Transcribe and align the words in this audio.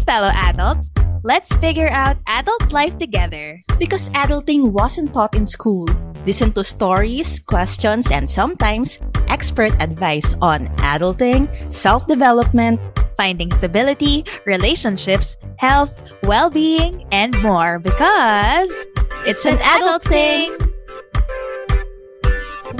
Hey, 0.00 0.16
fellow 0.16 0.32
adults! 0.32 0.90
Let's 1.22 1.52
figure 1.60 1.92
out 1.92 2.16
adult 2.26 2.72
life 2.72 2.96
together. 2.96 3.60
Because 3.76 4.08
adulting 4.16 4.72
wasn't 4.72 5.12
taught 5.12 5.36
in 5.36 5.44
school. 5.44 5.84
Listen 6.24 6.56
to 6.56 6.64
stories, 6.64 7.38
questions, 7.44 8.10
and 8.10 8.24
sometimes 8.24 8.96
expert 9.28 9.76
advice 9.76 10.32
on 10.40 10.72
adulting, 10.80 11.52
self 11.68 12.06
development, 12.06 12.80
Finding 13.20 13.52
stability, 13.52 14.24
relationships, 14.46 15.36
health, 15.60 15.92
well 16.24 16.48
being, 16.48 17.04
and 17.12 17.36
more 17.42 17.78
because 17.78 18.72
it's 19.28 19.44
an 19.44 19.60
adult 19.60 20.00
thing. 20.08 20.56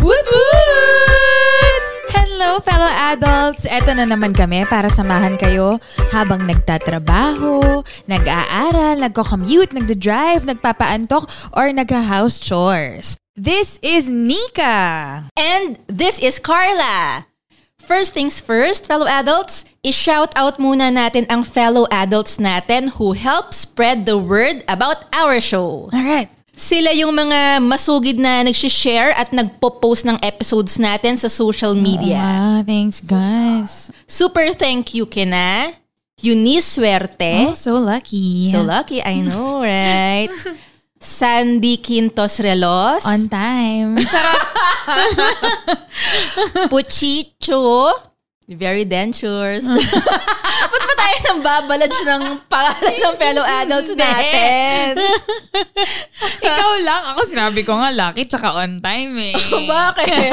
Woot 0.01 0.25
woot! 0.25 1.60
Hello, 2.11 2.59
fellow 2.59 2.91
adults! 3.15 3.63
Eto 3.71 3.95
na 3.95 4.03
naman 4.03 4.35
kami 4.35 4.67
para 4.67 4.91
samahan 4.91 5.39
kayo 5.39 5.79
habang 6.11 6.43
nagtatrabaho, 6.43 7.87
nag-aaral, 8.11 8.99
nagko-commute, 8.99 9.71
nagda-drive, 9.71 10.43
nagpapaantok, 10.43 11.31
or 11.55 11.71
nag-house 11.71 12.43
chores. 12.43 13.15
This 13.39 13.79
is 13.87 14.11
Nika! 14.11 15.31
And 15.39 15.79
this 15.87 16.19
is 16.19 16.43
Carla. 16.43 17.31
First 17.79 18.13
things 18.13 18.43
first, 18.43 18.91
fellow 18.91 19.07
adults, 19.07 19.65
i-shout 19.87 20.35
out 20.35 20.59
muna 20.59 20.91
natin 20.93 21.31
ang 21.31 21.47
fellow 21.47 21.87
adults 21.89 22.37
natin 22.37 22.99
who 22.99 23.15
help 23.15 23.55
spread 23.55 24.05
the 24.05 24.19
word 24.19 24.67
about 24.67 25.07
our 25.15 25.39
show. 25.39 25.89
Alright. 25.95 26.29
Sila 26.61 26.93
yung 26.93 27.17
mga 27.17 27.57
masugid 27.65 28.21
na 28.21 28.45
nag-share 28.45 29.17
at 29.17 29.33
nagpo-post 29.33 30.05
ng 30.05 30.21
episodes 30.21 30.77
natin 30.77 31.17
sa 31.17 31.33
social 31.33 31.73
media. 31.73 32.21
Ah, 32.21 32.61
thanks 32.61 33.01
guys. 33.01 33.89
Super 34.05 34.53
thank 34.53 34.93
you 34.93 35.09
kina 35.09 35.73
Eunice 36.21 36.77
Suerte. 36.77 37.49
Oh, 37.49 37.57
so 37.57 37.81
lucky. 37.81 38.53
So 38.53 38.61
lucky, 38.61 39.01
I 39.01 39.25
know, 39.25 39.63
right? 39.65 40.29
Sandy 41.01 41.81
Quintos 41.81 42.37
Relos. 42.45 43.09
On 43.09 43.25
time. 43.25 43.97
Sarap. 44.05 44.45
Puchicho. 46.73 47.89
Very 48.51 48.83
dentures. 48.83 49.63
Ba't 50.71 50.83
ba 50.83 50.95
tayo 50.99 51.17
nang 51.23 51.39
babalad 51.39 51.87
ng 51.87 52.23
pangalan 52.51 52.95
ng 52.99 53.15
fellow 53.15 53.47
adults 53.47 53.95
natin? 53.95 54.99
Ikaw 56.51 56.71
lang. 56.83 57.03
Ako 57.15 57.21
sinabi 57.31 57.63
ko 57.63 57.79
nga 57.79 57.95
lucky 57.95 58.27
tsaka 58.27 58.51
on 58.59 58.83
time 58.83 59.15
eh. 59.31 59.35
Bakit? 59.71 60.31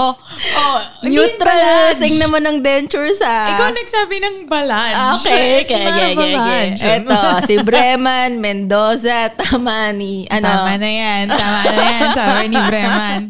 oh, 0.00 0.16
oh, 0.16 0.76
Neutral 1.04 2.00
thing 2.00 2.16
naman 2.16 2.48
ng 2.48 2.64
dentures 2.64 3.20
ah. 3.20 3.52
Ikaw 3.52 3.68
nagsabi 3.76 4.16
ng 4.16 4.36
balance. 4.48 5.28
Okay, 5.28 5.68
okay, 5.68 5.82
okay, 5.92 6.08
okay. 6.16 6.32
balance. 6.32 6.80
Ito, 6.80 7.20
si 7.44 7.54
Breman 7.60 8.40
Mendoza 8.40 9.28
Tamani. 9.36 10.24
Ano? 10.32 10.48
Tama 10.48 10.72
na 10.80 10.88
yan. 10.88 11.24
Tama 11.28 11.60
na 11.68 11.84
yan. 11.84 12.08
Sabi 12.16 12.44
ni 12.48 12.58
Breman. 12.64 13.20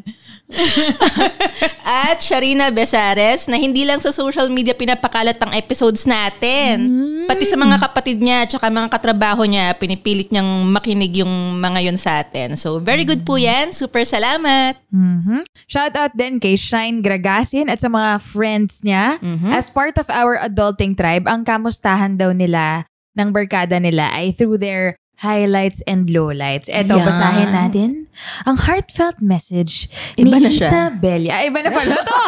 At 2.09 2.25
Sharina 2.25 2.73
Besares 2.73 3.45
na 3.47 3.61
hindi 3.61 3.85
lang 3.85 4.01
sa 4.01 4.09
social 4.09 4.49
media 4.49 4.73
pinapakalat 4.73 5.37
ang 5.41 5.53
episodes 5.53 6.09
natin. 6.09 6.89
Pati 7.29 7.45
sa 7.45 7.61
mga 7.61 7.77
kapatid 7.77 8.19
niya 8.25 8.49
at 8.49 8.57
mga 8.57 8.89
katrabaho 8.89 9.45
niya, 9.45 9.77
pinipilit 9.77 10.33
niyang 10.33 10.65
makinig 10.73 11.21
yung 11.21 11.61
mga 11.61 11.79
yun 11.85 11.99
sa 12.01 12.25
atin. 12.25 12.57
So, 12.57 12.81
very 12.81 13.05
good 13.05 13.29
po 13.29 13.37
yan. 13.37 13.77
Super 13.77 14.09
salamat. 14.09 14.81
Mhm. 14.89 15.45
Shout 15.69 15.95
out 16.01 16.17
din 16.17 16.41
kay 16.41 16.57
Shine 16.57 17.05
Gragasin 17.05 17.69
at 17.69 17.85
sa 17.85 17.93
mga 17.93 18.17
friends 18.25 18.81
niya. 18.81 19.21
As 19.53 19.69
part 19.69 20.01
of 20.01 20.09
our 20.09 20.41
adulting 20.41 20.97
tribe, 20.97 21.29
ang 21.29 21.45
kamustahan 21.45 22.17
daw 22.17 22.33
nila 22.33 22.89
ng 23.13 23.29
barkada 23.35 23.77
nila 23.77 24.09
ay 24.15 24.33
through 24.33 24.57
their 24.57 24.97
highlights 25.19 25.83
and 25.91 26.07
lowlights. 26.07 26.71
Eto, 26.71 26.95
Yan. 26.95 27.07
basahin 27.07 27.51
natin. 27.51 27.91
Ang 28.47 28.55
heartfelt 28.55 29.19
message 29.19 29.91
Iba 30.15 30.39
ni 30.39 30.47
na 30.47 30.51
siya. 30.51 30.71
Isabella. 30.71 31.33
Ay, 31.43 31.51
iba 31.51 31.61
na 31.63 31.71
pala 31.75 31.95
to. 32.07 32.19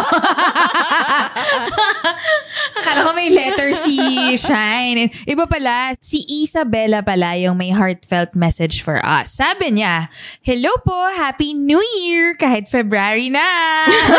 Akala 2.82 3.00
ko 3.06 3.10
may 3.14 3.30
letter 3.30 3.70
si 3.86 3.94
Shine. 4.34 5.06
Iba 5.22 5.46
pala, 5.46 5.94
si 6.02 6.26
Isabella 6.26 7.06
pala 7.06 7.38
yung 7.38 7.58
may 7.58 7.70
heartfelt 7.70 8.34
message 8.34 8.82
for 8.82 8.98
us. 9.06 9.38
Sabi 9.38 9.78
niya, 9.78 10.10
Hello 10.42 10.74
po, 10.82 10.98
Happy 11.14 11.54
New 11.54 11.82
Year! 12.02 12.34
Kahit 12.34 12.66
February 12.66 13.30
na! 13.30 13.46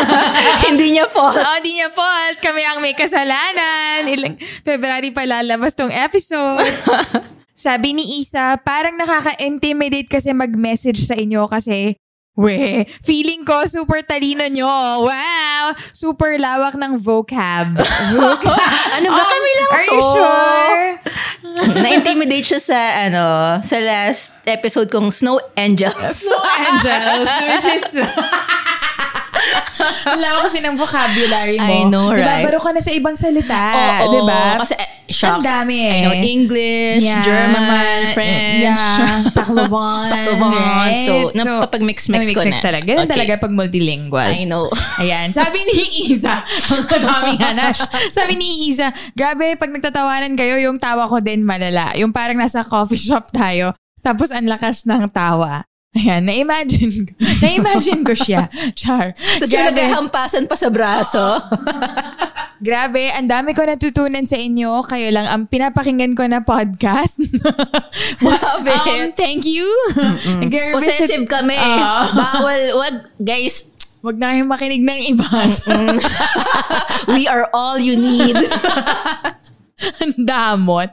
hindi 0.68 0.96
niya 0.96 1.12
fault. 1.12 1.36
Oh, 1.36 1.58
di 1.60 1.76
niya 1.76 1.92
fault. 1.92 2.40
Kami 2.40 2.64
ang 2.64 2.80
may 2.80 2.96
kasalanan. 2.96 4.08
Ilang 4.08 4.40
February 4.64 5.12
pa 5.12 5.28
lalabas 5.28 5.76
tong 5.76 5.92
episode. 5.92 6.64
Sabi 7.62 7.94
ni 7.94 8.18
Isa, 8.18 8.58
parang 8.58 8.98
nakaka-intimidate 8.98 10.10
kasi 10.10 10.34
mag-message 10.34 11.06
sa 11.06 11.14
inyo 11.14 11.46
kasi 11.46 11.94
We, 12.32 12.88
feeling 13.04 13.44
ko 13.44 13.68
super 13.68 14.00
talino 14.00 14.48
nyo. 14.48 15.04
Wow! 15.04 15.76
Super 15.92 16.40
lawak 16.40 16.80
ng 16.80 16.96
vocab. 16.96 17.76
vocab. 18.16 18.56
Ano 18.96 19.08
ba? 19.12 19.20
Kami 19.20 19.50
lang 19.52 19.68
Are 19.68 19.84
to. 19.84 19.92
you 19.92 20.00
sure? 20.00 20.86
Na-intimidate 21.76 22.46
siya 22.48 22.60
sa, 22.64 22.78
ano, 23.04 23.24
sa 23.60 23.76
last 23.84 24.32
episode 24.48 24.88
kong 24.88 25.12
Snow 25.12 25.38
Angels. 25.54 26.24
So, 26.24 26.34
Angels, 26.56 27.28
which 27.46 27.68
is... 27.68 27.86
Wala 30.04 30.26
ko 30.32 30.38
kasi 30.44 30.58
ng 30.58 30.74
vocabulary 30.74 31.56
mo. 31.56 31.66
I 31.66 31.80
know, 31.84 32.08
right? 32.08 32.20
Diba, 32.42 32.46
baro 32.46 32.58
ka 32.58 32.70
na 32.70 32.80
sa 32.80 32.90
ibang 32.90 33.14
salita. 33.14 33.60
Oo, 34.02 34.12
diba? 34.14 34.42
Kasi, 34.60 34.74
eh. 34.74 34.88
Ang 35.12 35.44
dami 35.44 35.76
I 35.76 35.84
eh. 35.84 36.00
know 36.00 36.14
English, 36.16 37.04
Yeah, 37.04 37.20
German, 37.20 37.60
ma- 37.60 38.10
French. 38.12 38.64
Yeah, 38.64 39.28
Taklovan. 39.36 40.08
Taklovan. 40.08 40.50
right? 40.52 41.04
So, 41.04 41.12
napapag-mix-mix 41.32 42.22
ko 42.26 42.40
napapag-mix 42.40 42.56
na. 42.56 42.64
talaga. 42.64 42.84
Ganun 42.86 43.00
Okay. 43.02 43.12
talaga 43.12 43.32
pag 43.38 43.52
multilingual. 43.52 44.30
I 44.30 44.44
know. 44.44 44.64
Ayan. 45.02 45.28
Sabi 45.30 45.58
ni 45.62 45.76
Isa, 46.08 46.40
ang 46.72 47.02
daming 47.04 47.40
hanash. 47.40 47.80
Sabi 48.08 48.34
ni 48.34 48.72
Isa, 48.72 48.88
grabe, 49.12 49.52
pag 49.54 49.68
nagtatawanan 49.68 50.32
kayo, 50.32 50.56
yung 50.56 50.80
tawa 50.80 51.04
ko 51.04 51.20
din 51.20 51.42
malala. 51.42 51.92
Yung 51.94 52.10
parang 52.10 52.38
nasa 52.38 52.64
coffee 52.64 52.96
shop 52.96 53.28
tayo, 53.30 53.76
tapos 54.00 54.32
ang 54.32 54.48
lakas 54.48 54.82
ng 54.82 55.12
tawa. 55.12 55.62
Ayan, 55.92 56.24
na-imagine 56.24 57.04
ko. 57.04 57.12
Na-imagine 57.44 58.00
ko 58.00 58.16
siya. 58.16 58.48
Char. 58.72 59.12
Tapos 59.12 59.52
yung 59.52 59.68
naghahampasan 59.68 60.48
pa 60.48 60.56
sa 60.56 60.72
braso. 60.72 61.20
Grabe, 62.66 63.12
ang 63.12 63.28
dami 63.28 63.52
ko 63.52 63.60
natutunan 63.60 64.24
sa 64.24 64.40
inyo. 64.40 64.80
Kayo 64.88 65.12
lang 65.12 65.28
ang 65.28 65.44
pinapakinggan 65.52 66.16
ko 66.16 66.24
na 66.24 66.40
podcast. 66.40 67.20
Grabe. 68.24 68.72
um, 68.72 69.12
thank 69.12 69.44
you. 69.44 69.68
Nag-revisit- 70.40 70.72
Possessive 70.72 71.26
kami. 71.28 71.60
Ah. 71.60 72.08
Bawal, 72.08 72.60
wag, 72.80 72.94
guys, 73.20 73.68
Huwag 74.02 74.18
na 74.18 74.34
kayong 74.34 74.50
makinig 74.50 74.82
ng 74.82 75.00
iba. 75.14 75.30
we 77.14 77.30
are 77.30 77.46
all 77.54 77.78
you 77.78 77.94
need. 77.94 78.34
Ang 80.02 80.26
damot. 80.26 80.90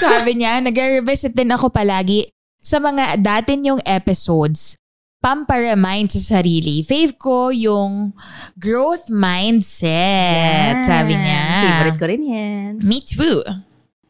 Sabi 0.00 0.40
niya, 0.40 0.64
nag-revisit 0.64 1.36
din 1.36 1.52
ako 1.52 1.68
palagi 1.68 2.32
sa 2.66 2.82
mga 2.82 3.22
dati 3.22 3.54
yung 3.62 3.78
episodes. 3.86 4.74
Pamparemind 5.22 6.10
sa 6.10 6.42
sarili. 6.42 6.82
Fave 6.82 7.14
ko 7.14 7.54
yung 7.54 8.10
growth 8.58 9.06
mindset. 9.10 10.82
Sabi 10.82 11.14
niya. 11.14 11.42
Favorite 11.62 11.98
ko 11.98 12.06
rin 12.10 12.22
yan. 12.26 12.70
Me 12.82 12.98
too. 12.98 13.42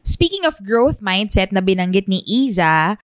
Speaking 0.01 0.45
of 0.49 0.57
growth 0.65 0.97
mindset 0.97 1.53
na 1.53 1.61
binanggit 1.61 2.09
ni 2.09 2.21
Iza, 2.25 2.97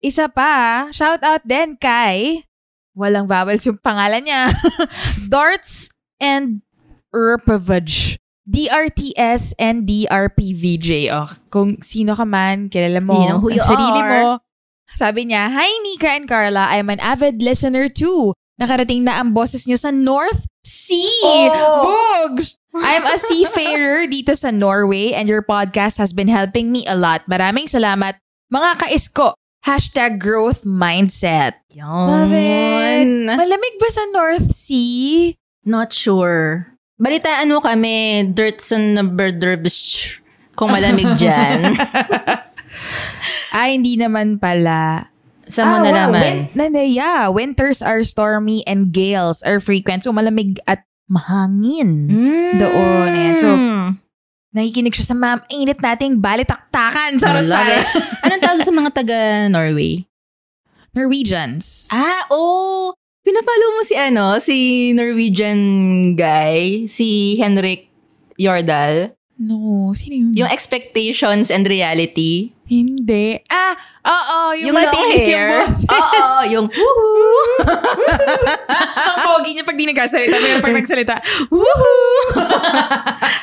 isa 0.00 0.26
pa, 0.28 0.88
shout 0.92 1.20
out 1.20 1.44
din 1.44 1.76
kay, 1.76 2.44
walang 2.96 3.28
vowels 3.28 3.64
yung 3.64 3.80
pangalan 3.80 4.24
niya, 4.24 4.52
Darts 5.32 5.88
and 6.20 6.60
Urpavage. 7.12 8.16
DRTS 8.50 9.54
and 9.62 9.86
DRPVJ. 9.86 11.06
Oh, 11.14 11.30
kung 11.54 11.78
sino 11.86 12.18
ka 12.18 12.26
man, 12.26 12.66
kilala 12.66 12.98
mo, 12.98 13.14
You 13.14 13.28
know 13.30 13.38
who 13.38 13.54
ang 13.54 13.56
you 13.56 13.62
sarili 13.62 14.00
are. 14.02 14.10
mo. 14.10 14.24
Sabi 14.96 15.30
niya, 15.30 15.50
Hi 15.50 15.70
Nika 15.86 16.10
and 16.16 16.26
Carla, 16.28 16.70
I'm 16.70 16.90
an 16.90 17.00
avid 17.00 17.42
listener 17.42 17.88
too. 17.88 18.34
Nakarating 18.60 19.08
na 19.08 19.16
ang 19.16 19.32
boses 19.32 19.64
niyo 19.64 19.80
sa 19.80 19.88
North 19.88 20.44
Sea. 20.60 21.08
Oh! 21.24 21.80
Bogs! 22.28 22.60
I'm 22.76 23.02
a 23.08 23.16
seafarer 23.18 24.06
dito 24.12 24.36
sa 24.36 24.52
Norway 24.52 25.16
and 25.16 25.26
your 25.26 25.42
podcast 25.42 25.96
has 25.98 26.12
been 26.12 26.28
helping 26.28 26.70
me 26.70 26.84
a 26.86 26.94
lot. 26.94 27.24
Maraming 27.26 27.66
salamat, 27.66 28.20
mga 28.52 28.70
kaisko. 28.84 29.34
Hashtag 29.60 30.16
growth 30.16 30.64
mindset. 30.64 31.60
Love 31.76 32.32
it. 32.32 33.04
Malamig 33.28 33.76
ba 33.76 33.88
sa 33.92 34.04
North 34.12 34.56
Sea? 34.56 35.36
Not 35.68 35.92
sure. 35.92 36.64
Balitaan 37.00 37.48
mo 37.52 37.60
kami, 37.60 38.28
Dirtson 38.32 38.92
number 38.96 39.28
Derbish, 39.32 40.20
kung 40.56 40.72
malamig 40.72 41.16
dyan. 41.20 41.76
Ay, 43.50 43.76
hindi 43.76 43.98
naman 43.98 44.38
pala. 44.38 45.10
Sa 45.50 45.66
mo 45.66 45.76
Ah, 45.76 45.82
wow. 45.82 45.86
nalaman? 45.86 46.22
Win- 46.54 46.70
na- 46.70 46.86
yeah, 46.86 47.26
winters 47.26 47.82
are 47.82 48.06
stormy 48.06 48.62
and 48.64 48.94
gales 48.94 49.42
are 49.42 49.58
frequent. 49.58 50.06
So, 50.06 50.14
malamig 50.14 50.62
at 50.70 50.86
mahangin. 51.10 52.06
Mm. 52.06 52.54
Doon, 52.56 53.08
ayan. 53.10 53.36
So, 53.38 53.48
Nakikinig 54.50 54.98
siya 54.98 55.06
sa 55.06 55.14
ma'am, 55.14 55.38
init 55.46 55.78
nating 55.78 56.18
balitaktakan. 56.18 57.22
Charot 57.22 57.46
it. 57.46 57.86
Anong 58.26 58.42
tawag 58.42 58.62
sa 58.66 58.74
mga 58.74 58.90
taga 58.90 59.18
Norway? 59.46 60.02
Norwegians. 60.90 61.86
Ah, 61.94 62.26
oh! 62.34 62.90
Pinapalo 63.22 63.78
mo 63.78 63.86
si 63.86 63.94
ano, 63.94 64.42
si 64.42 64.56
Norwegian 64.90 65.60
guy, 66.18 66.82
si 66.90 67.38
Henrik 67.38 67.94
Jordal. 68.34 69.14
No, 69.38 69.94
sino 69.94 70.18
yun? 70.18 70.32
Yung 70.34 70.50
expectations 70.50 71.46
and 71.48 71.62
reality. 71.70 72.50
Hindi. 72.70 73.34
Ah, 73.50 73.74
oo, 74.06 74.38
yung, 74.54 74.70
Yung, 74.70 74.76
long 74.78 74.94
matinis 74.94 75.26
yung 75.34 75.46
boses. 75.50 75.78
Oo, 75.90 76.38
yung 76.46 76.66
woohoo. 76.70 77.42
Ang 79.10 79.18
pogi 79.26 79.50
niya 79.52 79.66
pag 79.66 79.74
di 79.74 79.90
nagkasalita. 79.90 80.36
Pero 80.38 80.62
pag 80.62 80.74
nagsalita, 80.78 81.14
Woohoo! 81.50 82.38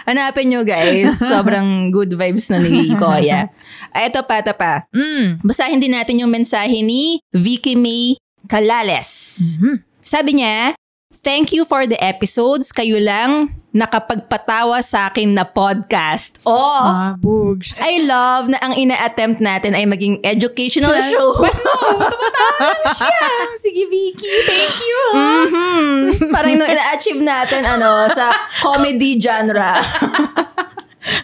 Hanapin 0.07 0.47
nyo 0.47 0.63
guys. 0.63 1.19
Sobrang 1.19 1.91
good 1.91 2.15
vibes 2.15 2.47
na 2.47 2.63
ni 2.63 2.95
Koya. 2.95 3.51
Ah, 3.91 4.07
Ito 4.07 4.23
pa, 4.23 4.39
ito 4.39 4.55
pa. 4.55 4.87
mm. 4.95 5.43
Basahin 5.43 5.83
din 5.83 5.91
natin 5.91 6.23
yung 6.23 6.31
mensahe 6.31 6.79
ni 6.79 7.19
Vicky 7.35 7.75
May 7.75 8.15
Calales. 8.47 9.35
Mhm. 9.59 9.83
Sabi 9.99 10.39
niya, 10.39 10.71
Thank 11.17 11.51
you 11.51 11.63
for 11.63 11.83
the 11.83 11.97
episodes. 11.99 12.71
Kayo 12.71 12.99
lang 12.99 13.51
nakapagpatawa 13.77 14.81
sa 14.81 15.13
akin 15.13 15.37
na 15.37 15.45
podcast. 15.45 16.41
Oh! 16.41 16.57
Ah, 16.81 17.13
bugs. 17.13 17.77
I 17.77 18.01
love 18.01 18.49
na 18.49 18.57
ang 18.65 18.73
ina-attempt 18.73 19.37
natin 19.37 19.77
ay 19.77 19.85
maging 19.85 20.17
educational 20.25 20.97
show. 20.97 21.37
But 21.45 21.53
no, 21.61 21.73
tumatawa 21.77 22.85
siya. 22.97 23.21
Sige, 23.63 23.85
Vicky. 23.85 24.33
Thank 24.49 24.77
you. 24.81 25.01
Mhm. 25.13 25.95
Parang 26.33 26.57
nung 26.57 26.65
ina-achieve 26.65 27.21
natin 27.21 27.61
ano 27.69 28.09
sa 28.09 28.49
comedy 28.65 29.21
genre. 29.21 29.77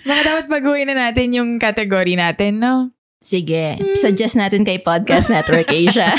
Baka 0.05 0.21
dapat 0.21 0.45
baguhin 0.45 0.93
na 0.93 1.09
natin 1.09 1.33
yung 1.33 1.57
category 1.57 2.13
natin, 2.13 2.61
no? 2.61 2.93
Sige, 3.23 3.79
suggest 4.03 4.35
natin 4.35 4.67
kay 4.67 4.83
Podcast 4.83 5.31
Network 5.31 5.71
Asia. 5.71 6.11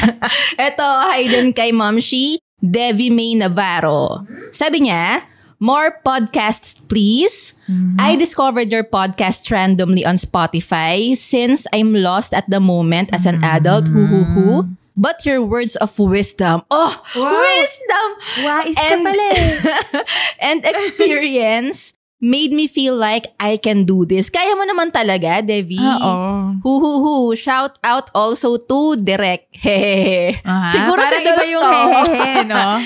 Ito, 0.56 0.88
hi 1.12 1.28
din 1.28 1.52
kay 1.52 1.68
Momshi, 1.68 2.40
Devi 2.56 3.12
May 3.12 3.36
Navarro. 3.36 4.24
Sabi 4.48 4.88
niya, 4.88 5.20
more 5.60 6.00
podcasts 6.04 6.76
please. 6.88 7.54
I 7.98 8.16
discovered 8.16 8.70
your 8.70 8.84
podcast 8.84 9.50
randomly 9.50 10.04
on 10.04 10.16
Spotify 10.16 11.16
since 11.16 11.66
I'm 11.72 11.94
lost 11.94 12.34
at 12.34 12.48
the 12.50 12.60
moment 12.60 13.10
as 13.12 13.24
an 13.26 13.42
adult. 13.42 13.88
Hoo 13.88 14.06
hoo 14.06 14.24
hoo. 14.24 14.68
But 14.96 15.26
your 15.26 15.42
words 15.42 15.74
of 15.76 15.90
wisdom. 15.98 16.62
Oh, 16.70 16.94
Wow. 17.18 17.34
wisdom! 17.34 18.08
Wais 18.46 18.76
ka 18.78 18.94
And- 18.94 19.02
pala 19.02 19.26
eh. 19.34 20.02
and 20.38 20.58
experience 20.62 21.94
made 22.22 22.52
me 22.52 22.66
feel 22.66 22.96
like 22.96 23.32
I 23.40 23.56
can 23.58 23.84
do 23.84 24.06
this. 24.06 24.30
Kaya 24.30 24.54
mo 24.54 24.64
naman 24.64 24.94
talaga, 24.94 25.44
Devi. 25.44 25.78
Oo. 25.78 26.14
Hu 26.62 26.72
hu 26.80 26.92
hu. 27.02 27.14
Shout 27.36 27.76
out 27.84 28.08
also 28.14 28.56
to 28.56 28.96
Direk. 28.96 29.50
Hehehe. 29.64 30.40
Aha. 30.44 30.70
Siguro 30.70 31.02
sa 31.04 31.18
Parang 31.18 31.24
iba 31.24 31.42
dulot 31.44 31.52
yung 31.52 31.64
hehehe, 31.64 32.34
no? 32.48 32.64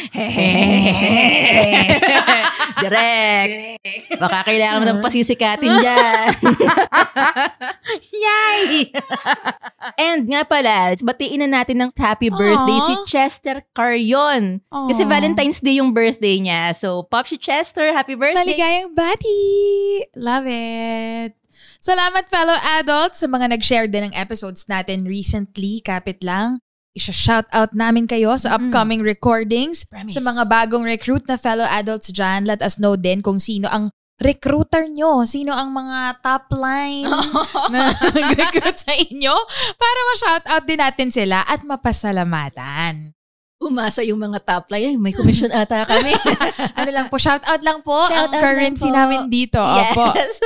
Direk. 2.83 3.49
Baka 4.19 4.39
kailangan 4.47 4.79
mo 4.83 4.87
ng 4.87 5.01
pasisikatin 5.03 5.73
dyan. 5.83 6.27
Yay! 8.15 8.91
And 9.99 10.27
nga 10.31 10.43
pala, 10.47 10.95
batiin 10.99 11.43
na 11.47 11.63
natin 11.63 11.83
ng 11.83 11.91
happy 11.95 12.31
birthday 12.31 12.79
Aw. 12.79 12.87
si 12.87 12.95
Chester 13.11 13.63
Carion. 13.75 14.63
Kasi 14.71 15.03
Aw. 15.07 15.11
Valentine's 15.11 15.59
Day 15.63 15.79
yung 15.83 15.95
birthday 15.95 16.39
niya. 16.39 16.75
So, 16.75 17.07
Pop 17.07 17.27
si 17.27 17.39
Chester, 17.39 17.91
happy 17.91 18.15
birthday. 18.15 18.43
Maligayang 18.47 18.95
bati! 18.95 19.28
Love 20.19 20.47
it! 20.51 21.39
Salamat 21.79 22.27
fellow 22.27 22.59
adults 22.81 23.23
sa 23.23 23.31
mga 23.31 23.55
nag-share 23.55 23.87
din 23.87 24.11
ng 24.11 24.15
episodes 24.19 24.67
natin 24.67 25.07
recently. 25.07 25.79
Kapit 25.79 26.27
lang. 26.27 26.59
Isha-shout 26.99 27.47
out 27.55 27.71
namin 27.71 28.11
kayo 28.11 28.35
sa 28.35 28.59
upcoming 28.59 29.07
recordings. 29.07 29.87
Promise. 29.87 30.19
Sa 30.19 30.21
mga 30.27 30.43
bagong 30.51 30.83
recruit 30.83 31.23
na 31.31 31.39
fellow 31.39 31.67
adults 31.71 32.11
dyan, 32.11 32.43
let 32.43 32.59
us 32.59 32.83
know 32.83 32.99
din 32.99 33.23
kung 33.23 33.39
sino 33.39 33.71
ang 33.71 33.95
recruiter 34.19 34.91
nyo. 34.91 35.23
Sino 35.23 35.55
ang 35.55 35.71
mga 35.71 36.19
top 36.19 36.51
line 36.59 37.07
na 37.73 37.95
nag-recruit 37.95 38.75
sa 38.75 38.91
inyo 38.99 39.35
para 39.79 39.99
ma-shout 40.11 40.45
out 40.51 40.65
din 40.67 40.83
natin 40.83 41.09
sila 41.15 41.47
at 41.47 41.63
mapasalamatan. 41.63 43.15
Umasa 43.69 44.01
yung 44.01 44.19
mga 44.19 44.41
top 44.41 44.73
line. 44.73 44.85
Ay, 44.89 44.97
may 44.97 45.13
commission 45.13 45.53
ata 45.53 45.85
kami. 45.85 46.17
Ano 46.79 46.91
lang 46.91 47.07
po, 47.07 47.19
shout 47.19 47.43
out 47.45 47.61
lang 47.61 47.83
po 47.83 47.95
Shout 48.07 48.31
ang 48.31 48.41
currency 48.41 48.89
po. 48.89 48.95
namin 48.95 49.29
dito. 49.29 49.59
Opo. 49.61 50.15
Yes. 50.15 50.41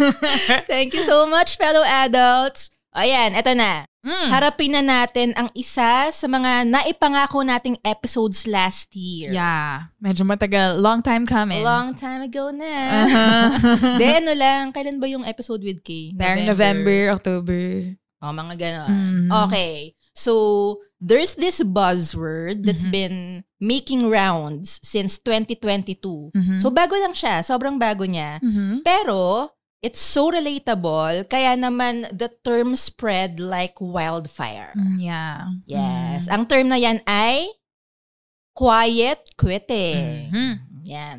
Thank 0.70 0.94
you 0.94 1.02
so 1.02 1.26
much, 1.26 1.58
fellow 1.58 1.82
adults. 1.82 2.72
Ayan, 2.94 3.34
eto 3.34 3.52
na. 3.52 3.84
Mm. 4.04 4.28
Harapin 4.30 4.70
na 4.70 4.82
natin 4.84 5.32
ang 5.34 5.48
isa 5.56 6.12
sa 6.12 6.26
mga 6.28 6.68
naipangako 6.68 7.42
nating 7.42 7.74
episodes 7.82 8.44
last 8.46 8.92
year. 8.94 9.32
Yeah. 9.32 9.90
Medyo 9.98 10.22
matagal. 10.22 10.78
Long 10.78 11.02
time 11.02 11.26
coming. 11.26 11.64
Long 11.64 11.96
time 11.96 12.22
ago 12.22 12.52
na. 12.54 12.70
Uh-huh. 13.02 13.46
De, 14.00 14.06
ano 14.20 14.32
lang, 14.36 14.70
kailan 14.70 15.00
ba 15.00 15.08
yung 15.08 15.24
episode 15.24 15.64
with 15.64 15.82
Kay? 15.82 16.14
Parang 16.14 16.46
November, 16.46 17.16
October. 17.16 17.96
Oh, 18.22 18.30
mga 18.30 18.54
ganon. 18.56 18.88
Mhm. 18.88 19.28
Okay. 19.48 19.96
So, 20.14 20.32
there's 21.04 21.36
this 21.36 21.60
buzzword 21.60 22.64
that's 22.64 22.88
Mhm. 22.88 22.92
been 22.96 23.18
making 23.60 24.08
rounds 24.08 24.80
since 24.80 25.20
2022. 25.20 26.32
Mhm. 26.32 26.56
So, 26.64 26.72
bago 26.72 26.96
lang 26.96 27.12
siya. 27.12 27.44
Sobrang 27.44 27.76
bago 27.76 28.08
niya. 28.08 28.40
Mhm. 28.40 28.80
Pero, 28.80 29.52
it's 29.84 30.00
so 30.00 30.32
relatable, 30.32 31.28
kaya 31.28 31.52
naman 31.60 32.08
the 32.08 32.32
term 32.40 32.72
spread 32.72 33.36
like 33.36 33.76
wildfire. 33.76 34.72
Mm, 34.72 34.96
Yeah. 34.96 35.36
Yes. 35.68 36.24
Ang 36.32 36.48
term 36.48 36.72
na 36.72 36.80
yan 36.80 37.04
ay 37.04 37.52
quiet 38.56 39.36
quitting. 39.36 40.30
Mhm. 40.32 40.52
Yan. 40.88 41.18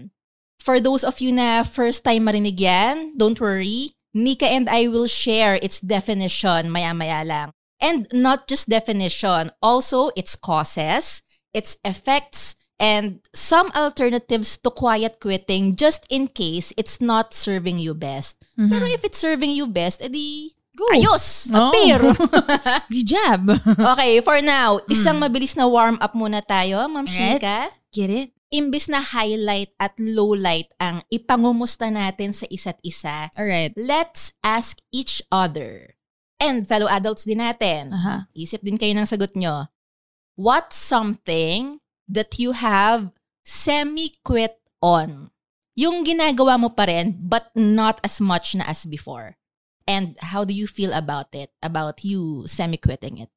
For 0.57 0.81
those 0.81 1.05
of 1.05 1.21
you 1.21 1.29
na 1.29 1.61
first 1.61 2.01
time 2.01 2.25
marinig 2.25 2.57
yan, 2.57 3.13
don't 3.17 3.37
worry. 3.37 3.93
Nika 4.15 4.47
and 4.47 4.65
I 4.65 4.87
will 4.87 5.05
share 5.05 5.59
its 5.61 5.77
definition 5.77 6.71
maya-maya 6.71 7.21
lang. 7.21 7.49
And 7.81 8.07
not 8.13 8.47
just 8.47 8.69
definition, 8.69 9.51
also 9.61 10.09
its 10.15 10.35
causes, 10.35 11.23
its 11.53 11.77
effects, 11.83 12.55
and 12.79 13.19
some 13.33 13.71
alternatives 13.75 14.57
to 14.59 14.69
quiet 14.71 15.19
quitting 15.19 15.75
just 15.75 16.03
in 16.09 16.27
case 16.27 16.73
it's 16.75 16.99
not 16.99 17.31
serving 17.33 17.79
you 17.79 17.95
best. 17.95 18.43
Mhm. 18.59 18.67
Pero 18.71 18.85
if 18.87 19.03
it's 19.03 19.19
serving 19.19 19.51
you 19.55 19.67
best, 19.67 20.03
edi 20.03 20.55
Go. 20.75 20.83
ayos! 20.91 21.47
Oh. 21.55 21.71
Appear! 21.71 22.03
Good 22.91 23.07
job. 23.07 23.47
okay, 23.95 24.19
for 24.19 24.43
now, 24.43 24.83
isang 24.91 25.23
mabilis 25.23 25.55
na 25.55 25.71
warm-up 25.71 26.11
muna 26.11 26.43
tayo, 26.43 26.83
Ma'am. 26.91 27.07
Shika. 27.07 27.71
Get 27.95 28.11
it? 28.11 28.29
Imbis 28.51 28.91
na 28.91 28.99
highlight 28.99 29.71
at 29.79 29.95
lowlight 29.95 30.67
ang 30.79 31.03
ipangumusta 31.07 31.87
natin 31.91 32.31
sa 32.35 32.43
isa't 32.51 32.79
isa, 32.83 33.31
Alright. 33.39 33.71
let's 33.75 34.31
ask 34.43 34.79
each 34.91 35.19
other 35.31 35.95
and 36.39 36.67
fellow 36.67 36.87
adults 36.87 37.23
din 37.23 37.39
natin. 37.39 37.93
Aha. 37.93 38.27
Isip 38.35 38.61
din 38.61 38.77
kayo 38.77 38.93
ng 38.95 39.07
sagot 39.07 39.33
nyo. 39.35 39.71
What's 40.35 40.75
something 40.75 41.79
that 42.11 42.35
you 42.37 42.51
have 42.51 43.15
semi-quit 43.47 44.59
on? 44.83 45.31
Yung 45.75 46.03
ginagawa 46.07 46.59
mo 46.59 46.71
pa 46.71 46.87
rin, 46.87 47.15
but 47.19 47.51
not 47.55 47.99
as 48.03 48.19
much 48.19 48.55
na 48.55 48.63
as 48.67 48.83
before. 48.87 49.35
And 49.85 50.17
how 50.33 50.43
do 50.43 50.51
you 50.55 50.65
feel 50.67 50.91
about 50.91 51.31
it? 51.35 51.51
About 51.61 52.03
you 52.03 52.47
semi-quitting 52.47 53.19
it? 53.21 53.31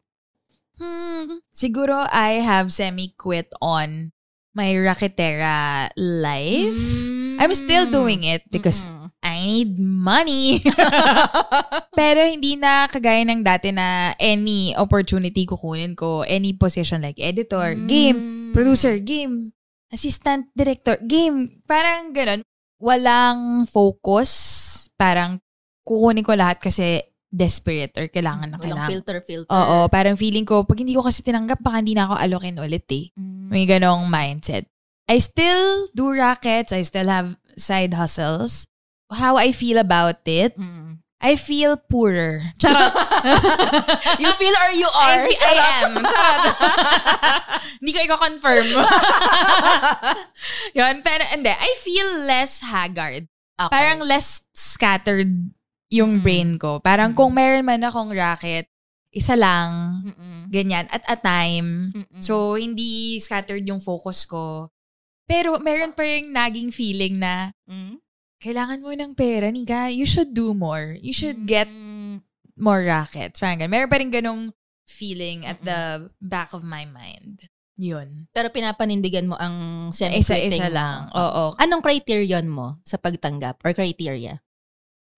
Hmm. 0.79 1.43
Siguro 1.51 2.07
I 2.09 2.39
have 2.41 2.73
semi-quit 2.73 3.51
on 3.61 4.15
my 4.55 4.75
Raketera 4.75 5.91
life. 5.99 6.83
I'm 7.39 7.55
still 7.55 7.87
doing 7.91 8.23
it 8.27 8.43
because 8.51 8.83
Mm. 8.83 8.98
I 9.39 9.47
need 9.47 9.79
money. 9.79 10.59
Pero 11.99 12.21
hindi 12.21 12.55
na 12.55 12.87
kagaya 12.87 13.23
ng 13.23 13.41
dati 13.41 13.71
na 13.71 14.11
any 14.17 14.75
opportunity 14.75 15.47
kukunin 15.47 15.95
ko, 15.95 16.23
any 16.23 16.53
position 16.53 16.99
like 16.99 17.17
editor, 17.17 17.79
game, 17.87 18.19
Mm. 18.19 18.51
producer, 18.51 18.99
game, 18.99 19.55
assistant 19.89 20.51
director, 20.53 20.99
game. 21.01 21.63
Parang 21.65 22.11
ganun. 22.11 22.43
walang 22.79 23.67
focus. 23.67 24.31
Parang 24.95 25.43
kukunin 25.83 26.23
ko 26.23 26.31
lahat 26.33 26.59
kasi 26.59 27.03
desperate 27.27 27.91
or 27.95 28.07
kailangan 28.07 28.49
na 28.49 28.57
Walang 28.57 28.79
kailangan. 28.79 28.89
filter, 28.89 29.19
filter. 29.21 29.51
Oo, 29.51 29.91
parang 29.91 30.15
feeling 30.15 30.47
ko, 30.47 30.63
pag 30.63 30.79
hindi 30.79 30.95
ko 30.95 31.03
kasi 31.03 31.21
tinanggap, 31.21 31.59
baka 31.59 31.83
hindi 31.83 31.93
na 31.93 32.07
ako 32.07 32.15
alokin 32.17 32.57
ulit 32.57 32.87
eh. 32.89 33.11
Mm. 33.19 33.51
May 33.51 33.67
ganong 33.67 34.07
mindset. 34.07 34.71
I 35.11 35.19
still 35.19 35.91
do 35.91 36.15
rackets. 36.15 36.71
I 36.71 36.83
still 36.83 37.09
have 37.09 37.35
side 37.57 37.93
hustles. 37.93 38.71
How 39.11 39.37
I 39.37 39.53
feel 39.53 39.79
about 39.79 40.23
it, 40.25 40.57
Mm. 40.57 40.87
I 41.19 41.35
feel 41.35 41.75
poorer. 41.75 42.55
Charot. 42.63 42.95
You 44.23 44.31
feel 44.39 44.55
or 44.55 44.71
you 44.71 44.87
I, 44.87 45.03
are? 45.03 45.23
feel, 45.27 45.43
I 45.43 45.55
am. 45.83 45.93
Charot. 45.99 46.55
Hindi 47.83 47.91
ko 47.91 47.99
i-confirm. 48.07 48.67
Yun, 50.79 50.95
pero 51.03 51.23
hindi. 51.31 51.51
I 51.51 51.73
feel 51.81 52.23
less 52.23 52.63
haggard. 52.63 53.27
Okay. 53.59 53.71
Parang 53.73 54.01
less 54.07 54.47
scattered 54.55 55.51
yung 55.91 56.21
Mm. 56.21 56.23
brain 56.23 56.51
ko. 56.55 56.79
Parang 56.79 57.13
Mm. 57.13 57.17
kung 57.19 57.33
meron 57.35 57.67
man 57.67 57.83
akong 57.83 58.15
racket, 58.15 58.71
isa 59.11 59.35
lang, 59.35 60.05
Mm-mm. 60.07 60.47
ganyan, 60.53 60.87
at 60.93 61.03
a 61.09 61.17
time. 61.17 61.91
Mm-mm. 61.97 62.23
So, 62.23 62.55
hindi 62.55 63.19
scattered 63.19 63.67
yung 63.67 63.81
focus 63.81 64.23
ko. 64.23 64.71
Pero 65.27 65.59
meron 65.59 65.93
pa 65.93 66.07
rin 66.07 66.31
naging 66.31 66.71
feeling 66.71 67.19
na 67.19 67.51
Mm. 67.67 67.99
Kailangan 68.39 68.83
mo 68.83 68.95
ng 68.95 69.13
pera, 69.15 69.51
Nika. 69.51 69.91
You 69.91 70.07
should 70.07 70.33
do 70.33 70.55
more. 70.55 70.95
You 70.99 71.13
should 71.13 71.47
get 71.47 71.67
Mm. 71.67 72.23
more 72.59 72.83
rackets. 72.83 73.39
Parang 73.39 73.59
ganun. 73.59 73.71
Meron 73.71 73.91
pa 73.91 73.99
rin 73.99 74.11
ganong 74.11 74.43
feeling 74.87 75.45
at 75.45 75.61
the 75.63 76.09
back 76.19 76.51
of 76.51 76.63
my 76.63 76.83
mind. 76.83 77.47
Yun. 77.79 78.27
Pero 78.35 78.51
pinapanindigan 78.51 79.31
mo 79.31 79.39
ang 79.39 79.89
semi-quitting 79.95 80.59
Isa-isa 80.59 80.67
lang. 80.67 81.07
Oo. 81.15 81.55
Anong 81.55 81.79
criterion 81.79 82.51
mo 82.51 82.83
sa 82.83 82.99
pagtanggap 82.99 83.63
or 83.63 83.71
criteria? 83.71 84.43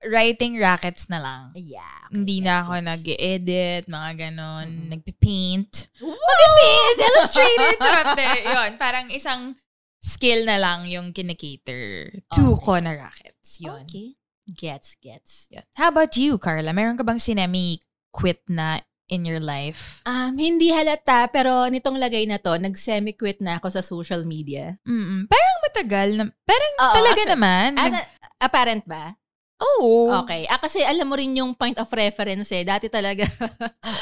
Writing 0.00 0.56
rackets 0.60 1.08
na 1.08 1.20
lang. 1.20 1.42
Yeah. 1.56 2.08
Hindi 2.12 2.40
na 2.40 2.64
ako 2.64 2.84
nag-edit, 2.84 3.84
mga 3.84 4.10
ganon. 4.16 4.68
Mm-mm. 4.68 4.88
Nagpipaint. 4.96 5.72
Mag-paint! 6.00 6.98
Illustrator! 7.00 7.72
Charot 7.80 8.16
eh. 8.16 8.38
Yun. 8.44 8.70
Parang 8.76 9.06
isang 9.08 9.56
skill 10.00 10.44
na 10.44 10.56
lang 10.56 10.84
yung 10.84 11.12
kinikater 11.12 12.10
to 12.32 12.56
Okay. 12.56 12.64
ko 12.64 12.72
na 12.80 12.92
rackets. 12.96 13.60
Yun. 13.60 13.84
Okay. 13.84 14.16
Gets, 14.50 14.96
gets. 14.98 15.46
Yun. 15.48 15.62
How 15.76 15.88
about 15.88 16.16
you, 16.16 16.34
Carla? 16.36 16.72
Meron 16.72 16.96
ka 16.96 17.04
bang 17.04 17.20
sinemi-quit 17.20 18.42
na 18.48 18.80
in 19.06 19.22
your 19.22 19.38
life? 19.38 20.00
Um, 20.04 20.34
hindi 20.34 20.70
halata, 20.70 21.28
pero 21.28 21.66
nitong 21.66 21.98
lagay 21.98 22.24
na 22.24 22.38
to, 22.38 22.56
nag-semi-quit 22.56 23.38
na 23.38 23.58
ako 23.58 23.68
sa 23.68 23.82
social 23.82 24.24
media. 24.24 24.78
Mm-mm. 24.82 25.26
Parang 25.26 25.58
matagal 25.62 26.08
na. 26.14 26.22
Parang 26.42 26.74
Oo, 26.80 26.94
talaga 26.96 27.12
actually- 27.20 27.32
naman. 27.36 27.68
Ah, 27.74 27.84
Nag- 27.86 27.94
na- 27.94 28.08
apparent 28.40 28.84
ba? 28.86 29.14
Oo. 29.60 30.08
Okay. 30.24 30.48
Ah, 30.48 30.56
kasi 30.56 30.80
alam 30.80 31.04
mo 31.04 31.14
rin 31.14 31.36
yung 31.36 31.52
point 31.52 31.76
of 31.76 31.90
reference 31.92 32.48
eh. 32.50 32.64
Dati 32.64 32.88
talaga, 32.88 33.28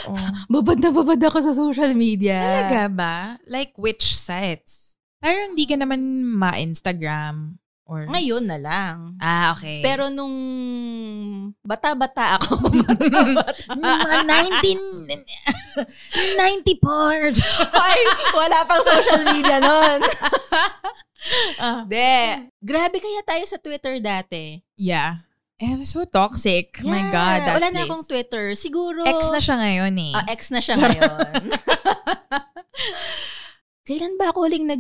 Oo. 0.07 0.15
babad 0.55 0.79
na 0.79 0.95
babad 0.95 1.19
ako 1.19 1.43
sa 1.43 1.53
social 1.53 1.93
media. 1.93 2.39
Talaga 2.39 2.81
ba? 2.87 3.17
Like 3.45 3.75
which 3.75 4.07
sites? 4.07 4.88
Parang 5.19 5.59
di 5.59 5.67
ka 5.67 5.75
naman 5.75 5.99
ma-Instagram 6.39 7.59
or... 7.89 8.07
Ngayon 8.07 8.45
na 8.47 8.59
lang. 8.61 9.19
Ah, 9.19 9.51
okay. 9.57 9.83
Pero 9.83 10.13
nung 10.13 10.37
bata-bata 11.65 12.39
ako, 12.39 12.71
mga 13.83 14.17
19... 14.29 15.27
94. 16.39 17.35
Ay, 17.75 18.01
wala 18.35 18.59
pang 18.67 18.83
social 18.85 19.23
media 19.35 19.59
nun. 19.59 20.01
Ah. 21.59 21.83
De, 21.83 22.47
grabe 22.63 23.03
kaya 23.03 23.21
tayo 23.27 23.43
sa 23.43 23.59
Twitter 23.59 23.99
dati. 23.99 24.63
Yeah. 24.79 25.27
Eh, 25.59 25.83
so 25.83 26.07
toxic. 26.07 26.79
My 26.87 27.11
Yeah, 27.11 27.11
God, 27.11 27.39
that 27.43 27.55
Wala 27.59 27.69
na 27.69 27.83
place. 27.83 27.91
akong 27.91 28.05
Twitter. 28.07 28.45
Siguro... 28.55 29.03
Ex 29.03 29.27
na 29.35 29.43
siya 29.43 29.59
ngayon 29.59 29.95
eh. 29.99 30.15
Ah, 30.15 30.25
ex 30.31 30.55
na 30.55 30.63
siya 30.63 30.79
ngayon. 30.79 31.51
Kailan 33.91 34.15
ba 34.15 34.31
ako 34.31 34.47
huling 34.47 34.71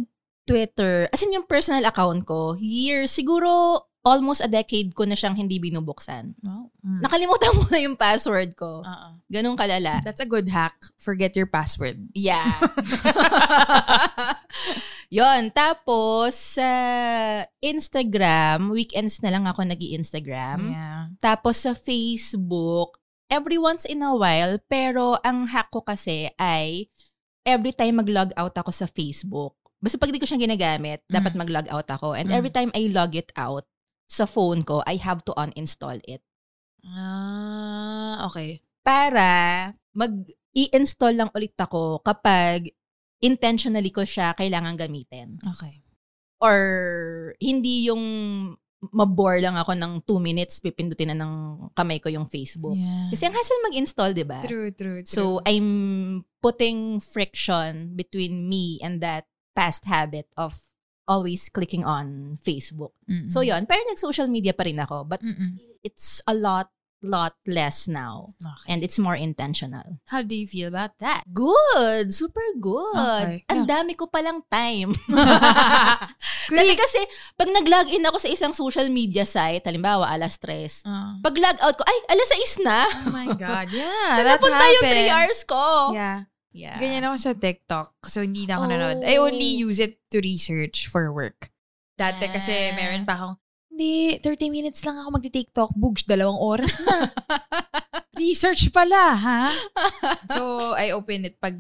nag-Twitter? 0.49 1.13
As 1.13 1.21
in, 1.21 1.37
yung 1.37 1.45
personal 1.45 1.85
account 1.85 2.25
ko, 2.25 2.57
years, 2.57 3.13
siguro 3.13 3.85
almost 4.09 4.41
a 4.41 4.49
decade 4.49 4.97
ko 4.97 5.05
na 5.05 5.13
siyang 5.13 5.37
hindi 5.37 5.61
binubuksan. 5.61 6.33
Oh, 6.49 6.73
mm. 6.81 7.05
Nakalimutan 7.05 7.53
mo 7.53 7.69
na 7.69 7.77
yung 7.85 7.93
password 7.93 8.57
ko. 8.57 8.81
Oo. 8.81 9.09
Ganun 9.29 9.61
kalala. 9.61 10.01
That's 10.01 10.25
a 10.25 10.29
good 10.29 10.49
hack. 10.49 10.81
Forget 10.97 11.37
your 11.37 11.51
password. 11.51 12.01
Yeah. 12.17 12.49
Yon 15.13 15.53
Tapos, 15.53 16.57
sa 16.57 16.71
Instagram, 17.61 18.73
weekends 18.73 19.21
na 19.21 19.37
lang 19.37 19.45
ako 19.45 19.69
nag 19.69 19.81
instagram 19.81 20.73
Yeah. 20.73 21.13
Tapos 21.21 21.65
sa 21.65 21.77
Facebook, 21.77 22.97
every 23.29 23.61
once 23.61 23.85
in 23.85 24.01
a 24.01 24.15
while, 24.17 24.57
pero 24.71 25.21
ang 25.21 25.49
hack 25.49 25.69
ko 25.69 25.85
kasi 25.85 26.33
ay 26.41 26.89
every 27.49 27.73
time 27.73 28.01
mag-log 28.01 28.31
out 28.37 28.55
ako 28.57 28.71
sa 28.73 28.87
Facebook. 28.89 29.58
Basta 29.79 29.97
pag 29.97 30.11
di 30.11 30.19
ko 30.19 30.27
siyang 30.27 30.43
ginagamit, 30.43 31.07
Mm. 31.07 31.15
dapat 31.15 31.33
mag-log 31.39 31.69
out 31.71 31.89
ako. 31.89 32.15
And 32.19 32.31
Mm. 32.31 32.37
every 32.37 32.51
time 32.51 32.71
I 32.75 32.91
log 32.91 33.15
it 33.15 33.31
out 33.39 33.65
sa 34.11 34.27
phone 34.27 34.67
ko, 34.67 34.83
I 34.87 34.99
have 34.99 35.23
to 35.31 35.33
uninstall 35.39 36.03
it. 36.03 36.23
Ah, 36.83 38.27
okay. 38.27 38.63
Para 38.83 39.71
mag-i-install 39.95 41.15
lang 41.15 41.31
ulit 41.35 41.55
ako 41.59 42.03
kapag 42.03 42.73
intentionally 43.21 43.91
ko 43.91 44.07
siya 44.07 44.35
kailangan 44.35 44.79
gamitin. 44.79 45.39
Okay. 45.43 45.83
Or 46.39 46.57
hindi 47.43 47.91
yung 47.91 48.03
mabore 48.95 49.43
lang 49.43 49.59
ako 49.59 49.75
ng 49.75 49.93
two 50.07 50.23
minutes, 50.23 50.63
pipindutin 50.63 51.11
na 51.11 51.19
ng 51.19 51.67
kamay 51.75 51.99
ko 51.99 52.07
yung 52.07 52.31
Facebook. 52.31 52.79
Yeah. 52.79 53.11
Kasi 53.11 53.27
ang 53.27 53.35
hassle 53.35 53.67
mag-install, 53.67 54.15
di 54.15 54.23
ba? 54.23 54.39
True, 54.47 54.71
true, 54.71 55.03
true. 55.03 55.11
So, 55.11 55.43
I'm 55.43 56.23
putting 56.39 57.03
friction 57.03 57.99
between 57.99 58.47
me 58.47 58.79
and 58.79 59.03
that 59.03 59.27
past 59.59 59.83
habit 59.85 60.31
of 60.39 60.63
always 61.05 61.49
clicking 61.49 61.83
on 61.83 62.39
Facebook. 62.39 62.95
Mm-mm. 63.11 63.27
So, 63.29 63.41
yon 63.41 63.67
Pero 63.67 63.83
nag-social 63.83 64.29
media 64.29 64.55
pa 64.55 64.63
rin 64.63 64.79
ako. 64.79 65.03
But 65.03 65.19
Mm-mm. 65.21 65.59
it's 65.83 66.21
a 66.25 66.37
lot, 66.37 66.69
lot 67.01 67.33
less 67.43 67.89
now. 67.89 68.37
Okay. 68.37 68.69
And 68.69 68.85
it's 68.85 68.99
more 68.99 69.17
intentional. 69.17 69.99
How 70.07 70.21
do 70.21 70.35
you 70.35 70.45
feel 70.45 70.69
about 70.69 70.95
that? 71.01 71.25
Good! 71.27 72.13
Super 72.13 72.45
good! 72.61 72.93
Okay. 72.93 73.41
Ang 73.49 73.65
dami 73.65 73.95
ko 73.95 74.05
palang 74.07 74.45
time. 74.47 74.93
Dati 76.49 76.73
kasi, 76.75 77.01
pag 77.37 77.49
nag-login 77.49 78.05
ako 78.05 78.19
sa 78.19 78.29
isang 78.29 78.53
social 78.53 78.89
media 78.89 79.25
site, 79.25 79.65
halimbawa, 79.65 80.09
alas 80.09 80.37
3, 80.41 80.85
Ah. 80.85 81.21
pag 81.21 81.37
log 81.37 81.59
out 81.61 81.77
ko, 81.77 81.85
ay, 81.85 81.99
alas 82.11 82.29
6 82.35 82.65
na. 82.65 82.79
oh 82.85 83.13
my 83.13 83.29
God, 83.33 83.69
yeah. 83.77 84.13
That 84.17 84.41
napunta 84.41 84.65
yung 84.65 84.85
3 84.85 84.89
happens. 84.89 85.13
hours 85.13 85.41
ko? 85.45 85.63
Yeah. 85.93 86.19
Yeah. 86.59 86.75
Ganyan 86.77 87.07
ako 87.07 87.17
sa 87.17 87.33
TikTok. 87.33 88.03
So, 88.05 88.27
hindi 88.27 88.43
na 88.45 88.59
ako 88.59 88.65
Oh. 88.67 88.71
nanood. 88.71 88.99
I 89.07 89.15
only 89.17 89.63
use 89.63 89.79
it 89.79 90.03
to 90.11 90.19
research 90.19 90.91
for 90.91 91.15
work. 91.15 91.55
Dati 91.95 92.27
kasi 92.27 92.51
Ah. 92.51 92.75
meron 92.75 93.07
pa 93.07 93.15
akong, 93.15 93.35
hindi, 93.71 94.19
30 94.19 94.51
minutes 94.51 94.83
lang 94.83 94.99
ako 94.99 95.15
magti-TikTok. 95.15 95.71
Bugs, 95.73 96.03
dalawang 96.03 96.35
oras 96.35 96.75
na. 96.83 97.15
research 98.19 98.75
pala, 98.75 99.15
ha? 99.15 99.43
So, 100.35 100.75
I 100.75 100.91
open 100.91 101.25
it 101.25 101.39
pag 101.39 101.55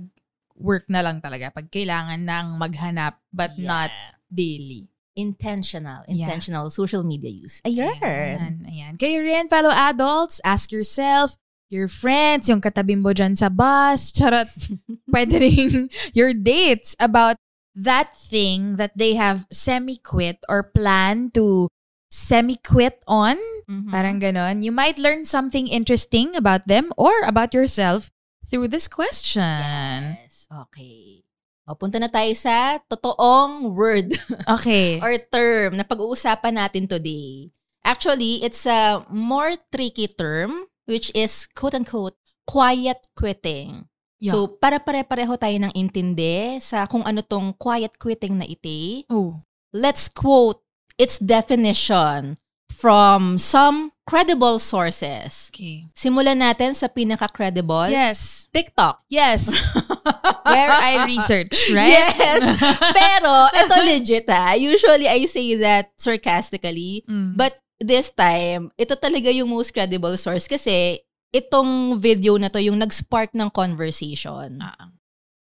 work 0.58 0.90
na 0.90 1.06
lang 1.06 1.22
talaga. 1.22 1.54
Pag 1.54 1.70
kailangan 1.70 2.18
nang 2.18 2.58
maghanap, 2.58 3.22
but 3.30 3.54
Yeah. 3.54 3.70
not 3.70 3.90
daily. 4.26 4.90
Intentional. 5.14 6.02
Yeah. 6.06 6.26
Intentional 6.26 6.70
social 6.70 7.02
media 7.02 7.30
use. 7.30 7.62
Ayan. 7.62 7.94
Ayan, 7.98 8.54
ayan. 8.66 8.92
Kayo 8.98 9.22
rin, 9.22 9.46
fellow 9.46 9.70
adults, 9.70 10.42
ask 10.42 10.70
yourself, 10.70 11.38
your 11.68 11.88
friends, 11.88 12.48
yung 12.48 12.60
katabi 12.60 12.96
mo 12.96 13.12
dyan 13.12 13.36
sa 13.36 13.48
bus, 13.48 14.12
charot, 14.12 14.48
pwede 15.12 15.36
rin 15.40 15.88
your 16.12 16.32
dates 16.32 16.96
about 16.98 17.36
that 17.76 18.10
thing 18.16 18.76
that 18.76 18.96
they 18.98 19.14
have 19.14 19.46
semi-quit 19.52 20.42
or 20.48 20.66
plan 20.66 21.30
to 21.36 21.68
semi-quit 22.10 23.04
on. 23.06 23.36
Mhm. 23.68 23.92
Parang 23.92 24.18
ganon. 24.18 24.64
You 24.64 24.72
might 24.72 24.98
learn 24.98 25.28
something 25.28 25.68
interesting 25.68 26.34
about 26.34 26.66
them 26.66 26.90
or 26.96 27.12
about 27.22 27.52
yourself 27.54 28.08
through 28.48 28.72
this 28.72 28.88
question. 28.88 30.16
Yes. 30.24 30.48
Okay. 30.48 31.22
O, 31.68 31.76
punta 31.76 32.00
na 32.00 32.08
tayo 32.08 32.32
sa 32.32 32.80
totoong 32.88 33.76
word 33.76 34.16
Okay. 34.56 34.96
or 35.04 35.12
term 35.28 35.76
na 35.76 35.84
pag-uusapan 35.84 36.56
natin 36.56 36.88
today. 36.88 37.52
Actually, 37.84 38.40
it's 38.40 38.64
a 38.64 39.04
more 39.12 39.52
tricky 39.68 40.08
term 40.08 40.64
which 40.88 41.12
is 41.12 41.46
quote-unquote 41.52 42.16
quiet 42.48 43.04
quitting. 43.12 43.86
Yeah. 44.18 44.32
So, 44.34 44.58
para 44.58 44.80
pare-pareho 44.80 45.38
tayo 45.38 45.54
ng 45.62 45.72
intindi 45.76 46.58
sa 46.58 46.88
kung 46.88 47.04
ano 47.06 47.22
tong 47.22 47.54
quiet 47.54 48.00
quitting 48.00 48.40
na 48.40 48.48
iti. 48.48 49.04
oh. 49.12 49.44
Let's 49.68 50.08
quote 50.08 50.64
its 50.96 51.20
definition 51.20 52.40
from 52.72 53.36
some 53.36 53.92
credible 54.08 54.56
sources. 54.56 55.52
Okay. 55.52 55.84
Simulan 55.92 56.40
natin 56.40 56.72
sa 56.72 56.88
pinaka-credible. 56.88 57.92
Yes. 57.92 58.48
TikTok. 58.48 59.04
Yes. 59.12 59.52
Where 60.48 60.72
I 60.72 61.04
research, 61.04 61.52
right? 61.76 61.92
Yes. 61.92 62.40
Pero, 62.96 63.52
ito 63.52 63.74
legit 63.84 64.24
ha. 64.32 64.56
Usually, 64.56 65.04
I 65.04 65.28
say 65.28 65.52
that 65.60 65.92
sarcastically. 66.00 67.04
Mm. 67.04 67.36
But 67.36 67.60
this 67.80 68.10
time, 68.10 68.74
ito 68.74 68.98
talaga 68.98 69.30
yung 69.30 69.50
most 69.54 69.70
credible 69.70 70.14
source 70.18 70.50
kasi 70.50 70.98
itong 71.30 71.98
video 72.02 72.36
na 72.36 72.50
to 72.50 72.58
yung 72.58 72.78
nag-spark 72.78 73.30
ng 73.34 73.50
conversation. 73.50 74.58
Ah. 74.62 74.90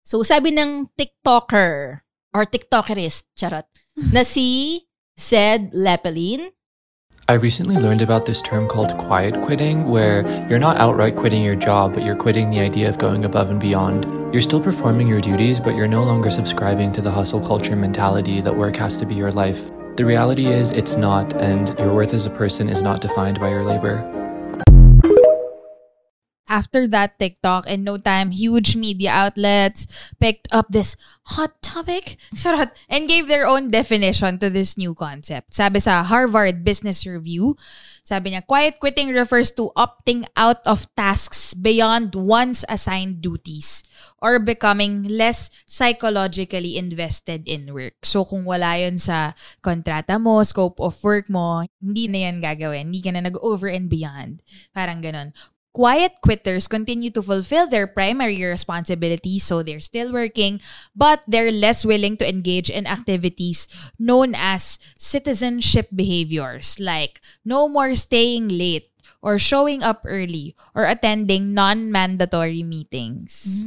So, 0.04 0.24
sabi 0.24 0.52
ng 0.52 0.90
TikToker 0.98 2.02
or 2.34 2.44
TikTokerist, 2.46 3.30
charot, 3.38 3.66
na 4.14 4.24
si 4.24 4.82
Zed 5.20 5.72
Lepelin. 5.74 6.52
I 7.30 7.38
recently 7.38 7.78
learned 7.78 8.02
about 8.02 8.26
this 8.26 8.42
term 8.42 8.66
called 8.66 8.98
quiet 8.98 9.38
quitting, 9.46 9.86
where 9.86 10.26
you're 10.50 10.58
not 10.58 10.82
outright 10.82 11.16
quitting 11.16 11.46
your 11.46 11.54
job, 11.54 11.94
but 11.94 12.02
you're 12.02 12.18
quitting 12.18 12.50
the 12.50 12.60
idea 12.60 12.90
of 12.90 12.98
going 12.98 13.24
above 13.24 13.54
and 13.54 13.62
beyond. 13.62 14.10
You're 14.34 14.42
still 14.42 14.62
performing 14.62 15.06
your 15.06 15.22
duties, 15.22 15.60
but 15.60 15.78
you're 15.78 15.88
no 15.88 16.02
longer 16.02 16.34
subscribing 16.34 16.92
to 16.94 17.02
the 17.02 17.12
hustle 17.12 17.40
culture 17.40 17.76
mentality 17.76 18.42
that 18.42 18.56
work 18.56 18.76
has 18.78 18.98
to 18.98 19.06
be 19.06 19.14
your 19.14 19.30
life. 19.30 19.70
The 20.00 20.06
reality 20.06 20.48
is, 20.48 20.72
it's 20.72 20.96
not, 20.96 21.34
and 21.34 21.78
your 21.78 21.94
worth 21.94 22.14
as 22.14 22.26
a 22.26 22.30
person 22.30 22.70
is 22.70 22.82
not 22.82 23.02
defined 23.02 23.38
by 23.38 23.50
your 23.50 23.66
labor. 23.66 24.19
After 26.50 26.90
that 26.90 27.22
TikTok, 27.22 27.70
in 27.70 27.86
no 27.86 28.02
time, 28.02 28.34
huge 28.34 28.76
media 28.76 29.14
outlets 29.14 29.86
picked 30.18 30.50
up 30.50 30.74
this 30.74 30.98
hot 31.38 31.62
topic 31.62 32.18
and 32.90 33.08
gave 33.08 33.30
their 33.30 33.46
own 33.46 33.70
definition 33.70 34.42
to 34.42 34.50
this 34.50 34.74
new 34.74 34.98
concept. 34.98 35.54
Sabi 35.54 35.78
sa 35.80 36.02
Harvard 36.02 36.66
Business 36.66 37.06
Review, 37.06 37.54
sabi 38.02 38.34
niya, 38.34 38.42
quiet 38.42 38.82
quitting 38.82 39.14
refers 39.14 39.54
to 39.54 39.70
opting 39.78 40.26
out 40.34 40.66
of 40.66 40.90
tasks 40.98 41.54
beyond 41.54 42.18
one's 42.18 42.66
assigned 42.66 43.22
duties 43.22 43.86
or 44.18 44.42
becoming 44.42 45.06
less 45.06 45.54
psychologically 45.70 46.74
invested 46.82 47.46
in 47.46 47.70
work. 47.70 48.02
So 48.02 48.26
kung 48.26 48.50
wala 48.50 48.82
yun 48.82 48.98
sa 48.98 49.38
kontrata 49.62 50.18
mo, 50.18 50.42
scope 50.42 50.82
of 50.82 50.98
work 51.06 51.30
mo, 51.30 51.62
hindi 51.78 52.10
na 52.10 52.26
yan 52.26 52.42
gagawin. 52.42 52.90
Hindi 52.90 53.06
ka 53.06 53.12
na 53.14 53.30
nag-over 53.30 53.70
and 53.70 53.86
beyond. 53.86 54.42
Parang 54.74 55.06
ganun. 55.06 55.30
Quiet 55.80 56.20
quitters 56.20 56.68
continue 56.68 57.08
to 57.16 57.24
fulfill 57.24 57.64
their 57.64 57.88
primary 57.88 58.44
responsibilities, 58.44 59.48
so 59.48 59.64
they're 59.64 59.80
still 59.80 60.12
working, 60.12 60.60
but 60.92 61.24
they're 61.24 61.56
less 61.56 61.88
willing 61.88 62.20
to 62.20 62.28
engage 62.28 62.68
in 62.68 62.84
activities 62.84 63.64
known 63.96 64.36
as 64.36 64.76
citizenship 65.00 65.88
behaviors, 65.96 66.84
like 66.84 67.24
no 67.48 67.72
more 67.72 67.96
staying 67.96 68.52
late 68.52 68.92
or 69.24 69.40
showing 69.40 69.80
up 69.80 70.04
early 70.04 70.52
or 70.76 70.84
attending 70.84 71.56
non-mandatory 71.56 72.60
meetings. 72.60 73.64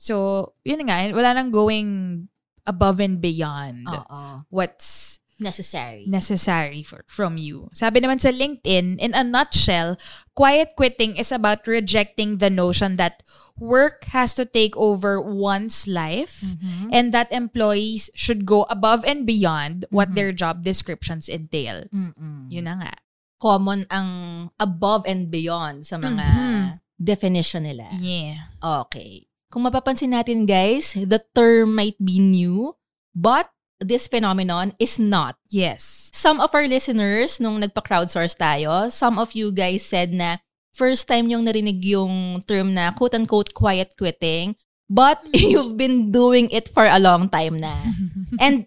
So, 0.00 0.56
yun 0.64 0.88
nga, 0.88 1.12
wala 1.12 1.36
nang 1.36 1.52
going 1.52 2.28
above 2.64 2.96
and 2.96 3.20
beyond 3.20 3.84
Oo. 3.92 4.48
what's 4.48 5.20
Necessary. 5.38 6.04
necessary 6.08 6.82
for, 6.82 7.04
from 7.08 7.36
you. 7.36 7.68
Sabi 7.76 8.00
naman 8.00 8.16
sa 8.20 8.32
LinkedIn, 8.32 8.96
in 8.96 9.12
a 9.12 9.20
nutshell, 9.22 9.96
quiet 10.34 10.72
quitting 10.76 11.16
is 11.16 11.28
about 11.30 11.66
rejecting 11.68 12.38
the 12.38 12.48
notion 12.48 12.96
that 12.96 13.20
work 13.60 14.04
has 14.16 14.32
to 14.32 14.44
take 14.44 14.76
over 14.76 15.20
one's 15.20 15.84
life 15.88 16.40
Mm-hmm. 16.40 16.88
and 16.92 17.12
that 17.12 17.28
employees 17.32 18.08
should 18.16 18.44
go 18.44 18.64
above 18.68 19.04
and 19.04 19.24
beyond 19.28 19.84
what 19.90 20.14
their 20.16 20.32
job 20.32 20.64
descriptions 20.64 21.28
entail. 21.28 21.84
Mm-mm. 21.92 22.48
Yun 22.48 22.64
na 22.64 22.74
nga. 22.80 22.92
Common 23.40 23.84
ang 23.92 24.08
above 24.56 25.04
and 25.04 25.28
beyond 25.28 25.84
sa 25.84 25.96
mga 26.00 26.24
Mhm. 26.24 26.64
definition 26.96 27.64
nila. 27.64 27.88
Yeah. 28.00 28.48
Okay. 28.60 29.28
Kung 29.52 29.64
mapapansin 29.68 30.16
natin 30.16 30.44
guys, 30.48 30.96
the 30.96 31.20
term 31.36 31.76
might 31.76 31.96
be 32.00 32.20
new, 32.20 32.72
but 33.12 33.48
this 33.80 34.08
phenomenon 34.08 34.72
is 34.78 34.98
not. 34.98 35.36
Yes. 35.50 36.10
Some 36.14 36.40
of 36.40 36.54
our 36.54 36.66
listeners, 36.66 37.40
nung 37.40 37.60
nagpa-crowdsource 37.60 38.36
tayo, 38.36 38.90
some 38.90 39.18
of 39.18 39.32
you 39.36 39.52
guys 39.52 39.84
said 39.84 40.12
na 40.12 40.40
first 40.72 41.08
time 41.08 41.28
yung 41.28 41.44
narinig 41.44 41.84
yung 41.84 42.40
term 42.44 42.72
na 42.72 42.92
quote-unquote 42.92 43.52
quiet 43.52 43.96
quitting, 43.96 44.56
but 44.88 45.20
you've 45.32 45.76
been 45.76 46.12
doing 46.12 46.48
it 46.50 46.68
for 46.68 46.84
a 46.84 47.00
long 47.00 47.28
time 47.28 47.60
na. 47.60 47.74
And 48.40 48.66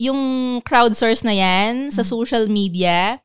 yung 0.00 0.60
crowdsource 0.62 1.24
na 1.24 1.32
yan 1.32 1.90
sa 1.90 2.02
social 2.02 2.48
media 2.48 3.20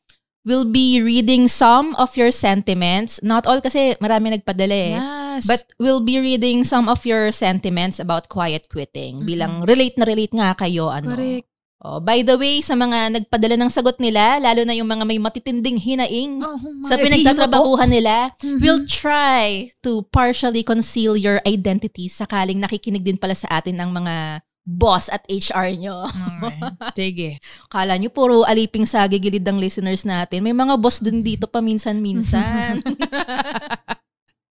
will 0.47 0.63
be 0.63 1.03
reading 1.03 1.47
some 1.47 1.95
of 1.99 2.15
your 2.15 2.32
sentiments. 2.32 3.19
Not 3.21 3.45
all 3.45 3.60
kasi 3.60 3.95
marami 3.99 4.39
nagpadala 4.39 4.77
eh. 4.77 4.95
Yes. 5.39 5.47
But 5.47 5.71
we'll 5.80 6.04
be 6.04 6.19
reading 6.19 6.67
some 6.67 6.91
of 6.91 7.08
your 7.08 7.32
sentiments 7.32 7.95
about 7.97 8.28
quiet 8.28 8.67
quitting. 8.67 9.23
Bilang 9.23 9.63
relate 9.63 9.95
na 9.95 10.04
relate 10.04 10.36
nga 10.36 10.52
kayo. 10.52 10.91
Ano. 10.91 11.15
Correct. 11.15 11.47
Oh, 11.80 12.04
by 12.04 12.28
the 12.28 12.36
way, 12.36 12.60
sa 12.60 12.75
mga 12.75 13.15
nagpadala 13.15 13.56
ng 13.56 13.71
sagot 13.71 14.04
nila, 14.04 14.36
lalo 14.43 14.67
na 14.67 14.75
yung 14.75 14.91
mga 14.91 15.08
may 15.08 15.15
matitinding 15.15 15.80
hinaing 15.80 16.43
Oh, 16.43 16.60
sa 16.84 16.99
pinagtatrabahuhan 16.99 17.88
nila, 17.88 18.36
Mhm. 18.43 18.60
we'll 18.60 18.84
try 18.84 19.71
to 19.80 20.04
partially 20.12 20.60
conceal 20.60 21.15
your 21.15 21.39
identity 21.47 22.12
sakaling 22.12 22.60
nakikinig 22.60 23.08
din 23.08 23.15
pala 23.15 23.32
sa 23.32 23.47
atin 23.47 23.80
ng 23.80 23.95
mga 23.95 24.43
boss 24.67 25.08
at 25.08 25.23
HR 25.25 25.71
nyo. 25.73 26.04
Alright. 26.06 26.62
Sige. 26.99 27.39
Kala 27.71 27.95
nyo 27.95 28.12
puro 28.12 28.43
aliping 28.43 28.86
sa 28.86 29.08
gigilid 29.08 29.41
ng 29.41 29.58
listeners 29.58 30.04
natin. 30.04 30.43
May 30.43 30.54
mga 30.54 30.75
boss 30.78 30.99
din 30.99 31.23
dito 31.23 31.47
paminsan-minsan. 31.47 32.84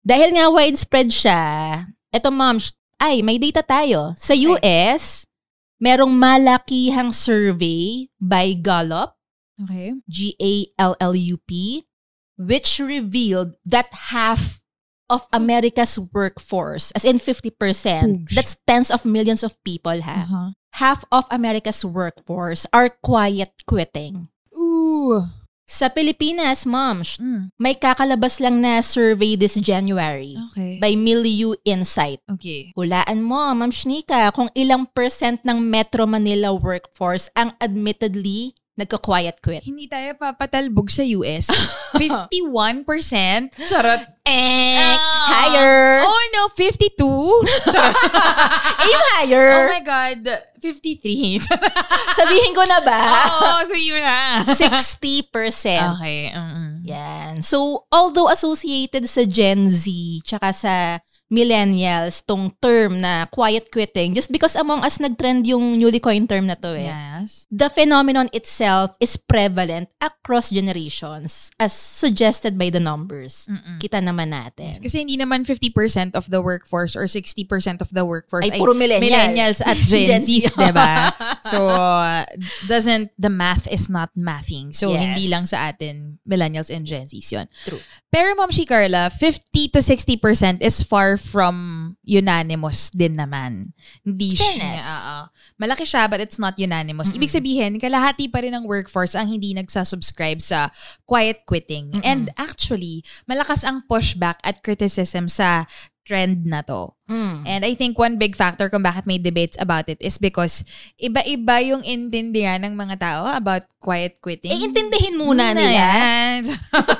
Dahil 0.07 0.39
nga 0.39 0.47
widespread 0.47 1.11
siya, 1.11 1.43
eto 2.15 2.31
ma'am, 2.31 2.63
ay 3.03 3.27
may 3.27 3.43
data 3.43 3.67
tayo. 3.67 4.15
Sa 4.15 4.39
US, 4.55 5.27
merong 5.83 6.15
malakihang 6.15 7.11
survey 7.11 8.07
by 8.23 8.55
Gallup, 8.55 9.19
Okay. 9.57 9.97
G-A-L-L-U-P, 10.07 11.51
which 12.37 12.77
revealed 12.79 13.57
that 13.65 13.89
half 14.13 14.61
of 15.09 15.25
America's 15.33 15.97
workforce, 15.99 16.93
as 16.93 17.09
in 17.09 17.17
50%, 17.19 17.57
Oosh. 17.57 18.35
that's 18.37 18.61
tens 18.69 18.91
of 18.93 19.09
millions 19.09 19.41
of 19.43 19.57
people 19.65 19.97
ha, 20.05 20.23
Uh-huh. 20.29 20.49
half 20.77 21.03
of 21.11 21.25
America's 21.33 21.83
workforce 21.83 22.69
are 22.71 22.93
quiet 23.03 23.49
quitting. 23.67 24.29
Ooh. 24.53 25.25
Sa 25.67 25.91
Pilipinas, 25.91 26.63
ma'am, 26.63 27.03
Mm. 27.03 27.51
may 27.59 27.75
kakalabas 27.75 28.39
lang 28.39 28.63
na 28.63 28.79
survey 28.79 29.35
this 29.35 29.59
January 29.59 30.39
Okay. 30.55 30.79
by 30.79 30.95
Milieu 30.95 31.59
Insight. 31.67 32.23
Okay. 32.31 32.71
Hulaan 32.79 33.27
mo, 33.27 33.51
ma'am 33.51 33.75
Shnika, 33.75 34.31
kung 34.31 34.47
ilang 34.55 34.87
percent 34.87 35.43
ng 35.43 35.59
Metro 35.59 36.07
Manila 36.07 36.55
workforce 36.55 37.35
ang 37.35 37.51
admittedly 37.59 38.55
nagka-quiet 38.77 39.41
quit. 39.41 39.65
Hindi 39.65 39.89
tayo 39.89 40.13
papatalbog 40.15 40.89
sa 40.89 41.01
US. 41.17 41.49
51%? 41.97 43.57
Charot. 43.71 44.03
Eh, 44.27 44.77
Ah. 44.77 45.27
higher. 45.33 46.03
Oh 46.03 46.23
no, 46.35 46.43
52? 46.53 46.99
Aim 48.85 49.01
higher. 49.17 49.49
oh 49.65 49.71
my 49.71 49.81
God. 49.81 50.21
53. 50.61 51.41
Sabihin 52.19 52.53
ko 52.53 52.63
na 52.67 52.83
ba? 52.83 53.01
Oo, 53.29 53.71
so 53.71 53.77
yun 53.77 54.03
na. 54.03 54.43
60%. 54.43 55.31
Okay. 55.97 56.35
mm-mm. 56.35 56.83
Yan. 56.83 57.41
So, 57.43 57.87
although 57.89 58.27
associated 58.29 59.07
sa 59.07 59.23
Gen 59.23 59.71
Z, 59.71 59.87
tsaka 60.27 60.51
sa 60.51 60.99
millennials, 61.27 62.23
tong 62.23 62.55
term 62.63 62.99
na 62.99 63.27
quiet 63.27 63.71
quitting, 63.71 64.15
just 64.15 64.31
because 64.31 64.55
among 64.55 64.85
us 64.85 64.99
nag-trend 64.99 65.47
yung 65.47 65.79
newly 65.79 65.99
coined 65.99 66.29
term 66.29 66.47
na 66.47 66.55
to 66.55 66.75
eh. 66.75 66.87
Yes. 66.87 67.47
The 67.51 67.69
phenomenon 67.69 68.31
itself 68.33 68.95
is 69.01 69.17
prevalent 69.17 69.91
across 69.99 70.51
generations 70.51 71.51
as 71.59 71.73
suggested 71.73 72.55
by 72.55 72.71
the 72.71 72.79
numbers. 72.79 73.51
Mm-mm. 73.51 73.79
Kita 73.79 73.99
naman 73.99 74.31
natin. 74.31 74.75
Kasi 74.79 75.03
hindi 75.03 75.19
naman 75.19 75.43
50% 75.43 76.15
of 76.15 76.31
the 76.31 76.39
workforce 76.39 76.95
or 76.95 77.11
60% 77.11 77.83
of 77.83 77.91
the 77.91 78.05
workforce 78.07 78.47
Ay, 78.47 78.59
puro 78.59 78.75
millennial. 78.75 79.11
millennials 79.11 79.59
at 79.65 79.77
Gen, 79.91 80.07
Gen 80.07 80.23
Z. 80.23 80.31
Zs, 80.47 80.55
diba? 80.63 81.11
So, 81.51 81.67
uh, 81.69 82.23
doesn't, 82.67 83.11
the 83.19 83.31
math 83.31 83.67
is 83.67 83.91
not 83.91 84.11
mathing. 84.17 84.71
So, 84.75 84.95
Yes. 84.95 85.03
hindi 85.03 85.27
lang 85.29 85.45
sa 85.47 85.69
atin, 85.69 86.19
millennials 86.23 86.71
and 86.71 86.87
Gen 86.87 87.05
Zs 87.07 87.33
yun. 87.33 87.47
True. 87.67 87.83
Pero 88.09 88.33
Ma'am 88.35 88.49
Shi 88.51 88.65
Carla, 88.65 89.11
50 89.11 89.77
to 89.77 89.81
60% 89.83 90.63
is 90.63 90.81
far 90.83 91.16
from 91.17 91.57
unanimous 92.05 92.89
din 92.93 93.17
naman. 93.19 93.73
Hindi 94.07 94.37
siya. 94.37 94.47
Fairness. 94.47 94.87
oo. 94.87 95.19
Malaki 95.61 95.85
siya 95.85 96.09
but 96.09 96.21
it's 96.23 96.39
not 96.39 96.57
unanimous. 96.61 97.13
Ibig 97.13 97.33
sabihin, 97.33 97.81
kalahati 97.81 98.31
pa 98.31 98.45
rin 98.45 98.55
ng 98.55 98.65
workforce 98.69 99.17
ang 99.19 99.29
hindi 99.29 99.53
nagsasubscribe 99.57 100.41
sa 100.41 100.71
quiet 101.09 101.45
quitting. 101.49 101.97
Mm-mm. 101.97 102.05
And 102.05 102.31
actually, 102.37 103.03
malakas 103.27 103.67
ang 103.67 103.85
pushback 103.89 104.39
at 104.45 104.61
criticism 104.63 105.27
sa 105.27 105.65
trend 106.07 106.47
na 106.47 106.63
to. 106.63 106.95
Mm. 107.11 107.43
And 107.47 107.63
I 107.67 107.75
think 107.75 107.99
one 107.99 108.17
big 108.17 108.39
factor 108.39 108.71
kung 108.71 108.83
bakit 108.83 109.07
may 109.07 109.19
debates 109.19 109.59
about 109.59 109.91
it 109.91 109.99
is 109.99 110.19
because 110.19 110.63
iba-iba 110.99 111.59
yung 111.67 111.83
intindihan 111.83 112.63
ng 112.63 112.79
mga 112.79 112.99
tao 112.99 113.27
about 113.31 113.67
quiet 113.83 114.23
quitting. 114.23 114.55
Eh, 114.55 114.63
intindihin 114.67 115.19
muna 115.19 115.51
Muna 115.51 115.59
nila. 115.59 115.75
yan. 115.75 116.41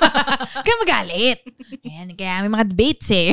kaya 0.63 0.75
magalit. 0.83 1.39
Ayan, 1.83 2.07
kaya 2.15 2.43
may 2.43 2.51
mga 2.51 2.67
debates 2.67 3.07
eh. 3.11 3.31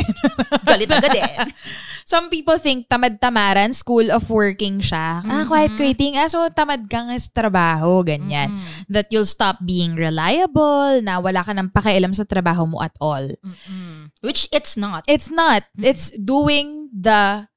Galit 0.63 0.91
agad 0.91 1.15
eh. 1.15 1.35
some 2.05 2.29
people 2.29 2.57
think 2.57 2.87
tamad-tamaran, 2.89 3.75
school 3.75 4.09
of 4.13 4.29
working 4.29 4.81
siya. 4.81 5.25
Ah, 5.25 5.45
quiet 5.45 5.73
Mhm. 5.75 5.79
quitting. 5.81 6.15
Ah, 6.17 6.29
so 6.29 6.45
tamad 6.53 6.87
ka 6.89 7.09
nga 7.09 7.17
sa 7.17 7.31
trabaho, 7.33 8.05
ganyan. 8.05 8.53
Mm-mm. 8.55 8.87
That 8.89 9.09
you'll 9.11 9.29
stop 9.29 9.61
being 9.65 9.97
reliable, 9.97 11.01
na 11.01 11.19
wala 11.19 11.41
ka 11.43 11.53
nang 11.53 11.73
pakialam 11.73 12.13
sa 12.13 12.29
trabaho 12.29 12.69
mo 12.69 12.79
at 12.85 12.95
all. 13.01 13.29
Mm-mm. 13.41 14.13
Which 14.21 14.47
it's 14.53 14.77
not. 14.77 15.05
It's 15.09 15.29
not. 15.29 15.65
It's 15.77 16.13
doing 16.15 16.89
the 16.93 17.49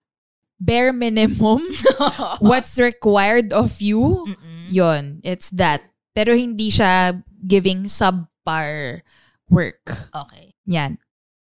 bare 0.58 0.92
minimum. 0.92 1.62
What's 2.42 2.76
required 2.82 3.54
of 3.54 3.78
you. 3.80 4.26
Mm-mm. 4.26 4.68
Yon, 4.74 5.04
it's 5.24 5.52
that. 5.56 5.86
Pero 6.18 6.34
hindi 6.34 6.74
siya 6.74 7.14
giving 7.46 7.86
subpar 7.86 9.06
work. 9.48 9.86
Okay. 10.12 10.58
Yan. 10.68 10.98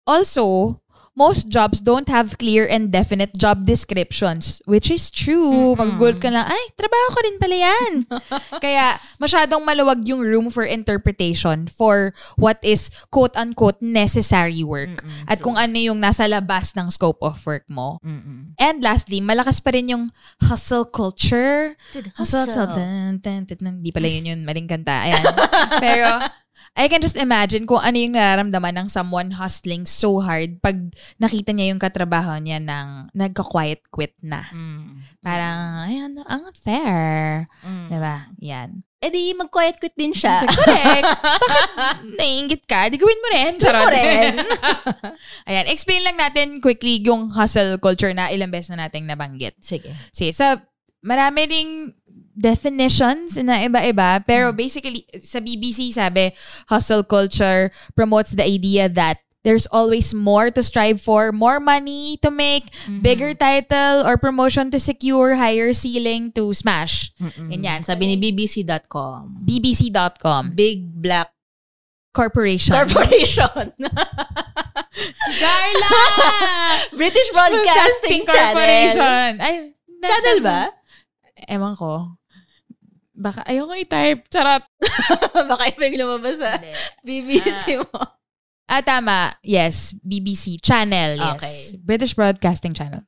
Also, 0.06 0.78
most 1.16 1.48
jobs 1.48 1.80
don't 1.80 2.12
have 2.12 2.36
clear 2.38 2.68
and 2.68 2.92
definite 2.92 3.32
job 3.40 3.64
descriptions, 3.64 4.62
which 4.68 4.92
is 4.92 5.08
true. 5.08 5.74
Mm-mm. 5.74 5.80
Mag-gold 5.80 6.20
ka 6.20 6.28
na, 6.28 6.44
ay, 6.44 6.64
trabaho 6.76 7.08
ko 7.16 7.20
din 7.24 7.38
pala 7.40 7.56
yan. 7.56 7.92
Kaya, 8.64 9.00
masyadong 9.16 9.64
maluwag 9.64 10.04
yung 10.04 10.20
room 10.20 10.52
for 10.52 10.68
interpretation 10.68 11.72
for 11.72 12.12
what 12.36 12.60
is 12.60 12.92
quote-unquote 13.16 13.80
necessary 13.80 14.60
work. 14.62 14.92
Mm-mm. 14.92 15.32
At 15.32 15.40
kung 15.40 15.56
ano 15.56 15.80
yung 15.80 16.04
nasa 16.04 16.28
labas 16.28 16.76
ng 16.76 16.92
scope 16.92 17.24
of 17.24 17.40
work 17.48 17.64
mo. 17.72 18.04
Mm-mm. 18.04 18.52
And 18.60 18.84
lastly, 18.84 19.24
malakas 19.24 19.64
pa 19.64 19.72
rin 19.72 19.88
yung 19.88 20.12
hustle 20.44 20.84
culture. 20.84 21.80
Hustle, 22.20 22.44
Hustle. 22.44 22.76
dun, 22.76 23.24
dun, 23.24 23.48
dun, 23.48 23.58
dun. 23.58 23.76
Hindi 23.80 23.96
pala 23.96 24.12
yun 24.12 24.36
yun, 24.36 24.42
maling 24.44 24.68
kanta. 24.68 25.08
Ayan. 25.08 25.24
Pero, 25.80 26.12
I 26.76 26.92
can 26.92 27.00
just 27.00 27.16
imagine 27.16 27.64
kung 27.64 27.80
ano 27.80 27.96
yung 27.96 28.20
nararamdaman 28.20 28.76
ng 28.84 28.88
someone 28.92 29.32
hustling 29.40 29.88
so 29.88 30.20
hard 30.20 30.60
pag 30.60 30.76
nakita 31.16 31.56
niya 31.56 31.72
yung 31.72 31.80
katrabaho 31.80 32.36
niya 32.36 32.60
ng 32.60 33.16
nagka-quiet 33.16 33.88
quit 33.88 34.12
na. 34.20 34.44
Mm. 34.52 35.00
Parang, 35.24 35.88
ayan, 35.88 36.20
ang 36.28 36.52
unfair. 36.52 37.48
Mm. 37.64 37.88
Diba? 37.88 38.18
Yan. 38.44 38.70
Eh 39.00 39.08
di, 39.08 39.32
mag-quiet 39.32 39.80
quit 39.80 39.96
din 39.96 40.12
siya. 40.12 40.44
Correct. 40.44 41.06
Bakit 41.80 42.18
naiingit 42.20 42.64
ka? 42.68 42.92
Di 42.92 43.00
gawin 43.00 43.24
mo 43.24 43.28
rin. 43.32 43.52
Charot. 43.56 43.88
mo 43.88 43.96
rin. 43.96 44.34
ayan, 45.50 45.66
explain 45.72 46.04
lang 46.04 46.20
natin 46.20 46.60
quickly 46.60 47.00
yung 47.00 47.32
hustle 47.32 47.80
culture 47.80 48.12
na 48.12 48.28
ilang 48.36 48.52
beses 48.52 48.76
na 48.76 48.90
nating 48.90 49.08
nabanggit. 49.08 49.56
Sige. 49.64 49.96
Sige, 50.12 50.36
sa 50.36 50.60
marami 51.06 51.46
ding 51.46 51.72
definitions 52.38 53.40
na 53.40 53.64
iba-iba, 53.64 54.24
pero 54.28 54.52
basically, 54.52 55.08
sa 55.24 55.40
BBC 55.40 55.96
sabi, 55.96 56.36
hustle 56.68 57.04
culture 57.04 57.72
promotes 57.96 58.36
the 58.36 58.44
idea 58.44 58.88
that 58.92 59.24
there's 59.46 59.70
always 59.70 60.12
more 60.14 60.50
to 60.50 60.64
strive 60.66 61.00
for, 61.00 61.32
more 61.32 61.62
money 61.62 62.18
to 62.26 62.34
make, 62.34 62.66
bigger 63.02 63.34
title 63.38 64.02
or 64.02 64.18
promotion 64.18 64.72
to 64.74 64.80
secure, 64.82 65.36
higher 65.38 65.72
ceiling 65.72 66.34
to 66.34 66.52
smash. 66.52 67.14
Ganyan. 67.22 67.86
Sabi 67.86 68.10
ni 68.10 68.18
BBC.com. 68.18 69.46
BBC.com. 69.46 70.58
Big 70.58 70.90
Black 70.90 71.30
Corporation. 72.12 72.74
Corporation. 72.74 73.76
Carla! 75.40 75.94
British 77.00 77.30
Broadcasting 77.30 78.26
Channel. 78.26 78.56
Corporation. 78.56 79.30
Ay, 79.44 79.76
Channel 80.02 80.40
ba? 80.42 80.60
Ewan 81.52 81.76
ko. 81.78 82.18
Baka 83.16 83.48
ayoko 83.48 83.74
i-type. 83.80 84.28
Charot. 84.28 84.64
Baka 85.52 85.64
ibig 85.72 85.96
lumabas 85.96 86.44
sa 86.44 86.60
BBC 87.00 87.80
mo. 87.80 87.96
Ah, 88.68 88.82
tama. 88.84 89.32
Yes. 89.46 89.96
BBC. 90.04 90.60
Channel. 90.60 91.16
Yes. 91.16 91.38
Okay. 91.38 91.58
British 91.86 92.14
Broadcasting 92.18 92.74
Channel. 92.74 93.06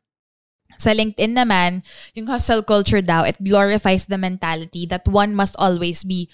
Sa 0.77 0.93
LinkedIn 0.93 1.33
naman, 1.33 1.81
yung 2.13 2.29
hustle 2.29 2.61
culture 2.61 3.01
daw, 3.01 3.25
it 3.25 3.35
glorifies 3.41 4.05
the 4.05 4.17
mentality 4.21 4.85
that 4.85 5.01
one 5.09 5.33
must 5.33 5.57
always 5.57 6.05
be 6.05 6.29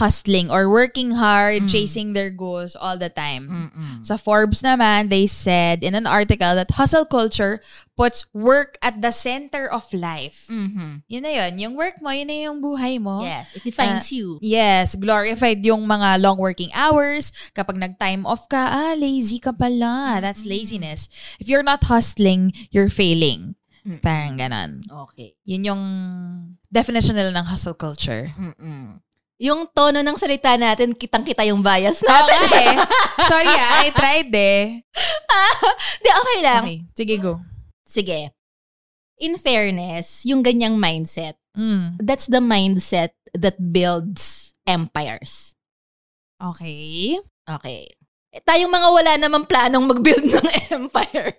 hustling 0.00 0.48
or 0.48 0.66
working 0.66 1.12
hard, 1.12 1.68
chasing 1.68 2.16
their 2.16 2.32
goals 2.32 2.72
all 2.72 2.96
the 2.96 3.12
time. 3.12 3.70
Sa 4.00 4.16
Forbes 4.16 4.64
naman, 4.64 5.12
they 5.12 5.28
said 5.28 5.84
in 5.84 5.92
an 5.94 6.08
article 6.08 6.56
that 6.56 6.72
hustle 6.80 7.04
culture 7.04 7.60
puts 7.94 8.24
work 8.32 8.80
at 8.80 9.04
the 9.04 9.12
center 9.12 9.68
of 9.68 9.84
life. 9.92 10.48
Mhm. 10.48 11.04
Yun 11.04 11.22
na 11.22 11.32
yun. 11.36 11.52
Yung 11.60 11.74
work 11.76 12.00
mo, 12.00 12.08
yun 12.08 12.32
na 12.32 12.48
yung 12.48 12.64
buhay 12.64 12.96
mo. 12.96 13.20
Yes, 13.20 13.52
it 13.52 13.60
defines 13.60 14.08
Ah, 14.08 14.16
you. 14.16 14.26
Yes, 14.40 14.96
glorified 14.96 15.60
yung 15.60 15.84
mga 15.84 16.16
long 16.16 16.40
working 16.40 16.72
hours. 16.72 17.28
Kapag 17.52 17.76
nag-time 17.76 18.24
off 18.24 18.48
ka, 18.48 18.72
ah, 18.72 18.94
lazy 18.96 19.36
ka 19.36 19.52
pala. 19.52 20.16
That's 20.24 20.48
laziness. 20.48 21.12
If 21.36 21.52
you're 21.52 21.66
not 21.66 21.84
hustling, 21.92 22.56
you're 22.72 22.88
failing. 22.88 23.60
Mm. 23.84 24.00
Parang 24.00 24.36
ganon. 24.36 24.70
Okay. 25.08 25.36
Yun 25.44 25.64
yung 25.68 25.82
definition 26.72 27.16
nila 27.16 27.32
ng 27.36 27.48
hustle 27.48 27.76
culture. 27.76 28.32
Mm-mm. 28.36 29.00
Yung 29.40 29.64
tono 29.72 30.04
ng 30.04 30.20
salita 30.20 30.52
natin, 30.60 30.92
kitang-kita 30.92 31.48
yung 31.48 31.64
bias 31.64 32.04
natin. 32.04 32.36
nga 32.44 32.60
eh. 32.60 32.76
Sorry 33.32 33.48
ah, 33.48 33.80
I 33.80 33.88
tried 33.88 34.28
eh. 34.30 34.84
Di, 36.04 36.08
okay 36.12 36.38
lang. 36.44 36.62
Okay, 36.68 36.78
sige 36.92 37.14
go. 37.16 37.40
Sige. 37.88 38.36
In 39.16 39.40
fairness, 39.40 40.28
yung 40.28 40.44
ganyang 40.44 40.76
mindset, 40.76 41.40
Mm. 41.50 41.98
that's 41.98 42.30
the 42.30 42.38
mindset 42.38 43.10
that 43.34 43.58
builds 43.58 44.54
empires. 44.70 45.58
Okay. 46.38 47.18
Okay. 47.42 47.90
Eh, 48.30 48.38
tayong 48.46 48.70
mga 48.70 48.88
wala 48.94 49.12
namang 49.18 49.50
planong 49.50 49.90
mag-build 49.90 50.30
ng 50.30 50.48
empire. 50.78 51.34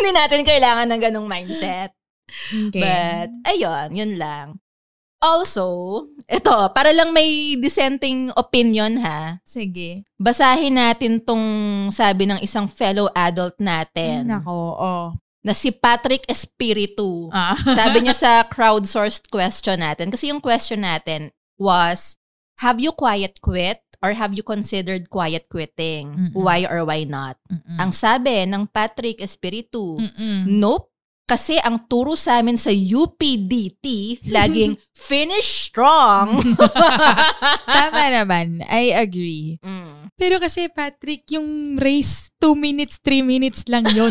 Hindi 0.00 0.10
natin 0.16 0.40
kailangan 0.40 0.88
ng 0.88 1.00
ganong 1.04 1.28
mindset. 1.28 1.92
Okay. 2.48 2.80
But, 2.80 3.28
ayun, 3.44 3.92
yun 3.92 4.12
lang. 4.16 4.56
Also, 5.26 5.66
ito, 6.30 6.54
para 6.70 6.94
lang 6.94 7.10
may 7.10 7.58
dissenting 7.58 8.30
opinion 8.38 9.02
ha, 9.02 9.42
sige. 9.42 10.06
basahin 10.14 10.78
natin 10.78 11.18
tong 11.18 11.42
sabi 11.90 12.30
ng 12.30 12.38
isang 12.38 12.70
fellow 12.70 13.10
adult 13.10 13.58
natin 13.58 14.30
Nako, 14.30 14.78
oh. 14.78 15.06
na 15.42 15.50
si 15.50 15.74
Patrick 15.74 16.22
Espiritu. 16.30 17.30
Ah. 17.30 17.54
Sabi 17.78 18.02
niya 18.02 18.18
sa 18.18 18.42
crowdsourced 18.50 19.30
question 19.30 19.78
natin, 19.78 20.10
kasi 20.10 20.34
yung 20.34 20.42
question 20.42 20.82
natin 20.82 21.30
was, 21.54 22.18
have 22.58 22.82
you 22.82 22.90
quiet 22.90 23.38
quit 23.38 23.78
or 24.02 24.18
have 24.18 24.34
you 24.34 24.42
considered 24.42 25.06
quiet 25.06 25.46
quitting? 25.46 26.10
Mm-mm. 26.10 26.34
Why 26.34 26.66
or 26.66 26.82
why 26.82 27.06
not? 27.06 27.38
Mm-mm. 27.46 27.78
Ang 27.78 27.94
sabi 27.94 28.42
ng 28.42 28.66
Patrick 28.74 29.22
Espiritu, 29.22 30.02
Mm-mm. 30.02 30.50
nope. 30.50 30.90
Kasi 31.26 31.58
ang 31.58 31.90
turo 31.90 32.14
sa 32.14 32.38
amin 32.38 32.54
sa 32.54 32.70
UPDT, 32.70 33.84
laging 34.30 34.78
finish 34.94 35.66
strong. 35.68 36.38
Tama 37.66 38.02
naman. 38.14 38.62
I 38.62 38.94
agree. 38.94 39.58
Mm. 39.58 40.14
Pero 40.14 40.38
kasi 40.38 40.70
Patrick, 40.70 41.26
yung 41.28 41.76
race 41.76 42.30
2 42.38 42.54
minutes, 42.54 43.02
3 43.02 43.20
minutes 43.20 43.66
lang 43.66 43.84
yun. 43.90 44.08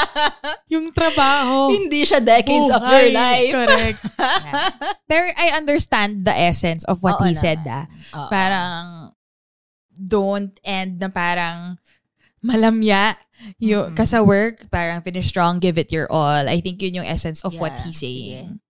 yung 0.72 0.92
trabaho. 0.92 1.72
Hindi 1.72 2.04
siya 2.04 2.20
decades 2.20 2.68
of 2.68 2.84
your 2.84 3.08
Buhay. 3.08 3.16
life. 3.16 3.52
Correct. 3.56 4.00
Yeah. 4.20 4.54
Pero 5.08 5.24
I 5.34 5.56
understand 5.56 6.22
the 6.22 6.36
essence 6.36 6.84
of 6.84 7.00
what 7.00 7.16
Oo 7.18 7.26
he 7.26 7.34
said 7.34 7.64
naman. 7.64 7.72
ah. 7.74 7.84
Oo. 8.14 8.28
Parang 8.28 8.84
don't 9.90 10.52
end 10.62 11.00
na 11.00 11.08
parang 11.08 11.80
malamya 12.38 13.16
yung 13.58 13.90
Mm-mm. 13.90 13.96
ka 13.96 14.04
sa 14.04 14.20
work, 14.20 14.68
parang 14.68 15.00
finish 15.00 15.28
strong, 15.28 15.58
give 15.58 15.76
it 15.76 15.90
your 15.90 16.06
all. 16.08 16.44
I 16.44 16.60
think 16.60 16.80
yun 16.80 17.00
yung 17.00 17.08
essence 17.08 17.42
of 17.42 17.54
what 17.54 17.72
Yeah, 17.72 17.82
he's 17.84 17.98
saying. 17.98 18.60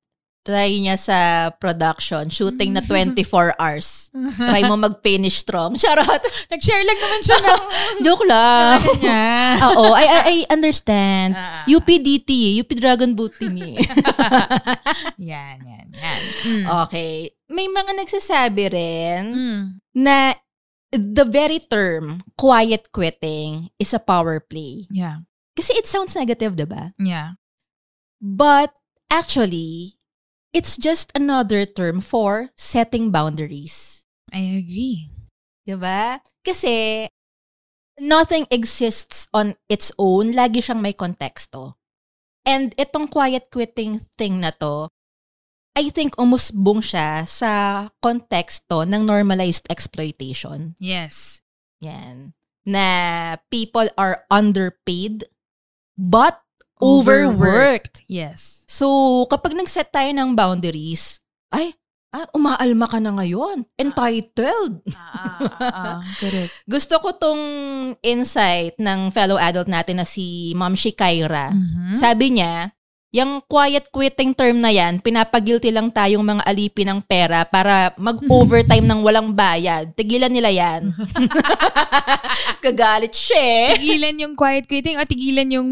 Try 0.43 0.75
niya 0.75 0.99
sa 0.99 1.19
production, 1.55 2.27
shooting 2.27 2.75
na 2.75 2.83
24 2.91 3.15
hours. 3.57 4.11
Try 4.35 4.67
mo 4.67 4.75
mag-finish 4.75 5.39
strong. 5.39 5.77
Charot. 5.81 6.19
Nag-share 6.51 6.83
lang 6.83 6.99
naman 6.99 7.21
siya 7.23 7.39
ng 7.39 7.63
Joke 8.05 8.27
lang. 8.27 8.83
Oo, 9.71 9.95
I, 9.95 10.03
I, 10.03 10.19
I 10.27 10.37
understand. 10.51 11.39
Ah. 11.39 11.63
UPDT, 11.65 12.59
UP 12.59 12.67
Dragon 12.75 13.15
Boot 13.15 13.39
Team. 13.39 13.55
eh. 13.57 13.79
yan, 15.17 15.63
yan, 15.63 15.87
yan. 15.89 16.21
Mm. 16.43 16.65
okay. 16.83 17.31
May 17.47 17.69
mga 17.69 17.95
nagsasabi 17.97 18.65
rin 18.67 19.23
Mm. 19.31 19.63
na 19.95 20.35
the 20.93 21.25
very 21.25 21.59
term 21.59 22.23
quiet 22.37 22.93
quitting 22.93 23.71
is 23.81 23.97
a 23.97 23.99
power 23.99 24.41
play. 24.41 24.87
Yeah. 24.93 25.25
Kasi 25.57 25.73
it 25.77 25.89
sounds 25.89 26.15
negative, 26.15 26.55
diba? 26.57 26.93
Yeah. 27.01 27.41
But 28.21 28.77
actually, 29.11 29.99
it's 30.53 30.77
just 30.77 31.11
another 31.17 31.65
term 31.67 32.01
for 32.01 32.53
setting 32.57 33.11
boundaries. 33.11 34.05
I 34.33 34.61
agree. 34.61 35.11
Diba? 35.69 36.21
Kasi 36.45 37.09
nothing 38.01 38.47
exists 38.51 39.29
on 39.33 39.57
its 39.69 39.93
own. 39.99 40.33
Lagi 40.33 40.61
siyang 40.65 40.81
may 40.81 40.93
konteksto. 40.93 41.77
And 42.45 42.75
itong 42.77 43.13
quiet 43.13 43.49
quitting 43.53 44.03
thing 44.19 44.41
na 44.41 44.51
to, 44.59 44.89
I 45.73 45.89
think 45.89 46.13
umusbong 46.21 46.85
siya 46.85 47.25
sa 47.25 47.51
konteksto 48.05 48.85
ng 48.85 49.09
normalized 49.09 49.65
exploitation. 49.73 50.77
Yes. 50.77 51.41
Yan. 51.81 52.37
Na 52.69 52.87
people 53.49 53.89
are 53.97 54.29
underpaid 54.29 55.25
but 55.97 56.45
overworked. 56.77 58.05
Yes. 58.05 58.69
So, 58.69 59.25
kapag 59.33 59.57
nag-set 59.57 59.89
tayo 59.95 60.13
ng 60.13 60.37
boundaries, 60.37 61.25
ay, 61.49 61.73
ah, 62.13 62.29
umaalma 62.37 62.85
ka 62.91 63.01
na 63.01 63.17
ngayon. 63.17 63.65
Entitled. 63.81 64.85
Ah, 64.93 65.41
ah, 65.41 65.73
ah, 65.73 66.01
correct. 66.21 66.53
Gusto 66.69 67.01
ko 67.01 67.17
tong 67.17 67.43
insight 68.05 68.77
ng 68.77 69.09
fellow 69.09 69.41
adult 69.41 69.73
natin 69.73 70.05
na 70.05 70.07
si 70.07 70.53
Ma'am 70.53 70.77
Shikaira. 70.77 71.49
Mhm. 71.55 71.97
Sabi 71.97 72.37
niya, 72.37 72.77
yung 73.13 73.45
quiet 73.45 73.93
quitting 73.93 74.33
term 74.33 74.57
na 74.59 74.69
yan, 74.69 74.97
pinapagilty 74.99 75.69
lang 75.69 75.89
tayong 75.89 76.25
mga 76.25 76.43
alipin 76.43 76.89
ng 76.89 77.01
pera 77.01 77.45
para 77.45 77.93
mag-overtime 77.95 78.83
ng 78.89 79.01
walang 79.01 79.31
bayad. 79.31 79.93
Tigilan 79.93 80.33
nila 80.33 80.49
yan. 80.49 80.91
Kagalit 82.65 83.13
siya 83.13 83.37
eh. 83.39 83.69
tigilan 83.77 84.17
yung 84.19 84.35
quiet 84.35 84.65
quitting 84.65 84.97
o 84.97 85.05
tigilan 85.05 85.49
yung 85.51 85.69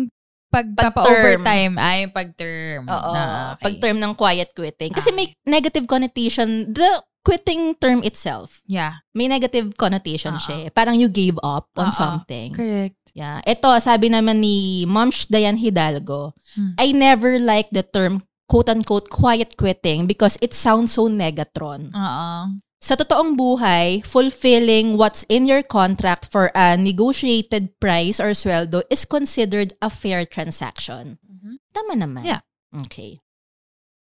pagpapa-overtime. 0.50 1.79
Ay, 1.79 2.05
yung 2.05 2.12
pag-term. 2.12 2.83
Oo. 2.85 3.12
Ah, 3.14 3.55
okay. 3.55 3.62
Pag-term 3.70 3.96
ng 3.96 4.12
quiet 4.12 4.50
quitting. 4.53 4.92
Kasi 4.92 5.09
Ah. 5.09 5.16
may 5.16 5.26
negative 5.46 5.87
connotation. 5.87 6.68
The 6.68 6.90
quitting 7.20 7.76
term 7.76 8.00
itself, 8.03 8.64
Yeah. 8.64 9.05
may 9.12 9.29
negative 9.29 9.76
connotation 9.76 10.35
Oo. 10.35 10.42
siya. 10.42 10.57
eh. 10.59 10.68
Parang 10.68 10.96
you 10.96 11.07
gave 11.07 11.37
up 11.40 11.70
on 11.79 11.88
Oo. 11.88 11.94
something. 11.94 12.50
Correct. 12.50 13.00
Yeah. 13.21 13.45
Ito, 13.45 13.77
sabi 13.85 14.09
naman 14.09 14.41
ni 14.41 14.89
Momsh 14.89 15.29
Dayan 15.29 15.61
Hidalgo, 15.61 16.33
Hmm. 16.57 16.73
I 16.81 16.91
never 16.97 17.37
like 17.37 17.69
the 17.71 17.85
term 17.85 18.25
quote-unquote 18.49 19.13
quiet 19.13 19.55
quitting 19.61 20.09
because 20.09 20.35
it 20.43 20.57
sounds 20.57 20.97
so 20.97 21.07
negatron. 21.07 21.93
Oo. 21.95 22.59
Sa 22.81 22.97
totoong 22.97 23.37
buhay, 23.37 24.01
fulfilling 24.03 24.97
what's 24.97 25.29
in 25.29 25.45
your 25.45 25.61
contract 25.63 26.33
for 26.33 26.49
a 26.57 26.75
negotiated 26.81 27.77
price 27.77 28.17
or 28.19 28.33
sweldo 28.33 28.81
is 28.89 29.05
considered 29.05 29.77
a 29.85 29.93
fair 29.93 30.25
transaction. 30.25 31.21
Mhm. 31.21 31.61
Tama 31.77 31.93
naman. 31.95 32.25
Yeah. 32.25 32.41
Okay. 32.73 33.21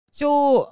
So, 0.09 0.71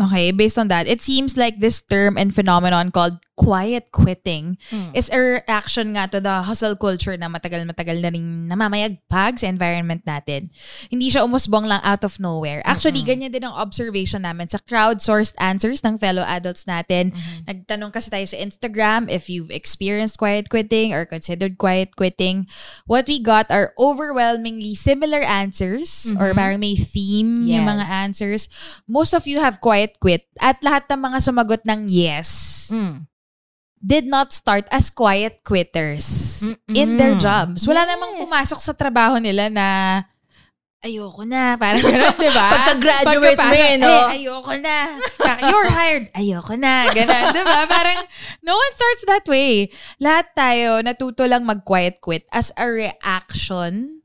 okay, 0.00 0.32
based 0.32 0.56
on 0.58 0.72
that, 0.72 0.88
it 0.88 1.04
seems 1.04 1.36
like 1.36 1.60
this 1.60 1.78
term 1.84 2.16
and 2.16 2.32
phenomenon 2.34 2.90
called 2.90 3.20
quiet 3.36 3.92
quitting 3.92 4.56
Hmm. 4.72 4.90
is 4.96 5.12
a 5.12 5.20
reaction 5.20 5.92
nga 5.92 6.08
to 6.08 6.18
the 6.18 6.48
hustle 6.48 6.74
culture 6.74 7.14
na 7.14 7.28
matagal-matagal 7.28 8.00
na 8.00 8.08
rin 8.08 8.48
namamayagpag 8.48 9.36
sa 9.36 9.46
environment 9.46 10.00
natin. 10.02 10.48
Hindi 10.88 11.12
siya 11.12 11.22
umusbong 11.22 11.68
lang 11.68 11.84
out 11.84 12.02
of 12.02 12.16
nowhere. 12.16 12.64
Actually, 12.64 13.04
ganyan 13.04 13.30
din 13.30 13.44
ang 13.44 13.52
observation 13.52 14.24
namin 14.24 14.48
sa 14.48 14.56
crowdsourced 14.58 15.36
answers 15.36 15.84
ng 15.84 16.00
fellow 16.00 16.24
adults 16.24 16.64
natin. 16.64 17.12
Nagtanong 17.44 17.92
kasi 17.92 18.08
tayo 18.08 18.24
sa 18.24 18.40
Instagram 18.40 19.06
if 19.12 19.28
you've 19.28 19.52
experienced 19.52 20.16
quiet 20.16 20.48
quitting 20.48 20.96
or 20.96 21.04
considered 21.04 21.60
quiet 21.60 21.92
quitting. 21.94 22.48
What 22.88 23.04
we 23.06 23.20
got 23.20 23.52
are 23.52 23.76
overwhelmingly 23.76 24.72
similar 24.74 25.20
answers 25.20 26.08
or 26.16 26.32
Mhm. 26.32 26.36
parang 26.36 26.58
may 26.64 26.74
theme 26.74 27.44
yung 27.44 27.68
Yes. 27.68 27.70
mga 27.70 27.84
answers. 27.86 28.42
Most 28.88 29.12
of 29.12 29.28
you 29.28 29.44
have 29.44 29.60
quiet 29.60 30.00
quit 30.00 30.24
at 30.40 30.64
lahat 30.64 30.88
ng 30.88 31.00
mga 31.04 31.18
sumagot 31.20 31.62
ng 31.68 31.92
yes 31.92 32.72
Mm. 32.72 33.06
Did 33.86 34.02
not 34.04 34.34
start 34.34 34.66
as 34.74 34.90
quiet 34.90 35.46
quitters 35.46 36.02
Mm-mm. 36.42 36.74
in 36.74 36.98
their 36.98 37.14
jobs. 37.14 37.62
Wala 37.70 37.86
Yes. 37.86 37.90
namang 37.94 38.12
pumasok 38.26 38.58
sa 38.58 38.74
trabaho 38.74 39.22
nila 39.22 39.46
na 39.46 39.68
ayoko 40.82 41.22
na. 41.22 41.54
Parang 41.54 41.82
gano'n, 41.86 42.14
di 42.14 42.30
ba? 42.30 42.46
Pagka-graduate 42.50 43.38
mo 43.38 43.54
eh, 43.54 43.74
no? 43.78 43.90
Eh, 44.10 44.22
ayoko 44.22 44.54
na. 44.58 44.78
You're 45.42 45.70
hired. 45.70 46.06
Ayoko 46.18 46.54
na. 46.54 46.86
Gano'n, 46.90 47.26
di 47.30 47.42
ba? 47.42 47.66
Parang 47.66 47.98
no 48.42 48.54
one 48.54 48.72
starts 48.74 49.02
that 49.06 49.26
way. 49.26 49.70
Lahat 49.98 50.30
tayo 50.34 50.82
natuto 50.82 51.26
lang 51.26 51.42
mag-quiet 51.42 51.98
quit 51.98 52.26
as 52.30 52.50
a 52.54 52.66
reaction 52.66 53.95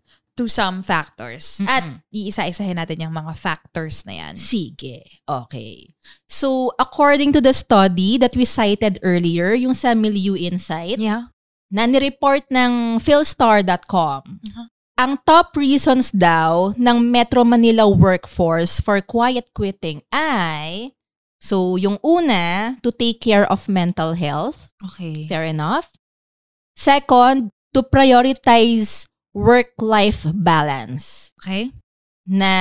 to 0.42 0.50
some 0.50 0.82
factors. 0.82 1.62
At 1.70 1.86
Mm-mm. 1.86 2.02
iisa-isahin 2.10 2.82
natin 2.82 3.06
yung 3.06 3.14
mga 3.14 3.38
factors 3.38 4.02
na 4.10 4.18
yan. 4.18 4.34
Sige. 4.34 5.22
Okay. 5.30 5.94
So, 6.26 6.74
according 6.82 7.30
to 7.38 7.42
the 7.46 7.54
study 7.54 8.18
that 8.18 8.34
we 8.34 8.42
cited 8.44 8.98
earlier, 9.06 9.54
yung 9.54 9.78
sa 9.78 9.94
Milieu 9.94 10.34
Insight, 10.34 10.98
Yeah. 10.98 11.30
na 11.70 11.86
nireport 11.86 12.50
ng 12.50 12.98
philstar.com, 12.98 14.22
Uh-huh. 14.26 14.68
ang 14.98 15.22
top 15.24 15.54
reasons 15.54 16.10
daw 16.10 16.74
ng 16.74 16.98
Metro 17.06 17.46
Manila 17.46 17.86
workforce 17.86 18.82
for 18.82 18.98
quiet 19.00 19.50
quitting 19.54 20.02
ay, 20.12 20.92
so 21.38 21.78
yung 21.78 22.02
una, 22.02 22.76
to 22.82 22.90
take 22.90 23.22
care 23.22 23.46
of 23.46 23.70
mental 23.70 24.14
health. 24.18 24.74
Okay. 24.82 25.30
Fair 25.30 25.46
enough. 25.46 25.94
Second, 26.76 27.50
to 27.72 27.84
prioritize 27.84 29.08
work-life 29.36 30.28
balance. 30.32 31.32
Okay. 31.42 31.72
Na 32.28 32.54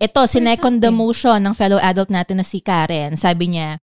ito, 0.00 0.20
sinecond 0.24 0.80
the 0.80 0.90
motion 0.90 1.38
ng 1.44 1.54
fellow 1.54 1.78
adult 1.78 2.08
natin 2.10 2.40
na 2.40 2.46
si 2.46 2.58
Karen. 2.64 3.14
Sabi 3.14 3.54
niya, 3.54 3.78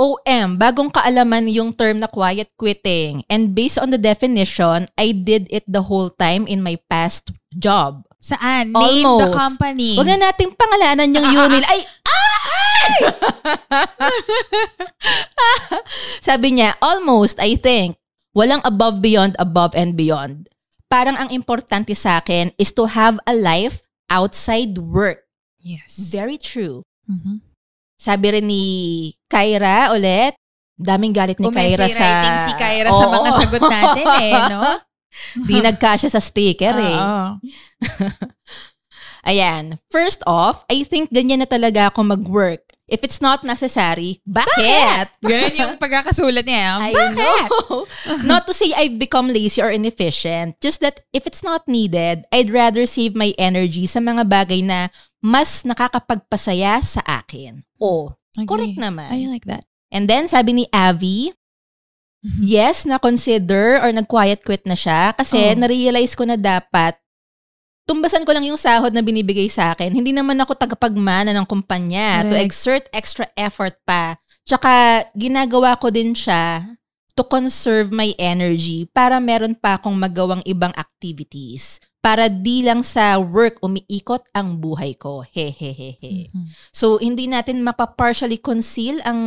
OM, 0.00 0.56
bagong 0.56 0.88
kaalaman 0.88 1.44
yung 1.52 1.76
term 1.76 2.00
na 2.00 2.08
quiet 2.08 2.48
quitting. 2.56 3.20
And 3.28 3.52
based 3.52 3.76
on 3.76 3.92
the 3.92 4.00
definition, 4.00 4.88
I 4.96 5.12
did 5.12 5.44
it 5.52 5.68
the 5.68 5.84
whole 5.84 6.08
time 6.08 6.48
in 6.48 6.64
my 6.64 6.80
past 6.88 7.28
job. 7.52 8.08
Saan? 8.20 8.72
Name 8.72 9.04
the 9.04 9.28
company. 9.32 9.96
Huwag 9.96 10.08
na 10.08 10.32
nating 10.32 10.56
pangalanan 10.56 11.12
yung 11.12 11.28
unil. 11.28 11.64
Ay! 11.68 11.80
Ay! 11.84 12.92
Sabi 16.28 16.56
niya, 16.56 16.76
almost, 16.80 17.40
I 17.40 17.56
think. 17.56 17.96
Walang 18.36 18.64
above, 18.64 19.04
beyond, 19.04 19.36
above, 19.40 19.76
and 19.76 19.96
beyond. 20.00 20.48
Parang 20.90 21.14
ang 21.14 21.30
importante 21.30 21.94
sa 21.94 22.18
akin 22.18 22.50
is 22.58 22.74
to 22.74 22.90
have 22.90 23.22
a 23.24 23.34
life 23.34 23.86
outside 24.10 24.74
work. 24.74 25.22
Yes. 25.62 26.10
Very 26.10 26.34
true. 26.34 26.82
Mhm. 27.06 27.46
Sabi 27.94 28.26
rin 28.34 28.46
ni 28.50 28.64
Kyra 29.30 29.94
ulit, 29.94 30.34
daming 30.74 31.12
galit 31.14 31.38
ni 31.38 31.46
Kyra 31.52 31.86
sa... 31.86 32.00
writing 32.00 32.38
si 32.42 32.52
Kyra 32.58 32.90
sa 32.90 33.06
Oo. 33.06 33.12
mga 33.12 33.30
sagot 33.38 33.62
natin 33.68 34.06
eh, 34.24 34.32
no? 34.56 34.62
Di 35.46 35.56
nagkasya 35.60 36.08
sa 36.10 36.18
sticker 36.18 36.74
eh. 36.80 36.96
Oo. 36.96 37.38
Ayan. 39.30 39.76
First 39.92 40.24
off, 40.24 40.64
I 40.72 40.82
think 40.82 41.12
ganyan 41.12 41.44
na 41.44 41.48
talaga 41.50 41.92
ako 41.92 42.08
mag-work. 42.08 42.69
If 42.90 43.06
it's 43.06 43.22
not 43.22 43.46
necessary, 43.46 44.18
bakit? 44.26 45.14
Ganun 45.22 45.54
yung 45.54 45.74
pagkakasulat 45.78 46.42
niya. 46.42 46.82
I 46.82 46.90
Bakit? 46.90 47.14
know. 47.14 47.86
not 48.30 48.50
to 48.50 48.52
say 48.52 48.74
I've 48.74 48.98
become 48.98 49.30
lazy 49.30 49.62
or 49.62 49.70
inefficient. 49.70 50.58
Just 50.58 50.82
that 50.82 51.06
if 51.14 51.22
it's 51.22 51.46
not 51.46 51.70
needed, 51.70 52.26
I'd 52.34 52.50
rather 52.50 52.90
save 52.90 53.14
my 53.14 53.30
energy 53.38 53.86
sa 53.86 54.02
mga 54.02 54.26
bagay 54.26 54.66
na 54.66 54.90
mas 55.22 55.62
nakakapagpasaya 55.62 56.82
sa 56.82 56.98
akin. 57.06 57.62
Oh, 57.78 58.18
correct 58.50 58.74
naman. 58.74 59.06
I 59.14 59.30
like 59.30 59.46
that. 59.46 59.62
And 59.94 60.10
then, 60.10 60.26
sabi 60.26 60.50
ni 60.58 60.64
Avi, 60.74 61.30
yes, 62.42 62.84
na-consider 62.86 63.78
or 63.78 63.90
nag-quiet 63.94 64.42
quit 64.42 64.66
na 64.66 64.74
siya 64.74 65.14
kasi 65.14 65.54
Oh. 65.54 65.58
na-realize 65.58 66.18
ko 66.18 66.26
na 66.26 66.34
dapat 66.34 66.98
tumbasan 67.90 68.22
ko 68.22 68.30
lang 68.30 68.46
yung 68.46 68.54
sahod 68.54 68.94
na 68.94 69.02
binibigay 69.02 69.50
sa 69.50 69.74
akin. 69.74 69.90
Hindi 69.90 70.14
naman 70.14 70.38
ako 70.38 70.54
tagapagmana 70.54 71.34
ng 71.34 71.42
kumpanya 71.42 72.22
to 72.22 72.38
Correct. 72.38 72.46
exert 72.46 72.84
extra 72.94 73.26
effort 73.34 73.74
pa. 73.82 74.14
Tsaka, 74.46 75.02
ginagawa 75.18 75.74
ko 75.74 75.90
din 75.90 76.14
siya 76.14 76.62
to 77.18 77.26
conserve 77.26 77.90
my 77.90 78.14
energy 78.14 78.86
para 78.94 79.18
meron 79.18 79.58
pa 79.58 79.74
akong 79.74 79.98
magawang 79.98 80.40
ibang 80.46 80.70
activities. 80.78 81.82
Para 81.98 82.30
di 82.30 82.62
lang 82.64 82.80
sa 82.86 83.18
work 83.18 83.60
umiikot 83.60 84.22
ang 84.32 84.56
buhay 84.56 84.94
ko. 84.94 85.26
Hehehehe. 85.26 86.30
Mhm. 86.30 86.46
So, 86.70 86.96
hindi 87.02 87.26
natin 87.26 87.60
mapa-partially 87.60 88.38
conceal 88.38 89.02
ang 89.02 89.20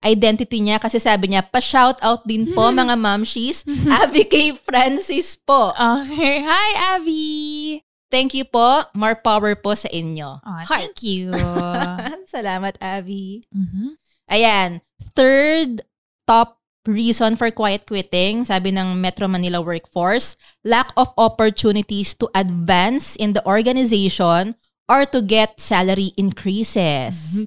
identity 0.00 0.62
niya 0.62 0.78
kasi 0.78 0.98
sabi 0.98 1.32
niya, 1.32 1.42
pa-shout 1.42 1.98
out 2.00 2.22
din 2.22 2.54
po 2.54 2.70
mga 2.70 2.94
mamshies, 2.94 3.66
Abby 3.98 4.24
K. 4.24 4.34
Francis 4.62 5.34
po. 5.34 5.74
Okay. 5.74 6.42
Hi, 6.46 6.96
Abby! 6.96 7.82
Thank 8.08 8.32
you 8.32 8.48
po. 8.48 8.88
More 8.96 9.20
power 9.20 9.52
po 9.52 9.76
sa 9.76 9.90
inyo. 9.92 10.40
Oh, 10.40 10.58
Heart. 10.64 10.68
thank 10.96 10.96
you. 11.04 11.28
Salamat, 12.32 12.80
Abby. 12.80 13.44
Mhm. 13.52 14.00
Ayan. 14.32 14.80
Third 15.12 15.84
top 16.24 16.56
reason 16.88 17.36
for 17.36 17.52
quiet 17.52 17.84
quitting, 17.84 18.48
sabi 18.48 18.72
ng 18.72 18.96
Metro 18.96 19.28
Manila 19.28 19.60
Workforce, 19.60 20.40
lack 20.64 20.88
of 20.96 21.12
opportunities 21.20 22.16
to 22.16 22.32
advance 22.32 23.12
in 23.12 23.36
the 23.36 23.44
organization 23.44 24.56
or 24.88 25.04
to 25.04 25.20
get 25.20 25.60
salary 25.60 26.16
increases. 26.16 27.44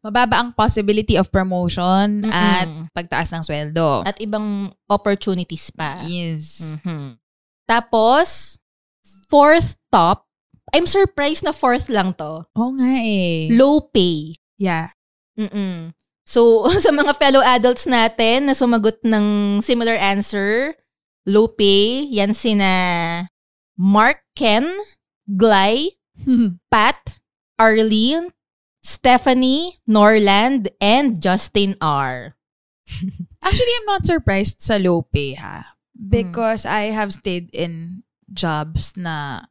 Mababa 0.00 0.40
ang 0.40 0.56
possibility 0.56 1.20
of 1.20 1.28
promotion 1.28 2.24
Mm-mm. 2.24 2.32
at 2.32 2.68
pagtaas 2.96 3.36
ng 3.36 3.44
sweldo. 3.44 4.00
At 4.08 4.16
ibang 4.16 4.72
opportunities 4.88 5.68
pa. 5.70 6.00
yes. 6.08 6.76
Mhm. 6.80 7.20
Tapos, 7.68 8.56
fourth 9.28 9.76
top, 9.92 10.24
I'm 10.72 10.88
surprised 10.88 11.44
na 11.44 11.52
fourth 11.52 11.86
lang 11.92 12.16
to. 12.16 12.48
Oo 12.56 12.72
nga 12.74 12.92
eh. 12.98 13.46
Low 13.52 13.84
pay. 13.92 14.34
Yeah. 14.56 14.90
Mm-mm. 15.38 15.92
So, 16.24 16.64
sa 16.84 16.90
mga 16.90 17.14
fellow 17.14 17.42
adults 17.42 17.84
natin 17.86 18.48
na 18.48 18.54
sumagot 18.56 18.98
ng 19.04 19.58
similar 19.60 19.94
answer, 19.94 20.74
low 21.26 21.46
pay, 21.46 22.08
yan 22.08 22.32
sina 22.32 22.70
Mark 23.76 24.24
Ken, 24.34 24.66
Glay, 25.26 26.00
Pat, 26.72 27.20
Arlene, 27.60 28.32
Stephanie, 28.80 29.78
Norland, 29.86 30.68
and 30.80 31.20
Justin 31.20 31.76
R. 31.80 32.34
Actually, 33.44 33.74
I'm 33.80 33.86
not 33.86 34.06
surprised 34.08 34.60
sa 34.64 34.76
low 34.76 35.02
pay 35.02 35.34
ha. 35.36 35.76
Because 35.94 36.64
I 36.64 36.90
have 36.96 37.12
stayed 37.12 37.52
in 37.52 38.02
jobs 38.32 38.96
na 38.96 39.44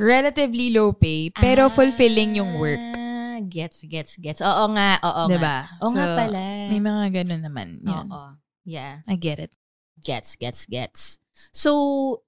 relatively 0.00 0.72
low 0.72 0.92
pay 0.96 1.28
pero 1.30 1.68
fulfilling 1.68 2.36
yung 2.36 2.56
work. 2.58 2.80
Ah, 2.80 3.40
Gets, 3.44 3.84
gets, 3.84 4.16
gets. 4.16 4.40
Oo 4.40 4.72
nga, 4.72 4.96
oo 5.04 5.22
nga. 5.28 5.32
Diba? 5.36 5.56
Oo 5.84 5.92
nga 5.92 6.06
So, 6.08 6.16
pala. 6.16 6.40
May 6.72 6.80
mga 6.80 7.04
ganun 7.22 7.42
naman. 7.44 7.68
Yun. 7.84 8.08
Oo. 8.08 8.40
Yeah. 8.64 9.04
I 9.04 9.20
get 9.20 9.36
it. 9.38 9.52
Gets, 10.00 10.40
gets, 10.40 10.64
gets. 10.64 11.20
So, 11.52 12.24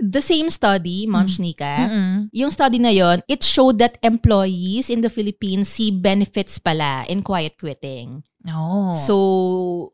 the 0.00 0.20
same 0.20 0.48
study, 0.48 1.04
Ma'am 1.06 1.28
Mm. 1.28 1.32
Shnika, 1.32 1.74
Mm-mm. 1.86 2.16
yung 2.32 2.50
study 2.50 2.80
na 2.80 2.90
yon, 2.90 3.20
it 3.28 3.44
showed 3.44 3.78
that 3.78 4.00
employees 4.02 4.88
in 4.88 5.00
the 5.00 5.12
Philippines 5.12 5.68
see 5.68 5.92
benefits 5.92 6.58
pala 6.58 7.04
in 7.06 7.20
quiet 7.22 7.60
quitting. 7.60 8.24
No. 8.40 8.96
So, 8.96 9.92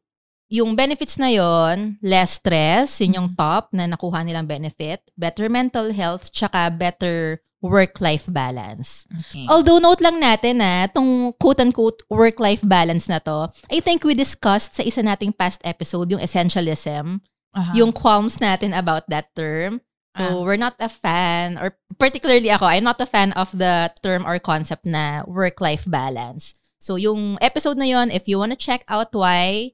yung 0.48 0.78
benefits 0.78 1.18
na 1.18 1.34
yon, 1.34 1.98
less 2.00 2.38
stress, 2.38 3.02
yun 3.02 3.18
yung 3.18 3.28
top 3.34 3.74
na 3.74 3.90
nakuha 3.90 4.22
nilang 4.22 4.46
benefit, 4.46 5.02
better 5.18 5.50
mental 5.50 5.90
health, 5.90 6.30
tsaka 6.30 6.70
better 6.70 7.42
work-life 7.58 8.30
balance. 8.30 9.10
okay. 9.10 9.42
Although 9.50 9.82
note 9.82 9.98
lang 9.98 10.22
natin 10.22 10.62
na 10.62 10.86
tong 10.86 11.34
quote-unquote 11.34 12.06
work-life 12.06 12.62
balance 12.62 13.10
na 13.10 13.18
to, 13.18 13.50
I 13.66 13.82
think 13.82 14.06
we 14.06 14.14
discussed 14.14 14.78
sa 14.78 14.86
isa 14.86 15.02
nating 15.02 15.34
past 15.34 15.58
episode 15.66 16.14
yung 16.14 16.22
essentialism, 16.22 17.18
Aha. 17.56 17.72
yung 17.74 17.90
qualms 17.90 18.38
natin 18.38 18.70
about 18.70 19.08
that 19.10 19.34
term. 19.34 19.82
So 20.16 20.24
Ah. 20.24 20.42
we're 20.42 20.56
not 20.60 20.80
a 20.80 20.88
fan, 20.88 21.60
or 21.60 21.76
particularly 22.00 22.48
ako, 22.48 22.66
I'm 22.66 22.84
not 22.84 23.00
a 23.00 23.06
fan 23.08 23.32
of 23.36 23.52
the 23.52 23.92
term 24.00 24.24
or 24.24 24.40
concept 24.40 24.88
na 24.88 25.22
work-life 25.28 25.84
balance. 25.84 26.56
So 26.80 26.96
yung 26.96 27.36
episode 27.44 27.76
na 27.76 27.84
yon, 27.84 28.08
if 28.10 28.24
you 28.26 28.38
wanna 28.40 28.56
check 28.56 28.84
out 28.88 29.12
why, 29.12 29.72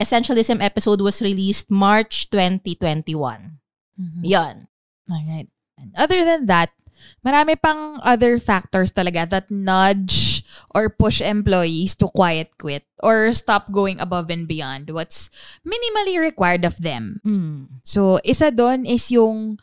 Essentialism 0.00 0.64
episode 0.64 1.04
was 1.04 1.20
released 1.20 1.68
March 1.68 2.32
2021. 2.32 3.60
Mhm. 4.00 4.24
Yon. 4.24 4.56
Alright. 5.04 5.52
And 5.76 5.92
other 5.92 6.24
than 6.24 6.48
that, 6.48 6.72
marami 7.20 7.60
pang 7.60 8.00
other 8.00 8.40
factors 8.40 8.96
talaga 8.96 9.28
that 9.28 9.52
nudge 9.52 10.40
or 10.72 10.88
push 10.88 11.20
employees 11.20 11.92
to 12.00 12.08
quiet 12.16 12.48
quit 12.56 12.88
or 13.04 13.28
stop 13.36 13.68
going 13.68 14.00
above 14.00 14.32
and 14.32 14.48
beyond 14.48 14.88
what's 14.88 15.28
minimally 15.68 16.16
required 16.16 16.64
of 16.64 16.80
them. 16.80 17.20
Mm. 17.20 17.84
So, 17.84 18.16
isa 18.24 18.48
doon 18.48 18.88
is 18.88 19.12
yung 19.12 19.60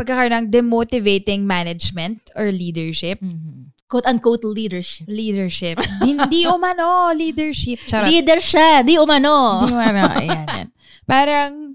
pagkakaroon 0.00 0.32
ng 0.32 0.46
demotivating 0.48 1.44
management 1.44 2.32
or 2.32 2.48
leadership. 2.48 3.20
Mhm. 3.20 3.76
Quote-unquote 3.90 4.46
leadership. 4.46 5.04
Leadership. 5.10 5.76
Hindi 6.06 6.46
umano, 6.46 7.10
leadership. 7.12 7.82
Charot. 7.84 8.06
Leader 8.08 8.38
siya, 8.38 8.86
di 8.86 8.96
umano. 8.96 9.66
Hindi 9.66 9.74
mo 9.76 9.82
ano, 9.82 10.02
ayan, 10.14 10.46
yan. 10.46 10.66
Parang, 11.10 11.74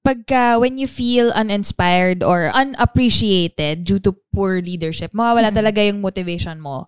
pagka, 0.00 0.62
when 0.62 0.78
you 0.78 0.86
feel 0.86 1.34
uninspired 1.34 2.22
or 2.22 2.54
unappreciated 2.54 3.82
due 3.82 3.98
to 3.98 4.14
poor 4.30 4.62
leadership, 4.62 5.10
mawawala 5.10 5.50
Mm. 5.50 5.58
talaga 5.58 5.80
yung 5.82 5.98
motivation 6.00 6.62
mo 6.62 6.86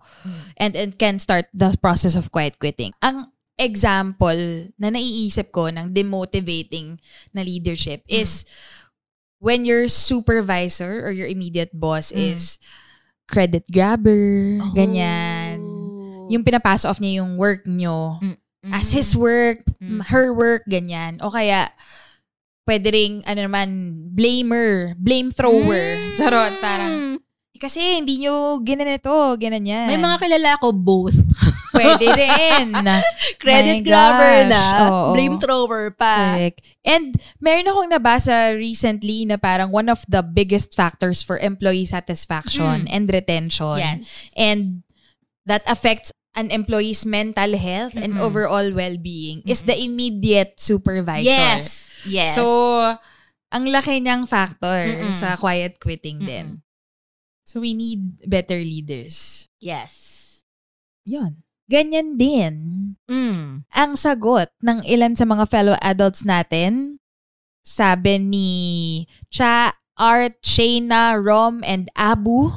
and, 0.55 0.79
and 0.79 0.95
can 0.97 1.19
start 1.19 1.45
the 1.51 1.75
process 1.83 2.15
of 2.15 2.31
quiet 2.31 2.55
quitting. 2.57 2.95
Ang 3.03 3.29
example 3.59 4.71
na 4.81 4.89
naiisip 4.89 5.51
ko 5.51 5.69
ng 5.69 5.91
demotivating 5.93 6.97
na 7.35 7.43
leadership 7.43 8.01
Mm. 8.07 8.15
is 8.23 8.47
when 9.43 9.67
your 9.67 9.91
supervisor 9.91 11.03
or 11.03 11.11
your 11.11 11.27
immediate 11.27 11.75
boss 11.75 12.15
Mm. 12.15 12.31
is 12.31 12.63
credit 13.27 13.67
grabber, 13.67 14.63
ganyan. 14.71 15.59
Oh. 15.59 16.31
Yung 16.31 16.47
pinapasa 16.47 16.87
off 16.87 17.03
niya 17.03 17.19
yung 17.19 17.35
work 17.35 17.67
nyo 17.67 18.23
as 18.71 18.95
his 18.95 19.11
work, 19.11 19.59
Mm. 19.83 19.99
her 20.07 20.31
work, 20.31 20.63
ganyan. 20.71 21.19
O 21.19 21.27
kaya, 21.27 21.67
pwede 22.63 22.87
ring, 22.87 23.19
ano 23.27 23.43
naman, 23.43 23.67
blamer, 24.15 24.95
blame 24.95 25.35
thrower. 25.35 25.99
Mm. 25.99 26.15
Charot, 26.15 26.53
parang, 26.63 27.19
kasi 27.63 28.03
hindi 28.03 28.19
nyo 28.19 28.59
ginanito, 28.59 29.39
ganyan. 29.39 29.87
May 29.87 29.95
mga 29.95 30.19
kilala 30.19 30.59
ko 30.59 30.75
both. 30.75 31.15
Pwede 31.75 32.11
rin. 32.11 32.75
Credit 33.41 33.79
My 33.79 33.87
grabber 33.87 34.35
gosh, 34.43 34.51
na, 34.51 34.63
oo. 34.83 35.15
blame 35.15 35.39
thrower 35.39 35.95
pa. 35.95 36.35
Correct. 36.35 36.59
And 36.83 37.15
meron 37.39 37.71
akong 37.71 37.89
nabasa 37.95 38.51
recently 38.53 39.23
na 39.23 39.39
parang 39.39 39.71
one 39.71 39.87
of 39.87 40.03
the 40.11 40.19
biggest 40.19 40.75
factors 40.75 41.23
for 41.23 41.39
employee 41.39 41.87
satisfaction 41.87 42.85
and 42.91 43.07
retention. 43.07 43.79
Yes. 43.79 44.35
And 44.35 44.83
that 45.47 45.63
affects 45.63 46.11
an 46.35 46.51
employee's 46.51 47.05
mental 47.07 47.55
health 47.55 47.95
and 47.95 48.19
Mm-mm. 48.19 48.25
overall 48.25 48.73
well-being 48.73 49.45
is 49.47 49.63
the 49.63 49.77
immediate 49.77 50.59
supervisor. 50.59 51.29
Yes. 51.29 51.93
Yes. 52.05 52.35
So, 52.35 52.43
ang 53.53 53.63
laki 53.69 54.01
niyang 54.01 54.25
factor 54.25 54.81
Mm-mm. 54.89 55.13
sa 55.13 55.37
quiet 55.37 55.77
quitting 55.79 56.19
Mm-mm. 56.19 56.27
din. 56.27 56.47
So, 57.43 57.59
we 57.59 57.73
need 57.73 58.23
better 58.25 58.57
leaders. 58.57 59.47
yes. 59.59 60.21
Yon. 61.03 61.43
Ganyan 61.67 62.15
din 62.15 62.55
Mm. 63.07 63.63
ang 63.67 63.91
sagot 63.95 64.51
ng 64.59 64.83
ilan 64.83 65.15
sa 65.15 65.23
mga 65.23 65.47
fellow 65.47 65.75
adults 65.79 66.23
natin. 66.23 66.99
Sabi 67.63 68.19
ni 68.19 68.51
Cha, 69.27 69.71
Art, 69.95 70.39
Shayna, 70.43 71.15
Rom, 71.15 71.63
and 71.63 71.87
Abu. 71.95 72.51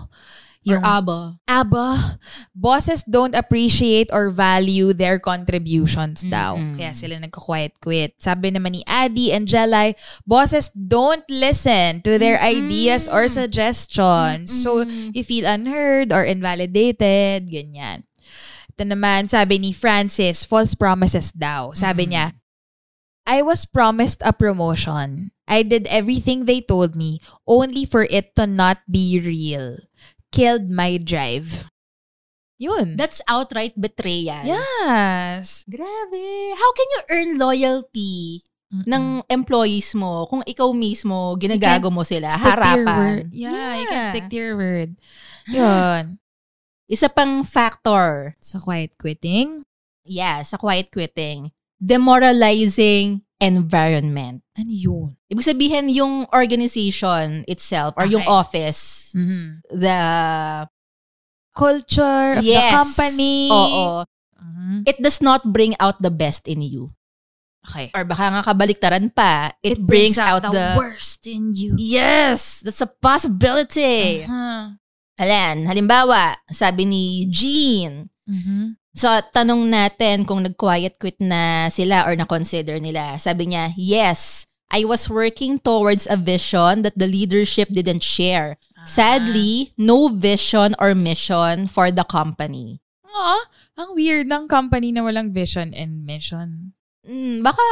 Or 0.67 0.83
aba. 0.83 1.39
Aba, 1.47 2.19
bosses 2.51 3.07
don't 3.07 3.39
appreciate 3.39 4.11
or 4.11 4.35
value 4.35 4.91
their 4.91 5.23
contributions 5.23 6.27
daw. 6.27 6.59
Mm-mm. 6.59 6.75
Kaya 6.75 6.91
sila 6.91 7.23
nagko-quiet 7.23 7.79
quit. 7.79 8.19
Sabi 8.19 8.51
naman 8.51 8.75
ni 8.75 8.83
Adi 8.83 9.31
and 9.31 9.47
Jelay, 9.47 9.95
bosses 10.27 10.75
don't 10.75 11.23
listen 11.31 12.03
to 12.03 12.19
their 12.19 12.43
ideas 12.43 13.07
or 13.07 13.31
suggestions. 13.31 14.51
So, 14.51 14.83
you 15.15 15.23
feel 15.23 15.47
unheard 15.47 16.11
or 16.11 16.27
invalidated, 16.27 17.47
ganyan. 17.47 18.03
Ito 18.75 18.91
naman, 18.91 19.31
sabi 19.31 19.63
ni 19.63 19.71
Francis, 19.71 20.43
false 20.43 20.75
promises 20.75 21.31
daw. 21.31 21.73
Sabi 21.79 22.11
niya, 22.11 22.35
I 23.23 23.43
was 23.43 23.67
promised 23.67 24.23
a 24.27 24.35
promotion. 24.35 25.31
I 25.47 25.63
did 25.63 25.87
everything 25.87 26.45
they 26.45 26.59
told 26.59 26.99
me, 26.99 27.23
only 27.47 27.87
for 27.87 28.03
it 28.11 28.35
to 28.35 28.47
not 28.47 28.83
be 28.91 29.23
real. 29.23 29.79
Killed 30.37 30.69
my 30.69 31.01
drive. 31.01 31.65
Yun. 32.61 32.97
That's 33.01 33.25
outright 33.25 33.73
betrayal. 33.77 34.45
yes. 34.45 35.65
Grabe. 35.65 36.29
How 36.57 36.71
can 36.77 36.89
you 36.93 37.01
earn 37.09 37.31
loyalty 37.41 38.45
ng 38.85 39.25
employees 39.33 39.97
mo 39.97 40.29
kung 40.29 40.45
ikaw 40.45 40.73
mismo 40.77 41.37
ginagago 41.41 41.89
mo 41.89 42.05
sila 42.05 42.29
harapan? 42.29 43.29
Yeah, 43.33 43.81
you 43.81 43.87
can 43.89 43.97
Yeah. 43.97 44.11
stick 44.13 44.29
to 44.29 44.37
your 44.37 44.57
word. 44.61 44.97
Yun. 45.49 46.21
Isa 46.87 47.09
pang 47.09 47.41
factor, 47.43 48.37
So, 48.45 48.61
quiet 48.61 48.95
quitting. 49.01 49.65
yeah, 50.05 50.45
sa 50.45 50.57
quiet 50.61 50.93
quitting, 50.93 51.51
demoralizing 51.79 53.23
environment. 53.41 54.41
Ano 54.57 54.73
yun? 54.73 55.09
Ibig 55.29 55.45
sabihin 55.45 55.93
yung 55.93 56.25
organization 56.33 57.45
itself 57.45 57.93
or 58.01 58.09
yung 58.09 58.25
Okay. 58.25 58.33
office, 58.33 59.13
Mhm. 59.13 59.61
the 59.73 60.01
Culture 61.57 62.37
of 62.37 62.45
the 62.45 62.53
yes, 62.53 62.69
company. 62.69 63.49
Oo. 63.49 64.05
Mhm. 64.37 64.85
It 64.85 65.01
does 65.01 65.25
not 65.25 65.41
bring 65.57 65.73
out 65.81 65.97
the 66.05 66.13
best 66.13 66.45
in 66.45 66.61
you. 66.61 66.93
Okay. 67.65 67.89
Or 67.97 68.05
baka 68.05 68.29
nga 68.29 68.45
kabaliktaran 68.45 69.09
pa, 69.11 69.57
it, 69.65 69.81
brings, 69.81 70.21
out, 70.21 70.45
the, 70.45 70.77
worst 70.77 71.25
in 71.25 71.57
you. 71.57 71.73
Yes, 71.81 72.61
that's 72.61 72.85
a 72.85 72.87
possibility. 72.87 74.23
Uh-huh. 74.23 74.77
Alan, 75.17 75.65
halimbawa, 75.65 76.37
sabi 76.53 76.85
ni 76.85 77.05
Jean, 77.33 78.05
Mhm. 78.29 78.77
Sa 78.97 79.21
tanong 79.21 79.69
natin 79.69 80.25
kung 80.25 80.41
nag-quiet 80.43 80.97
quit 80.97 81.21
na 81.21 81.69
sila 81.69 82.09
or 82.09 82.17
na-consider 82.17 82.81
nila, 82.81 83.21
sabi 83.21 83.53
niya, 83.53 83.77
yes, 83.77 84.49
I 84.73 84.83
was 84.83 85.07
working 85.07 85.61
towards 85.61 86.09
a 86.11 86.17
vision 86.19 86.83
that 86.83 86.97
the 86.99 87.07
leadership 87.07 87.69
didn't 87.71 88.03
share. 88.03 88.57
Sadly, 88.83 89.71
no 89.79 90.09
vision 90.09 90.75
or 90.81 90.95
mission 90.95 91.69
for 91.69 91.91
the 91.93 92.03
company. 92.03 92.81
Aw, 93.07 93.41
ang 93.79 93.95
weird 93.95 94.27
ng 94.27 94.47
company 94.47 94.91
na 94.91 95.07
walang 95.07 95.31
vision 95.31 95.71
and 95.75 96.03
mission. 96.03 96.73
Mm, 97.07 97.43
baka, 97.47 97.63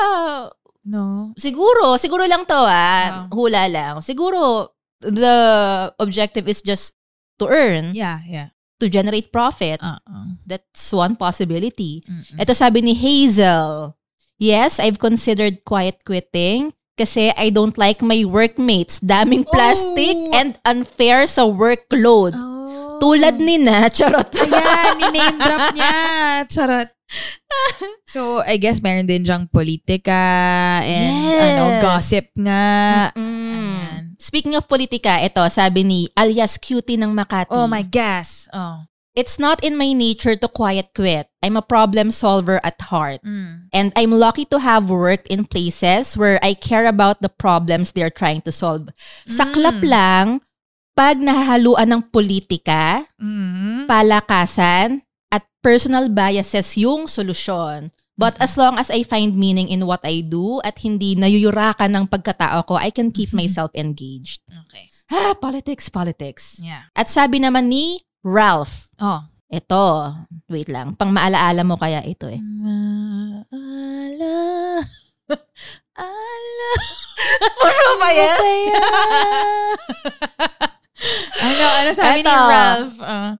No? 0.84 1.32
siguro, 1.40 1.96
siguro 1.96 2.28
lang 2.28 2.44
to 2.44 2.54
ah, 2.54 2.68
Ah. 2.68 3.26
hula 3.32 3.64
lang. 3.72 3.98
Siguro, 4.04 4.68
the 5.00 5.34
objective 5.98 6.44
is 6.46 6.60
just 6.60 6.94
to 7.40 7.48
earn, 7.48 7.96
Yeah, 7.96 8.20
yeah. 8.28 8.53
To 8.84 8.92
generate 8.92 9.32
profit. 9.32 9.80
Uh-uh. 9.80 10.36
That's 10.44 10.92
one 10.92 11.16
possibility. 11.16 12.04
Mm-mm. 12.04 12.36
Ito 12.36 12.52
sabi 12.52 12.84
ni 12.84 12.92
Hazel, 12.92 13.96
Yes, 14.36 14.76
I've 14.76 15.00
considered 15.00 15.64
quiet 15.64 16.04
quitting 16.04 16.74
Kasi 16.94 17.34
I 17.34 17.50
don't 17.50 17.74
like 17.74 18.06
my 18.06 18.22
workmates. 18.22 19.02
Daming 19.02 19.42
plastic 19.50 20.14
Oh. 20.14 20.30
and 20.38 20.54
unfair 20.62 21.26
sa 21.26 21.42
workload. 21.42 22.38
Oh. 22.38 23.02
Tulad 23.02 23.42
ni 23.42 23.58
na, 23.58 23.90
charot. 23.96 24.30
Ayan, 24.30 25.02
ni-name 25.02 25.38
drop 25.42 25.74
niya. 25.74 25.94
Charot. 26.46 26.88
So, 28.06 28.42
I 28.46 28.58
guess 28.58 28.78
meron 28.78 29.06
din 29.06 29.26
dyang 29.26 29.50
politika 29.50 30.14
and 30.82 31.14
Yes. 31.26 31.42
ano, 31.42 31.62
gossip 31.82 32.26
nga. 32.38 33.10
Mm. 33.14 33.18
Ayan. 33.18 33.93
Speaking 34.24 34.56
of 34.56 34.64
politika, 34.64 35.20
ito, 35.20 35.44
sabi 35.52 35.84
ni 35.84 36.08
alias 36.16 36.56
Cutie 36.56 36.96
ng 36.96 37.12
Makati. 37.12 37.52
Oh 37.52 37.68
my 37.68 37.84
gas. 37.84 38.48
Oh. 38.56 38.88
It's 39.12 39.36
not 39.36 39.60
in 39.60 39.76
my 39.76 39.92
nature 39.92 40.32
to 40.34 40.48
quiet 40.48 40.96
quit. 40.96 41.28
I'm 41.44 41.60
a 41.60 41.62
problem 41.62 42.08
solver 42.08 42.56
at 42.64 42.80
heart. 42.88 43.20
Mm. 43.20 43.68
And 43.68 43.92
I'm 43.94 44.16
lucky 44.16 44.48
to 44.48 44.58
have 44.64 44.88
worked 44.88 45.28
in 45.28 45.44
places 45.44 46.16
where 46.16 46.40
I 46.40 46.56
care 46.56 46.88
about 46.88 47.20
the 47.20 47.28
problems 47.28 47.92
they're 47.92 48.08
trying 48.10 48.40
to 48.48 48.50
solve. 48.50 48.88
Saklap 49.28 49.84
Mm. 49.84 49.92
lang, 49.92 50.26
pag 50.96 51.20
nahahaluan 51.20 51.92
ng 51.92 52.02
politika, 52.08 53.04
Mm. 53.20 53.84
palakasan, 53.84 55.04
at 55.28 55.44
personal 55.60 56.08
biases 56.08 56.74
yung 56.80 57.04
solusyon. 57.06 57.92
But 58.14 58.38
as 58.38 58.54
long 58.54 58.78
as 58.78 58.94
I 58.94 59.02
find 59.02 59.34
meaning 59.34 59.66
in 59.66 59.82
what 59.90 60.06
I 60.06 60.22
do 60.22 60.62
at 60.62 60.78
hindi 60.86 61.18
nayuyurakan 61.18 61.90
ng 61.90 62.04
pagkatao 62.06 62.62
ko, 62.62 62.78
I 62.78 62.94
can 62.94 63.10
keep 63.10 63.34
myself 63.34 63.74
engaged. 63.74 64.38
Okay. 64.66 64.94
Ah, 65.10 65.34
politics, 65.34 65.90
politics. 65.90 66.62
Yeah. 66.62 66.86
At 66.94 67.10
sabi 67.10 67.42
naman 67.42 67.66
ni 67.66 68.06
Ralph, 68.22 68.86
Oh. 69.02 69.26
ito, 69.50 70.14
wait 70.46 70.70
lang, 70.70 70.94
pang 70.94 71.10
maalaala 71.10 71.66
mo 71.66 71.74
kaya 71.74 72.06
ito 72.06 72.30
eh. 72.30 72.38
Maala. 72.40 74.32
Ala. 75.94 76.72
Puro 77.60 77.90
ba 77.98 78.08
yan? 78.10 78.38
ano, 81.44 81.64
ano 81.82 81.90
sabi 81.92 82.20
ni 82.22 82.30
Eto. 82.30 82.50
Ralph? 82.50 82.96
Oh. 82.98 83.30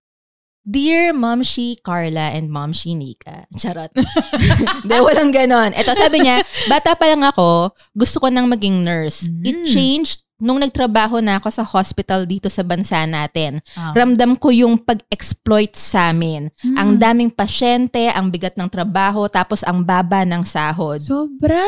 Dear 0.65 1.13
Momshi 1.13 1.77
Carla 1.77 2.33
and 2.33 2.49
Momshi 2.49 2.97
Nika. 2.97 3.45
Charot. 3.53 3.93
Hindi, 4.83 4.97
walang 4.97 5.29
ganon. 5.29 5.77
Ito, 5.77 5.93
sabi 5.93 6.25
niya, 6.25 6.41
bata 6.67 6.97
pa 6.97 7.05
lang 7.05 7.21
ako, 7.21 7.69
gusto 7.93 8.17
ko 8.17 8.33
nang 8.33 8.49
maging 8.49 8.81
nurse. 8.81 9.29
It 9.45 9.61
Mm. 9.61 9.69
changed 9.69 10.25
nung 10.41 10.57
nagtrabaho 10.59 11.21
na 11.21 11.37
ako 11.37 11.49
sa 11.53 11.65
hospital 11.65 12.25
dito 12.25 12.49
sa 12.49 12.65
bansa 12.65 13.05
natin. 13.05 13.61
Ah. 13.77 13.93
Ramdam 13.93 14.41
ko 14.41 14.49
yung 14.49 14.81
pag-exploit 14.81 15.77
sa 15.77 16.11
amin. 16.11 16.49
Mm. 16.65 16.77
Ang 16.81 16.91
daming 16.97 17.31
pasyente, 17.31 18.09
ang 18.09 18.33
bigat 18.33 18.57
ng 18.57 18.67
trabaho, 18.67 19.29
tapos 19.29 19.61
ang 19.63 19.85
baba 19.85 20.25
ng 20.25 20.43
sahod. 20.43 20.97
Sobra. 20.99 21.61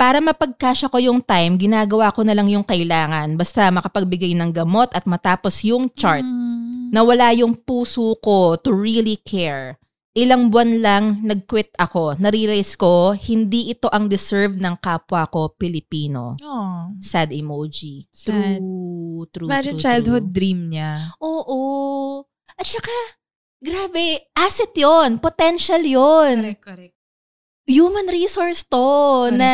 Para 0.00 0.16
mapagkasya 0.16 0.88
ko 0.88 0.96
yung 0.96 1.20
time, 1.20 1.60
ginagawa 1.60 2.08
ko 2.08 2.24
na 2.24 2.32
lang 2.32 2.48
yung 2.48 2.64
kailangan. 2.64 3.36
Basta 3.36 3.68
makapagbigay 3.68 4.32
ng 4.32 4.48
gamot 4.48 4.88
at 4.96 5.04
matapos 5.04 5.60
yung 5.60 5.92
chart. 5.92 6.24
Mm. 6.24 6.88
Nawala 6.88 7.36
yung 7.36 7.52
puso 7.52 8.16
ko 8.24 8.56
to 8.56 8.72
really 8.72 9.20
care. 9.20 9.76
Ilang 10.16 10.48
buwan 10.48 10.80
lang 10.80 11.04
nag-quit 11.20 11.76
ako. 11.76 12.16
Narealize 12.16 12.80
ko, 12.80 13.12
hindi 13.12 13.76
ito 13.76 13.92
ang 13.92 14.08
deserve 14.08 14.56
ng 14.56 14.80
kapwa 14.80 15.28
ko 15.28 15.52
Pilipino. 15.52 16.40
Oh. 16.40 16.96
Sad 16.96 17.28
emoji. 17.36 18.08
Sad. 18.08 18.56
True, 18.56 19.28
true, 19.28 19.52
Imagine 19.52 19.76
true, 19.76 19.84
childhood 19.84 20.32
true. 20.32 20.34
dream 20.34 20.72
niya. 20.72 21.12
Oo. 21.20 22.24
At 22.56 22.64
saka, 22.64 23.20
grabe, 23.60 24.32
asset 24.32 24.72
yon 24.72 25.20
Potential 25.20 25.84
yon 25.84 26.56
correct. 26.56 26.99
Human 27.70 28.10
resource 28.10 28.66
to 28.66 28.74
Correct. 28.74 29.38
na 29.38 29.52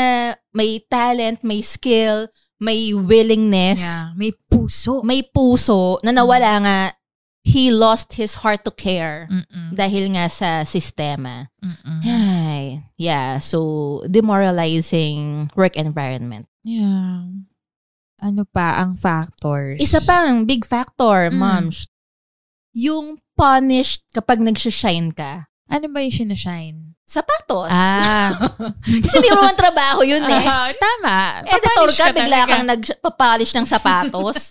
may 0.51 0.81
talent, 0.83 1.45
may 1.45 1.61
skill, 1.61 2.33
may 2.57 2.97
willingness, 2.97 3.85
Yeah. 3.85 4.17
May 4.17 4.33
puso. 4.49 5.05
may 5.05 5.21
puso 5.21 6.01
na 6.01 6.11
nawala 6.11 6.53
nga 6.65 6.79
he 7.47 7.71
lost 7.71 8.17
his 8.17 8.41
heart 8.43 8.65
to 8.65 8.73
care 8.73 9.29
Mm-mm. 9.31 9.71
dahil 9.71 10.11
nga 10.17 10.27
sa 10.27 10.65
sistema. 10.65 11.47
Mm-mm. 11.63 12.01
Ay, 12.03 12.83
yeah, 12.97 13.37
so 13.39 14.01
demoralizing 14.09 15.47
work 15.55 15.77
environment. 15.77 16.49
Yeah. 16.65 17.29
Ano 18.19 18.49
pa 18.49 18.81
ang 18.81 18.97
factors? 18.97 19.79
Isa 19.79 20.01
pang 20.03 20.43
big 20.43 20.65
factor, 20.65 21.29
Mm. 21.31 21.37
moms. 21.39 21.87
Yung 22.73 23.21
punished 23.37 24.03
kapag 24.11 24.41
nagsashine 24.41 25.13
ka. 25.13 25.47
Ano 25.69 25.87
ba 25.93 26.01
yung 26.01 26.17
sinashine? 26.17 26.96
Sapatos. 27.07 27.71
Ah. 27.71 28.35
Kasi 29.05 29.15
hindi 29.17 29.31
mo 29.31 29.39
naman 29.41 29.55
trabaho 29.55 30.03
yun 30.03 30.21
eh. 30.21 30.43
Ah, 30.43 30.75
tama. 30.75 31.17
Editor 31.47 31.87
Papanish 31.87 31.97
ka, 31.97 32.07
bigla 32.11 32.27
talaga. 32.37 32.51
kang 32.51 32.67
nagpapolish 32.67 33.53
ng 33.55 33.63
sapatos. 33.65 34.51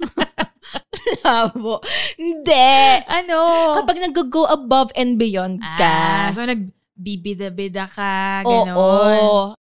Labo. 1.21 1.83
Hindi. 2.15 2.79
Ano? 3.05 3.75
Kapag 3.75 3.99
nag-go 3.99 4.47
above 4.47 4.95
and 4.95 5.19
beyond 5.19 5.59
Ah, 5.59 5.75
ka. 5.75 5.95
so 6.31 6.47
nagbibida-bida 6.47 7.85
ka, 7.85 8.47
Oo. 8.47 9.51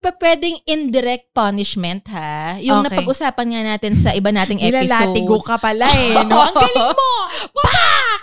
Pa 0.00 0.16
pwedeng 0.16 0.56
indirect 0.64 1.28
punishment 1.30 2.08
ha. 2.08 2.56
Yung 2.56 2.80
Okay. 2.80 2.96
napag-usapan 2.96 3.46
nga 3.46 3.62
natin 3.66 3.92
sa 3.94 4.10
iba 4.10 4.32
nating 4.32 4.56
Nilalatigo 4.64 5.36
episodes. 5.36 5.44
ka 5.44 5.56
pala 5.60 5.84
eh, 5.92 6.16
no? 6.24 6.40
Ang 6.40 6.56
galing 6.56 6.88
mo! 6.90 7.10
Pak! 7.60 8.22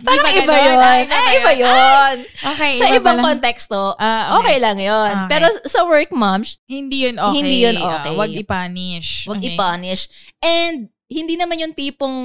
Parang 0.00 0.22
ba 0.22 0.30
iba 0.32 0.54
yun. 0.56 0.78
Ah, 0.78 0.94
Eh, 0.94 1.02
iba 1.02 1.18
ba 1.18 1.26
iba 1.34 1.52
yun? 1.58 2.16
Okay, 2.54 2.72
Sa 2.78 2.86
iba 2.86 2.96
ibang 2.96 3.18
konteksto, 3.20 3.98
Ah, 3.98 4.38
okay 4.38 4.58
lang 4.58 4.78
yun. 4.78 5.10
Okay. 5.10 5.28
Pero 5.28 5.46
sa 5.66 5.82
work 5.82 6.14
moms, 6.14 6.62
Hindi 6.64 7.10
yun 7.10 7.18
okay. 7.18 7.34
Hindi 7.34 7.56
yun 7.60 7.76
okay. 7.76 8.10
Ah, 8.10 8.14
wag 8.14 8.30
i-punish. 8.30 9.26
wag 9.26 9.42
Okay. 9.42 9.50
i-punish. 9.52 10.02
And 10.38 10.86
hindi 11.04 11.34
naman 11.34 11.58
yung 11.58 11.74
tipong 11.74 12.16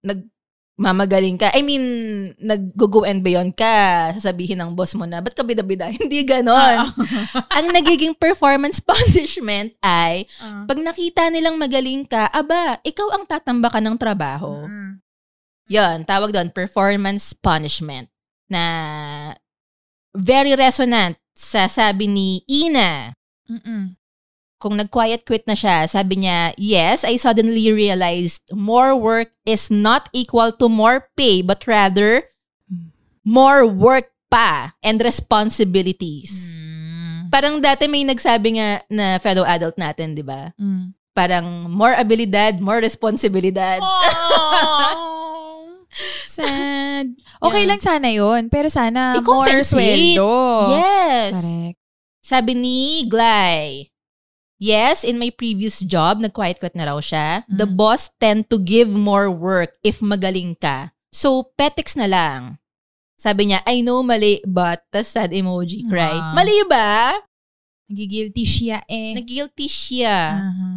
nag 0.00 0.30
mamagaling 0.76 1.36
ka. 1.36 1.52
I 1.52 1.60
mean, 1.60 1.84
nag-go 2.40 3.04
and 3.04 3.20
beyond 3.20 3.54
ka. 3.54 4.10
Sasabihin 4.16 4.58
ng 4.58 4.72
boss 4.72 4.96
mo 4.96 5.04
na, 5.04 5.20
ba't 5.20 5.36
ka 5.36 5.44
bida-bida? 5.44 5.92
Hindi 5.94 6.24
ganon. 6.24 6.88
Ang 7.56 7.66
nagiging 7.70 8.16
performance 8.16 8.80
punishment 8.92 9.76
ay, 9.84 10.24
Ah. 10.40 10.64
pag 10.64 10.80
nakita 10.80 11.28
nilang 11.28 11.60
magaling 11.60 12.08
ka, 12.08 12.26
aba, 12.32 12.80
ikaw 12.82 13.14
ang 13.14 13.24
tatambakan 13.28 13.84
ng 13.92 13.96
trabaho. 14.00 14.64
Mm. 14.66 14.92
Yon, 15.70 15.98
tawag 16.04 16.34
doon, 16.34 16.50
performance 16.50 17.30
punishment. 17.32 18.10
Na 18.50 18.64
very 20.12 20.52
resonant 20.52 21.16
sa 21.32 21.64
sabi 21.70 22.04
ni 22.10 22.28
Ina. 22.44 23.16
Mm-mm. 23.48 23.96
Kung 24.62 24.78
nag-quiet 24.78 25.26
quit 25.26 25.42
na 25.50 25.58
siya, 25.58 25.90
sabi 25.90 26.22
niya, 26.22 26.54
yes, 26.54 27.02
I 27.02 27.18
suddenly 27.18 27.74
realized 27.74 28.46
more 28.54 28.94
work 28.94 29.34
is 29.42 29.74
not 29.74 30.06
equal 30.14 30.54
to 30.62 30.70
more 30.70 31.10
pay, 31.18 31.42
but 31.42 31.66
rather 31.66 32.30
more 33.26 33.66
work 33.66 34.14
pa 34.30 34.78
and 34.86 35.02
responsibilities. 35.02 36.54
Mm. 36.62 37.34
Parang 37.34 37.54
dati 37.58 37.90
may 37.90 38.06
nagsabi 38.06 38.62
nga 38.62 38.86
na 38.86 39.18
fellow 39.18 39.42
adult 39.42 39.74
natin, 39.74 40.14
di 40.14 40.22
ba? 40.22 40.54
Mm. 40.54 40.94
Parang 41.10 41.66
more 41.66 41.98
abilidad, 41.98 42.62
more 42.62 42.78
responsibilidad. 42.78 43.82
Sad. 46.24 47.12
Okay 47.44 47.66
Yeah. 47.66 47.70
lang 47.74 47.80
sana 47.84 48.08
yon 48.08 48.48
pero 48.48 48.72
sana 48.72 49.20
more 49.20 49.60
sweldo. 49.60 50.72
Yes. 50.72 51.36
Correct. 51.36 51.76
Sabi 52.22 52.52
ni 52.56 53.04
Glay, 53.10 53.91
Yes, 54.62 55.02
in 55.02 55.18
my 55.18 55.34
previous 55.34 55.82
job, 55.82 56.22
nag-quiet 56.22 56.62
quit 56.62 56.78
na 56.78 56.86
raw 56.86 57.02
siya. 57.02 57.42
The 57.50 57.66
Mm. 57.66 57.74
boss 57.74 58.14
tend 58.22 58.46
to 58.46 58.62
give 58.62 58.86
more 58.86 59.26
work 59.26 59.74
if 59.82 59.98
magaling 59.98 60.54
ka. 60.54 60.94
So, 61.10 61.50
petics 61.58 61.98
na 61.98 62.06
lang. 62.06 62.62
Sabi 63.18 63.50
niya, 63.50 63.66
I 63.66 63.82
know 63.82 64.06
mali, 64.06 64.38
but, 64.46 64.86
tas 64.94 65.10
sad 65.10 65.34
emoji, 65.34 65.82
cry. 65.90 66.14
Ah. 66.14 66.30
Mali 66.30 66.62
ba? 66.70 67.18
Nagigilty 67.90 68.46
siya 68.46 68.86
eh. 68.86 69.18
Nag-guilty 69.18 69.66
siya. 69.66 70.38
Aha. 70.38 70.70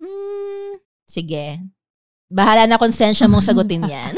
Hmm, 0.00 0.72
sige. 1.04 1.60
Bahala 2.28 2.64
na 2.64 2.80
konsensya 2.80 3.28
mong 3.28 3.44
sagutin 3.44 3.84
yan. 3.92 4.16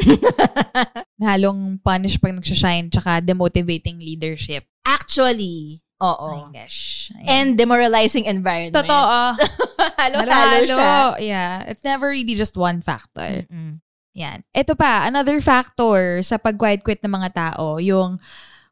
Halong 1.19 1.83
punish 1.83 2.19
pag 2.19 2.35
nagsashine 2.35 2.91
tsaka 2.91 3.19
demotivating 3.21 3.99
leadership. 3.99 4.67
Actually, 4.87 5.83
Oh 6.01 6.17
oo. 6.17 6.49
my 6.49 6.65
gosh. 6.65 7.13
Ayan. 7.13 7.29
And 7.29 7.49
demoralizing 7.61 8.25
environment. 8.25 8.73
Totoo. 8.73 9.37
Halo-halo 10.01 10.59
siya. 10.65 11.21
Yeah. 11.21 11.69
It's 11.69 11.85
never 11.85 12.09
really 12.09 12.35
just 12.35 12.57
one 12.57 12.81
factor. 12.81 13.45
Mm-mm. 13.45 13.85
Yan. 14.17 14.43
Ito 14.57 14.75
pa, 14.75 15.05
another 15.05 15.45
factor 15.45 16.25
sa 16.25 16.41
pag-quiet 16.41 16.83
quit 16.83 17.05
ng 17.05 17.13
mga 17.13 17.31
tao, 17.37 17.77
yung 17.77 18.17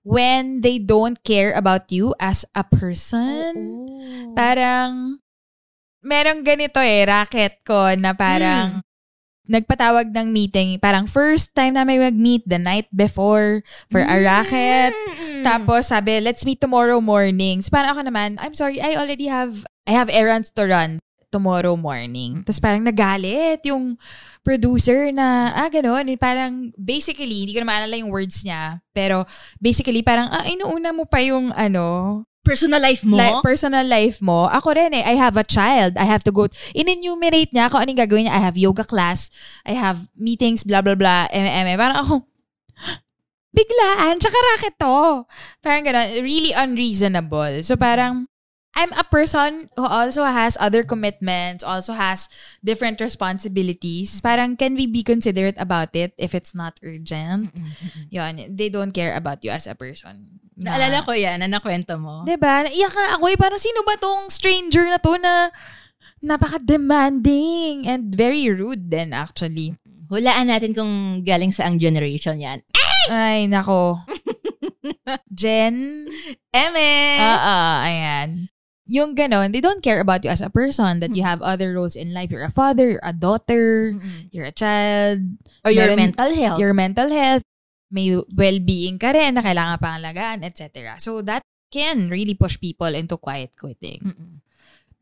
when 0.02 0.64
they 0.64 0.80
don't 0.80 1.20
care 1.20 1.52
about 1.52 1.92
you 1.92 2.16
as 2.16 2.48
a 2.56 2.64
person. 2.64 3.52
Oo. 3.54 4.32
Parang, 4.32 5.20
merong 6.00 6.40
ganito 6.42 6.80
eh, 6.80 7.04
racket 7.04 7.60
ko 7.60 7.92
na 7.94 8.16
parang, 8.16 8.80
nagpatawag 9.48 10.12
ng 10.12 10.28
meeting, 10.28 10.76
parang 10.76 11.08
first 11.08 11.56
time 11.56 11.72
namin 11.72 12.04
mag-meet 12.04 12.44
the 12.44 12.60
night 12.60 12.84
before 12.92 13.64
for 13.88 14.04
a 14.04 14.16
racket. 14.20 14.92
Mm-mm. 15.40 15.46
Tapos 15.46 15.88
sabi, 15.88 16.20
let's 16.20 16.44
meet 16.44 16.60
tomorrow 16.60 17.00
morning. 17.00 17.62
So 17.62 17.70
parang 17.70 17.94
ako 17.94 18.02
naman, 18.08 18.36
I'm 18.42 18.54
sorry, 18.54 18.82
I 18.82 18.98
already 18.98 19.26
have, 19.30 19.64
I 19.86 19.92
have 19.94 20.10
errands 20.10 20.50
to 20.58 20.66
run 20.66 20.98
tomorrow 21.28 21.76
morning. 21.76 22.40
Tapos 22.44 22.60
parang 22.60 22.82
nagalit 22.84 23.60
yung 23.68 24.00
producer 24.40 25.12
na, 25.12 25.52
ah, 25.52 25.68
ganun. 25.68 26.08
Parang, 26.16 26.72
basically, 26.76 27.44
hindi 27.44 27.52
ko 27.52 27.60
na 27.60 27.68
maalala 27.68 28.00
yung 28.00 28.08
words 28.08 28.40
niya. 28.44 28.80
Pero, 28.96 29.28
basically, 29.60 30.00
parang, 30.00 30.32
ah, 30.32 30.44
inuuna 30.48 30.90
mo 30.96 31.04
pa 31.04 31.20
yung, 31.20 31.52
ano, 31.52 32.24
Personal 32.40 32.80
life 32.80 33.04
mo? 33.04 33.20
li- 33.20 33.44
personal 33.44 33.84
life 33.84 34.24
mo. 34.24 34.48
Ako 34.48 34.72
rin 34.72 34.96
eh, 34.96 35.04
I 35.04 35.20
have 35.20 35.36
a 35.36 35.44
child. 35.44 36.00
I 36.00 36.08
have 36.08 36.24
to 36.24 36.32
go, 36.32 36.48
in-enumerate 36.72 37.52
niya 37.52 37.68
kung 37.68 37.84
anong 37.84 38.00
gagawin 38.08 38.24
niya. 38.24 38.40
I 38.40 38.42
have 38.48 38.56
yoga 38.56 38.88
class. 38.88 39.28
I 39.68 39.76
have 39.76 40.08
meetings, 40.16 40.64
blah, 40.64 40.80
blah, 40.80 40.96
blah, 40.96 41.28
eme, 41.28 41.76
Parang 41.76 42.00
ako, 42.00 42.14
biglaan, 43.58 44.22
tsaka 44.22 44.38
racket 44.54 44.78
to. 44.78 45.26
Parang 45.58 45.82
gano'n, 45.82 46.22
really 46.22 46.54
unreasonable. 46.54 47.58
So 47.66 47.74
parang, 47.74 48.30
I'm 48.78 48.94
a 48.94 49.02
person 49.02 49.66
who 49.74 49.82
also 49.82 50.22
has 50.22 50.54
other 50.62 50.86
commitments, 50.86 51.66
also 51.66 51.98
has 51.98 52.30
different 52.62 53.02
responsibilities. 53.02 54.22
Parang, 54.22 54.54
can 54.54 54.78
we 54.78 54.86
be 54.86 55.02
considerate 55.02 55.58
about 55.58 55.90
it 55.98 56.14
if 56.14 56.30
it's 56.30 56.54
not 56.54 56.78
urgent? 56.86 57.50
Yun, 58.14 58.54
they 58.54 58.70
don't 58.70 58.94
care 58.94 59.18
about 59.18 59.42
you 59.42 59.50
as 59.50 59.66
a 59.66 59.74
person. 59.74 60.38
Na- 60.54 60.78
Naalala 60.78 61.02
ko 61.02 61.10
yan, 61.10 61.42
na 61.42 61.50
nakwento 61.50 61.98
mo. 61.98 62.22
Diba? 62.22 62.66
Naiyak 62.70 62.94
nga 62.94 63.18
ako 63.18 63.24
eh. 63.30 63.38
Parang 63.38 63.58
sino 63.58 63.82
ba 63.82 63.98
tong 63.98 64.30
stranger 64.30 64.86
na 64.86 64.98
to 65.02 65.14
na 65.18 65.50
napaka-demanding 66.18 67.86
and 67.86 68.14
very 68.14 68.46
rude 68.50 68.90
din 68.90 69.10
actually. 69.14 69.74
Hulaan 70.08 70.48
natin 70.48 70.72
kung 70.72 71.20
galing 71.20 71.52
sa 71.52 71.68
ang 71.68 71.76
generation 71.76 72.40
yan. 72.40 72.64
Ay, 73.08 73.44
nako. 73.46 74.00
Jen? 75.40 76.08
Eme! 76.52 76.92
Oo, 77.20 77.56
ayan. 77.84 78.48
Yung 78.88 79.12
ganon, 79.12 79.52
they 79.52 79.60
don't 79.60 79.84
care 79.84 80.00
about 80.00 80.24
you 80.24 80.32
as 80.32 80.40
a 80.40 80.48
person, 80.48 81.00
that 81.04 81.12
you 81.12 81.20
have 81.20 81.44
other 81.44 81.76
roles 81.76 81.92
in 81.92 82.16
life. 82.16 82.32
You're 82.32 82.48
a 82.48 82.52
father, 82.52 82.96
you're 82.96 83.04
a 83.04 83.12
daughter, 83.12 83.92
you're 84.32 84.48
a 84.48 84.54
child, 84.54 85.20
Or 85.60 85.68
your 85.70 85.92
Meron- 85.92 86.16
mental 86.16 86.32
health. 86.32 86.56
your 86.58 86.72
mental 86.72 87.08
health, 87.12 87.44
may 87.92 88.16
well-being 88.32 88.96
ka 88.96 89.12
rin 89.12 89.36
na 89.36 89.44
kailangan 89.44 89.76
pangalagaan, 89.76 90.40
etc. 90.40 90.96
So 90.96 91.20
that 91.28 91.44
can 91.68 92.08
really 92.08 92.32
push 92.32 92.56
people 92.56 92.88
into 92.96 93.20
quiet 93.20 93.52
quitting. 93.60 94.00
Mm-mm. 94.00 94.40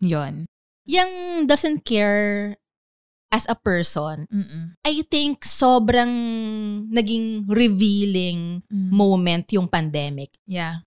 Yon. 0.02 0.50
Yung 0.86 1.46
doesn't 1.46 1.86
care 1.86 2.58
as 3.30 3.44
a 3.50 3.58
person, 3.58 4.26
Mm-mm. 4.30 4.78
I 4.86 5.02
think 5.06 5.42
sobrang 5.42 6.12
naging 6.88 7.44
revealing 7.50 8.62
Mm. 8.70 8.90
moment 8.90 9.46
yung 9.50 9.66
pandemic. 9.66 10.30
Yeah. 10.46 10.86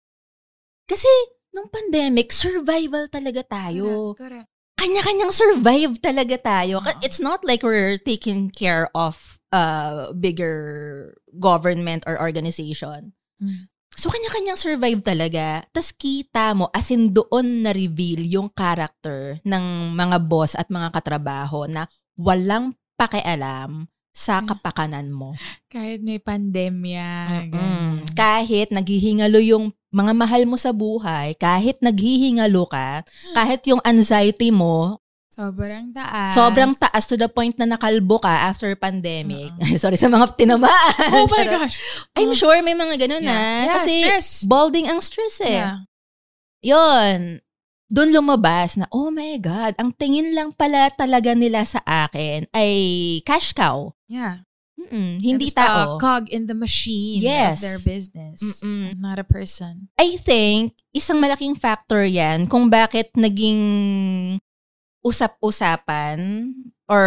Kasi 0.88 1.08
nung 1.54 1.70
pandemic, 1.70 2.32
survival 2.32 3.12
talaga 3.12 3.44
tayo. 3.46 4.16
Correct. 4.16 4.48
Kanya-kanyang 4.80 5.34
survive 5.36 6.00
talaga 6.00 6.40
tayo. 6.40 6.80
Oo. 6.80 7.00
It's 7.04 7.20
not 7.20 7.44
like 7.44 7.62
we're 7.62 8.00
taking 8.00 8.48
care 8.48 8.88
of 8.96 9.38
a 9.52 10.08
bigger 10.16 11.12
government 11.36 12.08
or 12.08 12.16
organization. 12.16 13.12
Mm. 13.44 13.68
So, 14.00 14.08
kanya-kanyang 14.08 14.56
survive 14.56 15.04
talaga. 15.04 15.68
Tapos 15.76 15.92
kita 15.92 16.56
mo, 16.56 16.72
as 16.72 16.88
in 16.88 17.12
doon 17.12 17.68
na-reveal 17.68 18.24
yung 18.24 18.48
character 18.56 19.44
ng 19.44 19.92
mga 19.92 20.24
boss 20.24 20.56
at 20.56 20.72
mga 20.72 20.96
katrabaho 20.96 21.68
na 21.68 21.84
walang 22.20 22.76
pakialam 23.00 23.88
sa 24.12 24.44
kapakanan 24.44 25.08
mo. 25.08 25.32
Kahit 25.72 26.04
may 26.04 26.20
pandemya. 26.20 27.08
Kahit 28.12 28.70
naghihingalo 28.70 29.40
yung 29.40 29.72
mga 29.90 30.12
mahal 30.12 30.44
mo 30.44 30.60
sa 30.60 30.70
buhay, 30.70 31.34
kahit 31.34 31.80
naghihingalo 31.80 32.68
ka, 32.68 33.08
kahit 33.32 33.64
yung 33.66 33.80
anxiety 33.82 34.52
mo, 34.52 35.00
Sobrang 35.30 35.96
taas. 35.96 36.36
sobrang 36.36 36.76
taas 36.76 37.08
to 37.08 37.16
the 37.16 37.32
point 37.32 37.56
na 37.56 37.64
nakalbo 37.64 38.20
ka 38.20 38.52
after 38.52 38.76
pandemic. 38.76 39.56
Sorry 39.80 39.96
sa 39.96 40.12
mga 40.12 40.36
tinamaan. 40.36 40.94
Oh 41.16 41.32
my 41.32 41.48
gosh. 41.48 41.80
I'm 42.12 42.36
sure 42.36 42.60
may 42.60 42.76
mga 42.76 43.00
ganun 43.00 43.24
Yeah. 43.24 43.32
na. 43.32 43.40
Yeah, 43.40 43.74
Kasi 43.80 43.94
stress. 44.04 44.30
balding 44.44 44.92
ang 44.92 45.00
stress 45.00 45.40
eh. 45.40 45.64
Yeah. 45.64 45.88
Yun. 46.60 47.40
Doon 47.90 48.14
lumabas 48.14 48.78
na, 48.78 48.86
oh 48.94 49.10
my 49.10 49.42
God, 49.42 49.74
ang 49.82 49.90
tingin 49.92 50.38
lang 50.38 50.54
pala 50.54 50.94
talaga 50.94 51.34
nila 51.34 51.66
sa 51.66 51.82
akin 51.82 52.46
ay 52.54 52.72
cash 53.26 53.52
cow. 53.52 53.98
Yeah. 54.06 54.46
Mm-mm, 54.80 55.20
hindi 55.20 55.52
a 55.52 55.58
tao. 55.60 56.00
cog 56.00 56.32
in 56.32 56.48
the 56.48 56.56
machine 56.56 57.20
Yes. 57.20 57.60
of 57.60 57.68
their 57.68 57.82
business. 57.84 58.40
Mm-mm. 58.40 58.96
Not 58.96 59.20
a 59.20 59.28
person. 59.28 59.92
I 60.00 60.16
think, 60.16 60.72
isang 60.96 61.20
malaking 61.20 61.60
factor 61.60 62.06
yan 62.08 62.48
kung 62.48 62.72
bakit 62.72 63.12
naging 63.18 63.60
usap-usapan 65.04 66.54
or 66.88 67.06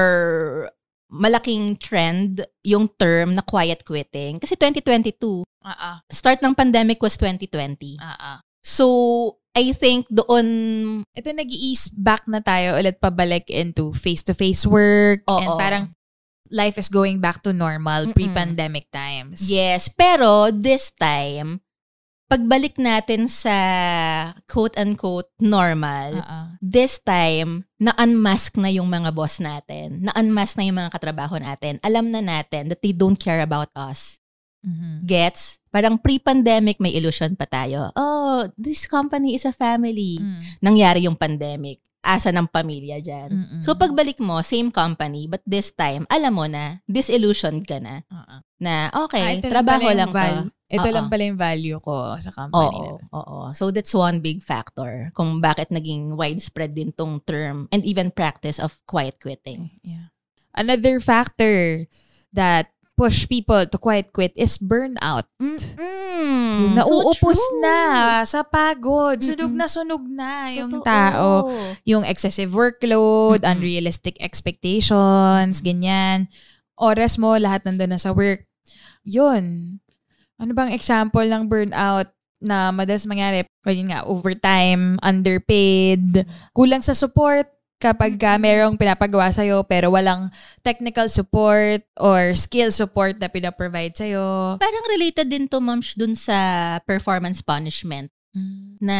malaking 1.09 1.77
trend 1.77 2.45
yung 2.65 2.89
term 2.97 3.33
na 3.33 3.45
quiet 3.45 3.85
quitting. 3.85 4.41
Kasi 4.41 4.57
2022, 4.57 5.45
Uh-uh. 5.65 5.97
start 6.11 6.41
ng 6.43 6.53
pandemic 6.53 7.01
was 7.01 7.17
2020. 7.17 7.97
Uh-uh. 8.01 8.41
So, 8.61 9.39
I 9.53 9.73
think 9.73 10.09
doon, 10.09 10.47
Ito 11.13 11.29
nag-ease 11.31 11.93
back 11.93 12.25
na 12.25 12.41
tayo 12.41 12.77
ulit 12.77 12.97
pabalik 12.99 13.53
into 13.53 13.93
face-to-face 13.93 14.65
work. 14.65 15.25
And 15.29 15.49
Oo. 15.49 15.61
parang 15.61 15.85
life 16.49 16.77
is 16.77 16.89
going 16.89 17.21
back 17.21 17.41
to 17.45 17.53
normal 17.53 18.09
Mm-mm. 18.09 18.17
pre-pandemic 18.17 18.89
times. 18.89 19.49
yes, 19.49 19.89
pero 19.89 20.53
this 20.53 20.93
time, 20.93 21.61
pagbalik 22.29 22.77
natin 22.77 23.29
sa 23.29 23.57
quote-unquote 24.49 25.29
normal, 25.41 26.17
Uh-uh. 26.21 26.45
this 26.61 27.01
time, 27.01 27.65
na-unmask 27.77 28.57
na 28.57 28.69
yung 28.69 28.89
mga 28.89 29.13
boss 29.13 29.37
natin. 29.37 30.09
Na-unmask 30.09 30.57
na 30.57 30.65
yung 30.65 30.81
mga 30.81 30.93
katrabaho 30.93 31.37
natin. 31.37 31.77
Alam 31.81 32.09
na 32.09 32.21
natin 32.21 32.69
that 32.69 32.81
they 32.81 32.93
don't 32.93 33.21
care 33.21 33.41
about 33.41 33.69
us. 33.73 34.17
Mhm. 34.65 35.05
Gets? 35.05 35.61
Parang 35.73 35.97
pre-pandemic, 35.97 36.77
may 36.79 36.93
illusion 36.93 37.33
pa 37.33 37.49
tayo. 37.49 37.89
Oh, 37.97 38.45
this 38.55 38.85
company 38.85 39.33
is 39.33 39.49
a 39.49 39.57
family. 39.57 40.21
Mm. 40.21 40.41
Nangyari 40.61 41.01
yung 41.09 41.17
pandemic. 41.17 41.81
Asa 42.03 42.35
ng 42.35 42.51
pamilya 42.51 42.99
dyan. 42.99 43.31
Mm-mm. 43.31 43.61
So, 43.63 43.79
pagbalik 43.79 44.19
mo, 44.19 44.43
same 44.43 44.75
company, 44.75 45.31
but 45.31 45.39
this 45.47 45.71
time, 45.71 46.03
alam 46.11 46.35
mo 46.35 46.51
na, 46.51 46.83
disillusioned 46.85 47.63
ka 47.63 47.79
na. 47.79 48.03
Uh-uh. 48.11 48.43
Na, 48.59 48.91
Ah, 48.91 49.07
okay, 49.07 49.39
ito 49.39 49.47
trabaho 49.47 49.87
lang 49.87 50.11
val- 50.11 50.51
to. 50.51 50.61
Ito 50.73 50.89
Oo. 50.89 50.95
lang 50.97 51.07
pala 51.13 51.23
yung 51.29 51.37
value 51.37 51.79
ko 51.85 52.17
sa 52.17 52.33
company. 52.33 52.97
Oo, 52.97 52.97
oo. 53.13 53.39
So 53.53 53.69
that's 53.69 53.93
one 53.93 54.25
big 54.25 54.41
factor 54.41 55.13
kung 55.13 55.37
bakit 55.39 55.69
naging 55.69 56.17
widespread 56.17 56.73
din 56.73 56.97
tong 56.97 57.21
term 57.29 57.69
and 57.69 57.85
even 57.85 58.09
practice 58.09 58.57
of 58.57 58.81
quiet 58.89 59.21
quitting. 59.21 59.69
Yeah. 59.85 60.09
Another 60.57 60.97
factor 60.97 61.85
that 62.33 62.72
push 62.93 63.25
people 63.25 63.65
to 63.65 63.79
quiet 63.81 64.13
quit 64.13 64.33
is 64.37 64.61
burnout. 64.61 65.25
Mm, 65.41 66.77
Nauupos 66.77 67.41
so 67.41 67.43
true. 67.43 67.61
na 67.65 67.77
sa 68.23 68.45
pagod. 68.45 69.19
Sunog 69.19 69.51
Mm-mm. 69.51 69.59
na 69.59 69.67
sunog 69.67 70.05
na 70.07 70.53
yung 70.53 70.71
Totoo. 70.71 70.87
tao. 70.87 71.29
Yung 71.89 72.05
excessive 72.05 72.53
workload, 72.53 73.43
Mm-mm. 73.43 73.51
unrealistic 73.51 74.21
expectations, 74.21 75.65
ganyan. 75.65 76.29
Oras 76.77 77.17
mo, 77.17 77.35
lahat 77.37 77.65
nandun 77.65 77.97
na 77.97 78.01
sa 78.01 78.13
work. 78.13 78.45
Yun. 79.03 79.77
Ano 80.39 80.51
bang 80.53 80.75
example 80.75 81.25
ng 81.25 81.49
burnout 81.49 82.11
na 82.43 82.71
madalas 82.75 83.07
mangyari? 83.07 83.47
Yun 83.63 83.95
nga, 83.95 84.03
overtime, 84.05 84.99
underpaid, 85.01 86.27
kulang 86.51 86.83
sa 86.83 86.93
support 86.93 87.47
kapag 87.83 88.15
ka 88.15 88.39
merong 88.39 88.79
pinapagawa 88.79 89.35
sa'yo 89.35 89.67
pero 89.67 89.91
walang 89.91 90.31
technical 90.63 91.11
support 91.11 91.83
or 91.99 92.31
skill 92.33 92.71
support 92.71 93.19
na 93.19 93.27
pinaprovide 93.27 93.91
sa'yo. 93.93 94.55
Parang 94.63 94.87
related 94.87 95.27
din 95.27 95.51
to, 95.51 95.59
Moms, 95.59 95.99
dun 95.99 96.15
sa 96.15 96.79
performance 96.87 97.43
punishment. 97.43 98.07
Na 98.79 98.99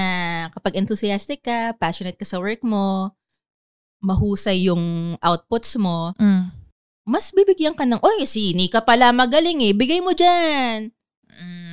kapag 0.53 0.77
enthusiastic 0.77 1.47
ka, 1.47 1.73
passionate 1.79 2.19
ka 2.19 2.27
sa 2.27 2.43
work 2.43 2.61
mo, 2.61 3.15
mahusay 4.03 4.67
yung 4.67 5.15
outputs 5.23 5.79
mo, 5.79 6.11
Mm. 6.19 6.51
mas 7.07 7.31
bibigyan 7.31 7.73
ka 7.73 7.87
ng, 7.87 8.03
oy, 8.03 8.27
si 8.27 8.51
Nika 8.53 8.83
pala 8.83 9.15
magaling 9.15 9.63
eh, 9.63 9.73
bigay 9.73 10.03
mo 10.03 10.11
dyan. 10.13 10.91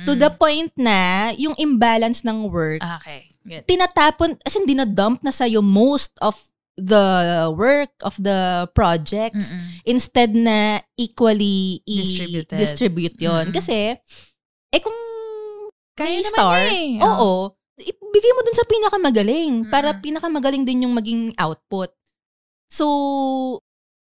To 0.08 0.16
the 0.16 0.32
point 0.32 0.72
na, 0.74 1.30
yung 1.36 1.52
imbalance 1.60 2.24
ng 2.24 2.48
work, 2.48 2.80
Okay. 2.80 3.28
Good. 3.40 3.64
tinatapon, 3.68 4.36
as 4.42 4.56
in, 4.56 4.64
dinadump 4.64 5.20
na 5.20 5.30
sa'yo 5.30 5.60
most 5.60 6.16
of 6.18 6.49
the 6.80 7.04
work 7.52 7.92
of 8.00 8.16
the 8.16 8.66
projects 8.72 9.52
Mm-mm. 9.52 9.84
instead 9.84 10.32
na 10.32 10.80
equally 10.94 11.84
i- 11.84 12.00
Distributed. 12.00 12.56
distribute. 12.56 13.14
Mm. 13.16 13.52
Kasi, 13.52 13.94
eh 14.66 14.80
kung 14.80 14.96
Kaya 15.94 16.24
star, 16.24 16.56
eh. 16.64 16.96
oo, 16.96 17.52
ibigay 17.76 18.32
mo 18.32 18.40
dun 18.42 18.56
sa 18.56 18.64
pinakamagaling 18.64 19.68
para 19.68 19.92
Mm-mm. 19.92 20.02
pinakamagaling 20.02 20.64
din 20.64 20.84
yung 20.84 20.94
maging 20.94 21.36
output. 21.36 21.92
So, 22.68 22.86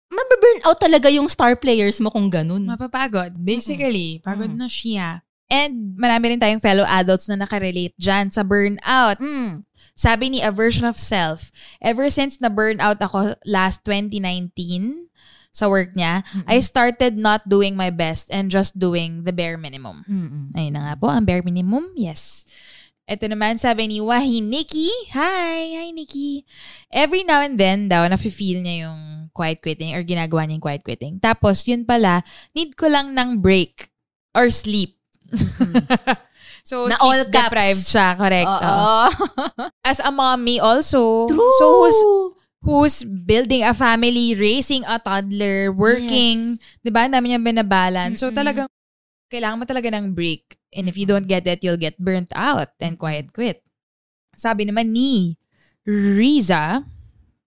mababurn 0.06 0.62
out 0.64 0.78
talaga 0.78 1.10
yung 1.10 1.26
star 1.26 1.54
players 1.54 1.98
mo 1.98 2.08
kung 2.08 2.30
ganun. 2.30 2.62
Mapapagod. 2.64 3.34
Basically, 3.36 4.18
pagod 4.20 4.54
Mm. 4.54 4.58
na 4.58 4.68
siya. 4.68 5.25
And 5.46 5.94
marami 5.94 6.34
rin 6.34 6.42
tayong 6.42 6.62
fellow 6.62 6.82
adults 6.82 7.30
na 7.30 7.38
nakarelate 7.38 7.94
dyan 7.94 8.34
sa 8.34 8.42
burnout. 8.42 9.22
Mm. 9.22 9.62
Sabi 9.94 10.34
ni 10.34 10.38
A 10.42 10.50
Version 10.50 10.84
of 10.84 10.98
Self, 10.98 11.54
ever 11.78 12.10
since 12.10 12.42
na 12.42 12.50
burnout 12.50 12.98
ako 12.98 13.38
last 13.46 13.86
2019 13.86 15.06
sa 15.56 15.72
work 15.72 15.96
niya, 15.96 16.20
I 16.44 16.60
started 16.60 17.16
not 17.16 17.48
doing 17.48 17.80
my 17.80 17.88
best 17.88 18.28
and 18.28 18.52
just 18.52 18.76
doing 18.76 19.24
the 19.24 19.32
bare 19.32 19.56
minimum. 19.56 20.04
Mm-mm. 20.04 20.52
Ayun 20.52 20.76
na 20.76 20.92
nga 20.92 20.94
po, 21.00 21.08
ang 21.08 21.24
bare 21.24 21.40
minimum, 21.40 21.96
yes. 21.96 22.44
Ito 23.06 23.30
naman 23.30 23.56
sabi 23.56 23.86
ni 23.86 24.02
Wahi 24.02 24.42
Nikki. 24.42 24.90
Hi! 25.14 25.78
Hi, 25.78 25.88
Nikki. 25.94 26.42
Every 26.90 27.22
now 27.22 27.38
and 27.38 27.54
then 27.54 27.86
daw, 27.86 28.04
nafe-feel 28.04 28.60
niya 28.60 28.90
yung 28.90 29.30
quiet 29.30 29.62
quitting 29.62 29.94
or 29.94 30.02
ginagawa 30.02 30.44
niya 30.44 30.58
yung 30.58 30.66
quiet 30.66 30.82
quitting. 30.82 31.22
Tapos, 31.22 31.64
yun 31.70 31.86
pala, 31.86 32.26
need 32.50 32.74
ko 32.74 32.90
lang 32.90 33.14
ng 33.14 33.38
break 33.38 33.94
or 34.34 34.50
sleep. 34.50 34.95
so, 36.68 36.86
Na 36.86 36.96
all 37.00 37.26
caps. 37.26 37.34
deprived 37.34 37.84
siya, 37.86 38.08
correct. 38.16 38.48
Oo. 38.50 38.88
As 39.90 39.98
a 40.00 40.10
mommy 40.10 40.58
also. 40.58 41.26
True. 41.26 41.54
So, 41.58 41.66
who's 41.82 42.00
who's 42.66 42.96
building 43.06 43.62
a 43.62 43.70
family, 43.70 44.34
raising 44.34 44.82
a 44.90 44.98
toddler, 44.98 45.70
working, 45.70 46.58
'di 46.82 46.90
ba? 46.90 47.06
Ang 47.06 47.14
Dami 47.14 47.30
niyang 47.30 47.46
binabalance. 47.46 48.18
So 48.18 48.34
talagang 48.34 48.66
kailangan 49.30 49.62
mo 49.62 49.64
talaga 49.66 49.94
ng 49.94 50.10
break. 50.14 50.58
And 50.74 50.90
if 50.90 50.98
you 50.98 51.06
don't 51.06 51.30
get 51.30 51.46
it, 51.46 51.62
you'll 51.62 51.80
get 51.80 51.96
burnt 51.96 52.34
out 52.34 52.74
and 52.82 52.98
quiet 52.98 53.30
quit. 53.30 53.62
Sabi 54.34 54.66
naman 54.66 54.90
ni 54.92 55.38
Riza, 55.86 56.82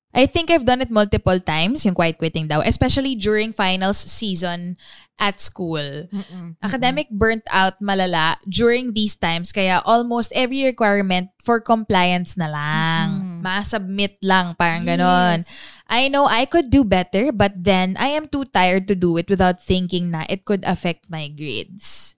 I 0.10 0.26
think 0.26 0.50
I've 0.50 0.66
done 0.66 0.82
it 0.82 0.90
multiple 0.90 1.40
times, 1.40 1.86
yung 1.86 1.94
quiet 1.94 2.18
quitting 2.18 2.50
daw, 2.50 2.66
especially 2.66 3.14
during 3.14 3.54
finals 3.54 3.98
season 3.98 4.78
at 5.20 5.38
school. 5.38 6.10
Mm-mm. 6.10 6.56
Academic 6.64 7.12
burnt 7.12 7.44
out 7.52 7.78
malala 7.78 8.42
during 8.48 8.96
these 8.96 9.14
times 9.14 9.52
kaya 9.52 9.84
almost 9.86 10.34
every 10.34 10.64
requirement 10.64 11.30
for 11.38 11.62
compliance 11.62 12.34
na 12.40 12.50
lang. 12.50 13.06
Mm-mm. 13.22 13.40
Ma-submit 13.46 14.18
lang, 14.26 14.56
parang 14.58 14.88
ganon. 14.88 15.46
Yes. 15.46 15.52
I 15.86 16.08
know 16.08 16.26
I 16.26 16.46
could 16.46 16.70
do 16.74 16.82
better 16.82 17.30
but 17.30 17.54
then 17.54 17.94
I 18.00 18.16
am 18.16 18.26
too 18.26 18.46
tired 18.50 18.88
to 18.90 18.96
do 18.96 19.18
it 19.18 19.30
without 19.30 19.62
thinking 19.62 20.10
na 20.10 20.26
it 20.26 20.46
could 20.46 20.64
affect 20.66 21.06
my 21.12 21.28
grades. 21.30 22.09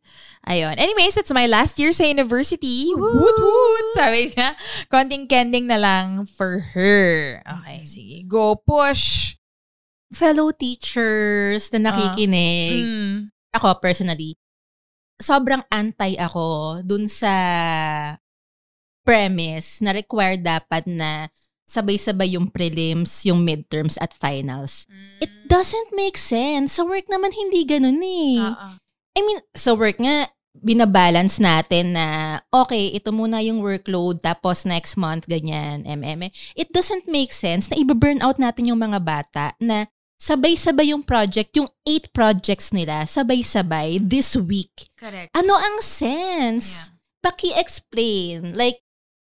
Ayun. 0.41 0.73
Anyways, 0.73 1.21
it's 1.21 1.29
my 1.29 1.45
last 1.45 1.77
year 1.77 1.93
sa 1.93 2.01
university. 2.01 2.89
Woot 2.97 3.37
woot! 3.37 3.85
Sabi 3.93 4.33
niya, 4.33 4.57
konting 4.89 5.29
kending 5.29 5.69
na 5.69 5.77
lang 5.77 6.25
for 6.25 6.73
her. 6.73 7.41
Okay, 7.45 7.85
sige. 7.85 8.17
Go 8.25 8.57
push! 8.57 9.37
Fellow 10.09 10.49
teachers 10.49 11.69
na 11.71 11.93
nakikinig. 11.93 12.83
Mm. 12.83 13.15
Ako, 13.53 13.77
personally, 13.77 14.35
sobrang 15.21 15.61
anti 15.69 16.17
ako 16.17 16.81
dun 16.81 17.05
sa 17.05 17.31
premise 19.05 19.79
na 19.85 19.93
required 19.93 20.41
dapat 20.41 20.89
na 20.89 21.29
sabay-sabay 21.69 22.35
yung 22.35 22.51
prelims, 22.51 23.23
yung 23.23 23.45
midterms 23.45 23.95
at 24.01 24.11
finals. 24.11 24.89
It 25.23 25.31
doesn't 25.47 25.95
make 25.95 26.19
sense. 26.19 26.75
Sa 26.75 26.83
work 26.83 27.07
naman 27.07 27.31
hindi 27.31 27.63
ganun 27.63 28.01
eh. 28.03 28.41
Oo. 28.41 28.69
I 29.17 29.19
mean, 29.21 29.39
sa 29.55 29.75
work 29.75 29.99
nga, 29.99 30.31
binabalance 30.55 31.39
natin 31.39 31.95
na, 31.95 32.39
okay, 32.51 32.91
ito 32.91 33.15
muna 33.15 33.39
yung 33.39 33.63
workload, 33.63 34.19
tapos 34.19 34.67
next 34.67 34.99
month, 34.99 35.27
ganyan, 35.27 35.87
MM. 35.87 36.27
It 36.55 36.75
doesn't 36.75 37.07
make 37.07 37.31
sense 37.31 37.71
na 37.71 37.79
i-burn 37.79 38.19
out 38.19 38.35
natin 38.35 38.67
yung 38.67 38.83
mga 38.83 38.99
bata 38.99 39.55
na 39.63 39.87
sabay-sabay 40.21 40.91
yung 40.91 41.01
project, 41.01 41.55
yung 41.55 41.71
eight 41.87 42.11
projects 42.13 42.75
nila, 42.75 43.07
sabay-sabay 43.07 43.97
this 44.03 44.35
week. 44.37 44.91
Correct. 44.99 45.33
Ano 45.33 45.55
ang 45.55 45.81
sense? 45.81 46.91
Paki-explain. 47.23 48.53
Like, 48.53 48.83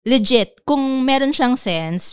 legit, 0.06 0.62
kung 0.68 1.02
meron 1.02 1.32
siyang 1.32 1.56
sense, 1.56 2.12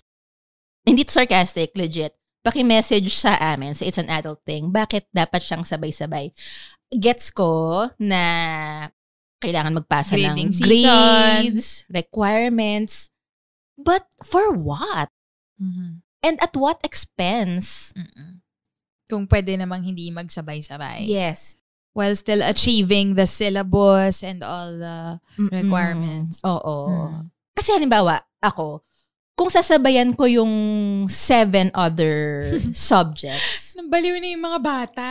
hindi 0.88 1.06
sarcastic, 1.06 1.76
legit, 1.78 2.18
paki-message 2.42 3.14
sa 3.14 3.38
amin, 3.38 3.78
sa 3.78 3.86
It's 3.86 4.02
an 4.02 4.10
Adult 4.10 4.42
Thing, 4.48 4.74
bakit 4.74 5.06
dapat 5.14 5.46
siyang 5.46 5.62
sabay-sabay. 5.62 6.34
Gets 6.92 7.32
ko 7.32 7.88
na 7.98 8.24
kailangan 9.40 9.80
magpasa 9.80 10.14
Grading 10.14 10.52
ng 10.52 10.54
season. 10.54 10.68
grades, 10.68 11.88
requirements, 11.90 13.10
but 13.76 14.06
for 14.22 14.54
what? 14.54 15.10
Mhm. 15.58 16.04
And 16.22 16.36
at 16.38 16.54
what 16.54 16.78
expense? 16.86 17.96
Mm-mm. 17.98 18.46
Kung 19.10 19.26
pwede 19.26 19.58
namang 19.58 19.82
hindi 19.84 20.14
magsabay-sabay. 20.14 21.02
Yes. 21.04 21.58
While 21.92 22.14
still 22.16 22.40
achieving 22.40 23.18
the 23.18 23.26
syllabus 23.26 24.22
and 24.22 24.46
all 24.46 24.72
the 24.72 25.18
Mm-mm. 25.36 25.50
requirements. 25.50 26.40
Oo. 26.46 26.88
Mm. 26.88 27.34
Kasi 27.52 27.74
halimbawa, 27.74 28.22
ako, 28.40 28.86
kung 29.34 29.50
sasabayan 29.50 30.14
ko 30.14 30.30
yung 30.30 30.54
seven 31.10 31.74
other 31.74 32.46
subjects, 32.78 33.74
Nambaliw 33.74 34.22
na 34.22 34.28
yung 34.30 34.46
mga 34.46 34.60
bata. 34.62 35.10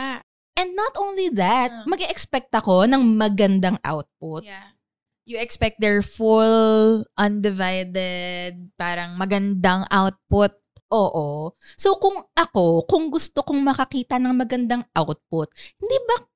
And 0.55 0.75
not 0.75 0.93
only 0.95 1.31
that, 1.31 1.69
Ah. 1.71 1.83
mag 1.87 2.01
expect 2.03 2.51
ako 2.51 2.85
ng 2.85 3.17
magandang 3.17 3.77
output. 3.81 4.43
Yeah. 4.45 4.75
You 5.23 5.37
expect 5.37 5.77
their 5.79 6.01
full, 6.01 7.05
undivided, 7.15 8.73
parang 8.75 9.15
magandang 9.15 9.85
output. 9.87 10.57
Oo. 10.91 11.55
So 11.79 11.95
kung 11.95 12.25
ako, 12.35 12.83
kung 12.83 13.07
gusto 13.07 13.45
kong 13.45 13.63
makakita 13.63 14.19
ng 14.19 14.35
magandang 14.35 14.83
output, 14.91 15.47
hindi 15.79 15.97
ba 16.03 16.27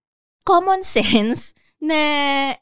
common 0.48 0.80
sense 0.96 1.52
na 1.82 2.00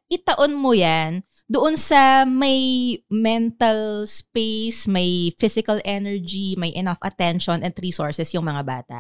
itaon 0.09 0.57
mo 0.57 0.73
yan 0.73 1.21
doon 1.45 1.77
sa 1.77 2.25
may 2.25 2.97
mental 3.11 4.09
space, 4.09 4.89
may 4.89 5.29
physical 5.37 5.77
energy, 5.85 6.57
may 6.57 6.73
enough 6.73 6.97
attention 7.03 7.61
and 7.61 7.75
resources 7.77 8.33
yung 8.33 8.47
mga 8.47 8.63
bata. 8.65 8.99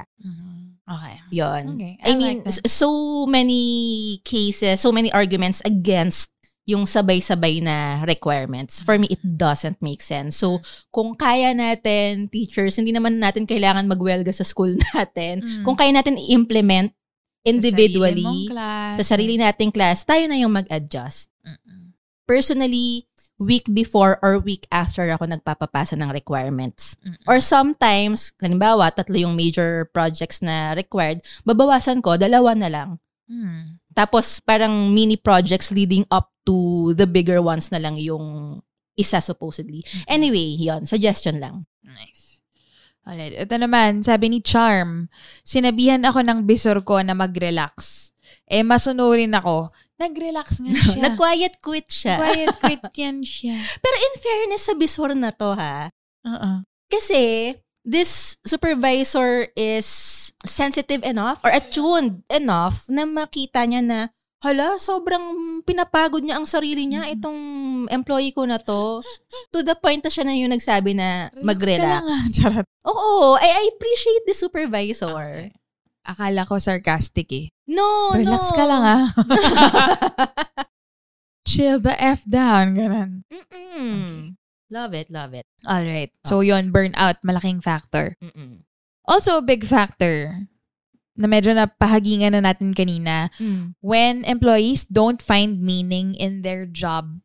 Okay. 0.93 1.15
Yon. 1.33 1.63
Okay, 1.75 1.93
I, 2.03 2.11
I 2.11 2.15
mean, 2.15 2.43
like 2.45 2.53
that. 2.53 2.69
so 2.69 3.25
many 3.25 4.21
cases, 4.21 4.81
so 4.81 4.91
many 4.93 5.09
arguments 5.09 5.61
against 5.65 6.29
yung 6.63 6.87
sabay-sabay 6.87 7.59
na 7.59 8.07
requirements. 8.07 8.79
For 8.79 8.95
me, 8.95 9.11
it 9.11 9.19
doesn't 9.19 9.83
make 9.83 9.99
sense. 9.99 10.39
So, 10.39 10.63
kung 10.95 11.19
kaya 11.19 11.51
natin, 11.51 12.31
teachers, 12.31 12.79
hindi 12.79 12.95
naman 12.95 13.19
natin 13.19 13.43
kailangan 13.43 13.83
magwelga 13.83 14.31
sa 14.31 14.47
school 14.47 14.71
natin. 14.95 15.43
Mm. 15.43 15.63
Kung 15.67 15.75
kaya 15.75 15.91
natin 15.91 16.15
i-implement 16.15 16.95
individually, 17.43 18.47
Sa 18.47 18.55
sarili 18.55 18.95
sa 18.95 19.03
sarili 19.03 19.35
nating 19.35 19.71
class, 19.75 20.07
tayo 20.07 20.23
na 20.31 20.39
yung 20.39 20.55
mag-adjust. 20.55 21.27
Mm-mm. 21.43 21.91
Personally, 22.23 23.03
week 23.41 23.65
before 23.71 24.21
or 24.21 24.37
week 24.37 24.69
after 24.69 25.09
ako 25.09 25.25
nagpapapasa 25.25 25.97
ng 25.97 26.13
requirements. 26.13 26.95
Mm-mm. 27.01 27.17
Or 27.25 27.41
sometimes, 27.41 28.31
halimbawa, 28.39 28.93
tatlo 28.93 29.17
yung 29.17 29.35
major 29.35 29.89
projects 29.91 30.39
na 30.39 30.77
required, 30.77 31.25
babawasan 31.43 31.99
ko, 31.99 32.15
dalawa 32.15 32.53
na 32.53 32.69
lang. 32.69 32.89
Hmm. 33.25 33.81
Tapos, 33.93 34.41
parang 34.41 34.91
mini 34.93 35.17
projects 35.17 35.69
leading 35.73 36.05
up 36.09 36.33
to 36.45 36.91
the 36.97 37.07
bigger 37.07 37.39
ones 37.39 37.71
na 37.71 37.79
lang 37.79 37.95
yung 37.95 38.59
isa 38.93 39.21
supposedly. 39.21 39.81
Anyway, 40.05 40.57
yon 40.59 40.85
suggestion 40.85 41.41
lang. 41.41 41.65
Nice. 41.81 42.41
Alright. 43.03 43.35
Ito 43.35 43.59
naman, 43.59 44.05
sabi 44.05 44.31
ni 44.31 44.39
Charm, 44.39 45.11
sinabihan 45.43 46.07
ako 46.07 46.23
ng 46.23 46.39
bisor 46.47 46.79
ko 46.87 47.03
na 47.03 47.11
mag-relax. 47.11 48.02
Eh, 48.45 48.61
masunurin 48.61 49.31
ako. 49.33 49.71
Nag-relax 49.97 50.59
nga 50.59 50.73
siya. 50.75 50.99
Nag-quiet 50.99 51.63
quit 51.63 51.87
siya. 51.87 52.15
Quiet 52.19 52.55
quit 52.59 52.83
yan 53.03 53.23
siya. 53.23 53.55
Pero 53.79 53.95
in 53.95 54.13
fairness 54.19 54.63
sa 54.67 54.75
bisor 54.75 55.15
na 55.15 55.31
to 55.31 55.55
ha, 55.55 55.87
Oo. 56.27 56.51
kasi 56.87 57.55
this 57.83 58.35
supervisor 58.43 59.47
is 59.55 59.87
sensitive 60.43 61.03
enough 61.03 61.39
or 61.43 61.51
attuned 61.51 62.23
enough 62.27 62.83
na 62.87 63.03
makita 63.03 63.63
niya 63.63 63.79
na 63.79 63.99
hala, 64.43 64.75
sobrang 64.75 65.23
pinapagod 65.63 66.19
niya 66.19 66.35
ang 66.35 66.43
sarili 66.43 66.83
niya 66.83 67.07
itong 67.07 67.39
employee 67.87 68.35
ko 68.35 68.43
na 68.43 68.59
to. 68.59 68.99
To 69.55 69.63
the 69.63 69.71
point 69.73 70.03
na 70.03 70.11
siya 70.11 70.27
na 70.27 70.35
yung 70.35 70.51
nagsabi 70.51 70.91
na 70.91 71.31
Relax 71.31 71.39
ka 71.39 71.47
mag-relax. 71.47 72.03
lang. 72.03 72.27
Charot. 72.35 72.67
Oo, 72.83 73.39
I, 73.39 73.47
I 73.55 73.71
appreciate 73.71 74.27
the 74.27 74.35
supervisor. 74.35 75.15
Okay. 75.15 75.55
Akala 76.03 76.43
ko 76.43 76.59
sarcastic 76.59 77.31
eh. 77.31 77.47
No, 77.67 78.11
Relax 78.11 78.51
no. 78.51 78.55
ka 78.55 78.63
lang 78.67 78.83
ah. 78.83 79.07
Chill 81.47 81.79
the 81.79 81.95
F 81.95 82.23
down. 82.27 82.75
Ganun. 82.75 83.23
Mm-mm. 83.31 84.35
Love 84.71 84.93
it, 84.95 85.07
love 85.11 85.33
it. 85.35 85.45
Alright. 85.67 86.11
So 86.25 86.39
yun, 86.41 86.71
burnout, 86.71 87.21
malaking 87.23 87.61
factor. 87.61 88.15
Mm-mm. 88.23 88.63
Also, 89.05 89.37
a 89.37 89.43
big 89.45 89.63
factor 89.67 90.47
na 91.13 91.27
medyo 91.29 91.53
napahagingan 91.53 92.33
na 92.33 92.41
natin 92.41 92.73
kanina, 92.73 93.29
Mm. 93.37 93.75
when 93.85 94.23
employees 94.25 94.81
don't 94.87 95.21
find 95.21 95.61
meaning 95.61 96.15
in 96.17 96.41
their 96.41 96.65
job 96.65 97.21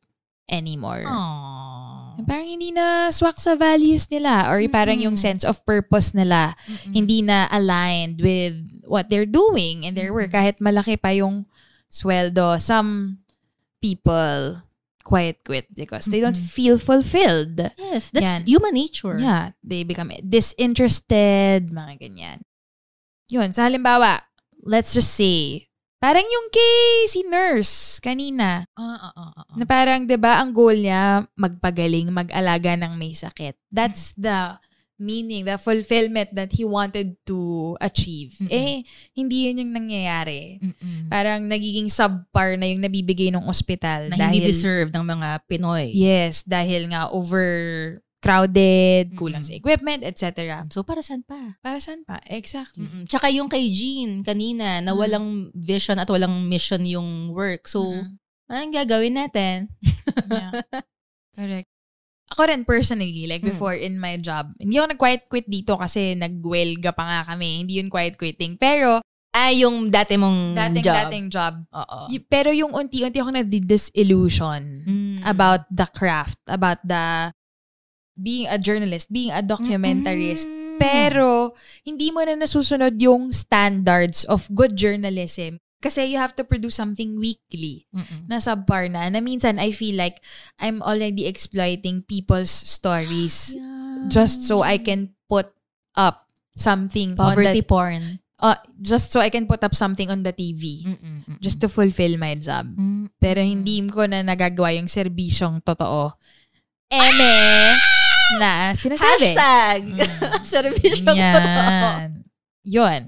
anymore. 0.50 1.04
Aww. 1.04 2.24
Parang 2.26 2.48
hindi 2.50 2.74
na 2.74 3.14
swak 3.14 3.38
sa 3.38 3.54
values 3.54 4.10
nila 4.10 4.50
or 4.50 4.58
parang 4.66 4.98
yung 4.98 5.14
sense 5.14 5.46
of 5.46 5.62
purpose 5.62 6.10
nila 6.12 6.58
Mm-mm. 6.66 6.92
hindi 6.92 7.22
na 7.22 7.46
aligned 7.54 8.18
with 8.18 8.58
what 8.90 9.06
they're 9.06 9.28
doing 9.28 9.84
in 9.86 9.94
their 9.94 10.10
work. 10.10 10.34
Kahit 10.34 10.58
malaki 10.58 10.98
pa 10.98 11.14
yung 11.14 11.46
sweldo. 11.86 12.58
Some 12.58 13.22
people 13.78 14.60
quiet 15.08 15.40
quit 15.40 15.72
because 15.72 16.04
they 16.10 16.20
don't 16.20 16.36
feel 16.36 16.76
fulfilled. 16.76 17.56
Yes, 17.78 18.10
that's 18.10 18.44
Yan. 18.44 18.44
human 18.44 18.74
nature. 18.74 19.16
Yeah, 19.16 19.56
they 19.64 19.80
become 19.86 20.12
disinterested, 20.20 21.72
mga 21.72 22.02
ganyan. 22.02 22.38
Yun, 23.32 23.52
sa 23.56 23.68
halimbawa, 23.72 24.20
let's 24.60 24.92
just 24.92 25.16
say, 25.16 25.67
parang 25.98 26.24
yung 26.24 26.48
kay 26.48 27.10
si 27.10 27.20
nurse 27.26 27.98
kanina, 27.98 28.64
Ah, 28.74 28.82
ah, 28.82 29.12
ah, 29.14 29.32
ah, 29.34 29.44
ah. 29.44 29.56
na 29.58 29.64
parang 29.66 30.06
'di 30.06 30.18
ba 30.18 30.38
ang 30.38 30.54
goal 30.54 30.74
niya 30.78 31.26
magpagaling, 31.34 32.10
mag-alaga 32.14 32.78
ng 32.78 32.94
may 32.94 33.14
sakit. 33.14 33.58
That's 33.70 34.14
the 34.14 34.58
meaning, 34.98 35.46
the 35.46 35.54
fulfillment 35.56 36.34
that 36.34 36.50
he 36.50 36.66
wanted 36.66 37.14
to 37.22 37.38
achieve. 37.78 38.34
Mm-mm. 38.42 38.50
Eh, 38.50 38.82
hindi 39.14 39.46
yun 39.46 39.62
yung 39.62 39.72
nangyayari. 39.72 40.58
Mm-mm. 40.58 41.06
Parang 41.06 41.46
nagiging 41.46 41.86
subpar 41.86 42.58
na 42.58 42.66
yung 42.66 42.82
nabibigay 42.82 43.30
ng 43.30 43.46
ospital. 43.46 44.10
na 44.10 44.18
dahil, 44.18 44.42
hindi 44.42 44.50
deserve 44.50 44.90
ng 44.90 45.06
mga 45.06 45.28
Pinoy. 45.46 45.94
Yes, 45.94 46.42
dahil 46.42 46.90
nga 46.90 47.14
overcrowded, 48.18 49.14
kulang 49.14 49.42
Mm-mm. 49.42 49.54
sa 49.54 49.58
equipment, 49.58 50.02
etc. 50.02 50.66
So, 50.70 50.82
para 50.82 51.00
saan 51.00 51.22
pa? 51.22 51.54
Para 51.62 51.78
saan 51.78 52.02
pa? 52.02 52.18
Exactly. 52.26 52.82
Mm-mm. 52.84 53.06
Tsaka 53.06 53.30
yung 53.30 53.46
kay 53.46 53.70
Jean 53.70 54.20
kanina 54.22 54.82
na 54.82 54.90
Mm. 54.92 54.98
walang 54.98 55.26
vision 55.54 55.98
at 55.98 56.10
walang 56.10 56.50
mission 56.50 56.82
yung 56.82 57.30
work. 57.30 57.70
So, 57.70 57.86
Mm-mm. 57.86 58.18
anong 58.50 58.74
gagawin 58.74 59.14
natin? 59.16 59.70
Yeah. 60.28 60.50
Correct. 61.32 61.70
Ako 62.28 62.42
rin 62.44 62.66
personally, 62.66 63.24
like 63.24 63.40
Mm. 63.40 63.54
before 63.54 63.72
in 63.72 63.96
my 63.96 64.18
job, 64.18 64.50
hindi 64.58 64.76
ako 64.76 64.92
nag-quiet 64.92 65.22
quit 65.30 65.46
dito 65.46 65.78
kasi 65.78 66.12
nag-welga 66.12 66.90
pa 66.90 67.04
nga 67.06 67.20
kami. 67.32 67.62
Hindi 67.64 67.78
yun 67.78 67.88
quiet 67.88 68.18
quitting. 68.18 68.58
Pero, 68.58 68.98
Ah, 69.28 69.52
yung 69.52 69.92
dati 69.92 70.16
mong 70.16 70.56
dating, 70.56 70.82
job. 70.82 70.96
dating 71.04 71.26
job. 71.28 71.54
Oo. 71.70 72.08
Y- 72.08 72.24
pero 72.24 72.48
yung 72.50 72.72
unti-unti 72.72 73.20
ako 73.20 73.30
na-disillusion 73.30 74.62
Mm. 74.82 75.20
about 75.22 75.68
the 75.70 75.84
craft, 75.86 76.40
about 76.48 76.80
the 76.82 77.28
being 78.18 78.50
a 78.50 78.58
journalist, 78.58 79.08
being 79.08 79.30
a 79.30 79.40
documentarist. 79.40 80.44
Mm. 80.44 80.78
Pero, 80.78 81.54
hindi 81.86 82.10
mo 82.10 82.22
na 82.22 82.34
nasusunod 82.34 82.98
yung 82.98 83.30
standards 83.30 84.26
of 84.26 84.46
good 84.50 84.74
journalism. 84.74 85.58
Kasi 85.78 86.10
you 86.10 86.18
have 86.18 86.34
to 86.34 86.42
produce 86.42 86.74
something 86.74 87.22
weekly 87.22 87.86
Mm-mm. 87.94 88.26
na 88.26 88.42
subpar 88.42 88.90
na, 88.90 89.06
na 89.06 89.22
minsan 89.22 89.62
I 89.62 89.70
feel 89.70 89.94
like 89.94 90.18
I'm 90.58 90.82
already 90.82 91.30
exploiting 91.30 92.02
people's 92.02 92.50
stories 92.50 93.54
Yeah. 93.54 94.10
just 94.10 94.42
so 94.42 94.66
I 94.66 94.82
can 94.82 95.14
put 95.30 95.46
up 95.94 96.26
something 96.58 97.14
Poverty 97.14 97.62
on 97.62 97.70
porn. 97.70 98.02
the, 98.02 98.42
uh, 98.42 98.58
just 98.82 99.14
so 99.14 99.22
I 99.22 99.30
can 99.30 99.46
put 99.46 99.62
up 99.62 99.70
something 99.78 100.10
on 100.10 100.26
the 100.26 100.34
TV 100.34 100.82
Mm-mm. 100.82 101.38
just 101.38 101.62
to 101.62 101.70
fulfill 101.70 102.18
my 102.18 102.34
job. 102.34 102.74
Mm. 102.74 103.14
Pero 103.22 103.38
hindi 103.38 103.78
ko 103.86 104.02
na 104.10 104.26
nagagawa 104.26 104.74
yung 104.74 104.90
serbisyong 104.90 105.62
totoo. 105.62 106.10
Eme 106.90 107.78
na 108.36 108.76
sinasabi. 108.76 109.32
Hashtag. 109.32 109.80
Mm. 109.96 110.42
Servisyo 110.44 111.04
ko 111.08 111.12
to. 111.16 112.18
Yun. 112.68 113.02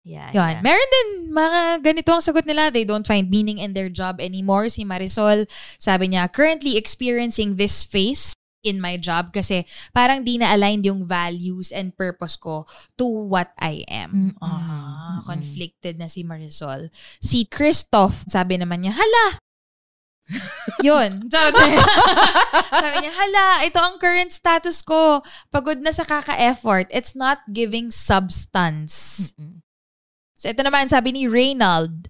Yeah, 0.00 0.32
Yun. 0.32 0.54
yeah. 0.56 0.64
Meron 0.64 0.90
din 0.90 1.08
mga 1.28 1.60
ganito 1.84 2.08
ang 2.08 2.24
sagot 2.24 2.48
nila. 2.48 2.72
They 2.72 2.88
don't 2.88 3.04
find 3.04 3.28
meaning 3.28 3.60
in 3.60 3.76
their 3.76 3.92
job 3.92 4.16
anymore. 4.16 4.72
Si 4.72 4.80
Marisol, 4.80 5.44
sabi 5.76 6.16
niya, 6.16 6.32
currently 6.32 6.80
experiencing 6.80 7.60
this 7.60 7.84
phase 7.84 8.32
in 8.64 8.80
my 8.80 8.96
job 9.00 9.32
kasi 9.32 9.64
parang 9.92 10.24
di 10.24 10.36
na-aligned 10.36 10.84
yung 10.84 11.04
values 11.04 11.72
and 11.72 11.96
purpose 11.96 12.36
ko 12.36 12.64
to 12.96 13.04
what 13.08 13.52
I 13.60 13.84
am. 13.88 14.32
Mm-mm. 14.32 14.40
Ah, 14.40 15.20
Mm-mm. 15.20 15.28
conflicted 15.28 15.96
na 16.00 16.08
si 16.08 16.24
Marisol. 16.24 16.88
Si 17.20 17.44
Christoph, 17.48 18.24
sabi 18.28 18.56
naman 18.60 18.84
niya, 18.84 18.96
hala! 18.96 19.40
Yun. 20.86 21.26
Charot. 21.28 21.54
sabi 22.82 22.96
niya, 23.02 23.12
hala, 23.12 23.46
ito 23.66 23.78
ang 23.80 23.98
current 23.98 24.30
status 24.30 24.82
ko. 24.82 25.22
Pagod 25.50 25.82
na 25.82 25.90
sa 25.90 26.06
kaka-effort. 26.06 26.86
It's 26.94 27.16
not 27.18 27.42
giving 27.50 27.90
substance. 27.90 29.30
Mm-mm. 29.34 29.60
So 30.38 30.48
ito 30.48 30.62
naman 30.64 30.88
sabi 30.88 31.12
ni 31.12 31.28
Reynald, 31.28 32.08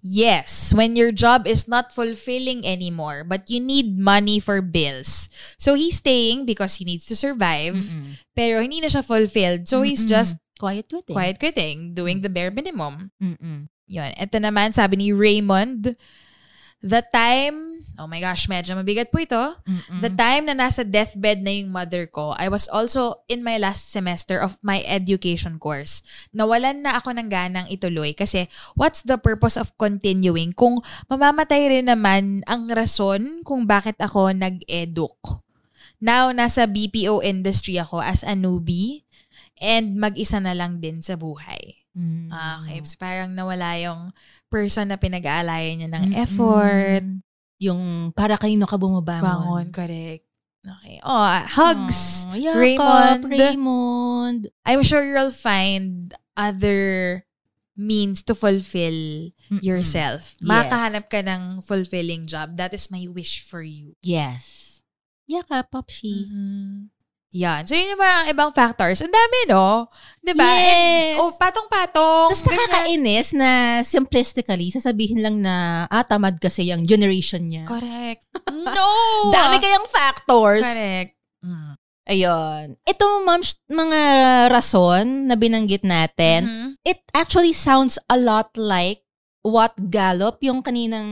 Yes, 0.00 0.72
when 0.72 0.96
your 0.96 1.12
job 1.12 1.44
is 1.44 1.68
not 1.68 1.92
fulfilling 1.92 2.64
anymore, 2.64 3.20
but 3.20 3.52
you 3.52 3.60
need 3.60 4.00
money 4.00 4.40
for 4.40 4.64
bills. 4.64 5.28
So 5.60 5.76
he's 5.76 6.00
staying 6.00 6.48
because 6.48 6.80
he 6.80 6.88
needs 6.88 7.04
to 7.12 7.16
survive, 7.16 7.76
Mm-mm. 7.76 8.16
pero 8.32 8.64
hindi 8.64 8.80
na 8.80 8.88
siya 8.88 9.04
fulfilled. 9.04 9.68
So 9.68 9.84
he's 9.84 10.08
Mm-mm. 10.08 10.16
just 10.16 10.40
quiet 10.56 10.88
quitting. 10.88 11.12
quiet 11.12 11.36
quitting, 11.36 11.92
doing 11.92 12.24
the 12.24 12.32
bare 12.32 12.48
minimum. 12.50 13.12
Mm-mm. 13.20 13.68
Yun. 13.92 14.10
Ito 14.16 14.40
naman, 14.40 14.72
sabi 14.72 14.96
ni 14.96 15.12
Raymond, 15.12 15.92
the 16.80 17.04
time, 17.12 17.84
oh 18.00 18.08
my 18.08 18.20
gosh, 18.20 18.48
medyo 18.48 18.72
mabigat 18.72 19.12
po 19.12 19.20
ito. 19.20 19.36
Mm-mm. 19.68 20.00
The 20.00 20.12
time 20.12 20.48
na 20.48 20.56
nasa 20.56 20.80
deathbed 20.80 21.44
na 21.44 21.52
yung 21.52 21.68
mother 21.68 22.08
ko, 22.08 22.32
I 22.36 22.48
was 22.48 22.66
also 22.72 23.20
in 23.28 23.44
my 23.44 23.60
last 23.60 23.92
semester 23.92 24.40
of 24.40 24.56
my 24.64 24.80
education 24.88 25.60
course. 25.60 26.00
Nawalan 26.32 26.80
na 26.80 26.96
ako 26.96 27.12
ng 27.16 27.28
ganang 27.28 27.68
ituloy 27.68 28.16
kasi 28.16 28.48
what's 28.76 29.04
the 29.04 29.20
purpose 29.20 29.60
of 29.60 29.76
continuing 29.76 30.56
kung 30.56 30.80
mamamatay 31.12 31.68
rin 31.68 31.92
naman 31.92 32.40
ang 32.48 32.72
rason 32.72 33.44
kung 33.44 33.68
bakit 33.68 34.00
ako 34.00 34.32
nag-eduk. 34.32 35.44
Now, 36.00 36.32
nasa 36.32 36.64
BPO 36.64 37.20
industry 37.20 37.76
ako 37.76 38.00
as 38.00 38.24
a 38.24 38.32
newbie 38.32 39.04
and 39.60 40.00
mag-isa 40.00 40.40
na 40.40 40.56
lang 40.56 40.80
din 40.80 41.04
sa 41.04 41.20
buhay. 41.20 41.84
Mm. 41.90 42.30
Ah, 42.30 42.62
Okay, 42.62 42.78
so 42.86 42.94
parang 42.96 43.34
nawala 43.34 43.74
yung 43.76 44.14
person 44.46 44.86
na 44.86 44.96
pinag-aalayan 44.96 45.82
niya 45.82 45.90
ng 45.90 46.04
Mm-mm. 46.10 46.22
effort, 46.22 47.04
Yung 47.60 48.08
para 48.16 48.40
kanino 48.40 48.64
ka 48.64 48.80
bumabangon. 48.80 49.20
Bangon, 49.20 49.66
correct. 49.68 50.24
Okay. 50.64 50.96
Oh, 51.04 51.24
hugs. 51.44 52.24
Oh, 52.28 52.36
yakap, 52.36 52.56
Raymond. 52.56 53.22
Raymond. 53.28 54.40
I'm 54.64 54.80
sure 54.80 55.04
you'll 55.04 55.32
find 55.34 56.12
other 56.36 57.20
means 57.76 58.24
to 58.24 58.32
fulfill 58.36 59.28
Mm-mm. 59.52 59.60
yourself. 59.60 60.36
Yes. 60.40 60.48
Makahanap 60.48 61.04
ka 61.12 61.20
ng 61.20 61.60
fulfilling 61.60 62.24
job. 62.24 62.56
That 62.56 62.72
is 62.72 62.88
my 62.88 63.04
wish 63.12 63.44
for 63.44 63.60
you. 63.60 63.92
Yes. 64.00 64.80
Yakap, 65.28 65.68
Popshi. 65.72 66.28
Mhm. 66.28 66.88
Yan. 67.30 67.62
So, 67.62 67.78
yun 67.78 67.94
yung 67.94 68.02
mga 68.02 68.34
ibang 68.34 68.50
factors. 68.50 68.98
Ang 68.98 69.14
dami, 69.14 69.38
no? 69.46 69.86
Diba? 70.18 70.42
Yes. 70.42 70.66
And, 70.66 71.14
oh, 71.22 71.32
patong-patong. 71.38 72.28
Tapos 72.34 72.42
nakakainis 72.42 73.28
na 73.38 73.50
simplistically, 73.86 74.74
sasabihin 74.74 75.22
lang 75.22 75.38
na, 75.38 75.86
ah, 75.86 76.02
tamad 76.02 76.42
kasi 76.42 76.66
yung 76.66 76.82
generation 76.82 77.46
niya. 77.46 77.64
Correct. 77.70 78.26
No! 78.50 79.30
Dami 79.30 79.56
kayang 79.56 79.86
factors. 79.86 80.66
Correct. 80.66 81.14
Mm. 81.40 81.72
Ayun. 82.10 82.66
Ito, 82.82 83.04
ma'am, 83.22 83.40
mga 83.70 84.00
rason 84.50 85.30
na 85.30 85.38
binanggit 85.38 85.86
natin, 85.86 86.44
Mhm. 86.44 86.70
it 86.82 86.98
actually 87.14 87.54
sounds 87.54 87.94
a 88.10 88.18
lot 88.18 88.50
like 88.58 89.06
what 89.40 89.72
Gallup, 89.88 90.42
yung 90.42 90.60
kaninang 90.60 91.08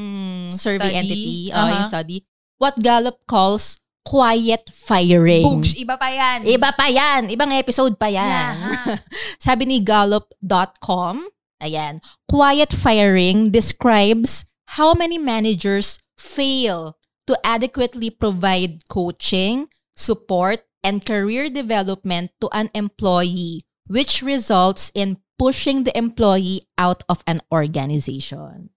survey 0.50 0.92
Study. 0.92 0.98
entity, 0.98 1.38
uh, 1.48 1.56
Uh-huh. 1.56 1.70
yung 1.72 1.86
study, 1.86 2.18
what 2.58 2.74
Gallup 2.82 3.22
calls 3.24 3.78
quiet 4.08 4.72
firing. 4.72 5.44
Boogs, 5.44 5.76
iba 5.76 6.00
pa 6.00 6.08
yan. 6.08 6.48
Iba 6.48 6.72
pa 6.72 6.88
yan. 6.88 7.28
Ibang 7.28 7.52
episode 7.52 8.00
pa 8.00 8.08
yan. 8.08 8.56
Yeah. 8.56 9.04
Sabi 9.44 9.68
ni 9.68 9.84
Gallup.com, 9.84 11.28
ayan, 11.60 12.00
quiet 12.24 12.72
firing 12.72 13.52
describes 13.52 14.48
how 14.80 14.96
many 14.96 15.20
managers 15.20 16.00
fail 16.16 16.96
to 17.28 17.36
adequately 17.44 18.08
provide 18.08 18.88
coaching, 18.88 19.68
support, 19.92 20.64
and 20.80 21.04
career 21.04 21.52
development 21.52 22.32
to 22.40 22.48
an 22.56 22.72
employee, 22.72 23.68
which 23.92 24.24
results 24.24 24.88
in 24.96 25.20
pushing 25.36 25.84
the 25.84 25.92
employee 25.92 26.64
out 26.80 27.04
of 27.12 27.20
an 27.28 27.44
organization. 27.52 28.72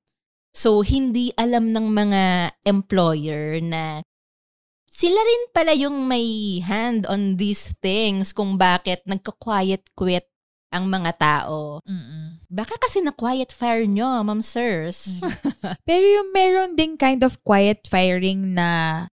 So, 0.51 0.83
hindi 0.83 1.31
alam 1.39 1.71
ng 1.71 1.87
mga 1.95 2.51
employer 2.67 3.63
na 3.63 4.03
sila 4.91 5.15
rin 5.17 5.43
pala 5.55 5.71
yung 5.71 6.05
may 6.05 6.59
hand 6.59 7.07
on 7.07 7.39
these 7.39 7.71
things 7.79 8.35
kung 8.35 8.59
bakit 8.59 8.99
nagka-quiet 9.07 9.87
quit 9.95 10.27
ang 10.71 10.87
mga 10.87 11.11
tao. 11.19 11.79
Mm-mm. 11.83 12.43
Baka 12.47 12.79
kasi 12.79 13.03
na-quiet 13.03 13.51
fire 13.51 13.87
nyo, 13.87 14.23
ma'am 14.23 14.43
sirs. 14.43 15.19
Pero 15.87 16.03
yung 16.03 16.31
meron 16.35 16.75
ding 16.75 16.95
kind 16.99 17.23
of 17.23 17.39
quiet 17.43 17.87
firing 17.87 18.55
na 18.55 19.07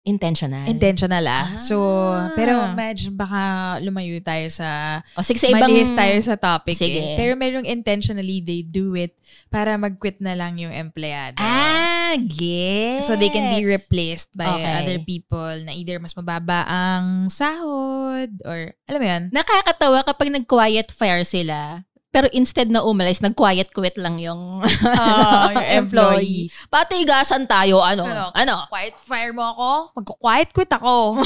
Intentional. 0.00 0.64
intentional 0.64 1.20
ah. 1.28 1.60
So, 1.60 1.76
Ah. 1.76 2.32
pero 2.32 2.56
medyo 2.72 3.12
baka 3.12 3.40
lumayo 3.84 4.16
tayo 4.24 4.48
sa, 4.48 5.00
o 5.12 5.20
sige, 5.20 5.36
sa 5.36 5.52
ibang... 5.52 5.68
malihis 5.68 5.92
tayo 5.92 6.16
sa 6.24 6.40
topic 6.40 6.72
Sige. 6.72 6.96
eh. 6.96 7.16
Pero 7.20 7.36
merong 7.36 7.68
intentionally 7.68 8.40
they 8.40 8.64
do 8.64 8.96
it 8.96 9.12
para 9.52 9.76
mag-quit 9.76 10.16
na 10.18 10.32
lang 10.32 10.56
yung 10.56 10.72
empleyado. 10.72 11.36
Ah, 11.36 12.16
gets. 12.16 13.06
So 13.06 13.14
they 13.14 13.28
can 13.28 13.52
be 13.52 13.68
replaced 13.68 14.32
by 14.32 14.48
Okay. 14.48 14.74
other 14.80 14.98
people 15.04 15.68
na 15.68 15.76
either 15.76 16.00
mas 16.00 16.16
mababa 16.16 16.64
ang 16.64 17.28
sahod 17.28 18.32
or, 18.48 18.72
alam 18.88 19.00
mo 19.00 19.06
yan? 19.06 19.22
Nakakatawa 19.30 20.00
kapag 20.02 20.32
nag-quiet 20.32 20.88
fire 20.90 21.28
sila, 21.28 21.84
Pero 22.10 22.26
instead 22.34 22.66
na 22.66 22.82
umalis, 22.82 23.22
nag-quiet 23.22 23.70
quit 23.70 23.94
lang 23.94 24.18
yung, 24.18 24.58
Ah, 24.82 25.46
yung 25.54 25.86
employee. 25.86 26.50
Patigasan 26.66 27.46
tayo, 27.46 27.78
ano? 27.78 28.02
Ano? 28.02 28.34
Ano? 28.34 28.54
Quiet 28.66 28.98
fire 28.98 29.30
mo 29.30 29.46
ako? 29.46 29.94
Magko-quiet 29.94 30.50
quit 30.50 30.72
ako. 30.74 31.22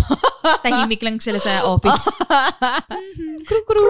Tahimik 0.61 1.01
lang 1.01 1.17
sila 1.17 1.41
sa 1.41 1.65
office. 1.65 2.05
Mhm, 3.17 3.49
kru 3.49 3.61
kru. 3.65 3.85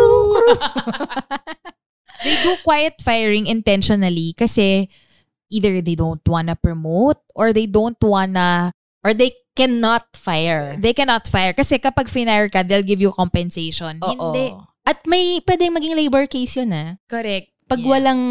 they 2.24 2.34
do 2.42 2.57
quiet 2.62 2.95
firing 3.03 3.47
intentionally 3.47 4.32
kasi 4.32 4.88
either 5.51 5.82
they 5.82 5.95
don't 5.95 6.22
wanna 6.26 6.55
promote 6.55 7.18
or 7.34 7.53
they 7.53 7.66
don't 7.66 7.99
wanna 8.01 8.72
Or 9.05 9.12
they 9.12 9.32
cannot 9.55 10.07
fire. 10.16 10.76
they 10.78 10.92
cannot 10.92 11.26
fire 11.26 11.53
kasi 11.53 11.78
kapag 11.78 12.09
finire 12.09 12.49
ka 12.49 12.62
they'll 12.62 12.86
give 12.86 13.03
you 13.03 13.11
compensation. 13.11 13.99
Oo. 14.01 14.30
Hindi. 14.30 14.55
At 14.85 15.01
may 15.09 15.41
pwedeng 15.41 15.72
maging 15.72 15.97
labor 15.97 16.28
case 16.28 16.61
yun, 16.61 16.76
ah. 16.76 17.01
Correct. 17.09 17.49
Pag 17.64 17.80
Yeah. 17.80 17.89
walang 17.89 18.22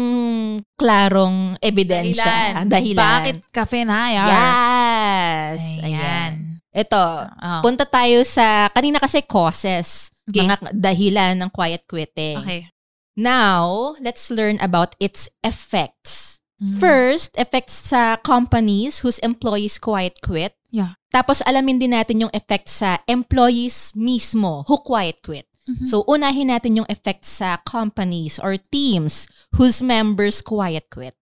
klarong 0.78 1.58
ebidensya. 1.58 2.62
Dahilan. 2.70 3.02
Bakit 3.02 3.36
ka 3.50 3.66
finire? 3.66 4.22
Yes. 4.30 5.60
Ayan. 5.82 5.90
Ayan. 5.90 6.32
Ito, 6.74 7.06
Oh. 7.30 7.60
punta 7.62 7.82
tayo 7.86 8.22
sa, 8.22 8.70
kanina 8.70 8.98
kasi 8.98 9.22
causes, 9.26 10.10
Okay. 10.30 10.46
mga 10.46 10.74
dahilan 10.74 11.34
ng 11.42 11.50
quiet 11.50 11.82
quitting. 11.90 12.38
Okay. 12.38 12.70
Now, 13.14 13.94
let's 14.02 14.26
learn 14.30 14.58
about 14.58 14.98
its 14.98 15.30
effects. 15.46 16.42
Mm. 16.58 16.78
First, 16.78 17.34
effects 17.38 17.90
sa 17.90 18.18
companies 18.22 19.02
whose 19.06 19.22
employees 19.22 19.78
quiet 19.78 20.18
quit. 20.22 20.54
Yeah. 20.70 20.98
Tapos 21.14 21.42
alamin 21.46 21.78
din 21.78 21.94
natin 21.94 22.26
yung 22.26 22.32
effects 22.34 22.82
sa 22.82 22.98
employees 23.06 23.94
mismo 23.94 24.66
who 24.66 24.78
quiet 24.82 25.22
quit. 25.22 25.46
Mhm. 25.64 25.84
So, 25.88 26.04
unahin 26.04 26.52
natin 26.52 26.76
yung 26.76 26.88
effects 26.92 27.40
sa 27.40 27.56
companies 27.64 28.36
or 28.38 28.56
teams 28.60 29.24
whose 29.56 29.80
members 29.80 30.44
quiet 30.44 30.88
quit. 30.92 31.16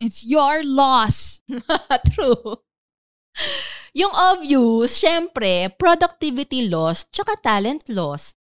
It's 0.00 0.24
your 0.24 0.62
loss. 0.64 1.42
True. 2.14 2.62
Yung 3.94 4.12
obvious, 4.14 4.96
syempre, 4.98 5.68
productivity 5.74 6.68
loss 6.68 7.04
tsaka 7.10 7.34
talent 7.40 7.88
loss 7.90 8.34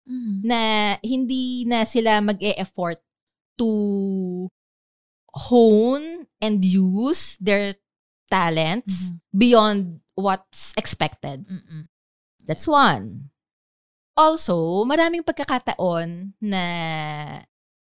na 0.45 0.61
hindi 1.01 1.65
na 1.65 1.85
sila 1.89 2.21
mag-e-effort 2.21 2.99
to 3.57 3.71
hone 5.49 6.27
and 6.43 6.65
use 6.65 7.39
their 7.41 7.75
talents 8.31 9.11
Mhm. 9.11 9.19
beyond 9.33 9.81
what's 10.19 10.75
expected. 10.77 11.47
Mm-mm. 11.47 11.87
That's 12.45 12.67
one. 12.69 13.31
Also, 14.15 14.87
maraming 14.87 15.27
pagkakataon 15.27 16.39
na 16.39 16.65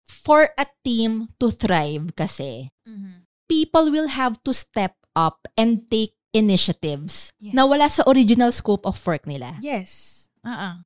for 0.06 0.54
a 0.54 0.66
team 0.86 1.26
to 1.36 1.50
thrive 1.50 2.14
kasi, 2.14 2.70
Mhm. 2.86 3.26
people 3.50 3.90
will 3.90 4.06
have 4.14 4.38
to 4.46 4.54
step 4.54 4.94
up 5.18 5.44
and 5.58 5.82
take 5.90 6.14
initiatives 6.32 7.34
Yes. 7.42 7.52
na 7.52 7.66
wala 7.66 7.90
sa 7.90 8.06
original 8.08 8.54
scope 8.54 8.86
of 8.86 8.96
work 9.04 9.26
nila. 9.26 9.58
Yes. 9.60 10.24
Uh-uh. 10.46 10.80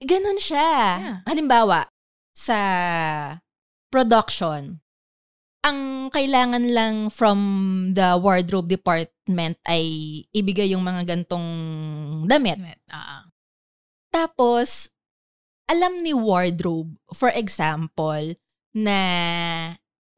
Ganon 0.00 0.40
siya. 0.40 0.70
Yeah. 0.96 1.18
Halimbawa, 1.26 1.90
sa 2.32 2.58
production, 3.90 4.80
ang 5.64 6.08
kailangan 6.12 6.70
lang 6.72 7.08
from 7.10 7.38
the 7.96 8.16
wardrobe 8.20 8.68
department 8.68 9.56
ay 9.64 9.82
ibigay 10.30 10.72
yung 10.72 10.84
mga 10.84 11.08
gantong 11.08 11.48
damit. 12.28 12.60
Uh-uh. 12.88 13.33
Tapos, 14.14 14.94
alam 15.66 15.98
ni 15.98 16.14
wardrobe, 16.14 16.94
for 17.10 17.34
example, 17.34 18.38
na 18.70 18.98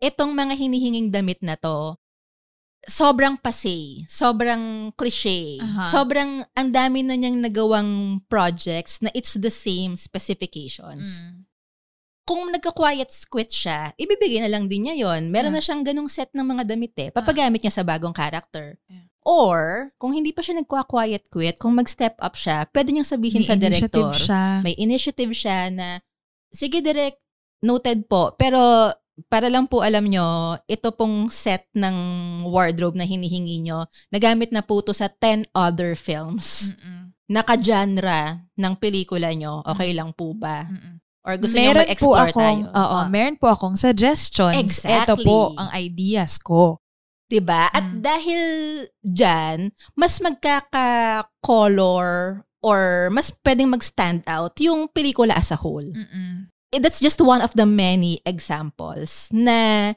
itong 0.05 0.37
mga 0.37 0.53
hinihinging 0.53 1.09
damit 1.09 1.41
na 1.41 1.57
to, 1.57 1.97
sobrang 2.85 3.41
pase, 3.41 4.05
sobrang 4.05 4.93
cliche, 4.95 5.57
Aha. 5.59 5.89
sobrang 5.89 6.45
ang 6.55 6.69
dami 6.71 7.03
na 7.03 7.17
niyang 7.17 7.41
nagawang 7.41 8.21
projects 8.29 9.01
na 9.01 9.09
it's 9.17 9.35
the 9.35 9.51
same 9.51 9.97
specifications. 9.97 11.25
Mm. 11.25 11.49
Kung 12.27 12.51
nagka-quiet 12.51 13.11
quit 13.31 13.49
siya, 13.55 13.95
ibibigay 13.95 14.43
na 14.43 14.51
lang 14.51 14.67
din 14.67 14.91
niya 14.91 14.99
yon. 14.99 15.31
Meron 15.31 15.55
Yeah. 15.55 15.63
na 15.63 15.65
siyang 15.65 15.83
ganong 15.87 16.11
set 16.11 16.31
ng 16.35 16.43
mga 16.43 16.63
damit 16.67 16.95
eh. 16.99 17.11
Papagamit 17.15 17.63
niya 17.63 17.71
sa 17.71 17.87
bagong 17.87 18.11
character. 18.11 18.75
Yeah. 18.91 19.07
Or, 19.27 19.91
kung 19.99 20.15
hindi 20.15 20.31
pa 20.31 20.39
siya 20.39 20.55
nagka-quiet 20.57 21.27
quit, 21.29 21.59
kung 21.59 21.75
mag-step 21.75 22.15
up 22.17 22.39
siya, 22.39 22.63
pwede 22.71 22.95
niyang 22.95 23.11
sabihin 23.11 23.43
May 23.43 23.51
sa 23.51 23.59
director, 23.59 24.15
siya. 24.15 24.63
may 24.63 24.79
initiative 24.79 25.35
siya 25.35 25.67
na, 25.69 25.99
sige 26.49 26.79
direct, 26.79 27.19
noted 27.59 28.07
po, 28.07 28.39
pero 28.39 28.95
para 29.27 29.51
lang 29.51 29.67
po 29.67 29.83
alam 29.83 30.07
nyo, 30.07 30.55
ito 30.65 30.93
pong 30.93 31.27
set 31.27 31.67
ng 31.75 31.97
wardrobe 32.47 32.95
na 32.95 33.03
hinihingi 33.03 33.67
nyo, 33.67 33.91
nagamit 34.09 34.55
na 34.55 34.63
po 34.63 34.79
to 34.79 34.95
sa 34.95 35.11
10 35.11 35.51
other 35.51 35.99
films. 35.99 36.77
Mm-mm. 36.79 37.11
Naka-genre 37.27 38.47
ng 38.55 38.75
pelikula 38.79 39.35
nyo, 39.35 39.65
okay 39.65 39.91
lang 39.91 40.15
po 40.15 40.31
ba? 40.33 40.71
Mm-mm. 40.71 41.03
Or 41.27 41.35
gusto 41.35 41.59
nyo 41.59 41.75
meron 41.75 41.83
po 41.83 41.83
mag-explore 41.83 42.31
akong, 42.31 42.43
tayo? 42.63 42.65
Oo, 42.71 42.97
Ah. 43.03 43.07
meron 43.11 43.35
po 43.35 43.47
akong 43.51 43.75
suggestions. 43.75 44.55
Ito 44.87 45.19
Exactly. 45.19 45.27
po 45.27 45.51
ang 45.59 45.75
ideas 45.75 46.39
ko. 46.39 46.79
'Di 47.27 47.43
ba? 47.43 47.67
At 47.71 47.83
Mm. 47.91 48.01
dahil 48.03 48.43
diyan, 49.03 49.59
mas 49.99 50.19
magkaka-color 50.23 52.43
or 52.63 53.11
mas 53.11 53.31
pwedeng 53.43 53.71
mag-stand 53.71 54.23
out 54.27 54.55
yung 54.59 54.89
pelikula 54.91 55.35
as 55.35 55.51
a 55.51 55.57
whole. 55.59 55.83
Mm-mm. 55.85 56.47
Eh, 56.73 56.81
That's 56.83 56.99
just 56.99 57.21
one 57.23 57.43
of 57.43 57.55
the 57.55 57.67
many 57.67 58.19
examples 58.27 59.31
na 59.31 59.95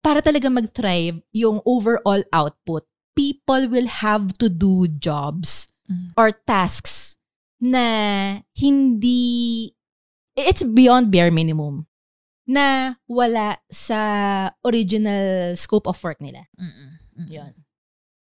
para 0.00 0.20
talaga 0.20 0.48
mag-thrive 0.52 1.20
yung 1.32 1.60
overall 1.64 2.24
output, 2.32 2.84
people 3.16 3.68
will 3.68 3.88
have 3.88 4.32
to 4.40 4.48
do 4.48 4.88
jobs 4.88 5.68
Mm. 5.88 6.12
or 6.16 6.32
tasks 6.32 7.16
na 7.60 8.40
hindi 8.56 9.72
it's 10.34 10.64
beyond 10.64 11.12
bare 11.12 11.30
minimum 11.30 11.84
na 12.52 13.00
wala 13.08 13.56
sa 13.72 13.98
original 14.60 15.56
scope 15.56 15.88
of 15.88 15.96
work 16.04 16.20
nila. 16.20 16.44
Mm-mm. 16.60 17.00
Mm-mm. 17.16 17.28
Yun. 17.32 17.52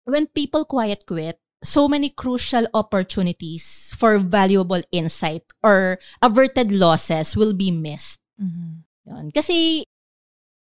When 0.07 0.31
people 0.31 0.63
quiet 0.65 1.03
quit, 1.07 1.43
so 1.65 1.89
many 1.89 2.13
crucial 2.13 2.69
opportunities 2.77 3.91
for 3.97 4.21
valuable 4.21 4.85
insight 4.93 5.43
or 5.65 5.99
averted 6.23 6.71
losses 6.71 7.35
will 7.35 7.57
be 7.57 7.73
missed. 7.73 8.21
Mhm. 8.39 8.85
Yun. 9.09 9.25
Kasi 9.33 9.89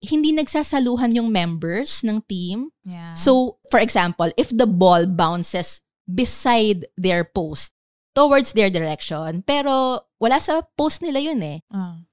hindi 0.04 0.32
nagsasaluhan 0.32 1.14
yung 1.16 1.32
members 1.32 2.04
ng 2.04 2.20
team. 2.28 2.72
Yeah. 2.84 3.14
So, 3.16 3.56
for 3.70 3.80
example, 3.80 4.32
if 4.36 4.52
the 4.52 4.68
ball 4.68 5.06
bounces 5.08 5.80
beside 6.04 6.84
their 7.00 7.24
post 7.24 7.72
towards 8.12 8.52
their 8.52 8.68
direction, 8.68 9.42
pero 9.44 10.04
wala 10.20 10.40
sa 10.40 10.60
post 10.76 11.00
nila 11.00 11.20
yun 11.24 11.40
eh. 11.40 11.58
Ah. 11.72 12.04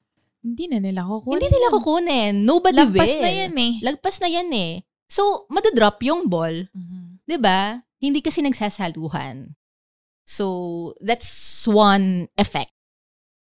Hindi 0.42 0.66
na 0.68 0.78
nila 0.82 1.06
kukunin. 1.06 1.34
Hindi 1.38 1.50
nila 1.54 1.68
kukunin. 1.70 2.34
Nobody 2.46 2.82
Lagpas 2.82 3.14
will. 3.14 3.22
na 3.22 3.30
yan 3.30 3.54
eh. 3.58 3.74
Lagpas 3.86 4.16
na 4.18 4.30
yan 4.30 4.50
eh. 4.54 4.74
So, 5.06 5.46
madadrop 5.54 6.02
yung 6.02 6.26
ball. 6.28 6.66
Mhm. 6.74 7.22
'di 7.30 7.38
ba? 7.40 7.86
Hindi 8.02 8.20
kasi 8.20 8.42
nagsasaluhan. 8.42 9.54
So, 10.26 10.46
that's 11.00 11.64
one 11.70 12.28
effect. 12.36 12.74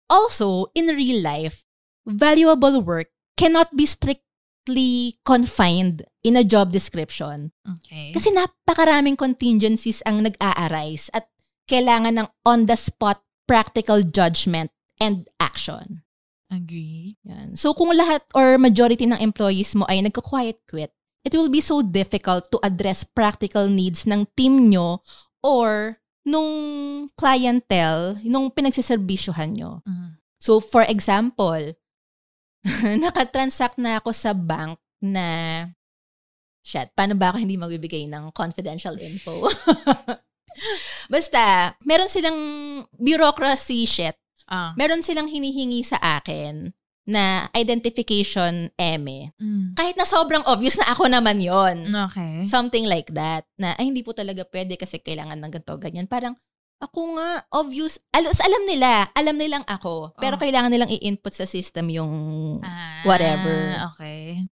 Also, 0.08 0.72
in 0.72 0.88
real 0.88 1.20
life, 1.20 1.68
valuable 2.08 2.80
work 2.80 3.12
cannot 3.36 3.76
be 3.76 3.84
strictly 3.84 5.20
confined 5.28 6.08
in 6.24 6.40
a 6.40 6.48
job 6.48 6.72
description. 6.72 7.52
Okay. 7.68 8.16
Kasi 8.16 8.32
napakaraming 8.32 9.20
contingencies 9.20 10.00
ang 10.08 10.24
nag-a-arise 10.24 11.12
at 11.12 11.28
kailangan 11.68 12.24
ng 12.24 12.28
on-the-spot 12.48 13.20
practical 13.48 14.00
judgment 14.04 14.72
and 15.04 15.28
action. 15.44 16.07
Agree. 16.48 17.20
Yan. 17.28 17.60
So 17.60 17.76
kung 17.76 17.92
lahat 17.92 18.24
or 18.32 18.56
majority 18.56 19.04
ng 19.04 19.20
employees 19.20 19.76
mo 19.76 19.84
ay 19.92 20.00
nagko-quiet 20.00 20.64
quit, 20.64 20.96
it 21.28 21.36
will 21.36 21.52
be 21.52 21.60
so 21.60 21.84
difficult 21.84 22.48
to 22.52 22.58
address 22.64 23.04
practical 23.04 23.68
needs 23.68 24.08
ng 24.08 24.24
team 24.40 24.72
nyo 24.72 25.04
or 25.44 26.00
nung 26.24 27.08
clientele, 27.20 28.20
nung 28.24 28.52
pinagsiservisyohan 28.52 29.56
nyo. 29.56 29.84
Mhm. 29.84 30.20
So 30.40 30.64
for 30.64 30.88
example, 30.88 31.76
nakatransact 33.04 33.76
na 33.80 34.00
ako 34.00 34.16
sa 34.16 34.32
bank 34.32 34.80
na 35.04 35.26
shit, 36.64 36.92
paano 36.96 37.16
ba 37.16 37.32
ako 37.32 37.44
hindi 37.44 37.60
magbibigay 37.60 38.08
ng 38.08 38.32
confidential 38.32 38.96
info? 38.96 39.52
Basta, 41.14 41.76
meron 41.84 42.12
silang 42.12 42.40
bureaucracy 42.96 43.84
shit 43.88 44.16
Ah. 44.48 44.72
meron 44.74 45.04
silang 45.04 45.28
hinihingi 45.28 45.84
sa 45.84 46.00
akin 46.00 46.72
na 47.04 47.48
identification 47.52 48.68
eme. 48.76 49.32
Mm. 49.40 49.76
Kahit 49.76 49.96
na 49.96 50.04
sobrang 50.04 50.44
obvious 50.44 50.76
na 50.76 50.92
ako 50.92 51.08
naman 51.08 51.40
yon 51.40 51.88
Okay. 52.12 52.44
Something 52.44 52.84
like 52.84 53.08
that. 53.12 53.48
Na, 53.56 53.72
ay, 53.76 53.88
hindi 53.88 54.04
po 54.04 54.12
talaga 54.12 54.44
pwede 54.44 54.76
kasi 54.76 55.00
kailangan 55.00 55.40
ng 55.40 55.52
ganito, 55.54 55.76
ganyan. 55.78 56.08
Parang, 56.08 56.36
Ako 56.78 57.18
nga, 57.18 57.42
obvious. 57.50 57.98
Al- 58.14 58.30
alam 58.30 58.64
nila, 58.70 59.10
alam 59.18 59.34
nilang 59.34 59.66
ako. 59.66 60.14
Pero 60.22 60.38
Oh. 60.38 60.42
kailangan 60.46 60.70
nilang 60.70 60.94
i-input 60.94 61.34
sa 61.34 61.50
system 61.50 61.90
yung 61.90 62.14
Ah, 62.62 63.02
whatever. 63.02 63.74
Okay. 63.98 64.46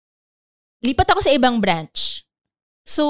lipat 0.79 1.11
ako 1.11 1.19
sa 1.19 1.35
ibang 1.35 1.59
branch. 1.59 2.23
So, 2.87 3.03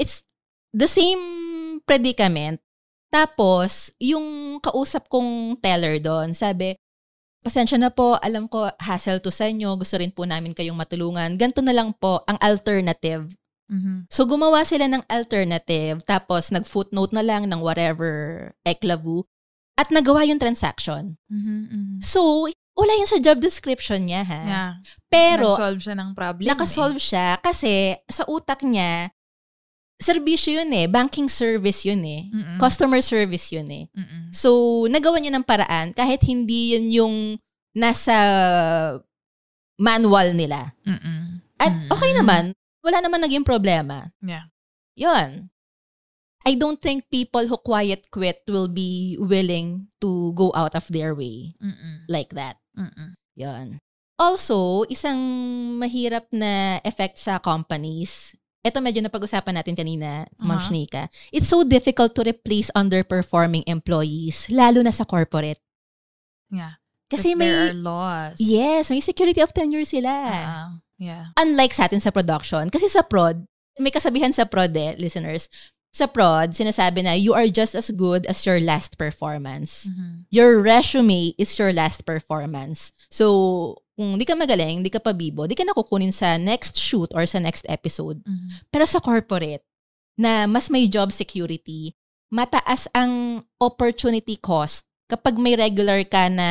it's 0.00 0.24
the 0.72 0.88
same 0.88 1.20
predicament. 1.84 2.63
Tapos, 3.14 3.94
yung 4.02 4.58
kausap 4.58 5.06
kong 5.06 5.62
teller 5.62 6.02
doon, 6.02 6.34
sabi, 6.34 6.74
pasensya 7.46 7.78
na 7.78 7.94
po, 7.94 8.18
alam 8.18 8.50
ko, 8.50 8.66
hassle 8.82 9.22
to 9.22 9.30
sa 9.30 9.46
inyo, 9.46 9.78
gusto 9.78 9.94
rin 9.94 10.10
po 10.10 10.26
namin 10.26 10.50
kayong 10.50 10.74
matulungan. 10.74 11.38
Ganto 11.38 11.62
na 11.62 11.70
lang 11.70 11.94
po, 11.94 12.26
ang 12.26 12.34
alternative. 12.42 13.30
Mhm. 13.70 14.10
So, 14.10 14.26
gumawa 14.26 14.66
sila 14.66 14.90
ng 14.90 15.06
alternative, 15.06 16.02
tapos 16.02 16.50
nag-footnote 16.50 17.14
na 17.14 17.22
lang 17.22 17.46
ng 17.46 17.62
whatever 17.62 18.50
eklavu, 18.66 19.22
at 19.78 19.94
nagawa 19.94 20.26
yung 20.26 20.42
transaction. 20.42 21.14
Mhm, 21.30 21.58
mhm. 21.70 21.96
So, 22.02 22.50
wala 22.74 22.92
yun 22.98 23.06
sa 23.06 23.22
job 23.22 23.38
description 23.38 24.10
niya, 24.10 24.26
ha? 24.26 24.42
Yeah. 24.42 24.72
Pero, 25.06 25.54
Nag-solve 25.54 25.80
siya 25.86 25.96
ng 26.02 26.10
problem. 26.18 26.50
Nakasolve 26.50 26.98
siya 26.98 27.38
kasi 27.38 27.94
sa 28.10 28.26
utak 28.26 28.66
niya, 28.66 29.14
serbisyo 30.00 30.62
yun 30.62 30.70
eh. 30.74 30.86
Banking 30.90 31.30
service 31.30 31.86
yun 31.86 32.02
eh. 32.04 32.28
Mm-mm. 32.30 32.58
Customer 32.58 33.00
service 33.00 33.50
yun 33.54 33.68
eh. 33.70 33.84
Mm-mm. 33.94 34.30
So, 34.34 34.84
nagawa 34.90 35.20
niya 35.20 35.34
ng 35.34 35.46
paraan 35.46 35.94
kahit 35.94 36.22
hindi 36.26 36.76
yun 36.76 36.86
yung 36.90 37.14
nasa 37.74 38.16
manual 39.78 40.34
nila. 40.34 40.74
Mm-mm. 40.86 41.42
At 41.58 41.72
okay 41.90 42.14
naman, 42.14 42.54
wala 42.82 42.98
naman 43.00 43.22
naging 43.22 43.46
problema. 43.46 44.10
Yeah. 44.22 44.50
Yun. 44.94 45.50
I 46.44 46.60
don't 46.60 46.76
think 46.76 47.08
people 47.08 47.48
who 47.48 47.56
quiet 47.56 48.12
quit 48.12 48.44
will 48.44 48.68
be 48.68 49.16
willing 49.16 49.88
to 50.04 50.36
go 50.36 50.52
out 50.52 50.76
of 50.76 50.84
their 50.92 51.16
way 51.16 51.56
Mm-mm. 51.56 52.04
like 52.04 52.36
that. 52.36 52.60
Mm-mm. 52.76 53.16
Yon. 53.32 53.80
Also, 54.20 54.84
isang 54.92 55.18
mahirap 55.80 56.28
na 56.30 56.78
effect 56.84 57.18
sa 57.18 57.40
companies, 57.40 58.36
ito 58.64 58.80
medyo 58.80 59.04
napag-usapan 59.04 59.60
natin 59.60 59.76
kanina, 59.76 60.24
Ma'am 60.40 60.56
Aha. 60.56 60.64
Shnika. 60.64 61.12
It's 61.28 61.52
so 61.52 61.68
difficult 61.68 62.16
to 62.16 62.24
replace 62.24 62.72
underperforming 62.72 63.68
employees, 63.68 64.48
lalo 64.48 64.80
na 64.80 64.88
sa 64.88 65.04
corporate. 65.04 65.60
Yeah. 66.48 66.80
Kasi 67.12 67.36
there 67.36 67.44
may, 67.44 67.52
are 67.52 67.76
laws. 67.76 68.40
yes, 68.40 68.88
may 68.88 69.04
security 69.04 69.44
of 69.44 69.52
tenure 69.52 69.84
sila. 69.84 70.08
Ah, 70.08 70.68
yeah. 70.96 71.36
Unlike 71.36 71.76
sa 71.76 71.84
atin 71.84 72.00
sa 72.00 72.08
production. 72.08 72.72
Kasi 72.72 72.88
sa 72.88 73.04
prod, 73.04 73.44
may 73.76 73.92
kasabihan 73.92 74.32
sa 74.32 74.48
prod 74.48 74.72
eh, 74.72 74.96
listeners. 74.96 75.52
Sa 75.92 76.08
prod, 76.08 76.56
sinasabi 76.56 77.04
na 77.04 77.12
you 77.14 77.36
are 77.36 77.46
just 77.46 77.76
as 77.76 77.92
good 77.92 78.24
as 78.26 78.42
your 78.48 78.58
last 78.58 78.96
performance. 78.96 79.86
Mhm. 79.92 80.24
Your 80.32 80.58
resume 80.58 81.36
is 81.36 81.54
your 81.60 81.70
last 81.70 82.02
performance. 82.08 82.96
So, 83.12 83.83
kung 83.94 84.18
di 84.18 84.26
ka 84.26 84.34
magaling, 84.34 84.82
di 84.82 84.90
ka 84.90 84.98
pabibo, 84.98 85.46
di 85.46 85.54
ka 85.54 85.62
nakukunin 85.62 86.10
sa 86.10 86.34
next 86.36 86.74
shoot 86.78 87.10
or 87.14 87.26
sa 87.26 87.38
next 87.38 87.62
episode. 87.70 88.18
Mhm. 88.26 88.68
Pero 88.70 88.84
sa 88.86 88.98
corporate, 88.98 89.62
na 90.14 90.46
mas 90.46 90.70
may 90.70 90.86
job 90.86 91.10
security, 91.10 91.94
mataas 92.30 92.86
ang 92.94 93.42
opportunity 93.58 94.38
cost 94.38 94.86
kapag 95.10 95.38
may 95.38 95.54
regular 95.54 96.02
ka 96.06 96.26
na 96.30 96.48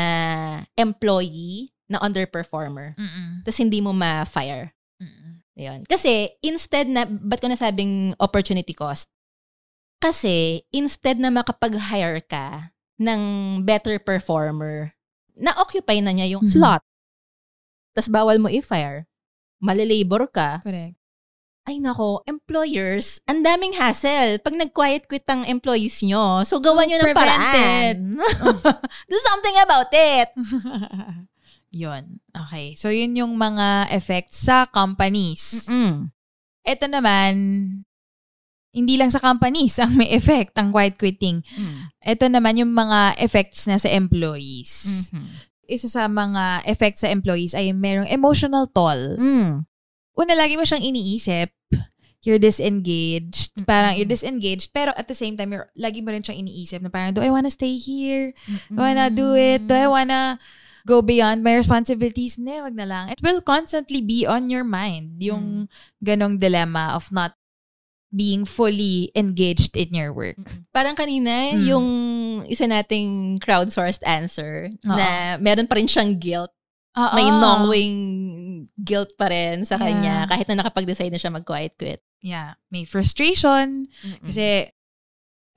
employee 0.76 1.72
na 1.88 2.00
underperformer. 2.00 2.96
Tapos 3.44 3.60
hindi 3.60 3.80
mo 3.84 3.92
ma-fire. 3.92 4.72
Ayun. 5.54 5.86
Kasi 5.86 6.34
instead 6.42 6.90
na, 6.90 7.06
ba't 7.06 7.38
ko 7.38 7.46
nasabing 7.46 8.18
opportunity 8.18 8.74
cost? 8.74 9.12
Kasi 10.02 10.66
instead 10.74 11.22
na 11.22 11.30
makapag-hire 11.30 12.26
ka 12.26 12.74
ng 13.00 13.22
better 13.64 14.02
performer, 14.02 14.92
na-occupy 15.38 16.02
na 16.02 16.12
niya 16.12 16.38
yung 16.38 16.44
Mhm. 16.44 16.52
slot. 16.58 16.84
Tapos 17.94 18.10
bawal 18.10 18.38
mo 18.42 18.50
i-fire. 18.50 19.06
Malilabor 19.64 20.28
ka. 20.34 20.60
Correct. 20.66 20.98
Ay 21.64 21.80
nako, 21.80 22.20
employers, 22.28 23.24
ang 23.24 23.40
daming 23.40 23.80
hassle 23.80 24.36
pag 24.44 24.52
nag-quiet 24.52 25.08
quit 25.08 25.24
ang 25.32 25.48
employees 25.48 26.04
nyo. 26.04 26.44
So, 26.44 26.60
gawan 26.60 26.92
nyo 26.92 27.00
ng 27.00 27.16
paraan. 27.16 28.20
Do 29.10 29.18
something 29.24 29.56
about 29.64 29.88
it. 29.96 30.28
yun. 31.84 32.20
Okay. 32.36 32.76
So, 32.76 32.92
yun 32.92 33.16
yung 33.16 33.40
mga 33.40 33.96
effects 33.96 34.44
sa 34.44 34.68
companies. 34.68 35.72
Mm. 35.72 36.12
Ito 36.68 36.86
naman, 36.92 37.32
hindi 38.74 38.94
lang 39.00 39.08
sa 39.14 39.24
companies 39.24 39.78
ang 39.80 39.96
may 39.96 40.12
effect 40.12 40.58
ang 40.60 40.76
quiet 40.76 41.00
quitting. 41.00 41.40
Mm. 41.56 41.80
Ito 42.04 42.26
naman 42.28 42.60
yung 42.60 42.76
mga 42.76 43.24
effects 43.24 43.72
na 43.72 43.80
sa 43.80 43.88
employees. 43.88 45.08
Mhm. 45.16 45.53
Isa 45.74 45.90
sa 45.90 46.06
mga 46.06 46.70
effects 46.70 47.02
sa 47.02 47.10
employees 47.10 47.58
ay 47.58 47.74
merong 47.74 48.08
emotional 48.08 48.70
toll. 48.70 49.18
Mm. 49.18 49.66
Una, 50.14 50.34
lagi 50.38 50.54
mo 50.54 50.64
siyang 50.64 50.86
iniisip. 50.86 51.50
You're 52.24 52.40
disengaged. 52.40 53.52
Parang 53.68 54.00
you're 54.00 54.08
disengaged, 54.08 54.72
pero 54.72 54.96
at 54.96 55.12
the 55.12 55.18
same 55.18 55.36
time, 55.36 55.52
you're, 55.52 55.68
lagi 55.76 56.00
mo 56.00 56.16
rin 56.16 56.24
siyang 56.24 56.48
iniisip 56.48 56.80
na 56.80 56.88
parang, 56.88 57.12
do 57.12 57.20
I 57.20 57.34
wanna 57.34 57.52
stay 57.52 57.76
here? 57.76 58.32
Do 58.72 58.80
I 58.80 58.96
wanna 58.96 59.10
do 59.12 59.36
it? 59.36 59.68
Do 59.68 59.76
I 59.76 59.92
wanna 59.92 60.40
go 60.88 61.04
beyond 61.04 61.44
my 61.44 61.52
responsibilities? 61.52 62.40
Ne, 62.40 62.64
wag 62.64 62.80
na 62.80 62.88
lang. 62.88 63.06
It 63.12 63.20
will 63.20 63.44
constantly 63.44 64.00
be 64.00 64.24
on 64.24 64.48
your 64.48 64.64
mind. 64.64 65.20
Yung 65.20 65.68
ganong 66.00 66.40
dilemma 66.40 66.96
of 66.96 67.12
not 67.12 67.36
being 68.14 68.46
fully 68.46 69.10
engaged 69.18 69.74
in 69.74 69.90
your 69.90 70.14
work. 70.14 70.38
Parang 70.70 70.94
kanina, 70.94 71.50
Mm. 71.52 71.66
yung 71.66 71.88
isa 72.46 72.70
nating 72.70 73.42
crowdsourced 73.42 74.06
answer 74.06 74.70
Oo. 74.86 74.94
na 74.94 75.36
meron 75.42 75.66
pa 75.66 75.82
rin 75.82 75.90
siyang 75.90 76.22
guilt. 76.22 76.54
Oo. 76.94 77.14
May 77.18 77.26
knowing 77.26 77.98
guilt 78.78 79.18
pa 79.18 79.34
rin 79.34 79.66
sa 79.66 79.76
Yeah. 79.76 79.84
kanya 79.84 80.16
kahit 80.30 80.46
na 80.46 80.62
nakapag-decide 80.62 81.10
na 81.10 81.18
siya 81.18 81.34
mag-quiet 81.34 81.74
quit. 81.74 82.06
Yeah. 82.22 82.54
May 82.70 82.86
frustration. 82.86 83.90
Kasi, 84.22 84.70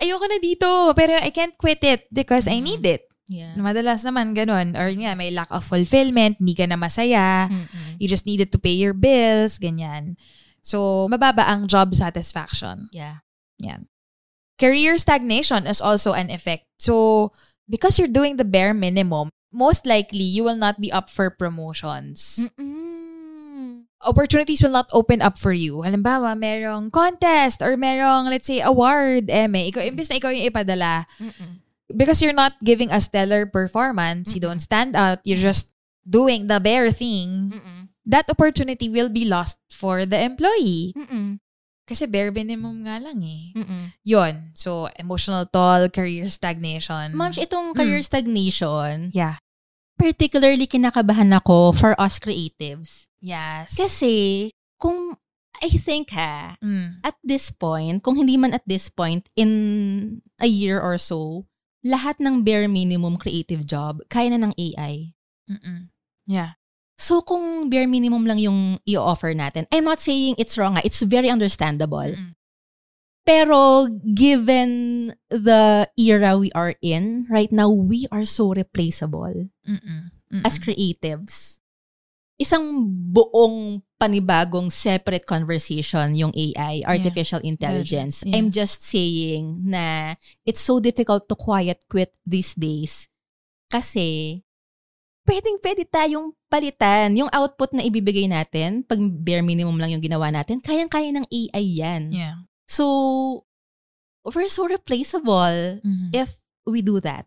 ayoko 0.01 0.25
na 0.25 0.41
dito, 0.41 0.67
pero 0.97 1.13
I 1.13 1.29
can't 1.31 1.55
quit 1.55 1.85
it 1.85 2.09
because 2.09 2.49
I 2.49 2.59
Mm. 2.59 2.65
need 2.65 2.85
it. 2.89 3.05
yeah. 3.29 3.53
Madalas 3.59 4.01
naman 4.01 4.33
ganun. 4.33 4.79
Or 4.79 4.87
nga, 4.89 5.13
may 5.13 5.29
lack 5.29 5.51
of 5.51 5.61
fulfillment, 5.61 6.39
hindi 6.41 6.55
ka 6.55 6.65
na 6.65 6.79
masaya, 6.79 7.51
Mm-mm. 7.51 7.99
you 7.99 8.07
just 8.07 8.25
needed 8.25 8.49
to 8.49 8.59
pay 8.59 8.73
your 8.73 8.95
bills, 8.95 9.59
ganyan. 9.59 10.15
So, 10.67 11.07
mababa 11.07 11.47
ang 11.47 11.71
job 11.71 11.95
satisfaction. 11.95 12.91
Yeah. 12.91 13.23
Yan. 13.63 13.87
Career 14.59 14.99
stagnation 14.99 15.63
is 15.71 15.79
also 15.79 16.11
an 16.11 16.27
effect. 16.27 16.67
So, 16.83 17.31
because 17.71 18.03
you're 18.03 18.11
doing 18.11 18.35
the 18.35 18.45
bare 18.45 18.75
minimum, 18.75 19.31
most 19.55 19.87
likely 19.87 20.27
you 20.27 20.43
will 20.43 20.59
not 20.59 20.83
be 20.83 20.91
up 20.91 21.07
for 21.07 21.31
promotions. 21.31 22.43
Mm-mm. 22.43 23.87
Opportunities 24.03 24.63
will 24.63 24.75
not 24.75 24.91
open 24.93 25.23
up 25.23 25.39
for 25.39 25.53
you. 25.55 25.87
Halimbawa, 25.87 26.35
merong 26.35 26.91
contest 26.91 27.63
or 27.63 27.79
merong, 27.79 28.27
let's 28.27 28.47
say, 28.51 28.61
award, 28.61 29.31
eme. 29.31 29.71
Ikaw, 29.71 29.87
imbes 29.87 30.11
na 30.11 30.19
ikaw 30.19 30.35
yung 30.35 30.51
ipadala, 30.51 31.07
Mm-mm. 31.23 31.63
because 31.95 32.21
you're 32.21 32.37
not 32.37 32.59
giving 32.63 32.91
a 32.91 33.01
stellar 33.01 33.47
performance, 33.47 34.35
you 34.35 34.41
don't 34.41 34.61
stand 34.61 34.95
out, 34.95 35.23
you're 35.25 35.41
just 35.41 35.73
doing 36.07 36.47
the 36.47 36.61
bare 36.61 36.91
thing, 36.91 37.55
Mm-mm. 37.55 37.76
That 38.07 38.31
opportunity 38.31 38.89
will 38.89 39.11
be 39.11 39.27
lost 39.27 39.59
for 39.69 40.07
the 40.07 40.17
employee. 40.17 40.95
Mm-mm. 40.97 41.43
Kasi 41.87 42.07
bare 42.07 42.35
minimum 42.35 42.83
nga 42.83 42.99
lang 42.99 43.23
eh. 43.23 43.55
Mm-mm. 43.55 43.85
Yon. 44.03 44.51
So, 44.59 44.91
emotional 44.99 45.47
toll, 45.47 45.87
career 45.91 46.27
stagnation. 46.27 47.15
Ma'am, 47.15 47.31
itong 47.35 47.75
career 47.79 48.03
stagnation, 48.03 49.15
Yeah. 49.15 49.39
particularly 49.95 50.67
kinakabahan 50.67 51.31
ako 51.31 51.71
for 51.71 51.95
us 51.95 52.19
creatives. 52.19 53.07
Yes. 53.23 53.79
Kasi, 53.79 54.51
kung, 54.83 55.15
I 55.63 55.71
think 55.79 56.11
ha, 56.11 56.59
Mm. 56.59 57.01
at 57.07 57.15
this 57.23 57.55
point, 57.55 58.03
kung 58.03 58.19
hindi 58.19 58.35
man 58.35 58.51
at 58.53 58.67
this 58.67 58.91
point, 58.91 59.31
in 59.39 60.21
a 60.43 60.51
year 60.51 60.83
or 60.83 60.99
so, 60.99 61.47
lahat 61.87 62.19
ng 62.19 62.43
bare 62.43 62.67
minimum 62.67 63.15
creative 63.15 63.63
job, 63.63 64.03
kaya 64.11 64.35
na 64.35 64.43
ng 64.51 64.55
AI. 64.59 65.15
Mm-mm. 65.47 65.95
Yeah. 66.27 66.59
So, 66.97 67.21
kung 67.21 67.69
bare 67.69 67.85
minimum 67.85 68.25
lang 68.25 68.41
yung 68.41 68.81
i-offer 68.89 69.37
natin, 69.37 69.69
I'm 69.69 69.85
not 69.85 70.01
saying 70.01 70.41
it's 70.41 70.57
wrong. 70.57 70.81
It's 70.81 71.05
very 71.05 71.29
understandable. 71.29 72.09
Mm-mm. 72.09 72.33
Pero, 73.27 73.91
given 74.15 75.13
the 75.29 75.91
era 75.99 76.39
we 76.39 76.49
are 76.57 76.73
in, 76.81 77.27
right 77.29 77.53
now, 77.53 77.69
we 77.69 78.07
are 78.09 78.25
so 78.25 78.55
replaceable 78.55 79.51
Mm-mm. 79.67 80.15
Mm-mm. 80.33 80.45
as 80.47 80.57
creatives. 80.63 81.59
Isang 82.39 82.87
buong 83.13 83.83
panibagong 83.99 84.71
separate 84.71 85.27
conversation 85.27 86.15
yung 86.15 86.31
AI, 86.37 86.85
artificial 86.87 87.41
intelligence. 87.43 88.23
Intelligence, 88.23 88.29
yeah. 88.29 88.37
I'm 88.37 88.49
just 88.53 88.85
saying 88.85 89.65
na 89.65 90.15
it's 90.45 90.61
so 90.61 90.79
difficult 90.79 91.29
to 91.29 91.35
quiet 91.35 91.83
quit 91.89 92.13
these 92.29 92.55
days 92.55 93.09
kasi 93.73 94.46
pwedeng 95.27 95.59
pwede 95.61 95.83
tayong 95.85 96.31
palitan. 96.47 97.19
Yung 97.19 97.29
output 97.35 97.75
na 97.75 97.83
ibibigay 97.83 98.31
natin, 98.31 98.87
pag 98.87 98.97
bare 99.03 99.43
minimum 99.43 99.77
lang 99.77 99.91
yung 99.91 100.01
ginawa 100.01 100.31
natin, 100.31 100.63
kayang-kaya 100.63 101.11
ng 101.13 101.27
AI 101.27 101.65
yan. 101.83 102.03
Yeah. 102.15 102.47
So, 102.71 103.43
we're 104.25 104.47
so 104.51 104.67
replaceable 104.67 105.83
Mhm. 105.83 106.15
if 106.15 106.39
we 106.67 106.81
do 106.83 106.99
that. 107.03 107.27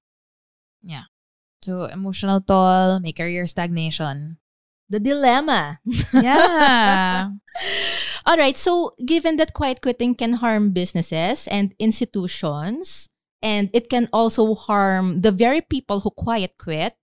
So, 1.59 1.91
emotional 1.91 2.39
toll, 2.39 3.03
may 3.03 3.11
career 3.11 3.43
stagnation. 3.43 4.39
The 4.87 4.99
dilemma. 5.03 5.83
Yeah. 6.15 7.35
All 8.25 8.37
right, 8.39 8.55
so 8.55 8.95
given 9.03 9.35
that 9.37 9.51
quiet 9.51 9.83
quitting 9.83 10.15
can 10.15 10.39
harm 10.39 10.71
businesses 10.71 11.47
and 11.51 11.75
institutions, 11.77 13.11
and 13.43 13.67
it 13.75 13.89
can 13.91 14.07
also 14.15 14.55
harm 14.55 15.19
the 15.19 15.31
very 15.35 15.59
people 15.59 15.99
who 15.99 16.11
quiet 16.15 16.55
quit, 16.57 16.95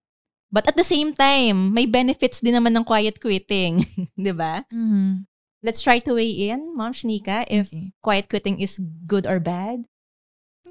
but 0.57 0.65
at 0.65 0.73
the 0.81 0.87
same 0.89 1.13
time, 1.13 1.77
may 1.77 1.85
benefits 1.85 2.41
din 2.41 2.57
naman 2.57 2.73
ng 2.73 2.89
quiet 2.89 3.21
quitting, 3.21 3.85
'di 4.17 4.33
ba? 4.33 4.65
Mhm. 4.73 5.29
Let's 5.61 5.85
try 5.85 5.99
to 6.01 6.17
weigh 6.17 6.49
in, 6.49 6.73
Mom 6.73 6.97
Shnika, 6.97 7.45
if 7.53 7.69
Okay. 7.69 7.93
quiet 8.01 8.33
quitting 8.33 8.57
is 8.65 8.81
good 9.05 9.29
or 9.29 9.37
bad. 9.37 9.85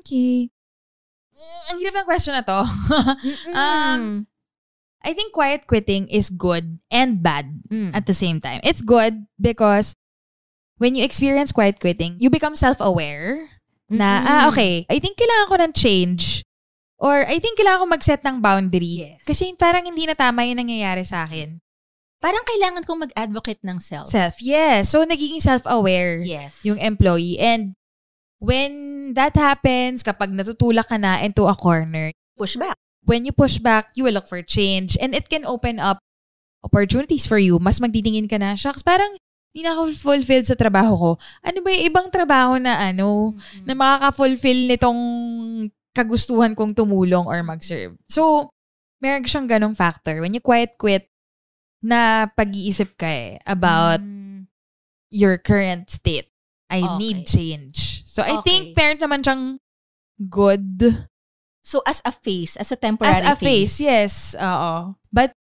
Okay. 0.01 0.49
Mm, 1.35 1.61
ang 1.69 1.77
hirap 1.83 1.95
ng 1.99 2.07
question 2.07 2.33
na 2.33 2.41
to. 2.47 2.63
Um, 3.51 4.25
I 5.03 5.11
think 5.11 5.35
quiet 5.35 5.67
quitting 5.67 6.07
is 6.07 6.31
good 6.31 6.79
and 6.87 7.19
bad 7.19 7.59
Mm. 7.67 7.91
at 7.91 8.07
the 8.07 8.15
same 8.15 8.39
time. 8.39 8.63
It's 8.63 8.79
good 8.79 9.27
because 9.35 9.99
when 10.79 10.95
you 10.95 11.03
experience 11.03 11.51
quiet 11.51 11.83
quitting, 11.83 12.15
you 12.23 12.31
become 12.31 12.55
self-aware 12.55 13.51
na, 13.91 14.07
Mm-mm. 14.23 14.31
ah, 14.31 14.41
okay, 14.55 14.87
I 14.87 15.03
think 15.03 15.19
kailangan 15.19 15.49
ko 15.51 15.55
ng 15.59 15.73
change. 15.75 16.44
Or 16.95 17.27
I 17.27 17.43
think 17.43 17.59
kailangan 17.59 17.81
ko 17.83 17.87
mag-set 17.91 18.21
ng 18.23 18.39
boundary. 18.39 19.03
Yes. 19.03 19.27
Kasi 19.27 19.51
parang 19.59 19.83
hindi 19.83 20.07
na 20.07 20.15
tama 20.15 20.47
yung 20.47 20.63
nangyayari 20.63 21.03
sa 21.03 21.27
akin. 21.27 21.59
Parang 22.23 22.41
kailangan 22.47 22.87
kong 22.87 23.11
mag-advocate 23.11 23.59
ng 23.61 23.77
self. 23.77 24.07
Self, 24.07 24.39
yes. 24.39 24.89
So, 24.89 25.03
nagiging 25.03 25.43
self-aware 25.43 26.23
Yes. 26.23 26.63
yung 26.63 26.79
employee. 26.79 27.37
And 27.37 27.75
when 28.39 28.71
that 29.13 29.35
happens, 29.35 30.01
kapag 30.01 30.31
natutulak 30.31 30.87
ka 30.87 30.95
na 30.95 31.19
into 31.21 31.45
a 31.45 31.53
corner, 31.53 32.09
pushback. 32.39 32.79
when 33.05 33.21
you 33.21 33.29
push 33.35 33.61
back, 33.61 33.93
you 33.93 34.01
will 34.01 34.15
look 34.17 34.25
for 34.25 34.41
change. 34.41 34.97
And 34.97 35.13
it 35.13 35.29
can 35.29 35.45
open 35.45 35.77
up 35.77 36.01
opportunities 36.65 37.29
for 37.29 37.37
you. 37.37 37.61
Mas 37.61 37.77
magtitingin 37.77 38.25
ka 38.25 38.41
na, 38.41 38.57
shucks, 38.57 38.81
parang 38.81 39.13
hindi 39.53 39.61
na 39.61 39.77
ako 39.77 39.93
fulfilled 39.93 40.49
sa 40.49 40.57
trabaho 40.57 40.93
ko. 40.97 41.09
Ano 41.45 41.61
ba 41.61 41.69
yung 41.69 41.85
ibang 41.85 42.07
trabaho 42.09 42.57
na 42.57 42.81
ano, 42.81 43.37
na 43.61 43.77
makaka-fulfill 43.77 44.73
nitong 44.73 44.99
kagustuhan 45.95 46.51
kong 46.53 46.75
tumulong 46.75 47.23
or 47.25 47.39
mag-serve. 47.41 47.95
So, 48.11 48.51
meron 48.99 49.23
siyang 49.23 49.47
ganong 49.47 49.79
factor. 49.79 50.19
When 50.19 50.35
you 50.35 50.43
quiet 50.43 50.75
quit, 50.75 51.07
na 51.85 52.25
pag-iisip 52.33 52.97
ka 52.97 53.05
eh 53.05 53.37
about 53.45 54.01
Mm. 54.01 54.49
your 55.13 55.37
current 55.37 55.85
state. 55.93 56.25
I 56.65 56.81
Okay. 56.81 56.97
need 56.97 57.17
change. 57.29 58.01
So, 58.09 58.25
I 58.25 58.41
Okay. 58.41 58.43
think 58.43 58.61
meron 58.73 58.97
naman 58.99 59.21
siyang 59.21 59.43
good 60.17 61.07
So 61.65 61.81
as 61.81 61.97
a 62.05 62.13
face, 62.13 62.53
as 62.61 62.69
a 62.69 62.77
temporary 62.77 63.09
As 63.09 63.25
a 63.25 63.33
face, 63.33 63.81
yes. 63.81 64.37
Oo. 64.37 64.93
But 65.09 65.33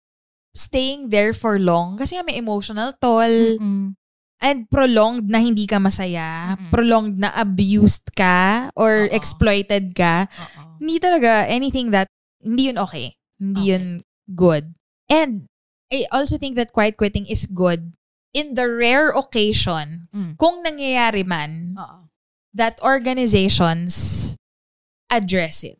staying 0.54 1.10
there 1.10 1.34
for 1.34 1.58
long, 1.58 1.98
kasi 1.98 2.14
nga 2.14 2.22
may 2.22 2.38
emotional 2.38 2.94
toll, 3.02 3.58
Mm-mm. 3.58 3.98
And 4.42 4.66
prolonged 4.68 5.30
na 5.30 5.38
hindi 5.38 5.64
ka 5.70 5.78
masaya, 5.78 6.58
Mm-mm. 6.58 6.68
prolonged 6.68 7.16
na 7.22 7.30
abused 7.32 8.10
ka, 8.12 8.68
or 8.74 9.06
Oo. 9.06 9.14
exploited 9.14 9.94
ka, 9.94 10.26
Oo. 10.26 10.82
hindi 10.82 10.98
talaga 10.98 11.46
anything 11.46 11.94
that, 11.94 12.10
hindi 12.42 12.68
yun 12.68 12.78
okay. 12.82 13.14
Hindi 13.38 13.60
Okay. 13.62 13.70
yun 13.70 13.86
good. 14.34 14.64
And 15.06 15.46
I 15.94 16.10
also 16.10 16.36
think 16.36 16.58
that 16.58 16.74
quiet 16.74 16.98
quitting 16.98 17.24
is 17.30 17.46
good 17.46 17.94
in 18.34 18.58
the 18.58 18.66
rare 18.66 19.14
occasion, 19.14 20.08
Mm. 20.10 20.34
kung 20.40 20.64
nangyayari 20.66 21.22
man, 21.22 21.78
Oo. 21.78 22.10
that 22.50 22.82
organizations 22.82 24.34
address 25.06 25.62
it. 25.62 25.78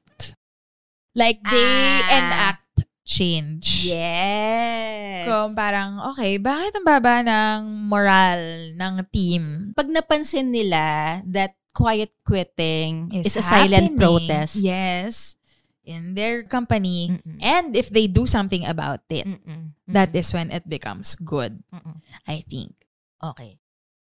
Like 1.13 1.43
they 1.45 1.69
Ah. 2.01 2.17
enact 2.17 2.62
change. 3.03 3.87
Yes. 3.87 5.27
Kung 5.27 5.55
parang, 5.55 5.99
okay, 6.15 6.39
bakit 6.39 6.75
ang 6.79 6.87
baba 6.87 7.23
ng 7.23 7.91
moral 7.91 8.73
ng 8.75 8.95
team? 9.11 9.75
Pag 9.75 9.91
napansin 9.91 10.51
nila 10.55 11.21
that 11.27 11.59
quiet 11.75 12.13
quitting 12.25 13.11
is, 13.11 13.35
Is 13.35 13.43
a 13.43 13.45
silent 13.45 13.99
protest. 13.99 14.61
Yes. 14.61 15.37
In 15.83 16.15
their 16.15 16.47
company. 16.47 17.11
Mm-mm. 17.11 17.43
And 17.43 17.75
if 17.75 17.91
they 17.91 18.07
do 18.07 18.27
something 18.27 18.63
about 18.67 19.03
it, 19.11 19.27
Mm-mm. 19.27 19.75
that 19.91 20.15
is 20.15 20.31
when 20.31 20.55
it 20.55 20.69
becomes 20.69 21.19
good, 21.19 21.59
Mm-mm. 21.75 21.99
I 22.29 22.47
think. 22.47 22.75
Okay. 23.19 23.59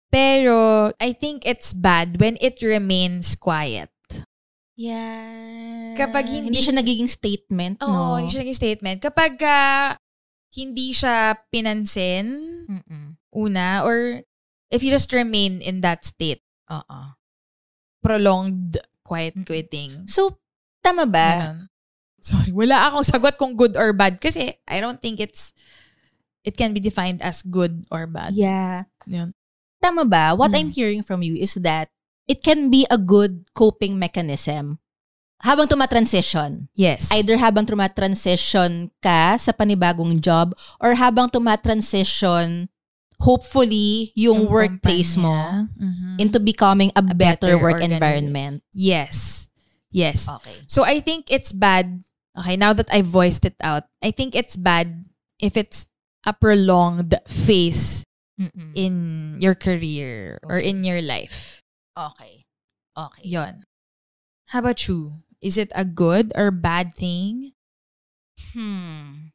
Pero 0.08 0.88
I 0.96 1.12
think 1.12 1.44
it's 1.44 1.76
bad 1.76 2.16
when 2.16 2.40
it 2.40 2.64
remains 2.64 3.36
quiet. 3.36 3.92
Yeah. 4.78 5.98
Kapag 5.98 6.30
hindi- 6.30 6.62
siya 6.62 6.70
nagiging 6.72 7.10
statement, 7.10 7.82
Oo, 7.82 7.90
no? 7.90 8.22
hindi 8.22 8.30
siya 8.30 8.46
naging 8.46 8.60
statement. 8.62 8.98
Kapag 9.02 9.34
ah, 9.42 9.98
hindi 10.54 10.94
siya 10.94 11.34
pinansin, 11.50 12.26
Mm-mm. 12.70 13.18
una, 13.34 13.82
or 13.82 14.22
if 14.70 14.80
you 14.80 14.88
just 14.88 15.10
remain 15.10 15.58
in 15.58 15.82
that 15.82 16.06
state, 16.06 16.46
Oo. 16.70 17.18
prolonged 17.98 18.78
quiet 19.02 19.34
quitting. 19.42 20.06
So, 20.06 20.38
tama 20.78 21.04
ba? 21.04 21.28
Ganon. 21.34 21.58
Sorry, 22.18 22.50
wala 22.50 22.86
akong 22.86 23.06
sagot 23.06 23.34
kung 23.34 23.54
good 23.54 23.74
or 23.74 23.94
bad 23.94 24.18
kasi 24.18 24.50
I 24.66 24.78
don't 24.78 24.98
think 24.98 25.18
it's 25.18 25.54
it 26.42 26.54
can 26.54 26.74
be 26.74 26.78
defined 26.78 27.22
as 27.22 27.42
good 27.42 27.86
or 27.90 28.06
bad. 28.06 28.34
Yeah. 28.34 28.90
Yun. 29.06 29.34
Tama 29.78 30.02
ba? 30.02 30.34
What 30.34 30.50
Mm. 30.50 30.58
I'm 30.58 30.70
hearing 30.70 31.02
from 31.02 31.22
you 31.22 31.34
is 31.34 31.54
that 31.62 31.90
it 32.28 32.44
can 32.44 32.68
be 32.70 32.86
a 32.92 32.98
good 33.00 33.48
coping 33.56 33.98
mechanism 33.98 34.78
habang 35.42 35.70
tumatransition. 35.70 36.66
Yes. 36.74 37.10
Either 37.14 37.38
habang 37.38 37.62
tumatransition 37.66 38.90
ka 38.98 39.38
sa 39.38 39.54
panibagong 39.54 40.18
job 40.18 40.50
or 40.82 40.94
habang 40.98 41.30
tumatransition 41.30 42.68
hopefully 43.22 44.10
yung, 44.14 44.46
workplace 44.46 45.18
mo. 45.18 45.66
Mhm. 45.74 46.18
into 46.22 46.38
becoming 46.38 46.90
a, 46.94 47.02
better, 47.02 47.54
better 47.54 47.58
work 47.58 47.82
environment. 47.82 48.62
Yes. 48.74 49.46
Yes. 49.90 50.28
Okay. 50.28 50.54
So 50.66 50.82
I 50.84 51.00
think 51.00 51.30
it's 51.30 51.50
bad. 51.50 52.02
Okay, 52.38 52.54
now 52.54 52.70
that 52.74 52.86
I 52.94 53.02
voiced 53.02 53.44
it 53.44 53.58
out, 53.62 53.90
I 54.02 54.10
think 54.14 54.34
it's 54.38 54.54
bad 54.54 55.06
if 55.42 55.56
it's 55.56 55.86
a 56.26 56.32
prolonged 56.34 57.14
phase 57.26 58.04
Mm-mm. 58.38 58.70
in 58.78 59.38
your 59.42 59.54
career 59.58 60.38
or 60.46 60.58
Okay. 60.62 60.70
in 60.70 60.84
your 60.86 61.02
life. 61.02 61.62
Okay. 61.98 62.46
Okay. 62.94 63.24
Yon. 63.26 63.66
How 64.54 64.62
about 64.62 64.78
you? 64.86 65.18
Is 65.42 65.58
it 65.58 65.70
a 65.74 65.84
good 65.84 66.30
or 66.38 66.50
bad 66.50 66.94
thing? 66.94 67.52
Hmm. 68.54 69.34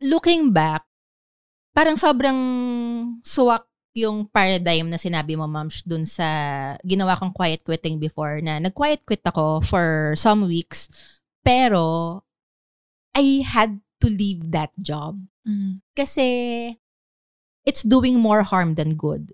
Looking 0.00 0.52
back, 0.52 0.84
parang 1.76 1.96
sobrang 1.96 2.38
suwak 3.24 3.64
yung 3.96 4.28
paradigm 4.30 4.88
na 4.88 4.96
sinabi 4.96 5.34
mo, 5.36 5.44
Mams, 5.50 5.82
dun 5.82 6.06
sa 6.06 6.24
ginawa 6.86 7.18
kong 7.18 7.34
quiet 7.34 7.64
quitting 7.66 7.98
before 7.98 8.40
na 8.40 8.60
nag-quiet 8.62 9.02
quit 9.04 9.20
ako 9.26 9.60
for 9.60 10.14
some 10.16 10.46
weeks, 10.46 10.88
pero 11.42 12.22
I 13.12 13.42
had 13.42 13.80
to 14.00 14.08
leave 14.08 14.52
that 14.52 14.72
job 14.80 15.20
Mm. 15.40 15.80
kasi 15.96 16.76
it's 17.64 17.80
doing 17.80 18.20
more 18.20 18.44
harm 18.44 18.76
than 18.76 18.92
good. 18.94 19.32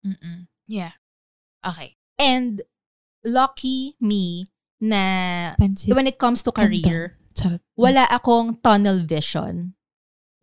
Mm-mm. 0.00 0.48
Yeah. 0.64 0.96
Okay. 1.66 1.98
And 2.16 2.62
lucky 3.22 3.98
me 3.98 4.46
na 4.78 5.02
Pansit. 5.58 5.90
when 5.90 6.06
it 6.06 6.16
comes 6.16 6.42
to 6.42 6.52
career, 6.52 7.18
Charot. 7.34 7.60
wala 7.74 8.06
akong 8.06 8.60
tunnel 8.60 9.02
vision. 9.02 9.74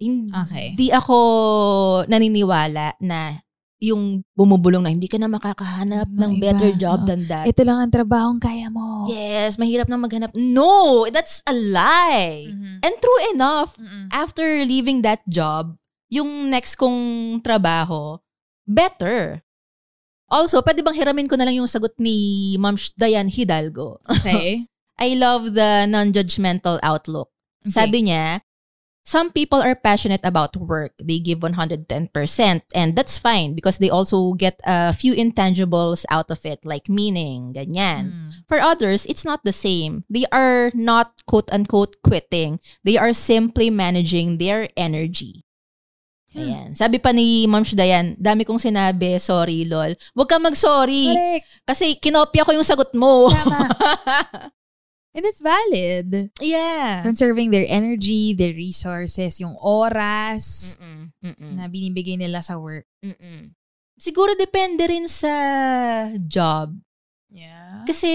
Okay. 0.03 0.75
Hindi 0.75 0.91
ako 0.91 1.15
naniniwala 2.05 2.99
na 2.99 3.39
yung 3.79 4.23
bumubulong 4.31 4.83
na 4.83 4.91
hindi 4.91 5.07
ka 5.07 5.15
na 5.15 5.27
makakahanap 5.27 6.07
Ng 6.07 6.15
ng 6.17 6.31
iba. 6.33 6.43
better 6.43 6.71
job 6.73 7.03
Oo. 7.03 7.07
than 7.07 7.23
that. 7.27 7.47
Ito 7.47 7.63
lang 7.63 7.79
ang 7.79 7.91
trabahong 7.91 8.39
kaya 8.39 8.67
mo. 8.67 9.07
yes, 9.07 9.55
mahirap 9.55 9.87
na 9.87 9.95
maghanap. 9.95 10.31
No, 10.35 11.03
that's 11.07 11.39
a 11.43 11.51
lie. 11.51 12.47
Mhm. 12.47 12.79
And 12.79 12.95
true 12.99 13.21
enough, 13.31 13.75
Mm-mm. 13.75 14.07
after 14.09 14.43
leaving 14.63 15.03
that 15.03 15.23
job, 15.25 15.75
yung 16.07 16.47
next 16.47 16.75
kong 16.75 16.99
trabaho, 17.39 18.19
better. 18.63 19.43
Also, 20.33 20.65
pwede 20.65 20.81
bang 20.81 20.97
hiramin 20.97 21.29
ko 21.29 21.37
na 21.37 21.45
lang 21.45 21.61
yung 21.61 21.69
sagot 21.69 21.93
ni 22.01 22.57
Ma'am 22.57 22.73
Dayan 22.97 23.29
Hidalgo? 23.29 24.01
Okay. 24.09 24.65
I 24.97 25.13
love 25.13 25.53
the 25.53 25.85
non-judgmental 25.85 26.81
outlook. 26.81 27.29
Sabi 27.69 28.09
niya, 28.09 28.41
some 29.05 29.31
people 29.31 29.61
are 29.61 29.75
passionate 29.75 30.23
about 30.23 30.55
work. 30.57 30.93
They 30.97 31.19
give 31.19 31.39
110%. 31.39 32.61
And 32.73 32.95
that's 32.95 33.17
fine 33.19 33.53
because 33.53 33.77
they 33.77 33.89
also 33.89 34.33
get 34.33 34.59
a 34.63 34.93
few 34.93 35.13
intangibles 35.13 36.05
out 36.09 36.31
of 36.31 36.45
it, 36.45 36.65
like 36.65 36.89
meaning, 36.89 37.53
ganyan. 37.53 38.11
Mm. 38.11 38.29
For 38.47 38.59
others, 38.59 39.05
it's 39.05 39.25
not 39.25 39.43
the 39.43 39.53
same. 39.53 40.03
They 40.09 40.25
are 40.31 40.71
not 40.73 41.21
quote 41.27 41.51
unquote 41.51 41.97
quitting. 42.03 42.59
They 42.83 42.97
are 42.97 43.13
simply 43.13 43.69
managing 43.69 44.37
their 44.37 44.69
energy. 44.75 45.45
Ayan. 46.37 46.73
Sabi 46.73 46.97
pa 46.97 47.13
ni 47.13 47.45
Ma'am 47.45 47.61
Dayan, 47.61 48.17
dami 48.17 48.41
kong 48.43 48.57
sinabi, 48.61 49.21
sorry, 49.21 49.65
lol. 49.69 49.93
Huwag 50.17 50.29
ka 50.29 50.41
mag-sorry. 50.41 51.13
Correct. 51.13 51.45
Kasi 51.65 51.85
kinopya 52.01 52.45
ko 52.45 52.51
yung 52.53 52.65
sagot 52.65 52.89
mo. 52.97 53.29
Tama. 53.29 53.69
And 55.13 55.29
it's 55.29 55.45
valid. 55.45 56.33
yeah. 56.41 57.05
Conserving 57.05 57.53
their 57.53 57.69
energy, 57.69 58.33
their 58.33 58.57
resources, 58.57 59.37
yung 59.37 59.53
oras 59.61 60.73
Mm-mm. 60.81 61.13
Mm-mm. 61.21 61.53
na 61.53 61.69
binibigay 61.69 62.17
nila 62.17 62.41
sa 62.41 62.57
work. 62.57 62.89
Mm-mm. 63.05 63.53
Siguro 64.01 64.33
depende 64.33 64.89
rin 64.89 65.05
sa 65.05 65.29
job. 66.17 66.73
Yeah. 67.29 67.85
Kasi, 67.85 68.09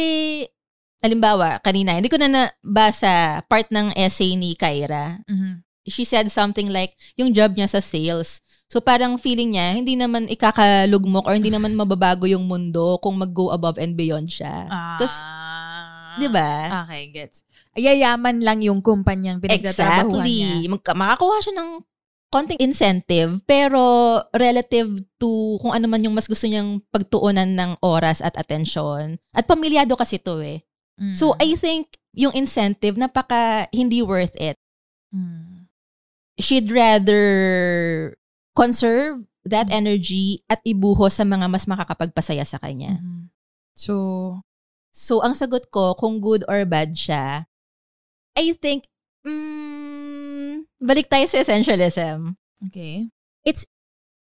halimbawa, 0.99 1.63
kanina, 1.63 1.95
hindi 1.95 2.11
ko 2.11 2.19
na 2.19 2.27
nabasa 2.27 3.47
part 3.47 3.71
ng 3.71 3.95
essay 3.95 4.35
ni 4.35 4.59
Kyra. 4.59 5.23
Mhm. 5.31 5.63
She 5.89 6.05
said 6.05 6.29
something 6.31 6.69
like, 6.71 6.95
yung 7.19 7.35
job 7.35 7.57
niya 7.57 7.69
sa 7.69 7.81
sales. 7.83 8.41
So 8.69 8.85
parang 8.85 9.17
feeling 9.17 9.57
niya, 9.57 9.81
hindi 9.81 9.97
naman 9.97 10.29
ikakalugmok 10.29 11.25
or 11.25 11.35
hindi 11.35 11.49
naman 11.49 11.73
mababago 11.73 12.29
yung 12.29 12.45
mundo 12.45 13.01
kung 13.01 13.17
mag-go 13.17 13.49
above 13.49 13.81
and 13.81 13.97
beyond 13.97 14.29
siya. 14.29 14.69
Tapos, 15.01 15.25
Ah. 15.25 16.21
di 16.21 16.29
ba? 16.29 16.85
Okay, 16.85 17.09
gets. 17.09 17.49
Ayayaman 17.73 18.45
lang 18.45 18.61
yung 18.61 18.85
kumpanyang 18.85 19.41
pinagtatrabahuan 19.41 20.21
niya. 20.21 20.69
Exactly. 20.69 20.93
Makakuha 20.93 21.37
siya 21.41 21.55
ng 21.57 21.71
konting 22.29 22.61
incentive, 22.61 23.41
pero 23.49 23.81
relative 24.37 25.01
to 25.17 25.57
kung 25.65 25.73
ano 25.73 25.89
man 25.89 26.05
yung 26.05 26.13
mas 26.13 26.29
gusto 26.29 26.45
niyang 26.45 26.85
pagtuunan 26.93 27.49
ng 27.49 27.81
oras 27.81 28.21
at 28.21 28.37
atensyon. 28.37 29.17
At 29.33 29.49
pamilyado 29.49 29.97
kasi 29.97 30.21
to 30.21 30.45
eh. 30.45 30.61
Mm. 31.01 31.17
So, 31.17 31.33
I 31.41 31.57
think 31.57 31.89
yung 32.13 32.37
incentive, 32.37 33.01
napaka 33.01 33.65
hindi 33.73 34.05
worth 34.05 34.37
it. 34.37 34.61
Mm. 35.09 35.48
She'd 36.39 36.71
rather 36.71 38.15
conserve 38.55 39.27
that 39.45 39.69
energy 39.71 40.43
at 40.47 40.63
ibuhos 40.63 41.19
sa 41.19 41.25
mga 41.27 41.51
mas 41.51 41.67
makakapagpasaya 41.67 42.47
sa 42.47 42.59
kanya. 42.59 42.99
Mhm. 43.03 43.31
So, 43.75 43.95
So, 44.91 45.23
ang 45.23 45.31
sagot 45.39 45.71
ko, 45.71 45.95
kung 45.95 46.19
good 46.19 46.43
or 46.51 46.67
bad 46.67 46.99
siya, 46.99 47.47
I 48.35 48.51
think, 48.59 48.91
mm, 49.23 50.67
balik 50.83 51.07
tayo 51.07 51.23
sa 51.31 51.39
essentialism. 51.39 52.35
okay. 52.67 53.07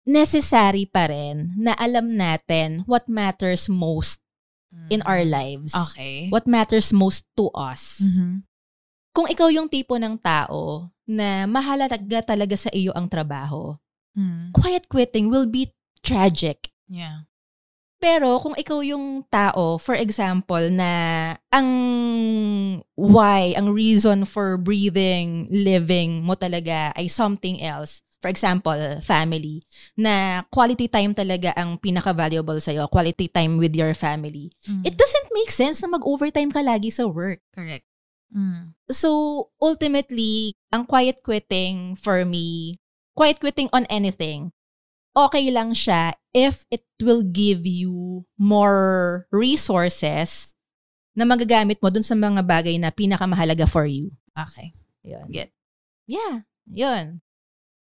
Necessary 0.10 0.90
pa 0.90 1.06
rin 1.06 1.54
na 1.54 1.78
alam 1.78 2.18
natin 2.18 2.82
what 2.90 3.06
matters 3.06 3.70
most 3.70 4.20
in 4.90 5.06
our 5.06 5.22
lives. 5.22 5.72
Mm. 5.78 5.86
Okay. 5.86 6.16
What 6.34 6.50
matters 6.50 6.90
most 6.90 7.30
to 7.38 7.54
us. 7.54 8.02
Mhm. 8.02 8.49
Kung 9.10 9.28
ikaw 9.28 9.50
yung 9.50 9.68
tipo 9.68 9.98
ng 9.98 10.16
tao 10.18 10.88
na 11.04 11.50
mahalaga 11.50 12.22
talaga 12.22 12.56
sa 12.56 12.70
iyo 12.72 12.94
ang 12.94 13.10
trabaho, 13.10 13.74
Mm. 14.14 14.52
quiet 14.52 14.90
quitting 14.90 15.30
will 15.30 15.46
be 15.46 15.70
tragic. 16.02 16.74
Yeah. 16.90 17.30
Pero 18.00 18.40
kung 18.40 18.56
ikaw 18.56 18.80
yung 18.80 19.28
tao, 19.28 19.76
for 19.76 19.92
example, 19.94 20.72
na 20.72 20.92
ang 21.52 21.70
why, 22.96 23.52
ang 23.60 23.76
reason 23.76 24.24
for 24.24 24.56
breathing, 24.56 25.52
living 25.52 26.24
mo 26.24 26.34
talaga 26.36 26.96
ay 26.96 27.12
something 27.12 27.60
else. 27.60 28.00
For 28.20 28.28
example, 28.28 28.76
family. 29.00 29.64
Na 29.96 30.44
quality 30.52 30.92
time 30.92 31.16
talaga 31.16 31.56
ang 31.56 31.80
pinaka-valuable 31.80 32.60
sa'yo. 32.60 32.88
Quality 32.92 33.32
time 33.32 33.56
with 33.56 33.72
your 33.72 33.96
family. 33.96 34.52
Mm. 34.68 34.84
It 34.84 34.96
doesn't 34.96 35.32
make 35.32 35.52
sense 35.52 35.80
na 35.80 35.92
mag-overtime 35.92 36.52
ka 36.52 36.60
lagi 36.60 36.92
sa 36.92 37.08
work. 37.08 37.40
correct. 37.52 37.88
Mm. 38.30 38.78
So, 38.90 39.50
ultimately, 39.62 40.54
ang 40.74 40.86
quiet 40.86 41.22
quitting 41.26 41.98
for 41.98 42.26
me, 42.26 42.78
quiet 43.18 43.42
quitting 43.42 43.70
on 43.74 43.90
anything, 43.90 44.54
okay 45.18 45.50
lang 45.50 45.74
siya 45.74 46.14
if 46.34 46.66
it 46.70 46.86
will 47.02 47.26
give 47.26 47.66
you 47.66 48.26
more 48.38 49.26
resources 49.34 50.54
na 51.18 51.26
magagamit 51.26 51.82
mo 51.82 51.90
dun 51.90 52.06
sa 52.06 52.14
mga 52.14 52.46
bagay 52.46 52.78
na 52.78 52.94
pinakamahalaga 52.94 53.66
for 53.66 53.90
you. 53.90 54.14
Okay. 54.38 54.72
Yun. 55.04 55.26
Get. 55.28 55.50
Yeah. 56.06 56.46
Yun. 56.70 57.22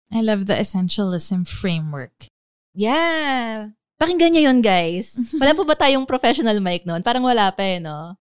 I 0.08 0.24
love 0.24 0.48
the 0.48 0.56
essentialism 0.56 1.44
framework. 1.44 2.32
Yeah. 2.72 3.76
Pakinggan 4.00 4.32
nyo 4.32 4.42
yun, 4.48 4.60
guys. 4.64 5.18
Wala 5.40 5.52
pa 5.52 5.62
ba 5.66 5.74
tayong 5.76 6.08
professional 6.08 6.56
mic 6.64 6.88
noon? 6.88 7.04
Parang 7.04 7.26
wala 7.26 7.52
pa 7.52 7.62
eh, 7.66 7.82
no? 7.82 8.16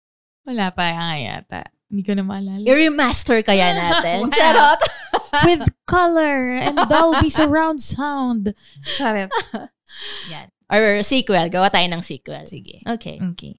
Wala 0.48 0.74
pa 0.74 0.90
nga 0.90 1.20
yata. 1.20 1.62
Hindi 1.96 2.04
ko 2.04 2.12
na 2.12 2.28
maalala. 2.28 2.68
I-remaster 2.68 3.40
kaya 3.40 3.72
natin. 3.80 4.28
Charot! 4.36 4.82
With 5.48 5.64
color 5.88 6.60
and 6.60 6.76
Dolby 6.92 7.32
surround 7.32 7.80
sound. 7.80 8.52
Charot. 8.84 9.32
Yan. 10.32 10.52
Or 10.68 11.00
sequel. 11.08 11.48
Gawa 11.48 11.72
tayo 11.72 11.88
ng 11.88 12.04
sequel. 12.04 12.44
Sige. 12.52 12.84
Okay. 12.84 13.24
Okay. 13.32 13.56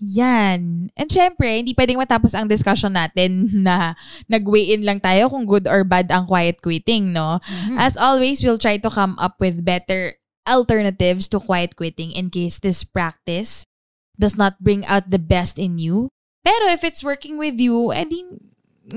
Yan. 0.00 0.88
And 0.96 1.08
syempre, 1.12 1.60
hindi 1.60 1.76
pwedeng 1.76 2.00
matapos 2.00 2.32
ang 2.32 2.48
discussion 2.48 2.96
natin 2.96 3.50
na 3.66 3.92
nag-weigh 4.32 4.72
in 4.72 4.88
lang 4.88 5.02
tayo 5.02 5.28
kung 5.28 5.44
good 5.44 5.68
or 5.68 5.84
bad 5.84 6.08
ang 6.08 6.24
quiet 6.24 6.62
quitting, 6.64 7.12
no? 7.12 7.36
Mhm. 7.44 7.76
As 7.76 8.00
always, 8.00 8.40
we'll 8.40 8.56
try 8.62 8.80
to 8.80 8.88
come 8.88 9.12
up 9.20 9.36
with 9.42 9.60
better 9.66 10.16
alternatives 10.48 11.28
to 11.28 11.36
quiet 11.36 11.76
quitting 11.76 12.14
in 12.16 12.32
case 12.32 12.56
this 12.62 12.80
practice 12.80 13.68
does 14.16 14.38
not 14.38 14.56
bring 14.62 14.86
out 14.88 15.10
the 15.12 15.20
best 15.20 15.58
in 15.60 15.76
you. 15.76 16.08
Pero 16.48 16.72
if 16.72 16.80
it's 16.80 17.04
working 17.04 17.36
with 17.36 17.60
you, 17.60 17.92
edi 17.92 18.24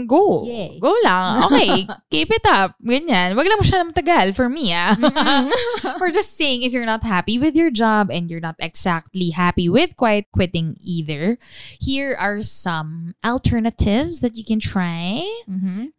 go. 0.07 0.47
Yay. 0.47 0.79
Go 0.79 0.95
lang. 1.03 1.43
Okay, 1.51 1.83
keep 2.11 2.31
it 2.31 2.47
up. 2.47 2.79
Ganyan. 2.79 3.35
Wag 3.35 3.43
lang 3.43 3.59
masyadong 3.59 3.91
matagal 3.91 4.31
for 4.39 4.47
me, 4.47 4.71
ah. 4.71 4.95
We're 5.99 6.15
just 6.15 6.39
saying 6.39 6.63
if 6.63 6.71
you're 6.71 6.87
not 6.87 7.03
happy 7.03 7.35
with 7.35 7.59
your 7.59 7.67
job 7.67 8.07
and 8.07 8.31
you're 8.31 8.39
not 8.43 8.55
exactly 8.63 9.35
happy 9.35 9.67
with 9.67 9.99
quiet 9.99 10.31
quitting 10.31 10.79
either, 10.79 11.35
here 11.75 12.15
are 12.15 12.39
some 12.39 13.19
alternatives 13.19 14.23
that 14.23 14.39
you 14.39 14.47
can 14.47 14.63
try. 14.63 15.27
Mhm. 15.43 15.91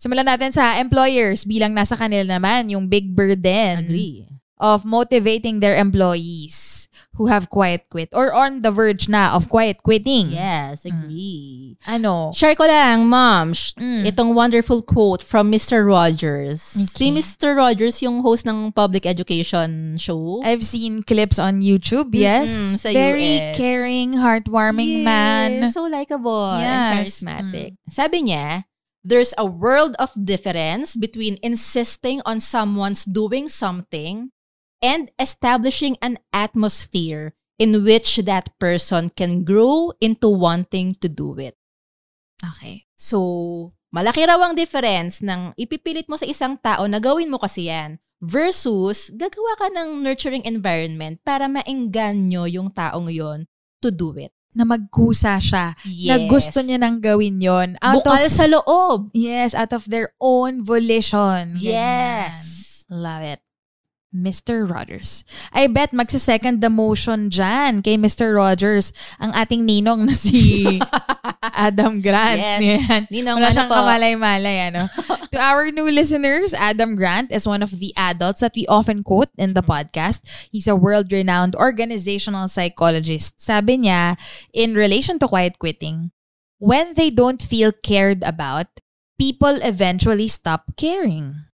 Simulan 0.00 0.28
natin 0.28 0.52
sa 0.52 0.80
employers 0.80 1.44
bilang 1.44 1.76
nasa 1.76 1.96
kanila 1.96 2.36
naman 2.36 2.72
yung 2.72 2.88
big 2.88 3.12
burden 3.16 3.84
Agree. 3.84 4.28
of 4.56 4.84
motivating 4.84 5.60
their 5.60 5.76
employees 5.76 6.75
who 7.16 7.26
have 7.26 7.48
quiet 7.48 7.88
quit 7.90 8.08
or 8.12 8.32
on 8.32 8.60
the 8.60 8.70
verge 8.70 9.08
na 9.08 9.32
of 9.34 9.48
quiet 9.48 9.82
quitting. 9.82 10.28
Yes, 10.30 10.84
agree. 10.84 11.76
Ano? 11.88 12.30
Share 12.36 12.54
ko 12.54 12.64
lang, 12.68 13.08
mom, 13.08 13.52
sh- 13.52 13.72
Mm. 13.80 14.04
itong 14.04 14.36
wonderful 14.36 14.80
quote 14.80 15.24
from 15.24 15.48
Mr. 15.50 15.84
Rogers. 15.84 16.60
Si 16.62 17.08
Okay. 17.08 17.16
Mr. 17.16 17.56
Rogers 17.56 18.00
yung 18.04 18.20
host 18.20 18.44
ng 18.44 18.72
public 18.72 19.04
education 19.04 19.96
show. 19.96 20.40
I've 20.44 20.64
seen 20.64 21.02
clips 21.02 21.40
on 21.40 21.60
YouTube, 21.64 22.12
yes. 22.12 22.52
Mm-mm, 22.52 22.76
sa 22.76 22.88
Very 22.92 23.40
US. 23.40 23.56
caring, 23.56 24.08
heartwarming 24.20 25.00
man. 25.02 25.64
Yes, 25.64 25.72
So 25.72 25.84
likable 25.88 26.52
and 26.56 26.62
Yes. 26.62 26.76
Mm. 26.76 26.92
charismatic. 26.92 27.70
Sabi 27.88 28.28
niya, 28.28 28.64
there's 29.00 29.32
a 29.38 29.46
world 29.46 29.94
of 30.02 30.10
difference 30.18 30.96
between 30.96 31.38
insisting 31.40 32.20
on 32.26 32.40
someone's 32.40 33.04
doing 33.06 33.48
something 33.48 34.34
and 34.82 35.10
establishing 35.18 35.96
an 36.04 36.18
atmosphere 36.32 37.34
in 37.56 37.84
which 37.84 38.20
that 38.28 38.52
person 38.60 39.08
can 39.12 39.44
grow 39.44 39.92
into 40.00 40.28
wanting 40.28 40.94
to 41.00 41.08
do 41.08 41.36
it. 41.40 41.56
Okay. 42.40 42.84
So, 42.96 43.72
malaki 43.92 44.28
raw 44.28 44.36
ang 44.40 44.56
difference 44.56 45.24
ng 45.24 45.56
ipipilit 45.56 46.08
mo 46.08 46.20
sa 46.20 46.28
isang 46.28 46.60
tao 46.60 46.84
na 46.84 47.00
gawin 47.00 47.32
mo 47.32 47.40
kasi 47.40 47.72
yan 47.72 47.96
versus 48.20 49.12
gagawa 49.12 49.52
ka 49.60 49.68
ng 49.72 50.00
nurturing 50.00 50.44
environment 50.48 51.20
para 51.20 51.48
maengganyo 51.48 52.48
yung 52.48 52.72
taong 52.72 53.12
yon 53.12 53.44
to 53.80 53.92
do 53.92 54.12
it. 54.16 54.32
Na 54.56 54.64
magkusa 54.64 55.36
siya. 55.36 55.76
Na 56.08 56.16
gusto 56.24 56.64
niya 56.64 56.80
nang 56.80 56.96
gawin 56.96 57.36
yon 57.40 57.76
Out 57.84 58.00
Bukal 58.00 58.24
of, 58.24 58.32
sa 58.32 58.48
loob. 58.48 59.12
yes, 59.12 59.52
out 59.52 59.72
of 59.76 59.84
their 59.84 60.16
own 60.16 60.64
volition. 60.64 61.60
Yes. 61.60 62.84
Ganyan. 62.88 63.04
Love 63.04 63.24
it. 63.36 63.40
Mr. 64.16 64.64
Rogers. 64.64 65.24
I 65.52 65.68
bet 65.68 65.92
magsa-second 65.92 66.64
the 66.64 66.72
motion 66.72 67.28
dyan 67.28 67.84
kay 67.84 68.00
Mr. 68.00 68.32
Rogers 68.32 68.96
ang 69.20 69.36
ating 69.36 69.68
ninong 69.68 70.08
na 70.08 70.16
si 70.16 70.80
Adam 71.42 72.00
Grant. 72.00 72.40
Yes. 72.40 72.60
Yan. 72.64 73.02
Ninong 73.12 73.36
Wala 73.38 73.48
ano 73.48 73.54
siyang 73.54 73.70
po. 73.70 73.76
kamalay-malay, 73.76 74.56
ano? 74.72 74.82
to 75.32 75.38
our 75.38 75.70
new 75.70 75.86
listeners, 75.88 76.52
Adam 76.56 76.96
Grant 76.96 77.30
is 77.30 77.46
one 77.46 77.62
of 77.62 77.78
the 77.78 77.92
adults 77.96 78.40
that 78.40 78.56
we 78.56 78.66
often 78.66 79.04
quote 79.04 79.30
in 79.38 79.54
the 79.54 79.62
podcast. 79.62 80.24
He's 80.50 80.66
a 80.66 80.76
world-renowned 80.76 81.54
organizational 81.56 82.48
psychologist. 82.48 83.38
Sabi 83.40 83.86
niya, 83.86 84.16
in 84.52 84.74
relation 84.74 85.18
to 85.20 85.28
quiet 85.28 85.58
quitting, 85.58 86.10
when 86.58 86.94
they 86.94 87.10
don't 87.10 87.40
feel 87.40 87.72
cared 87.72 88.24
about, 88.24 88.66
people 89.18 89.60
eventually 89.62 90.28
stop 90.28 90.76
caring. 90.76 91.45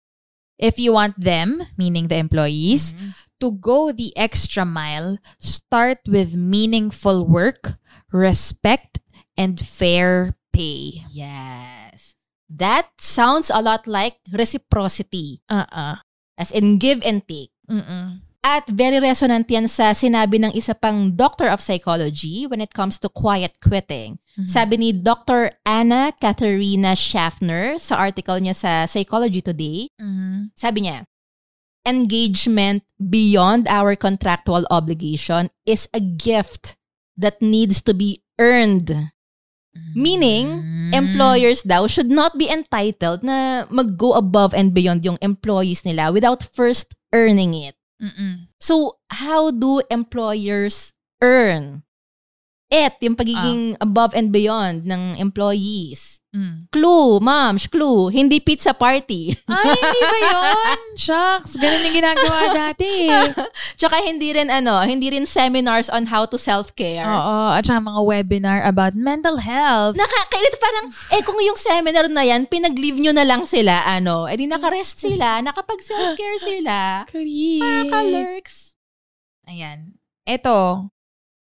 If 0.63 0.79
you 0.79 0.95
want 0.95 1.19
them, 1.19 1.59
meaning 1.75 2.07
the 2.07 2.23
employees, 2.23 2.95
mm-hmm. 2.95 3.19
to 3.43 3.59
go 3.59 3.91
the 3.91 4.15
extra 4.15 4.63
mile, 4.63 5.19
start 5.43 5.99
with 6.07 6.39
meaningful 6.39 7.27
work, 7.27 7.75
respect, 8.15 9.03
and 9.35 9.59
fair 9.59 10.39
pay. 10.55 11.03
Yes. 11.11 12.15
That 12.47 12.95
sounds 13.03 13.51
a 13.51 13.59
lot 13.59 13.91
like 13.91 14.23
reciprocity. 14.31 15.43
Uh-uh. 15.51 16.07
As 16.39 16.55
in 16.55 16.79
give 16.79 17.03
and 17.03 17.27
take. 17.27 17.51
Mm-mm. 17.67 18.23
At 18.43 18.66
very 18.66 18.98
resonant 18.98 19.47
yan 19.47 19.70
sa 19.70 19.94
sinabi 19.94 20.43
ng 20.43 20.51
isa 20.59 20.74
pang 20.74 21.14
doctor 21.14 21.47
of 21.47 21.62
psychology 21.62 22.43
when 22.51 22.59
it 22.59 22.74
comes 22.74 22.98
to 22.98 23.06
quiet 23.06 23.62
quitting. 23.62 24.19
Sabi 24.51 24.82
ni 24.82 24.90
Dr. 24.90 25.55
Anna 25.62 26.10
Katharina 26.10 26.98
Schaffner 26.98 27.78
sa 27.78 28.02
article 28.02 28.43
niya 28.43 28.59
sa 28.59 28.73
Psychology 28.90 29.47
Today, 29.47 29.86
Mhm. 29.94 30.51
sabi 30.59 30.90
niya, 30.90 31.06
engagement 31.86 32.82
beyond 32.98 33.70
our 33.70 33.94
contractual 33.94 34.66
obligation 34.74 35.47
is 35.62 35.86
a 35.94 36.02
gift 36.02 36.74
that 37.14 37.39
needs 37.39 37.78
to 37.78 37.94
be 37.94 38.27
earned. 38.43 38.90
Meaning, 39.94 40.60
Mm. 40.60 40.90
employers 40.93 41.62
daw 41.62 41.86
should 41.86 42.10
not 42.10 42.36
be 42.36 42.51
entitled 42.51 43.23
na 43.23 43.64
mag-go 43.70 44.12
above 44.19 44.51
and 44.52 44.74
beyond 44.74 45.06
yung 45.06 45.16
employees 45.23 45.86
nila 45.86 46.10
without 46.12 46.43
first 46.43 46.93
earning 47.14 47.55
it. 47.55 47.78
Mm-mm. 48.03 48.51
So, 48.59 48.99
how 49.15 49.51
do 49.55 49.83
employers 49.91 50.93
earn 51.23 51.87
it, 52.73 52.99
yung 52.99 53.15
pagiging 53.15 53.77
above 53.81 54.16
and 54.16 54.33
beyond 54.33 54.89
ng 54.91 55.20
employees? 55.20 56.22
Mm. 56.33 56.73
Clue, 56.73 57.21
moms, 57.21 57.69
clue, 57.69 58.09
hindi 58.09 58.41
pizza 58.41 58.73
party. 58.73 59.37
Ay, 59.45 59.69
hindi 59.69 60.01
ba 60.01 60.19
yun? 60.33 60.79
Shucks, 61.05 61.61
ganun 61.61 61.85
yung 61.85 61.97
ginagawa 62.01 62.39
dati. 62.57 63.13
Tsaka 63.81 64.01
hindi 64.01 64.33
rin 64.33 64.49
ano, 64.49 64.81
hindi 64.81 65.13
rin 65.13 65.29
seminars 65.29 65.93
on 65.93 66.09
how 66.09 66.25
to 66.25 66.41
self-care. 66.41 67.05
Oo, 67.05 67.53
at 67.53 67.69
saka 67.69 67.85
mga 67.85 68.01
webinar 68.01 68.59
about 68.65 68.97
mental 68.97 69.45
health. 69.45 69.93
Nakakailit 69.93 70.57
parang, 70.57 70.89
eh 71.13 71.21
kung 71.21 71.37
yung 71.37 71.61
seminar 71.61 72.09
na 72.09 72.25
yan, 72.25 72.49
pinag-leave 72.49 72.97
nyo 72.97 73.13
na 73.13 73.29
lang 73.29 73.45
sila, 73.45 73.85
ano, 73.85 74.25
eh 74.25 74.41
di 74.41 74.49
nakarest 74.49 75.05
sila, 75.05 75.45
nakapag-self-care 75.45 76.41
sila. 76.49 77.05
Correct. 77.13 77.93
Ka-lurks. 77.93 78.57
Ayan. 79.45 80.01
Ito, 80.25 80.89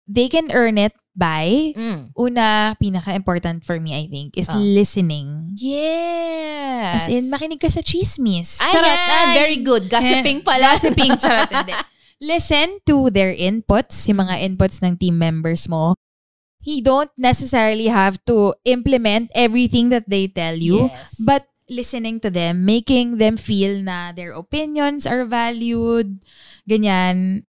they 0.06 0.30
can 0.30 0.54
earn 0.54 0.78
it 0.78 0.94
by, 1.16 1.72
Mm. 1.72 2.12
una, 2.12 2.76
pinaka-important 2.76 3.64
for 3.64 3.80
me, 3.80 3.96
I 3.96 4.04
think, 4.06 4.36
is 4.36 4.52
Ah. 4.52 4.60
listening. 4.60 5.56
Yes. 5.56 7.02
As 7.02 7.08
in, 7.08 7.32
makinig 7.32 7.58
ka 7.58 7.72
sa 7.72 7.80
chismis. 7.80 8.60
Ayan, 8.60 8.72
Charot, 8.72 9.00
ay. 9.00 9.34
very 9.34 9.58
good. 9.64 9.88
Gossiping 9.88 10.44
pala. 10.46 10.76
Gossiping, 10.76 11.16
charot, 11.16 11.48
hindi. 11.48 11.72
Listen 12.20 12.80
to 12.84 13.08
their 13.08 13.32
inputs, 13.32 14.08
yung 14.08 14.20
mga 14.20 14.40
inputs 14.44 14.80
ng 14.80 14.96
team 14.96 15.16
members 15.16 15.68
mo. 15.68 15.96
You 16.66 16.82
don't 16.82 17.12
necessarily 17.16 17.86
have 17.86 18.18
to 18.26 18.52
implement 18.66 19.30
everything 19.32 19.88
that 19.94 20.04
they 20.10 20.26
tell 20.26 20.56
you, 20.56 20.90
Yes. 20.92 21.16
but 21.22 21.46
listening 21.66 22.18
to 22.20 22.30
them, 22.30 22.64
making 22.64 23.18
them 23.22 23.36
feel 23.38 23.80
na 23.82 24.10
their 24.12 24.34
opinions 24.34 25.06
are 25.06 25.24
valued, 25.24 26.20
ganyan, 26.66 27.45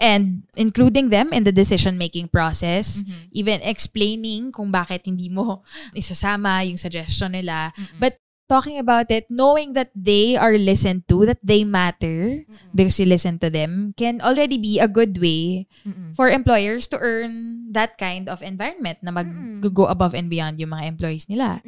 and 0.00 0.42
including 0.56 1.12
them 1.12 1.28
in 1.30 1.44
the 1.44 1.52
decision-making 1.52 2.32
process, 2.32 3.04
Mhm. 3.04 3.20
even 3.30 3.58
explaining 3.60 4.48
kung 4.50 4.72
bakit 4.72 5.04
hindi 5.04 5.28
mo 5.28 5.60
isasama 5.94 6.64
yung 6.64 6.80
suggestion 6.80 7.36
nila, 7.36 7.70
Mm-mm. 7.76 8.00
but 8.00 8.16
talking 8.48 8.82
about 8.82 9.06
it, 9.14 9.30
knowing 9.30 9.78
that 9.78 9.94
they 9.94 10.34
are 10.34 10.58
listened 10.58 11.06
to, 11.06 11.22
that 11.22 11.38
they 11.38 11.62
matter 11.62 12.42
Mm-mm. 12.42 12.72
because 12.74 12.98
you 12.98 13.06
listen 13.06 13.38
to 13.38 13.46
them, 13.46 13.94
can 13.94 14.18
already 14.18 14.58
be 14.58 14.80
a 14.82 14.90
good 14.90 15.20
way 15.22 15.70
Mm-mm. 15.86 16.16
for 16.18 16.26
employers 16.26 16.88
to 16.90 16.98
earn 16.98 17.68
that 17.70 17.94
kind 17.94 18.26
of 18.26 18.42
environment 18.42 18.98
na 19.06 19.14
mag-go 19.14 19.86
above 19.86 20.18
and 20.18 20.26
beyond 20.26 20.58
yung 20.58 20.74
mga 20.74 20.96
employees 20.96 21.30
nila. 21.30 21.62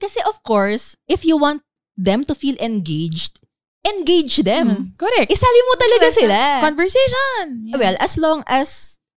Kasi 0.00 0.24
of 0.24 0.40
course, 0.40 0.96
if 1.04 1.28
you 1.28 1.36
want 1.36 1.60
them 2.00 2.24
to 2.24 2.32
feel 2.32 2.56
engaged, 2.64 3.44
engage 3.84 4.44
them. 4.44 4.66
Mm. 4.68 4.84
Correct. 4.96 5.28
Isali 5.32 5.60
mo 5.64 5.72
talaga 5.76 6.06
Yes, 6.12 6.16
sila. 6.16 6.38
Conversation. 6.60 7.44
Yes. 7.70 7.76
Well, 7.80 7.96
as 8.00 8.14
long 8.20 8.40
as 8.44 8.68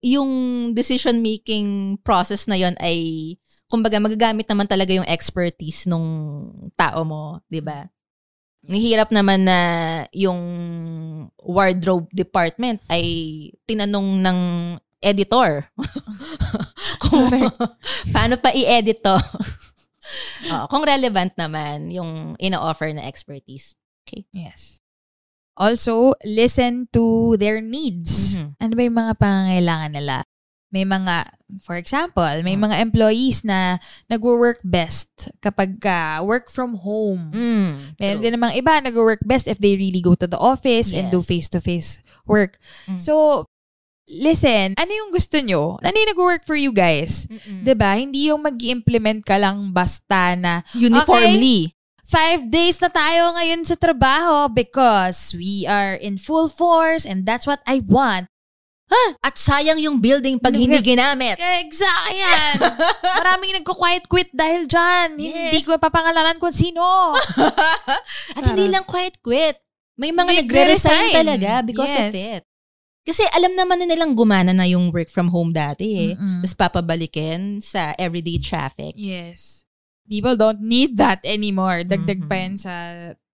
yung 0.03 0.31
decision-making 0.75 1.99
process 2.03 2.47
na 2.47 2.59
yon 2.59 2.75
ay, 2.79 3.35
kumbaga, 3.71 3.99
magagamit 3.99 4.47
naman 4.47 4.67
talaga 4.67 4.91
yung 4.91 5.07
expertise 5.07 5.87
nung 5.87 6.51
tao 6.75 7.07
mo, 7.07 7.39
di 7.47 7.63
ba? 7.63 7.87
Nihirap 8.63 9.11
naman 9.11 9.43
na 9.43 9.59
yung 10.15 10.39
wardrobe 11.39 12.07
department 12.15 12.79
ay 12.87 13.03
tinanong 13.67 14.23
ng 14.23 14.39
editor. 15.03 15.67
kung 17.03 17.27
paano 18.15 18.39
pa 18.39 18.55
i-edit 18.55 19.03
to. 19.03 19.15
Oo, 20.51 20.65
kung 20.71 20.83
relevant 20.87 21.35
naman 21.35 21.91
yung 21.91 22.39
ino-offer 22.39 22.91
na 22.95 23.07
expertise. 23.07 23.75
Yes. 24.31 24.79
Also, 25.53 26.17
listen 26.25 26.89
to 26.89 27.37
their 27.37 27.61
needs. 27.61 28.41
Mhm. 28.41 28.57
Ano 28.57 28.71
ba 28.73 28.81
yung 28.81 28.97
mga 28.97 29.13
pangangailangan 29.21 29.91
nila? 29.93 30.17
May 30.73 30.89
mga, 30.89 31.29
for 31.61 31.77
example, 31.77 32.25
may 32.41 32.57
Hmm. 32.57 32.65
mga 32.65 32.81
employees 32.81 33.45
na 33.45 33.77
nagwo-work 34.09 34.57
best 34.65 35.29
kapag 35.37 35.77
ka 35.77 36.25
work 36.25 36.49
from 36.49 36.81
home. 36.81 37.29
Mm, 37.29 37.93
Meron 38.01 38.17
true. 38.17 38.23
din 38.25 38.33
namang 38.33 38.57
iba 38.57 38.81
nag-work 38.81 39.21
best 39.21 39.45
if 39.45 39.61
they 39.61 39.77
really 39.77 40.01
go 40.01 40.17
to 40.17 40.25
the 40.25 40.39
office 40.41 40.89
and 40.89 41.13
do 41.13 41.21
Yes. 41.21 41.29
face-to-face 41.29 41.89
work. 42.25 42.57
Mm. 42.89 42.97
So, 42.97 43.45
listen, 44.09 44.73
ano 44.75 44.89
yung 44.89 45.13
gusto 45.13 45.37
nyo? 45.37 45.77
Ano 45.77 45.93
yung 45.93 46.09
nag-work 46.17 46.41
for 46.41 46.57
you 46.57 46.73
guys? 46.73 47.29
Mm-mm. 47.29 47.61
'Di 47.61 47.77
ba 47.77 47.93
Hindi 47.93 48.33
yung 48.33 48.41
mag 48.41 48.57
implement 48.57 49.21
ka 49.21 49.37
lang 49.37 49.69
basta 49.69 50.33
na 50.33 50.65
Uniformly. 50.73 51.77
Five 52.13 52.53
days 52.53 52.77
na 52.77 52.93
tayo 52.93 53.33
ngayon 53.33 53.65
sa 53.65 53.73
trabaho 53.73 54.45
because 54.45 55.33
we 55.33 55.65
are 55.65 55.97
in 55.97 56.21
full 56.21 56.45
force 56.45 57.09
and 57.09 57.25
that's 57.25 57.49
what 57.49 57.65
I 57.65 57.81
want. 57.81 58.29
At 59.25 59.41
sayang 59.41 59.81
yung 59.81 59.97
building 59.97 60.37
pag 60.37 60.53
hindi 60.53 60.77
ginamit. 60.77 61.41
Exactly 61.41 62.21
yan. 62.21 62.61
Maraming 63.25 63.57
nagko-quiet 63.57 64.05
quit 64.05 64.29
dahil 64.29 64.69
dyan. 64.69 65.17
Hindi 65.17 65.57
Yes. 65.57 65.65
ko 65.65 65.81
papangalanan 65.81 66.37
kung 66.37 66.53
sino. 66.53 67.17
At 68.37 68.43
hindi 68.45 68.69
lang 68.69 68.85
quiet 68.85 69.17
quit. 69.17 69.57
May 69.97 70.13
mga 70.13 70.29
Hindi, 70.29 70.41
nagre-resign 70.45 71.09
talaga 71.09 71.65
because 71.65 71.89
of 71.89 72.13
Yes. 72.13 72.37
it. 72.37 72.43
Kasi 73.03 73.25
alam 73.33 73.57
naman 73.57 73.81
na 73.81 73.89
nilang 73.89 74.13
gumana 74.13 74.53
na 74.53 74.63
yung 74.63 74.93
work 74.93 75.09
from 75.09 75.33
home 75.33 75.51
dati 75.51 75.85
eh. 75.97 76.11
Mm-mm. 76.13 76.45
Tapos 76.45 76.55
papabalikin 76.55 77.65
sa 77.65 77.97
everyday 77.97 78.37
traffic. 78.37 78.93
Yes. 78.93 79.62
People 80.09 80.35
don't 80.35 80.61
need 80.61 80.97
that 80.97 81.19
anymore. 81.23 81.83
Dagdag 81.83 82.23
Mhm. 82.23 82.29
pa 82.29 82.35
yan 82.35 82.55
sa 82.59 82.73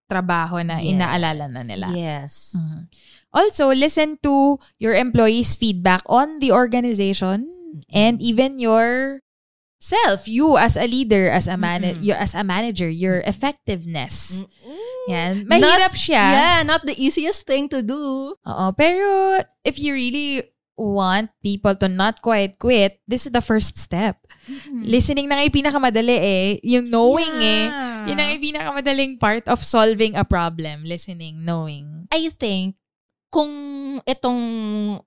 trabaho 0.10 0.62
na 0.66 0.78
Yes. 0.82 0.90
inaalala 0.96 1.46
na 1.50 1.62
nila. 1.66 1.88
Yes. 1.94 2.56
Mhm. 2.58 2.90
Also, 3.30 3.70
listen 3.70 4.18
to 4.26 4.58
your 4.82 4.98
employees' 4.98 5.54
feedback 5.54 6.02
on 6.10 6.42
the 6.42 6.50
organization 6.50 7.46
and 7.94 8.18
even 8.22 8.58
your 8.58 9.22
self, 9.78 10.26
you 10.28 10.58
as 10.58 10.74
a 10.76 10.90
leader, 10.90 11.30
as 11.30 11.46
a 11.48 11.56
man, 11.56 11.86
you 12.02 12.12
as 12.18 12.34
a 12.34 12.42
manager, 12.44 12.90
your 12.90 13.22
effectiveness. 13.30 14.44
Mm-mm. 14.44 15.08
Yan. 15.14 15.34
Mahirap 15.46 15.94
siya. 15.94 16.26
Yeah, 16.36 16.60
not 16.66 16.86
the 16.86 16.98
easiest 16.98 17.46
thing 17.46 17.70
to 17.70 17.82
do. 17.86 18.34
Oo, 18.34 18.66
pero 18.74 19.40
if 19.64 19.78
you 19.78 19.94
really 19.94 20.44
want 20.80 21.28
people 21.44 21.76
to 21.76 21.92
not 21.92 22.24
quite 22.24 22.56
quit, 22.56 23.04
this 23.04 23.28
is 23.28 23.36
the 23.36 23.44
first 23.44 23.76
step. 23.76 24.16
Listening 24.72 25.28
na 25.28 25.38
nga 25.38 25.46
yung 25.46 25.58
pinakamadali 25.60 26.18
eh. 26.18 26.48
Yung 26.64 26.88
knowing 26.88 27.36
eh. 27.44 27.68
Yeah. 27.68 28.08
Yun 28.08 28.18
ang 28.18 28.30
yung 28.34 28.46
pinakamadaling 28.48 29.14
part 29.20 29.46
of 29.52 29.60
solving 29.62 30.16
a 30.16 30.24
problem. 30.24 30.88
Listening, 30.88 31.44
knowing. 31.44 32.08
I 32.10 32.32
think, 32.34 32.80
kung 33.30 33.52
itong 34.10 34.42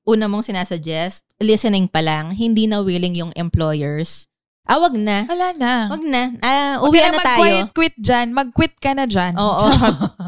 una 0.07 0.27
mong 0.31 0.47
sinasuggest, 0.47 1.27
listening 1.43 1.91
pa 1.91 1.99
lang, 2.05 2.31
hindi 2.37 2.71
na 2.71 2.79
willing 2.79 3.19
yung 3.19 3.33
employers, 3.35 4.31
ah, 4.69 4.79
wag 4.79 4.95
na. 4.95 5.27
Wala 5.27 5.49
na. 5.59 5.73
Wag 5.91 6.05
na. 6.07 6.23
Ah, 6.43 6.83
uwi 6.87 6.99
ka 7.03 7.11
na 7.11 7.19
tayo. 7.19 7.39
mag-quiet 7.39 7.71
quit 7.75 7.97
dyan. 7.99 8.27
Mag-quit 8.31 8.75
ka 8.79 8.91
na 8.95 9.05
dyan. 9.05 9.35
Oo. 9.35 9.67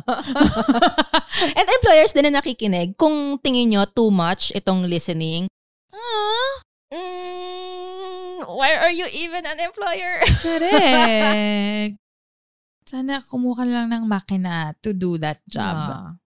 And 1.59 1.67
employers 1.67 2.13
din 2.13 2.29
na 2.29 2.41
nakikinig, 2.41 2.97
kung 2.99 3.39
tingin 3.41 3.73
nyo 3.73 3.83
too 3.87 4.11
much 4.11 4.51
itong 4.55 4.87
listening, 4.87 5.47
ah, 5.95 6.53
mm, 6.93 8.47
why 8.51 8.75
are 8.77 8.93
you 8.93 9.07
even 9.11 9.43
an 9.47 9.59
employer? 9.59 10.23
Correct. 10.45 11.99
Sana 12.85 13.19
kumuha 13.25 13.65
lang 13.65 13.89
ng 13.91 14.05
makina 14.05 14.77
to 14.85 14.93
do 14.93 15.17
that 15.17 15.41
job. 15.49 15.77
Ah. 15.77 16.24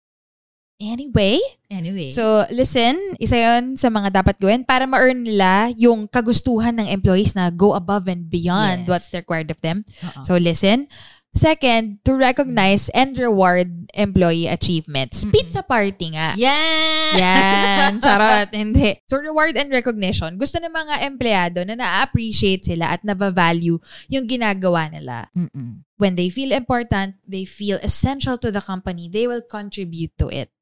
Anyway, 0.85 1.41
Anyway. 1.73 2.13
so 2.13 2.45
listen, 2.53 3.01
isa 3.17 3.41
yon 3.41 3.81
sa 3.81 3.89
mga 3.89 4.21
dapat 4.21 4.37
gawin 4.37 4.69
para 4.69 4.85
ma-earn 4.85 5.25
nila 5.25 5.73
yung 5.81 6.05
kagustuhan 6.05 6.77
ng 6.77 6.93
employees 6.93 7.33
na 7.33 7.49
go 7.49 7.73
above 7.73 8.05
and 8.05 8.29
beyond 8.29 8.85
Yes. 8.85 8.89
what's 8.93 9.11
required 9.17 9.49
of 9.49 9.59
them. 9.65 9.89
Oo. 10.05 10.21
So 10.29 10.33
listen, 10.37 10.93
Second, 11.35 11.99
to 12.07 12.15
recognize 12.15 12.87
and 12.95 13.19
reward 13.19 13.91
employee 13.99 14.47
achievements. 14.47 15.27
Pizza 15.35 15.67
party 15.67 16.15
nga. 16.15 16.31
Yan! 16.39 17.19
Yan. 17.19 17.91
Charot. 18.07 18.55
Hindi. 18.55 19.03
So, 19.11 19.19
reward 19.19 19.59
and 19.59 19.67
recognition. 19.75 20.39
Gusto 20.39 20.63
ng 20.63 20.71
mga 20.71 21.03
empleyado 21.03 21.67
na 21.67 21.75
na-appreciate 21.75 22.63
sila 22.63 22.95
at 22.95 23.03
na-value 23.03 23.83
yung 24.07 24.31
ginagawa 24.31 24.87
nila. 24.87 25.27
Mm-mm. 25.35 25.83
When 25.99 26.15
they 26.15 26.31
feel 26.31 26.55
important, 26.55 27.19
they 27.27 27.43
feel 27.43 27.83
essential 27.83 28.39
to 28.39 28.55
the 28.55 28.63
company, 28.63 29.11
they 29.11 29.27
will 29.27 29.43
contribute 29.43 30.15
to 30.23 30.31
it. 30.31 30.54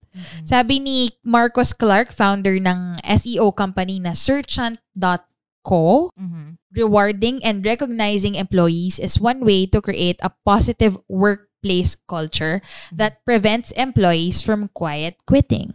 Sabi 0.45 0.79
ni 0.79 1.11
Marcos 1.25 1.73
Clark, 1.73 2.13
founder 2.13 2.57
ng 2.57 3.01
SEO 3.03 3.51
company 3.51 3.99
na 3.99 4.13
Searchant.co, 4.13 6.11
Mhm. 6.19 6.59
rewarding 6.73 7.39
and 7.45 7.65
recognizing 7.65 8.35
employees 8.35 8.99
is 8.99 9.21
one 9.21 9.41
way 9.45 9.67
to 9.67 9.81
create 9.81 10.19
a 10.23 10.33
positive 10.45 10.97
workplace 11.09 11.97
culture 12.09 12.61
that 12.91 13.25
prevents 13.25 13.71
employees 13.73 14.41
from 14.43 14.69
quiet 14.75 15.17
quitting. 15.27 15.73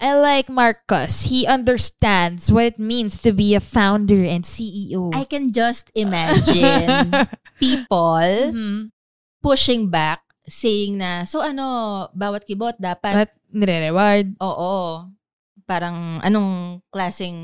I 0.00 0.16
like 0.16 0.48
Marcus. 0.48 1.28
He 1.28 1.44
understands 1.44 2.48
what 2.48 2.64
it 2.64 2.78
means 2.80 3.20
to 3.20 3.36
be 3.36 3.52
a 3.52 3.60
founder 3.60 4.24
and 4.24 4.48
CEO. 4.48 5.12
I 5.12 5.28
can 5.28 5.52
just 5.52 5.92
imagine 5.92 7.12
people 7.60 8.24
Mhm. 8.48 8.96
pushing 9.44 9.92
back 9.92 10.24
saying 10.48 10.96
na, 10.96 11.28
so 11.28 11.44
ano, 11.44 12.08
bawat 12.16 12.48
kibot 12.48 12.80
dapat, 12.80 13.12
But 13.12 13.30
nire-reward. 13.52 14.34
oo, 14.42 15.06
parang 15.66 16.18
anong 16.22 16.82
klaseng 16.90 17.38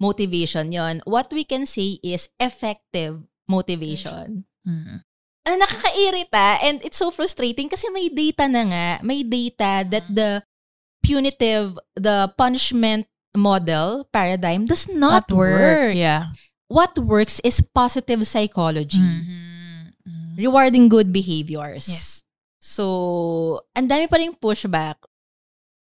motivation 0.00 0.72
yon 0.72 1.04
What 1.04 1.28
we 1.32 1.44
can 1.44 1.68
say 1.68 2.00
is 2.00 2.28
effective 2.40 3.20
motivation. 3.44 4.48
Mhm. 4.64 5.04
Ano, 5.44 5.54
nakakairita 5.60 6.64
and 6.64 6.80
it's 6.80 6.96
so 6.96 7.12
frustrating 7.12 7.68
kasi 7.68 7.84
may 7.92 8.08
data 8.08 8.48
na 8.48 8.64
nga, 8.64 8.86
may 9.04 9.20
data 9.20 9.84
that 9.84 10.08
the 10.08 10.40
punitive, 11.04 11.76
the 11.92 12.32
punishment 12.40 13.04
model 13.36 14.08
paradigm 14.08 14.64
does 14.64 14.88
not, 14.88 15.28
work. 15.28 15.92
Yeah. 15.92 16.32
What 16.72 16.96
works 16.96 17.44
is 17.44 17.60
positive 17.60 18.24
psychology. 18.24 19.04
Mhm. 19.04 19.92
Mhm. 20.04 20.36
rewarding 20.40 20.88
good 20.88 21.12
behaviors. 21.12 21.86
Yes. 21.88 22.24
So, 22.58 23.60
ang 23.76 23.86
dami 23.86 24.08
pa 24.08 24.16
rin 24.16 24.32
pushback. 24.34 24.96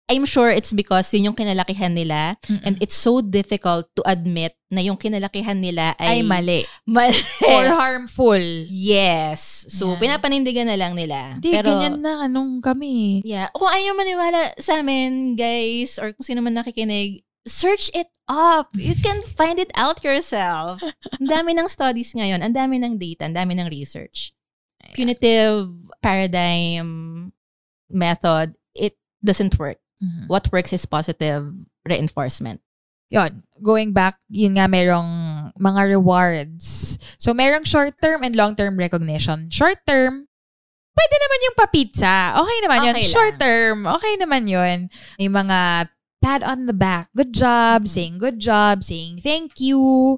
I'm 0.08 0.26
sure 0.26 0.50
it's 0.52 0.74
because 0.74 1.08
yun 1.14 1.32
yung 1.32 1.38
kinalakihan 1.38 1.94
nila 1.96 2.36
and 2.64 2.76
it's 2.84 2.96
so 2.96 3.22
difficult 3.22 3.88
to 3.96 4.02
admit 4.04 4.54
na 4.68 4.80
yung 4.80 5.00
kinalakihan 5.00 5.60
nila 5.60 5.96
ay 6.00 6.20
ay, 6.20 6.20
mali. 6.24 6.62
mali. 6.88 7.16
Or 7.48 7.68
harmful. 7.72 8.40
yes. 8.68 9.68
So, 9.72 9.96
Yan. 9.96 10.00
pinapanindigan 10.00 10.68
na 10.68 10.76
lang 10.76 10.96
nila. 10.96 11.40
Hindi, 11.40 11.52
Pero, 11.56 11.80
ganyan 11.80 12.00
na 12.04 12.28
anong 12.28 12.60
kami. 12.60 13.24
yeah. 13.24 13.48
Kung 13.56 13.72
ayaw 13.72 13.96
maniwala 13.96 14.52
sa 14.60 14.80
amin, 14.80 15.36
guys, 15.40 15.96
or 15.96 16.12
kung 16.12 16.28
sino 16.28 16.40
man 16.44 16.60
nakikinig, 16.60 17.24
search 17.44 17.92
it 17.92 18.08
up. 18.28 18.72
You 18.76 18.96
can 18.96 19.20
find 19.40 19.60
it 19.60 19.72
out 19.76 20.04
yourself. 20.04 20.80
Ang 21.20 21.28
dami 21.28 21.52
ng 21.52 21.68
studies 21.68 22.16
ngayon, 22.16 22.40
ang 22.40 22.56
dami 22.56 22.80
ng 22.80 22.96
data, 22.96 23.28
ang 23.28 23.36
dami 23.36 23.56
ng 23.60 23.68
research. 23.68 24.32
Punitive 24.94 25.68
paradigm 26.04 27.32
method, 27.90 28.56
it 28.72 28.96
doesn't 29.20 29.58
work. 29.60 29.81
Mhm. 30.02 30.26
What 30.28 30.50
works 30.52 30.74
is 30.74 30.86
positive 30.86 31.54
reinforcement. 31.86 32.60
Yon, 33.12 33.44
going 33.62 33.92
back, 33.92 34.18
yun 34.32 34.56
nga 34.56 34.66
merong 34.72 35.52
mga 35.60 35.82
rewards. 35.94 36.96
So, 37.20 37.36
merong 37.36 37.68
short-term 37.68 38.24
and 38.24 38.34
long-term 38.36 38.80
recognition. 38.80 39.52
Short-term, 39.52 40.26
pwede 40.96 41.16
naman 41.20 41.40
yung 41.44 41.58
pa-pizza. 41.60 42.40
Okay 42.40 42.58
naman 42.64 42.80
yun. 42.88 42.96
Okay 42.96 43.04
lang. 43.04 43.12
Short-term, 43.12 43.78
okay 44.00 44.14
naman 44.16 44.44
yun. 44.48 44.78
May 45.20 45.28
mga 45.28 45.60
pat 46.24 46.42
on 46.42 46.72
the 46.72 46.78
back. 46.78 47.12
Good 47.12 47.34
job, 47.36 47.84
Mm-hmm. 47.84 47.94
saying 47.94 48.16
good 48.18 48.40
job, 48.40 48.80
saying 48.80 49.20
thank 49.20 49.60
you, 49.60 50.16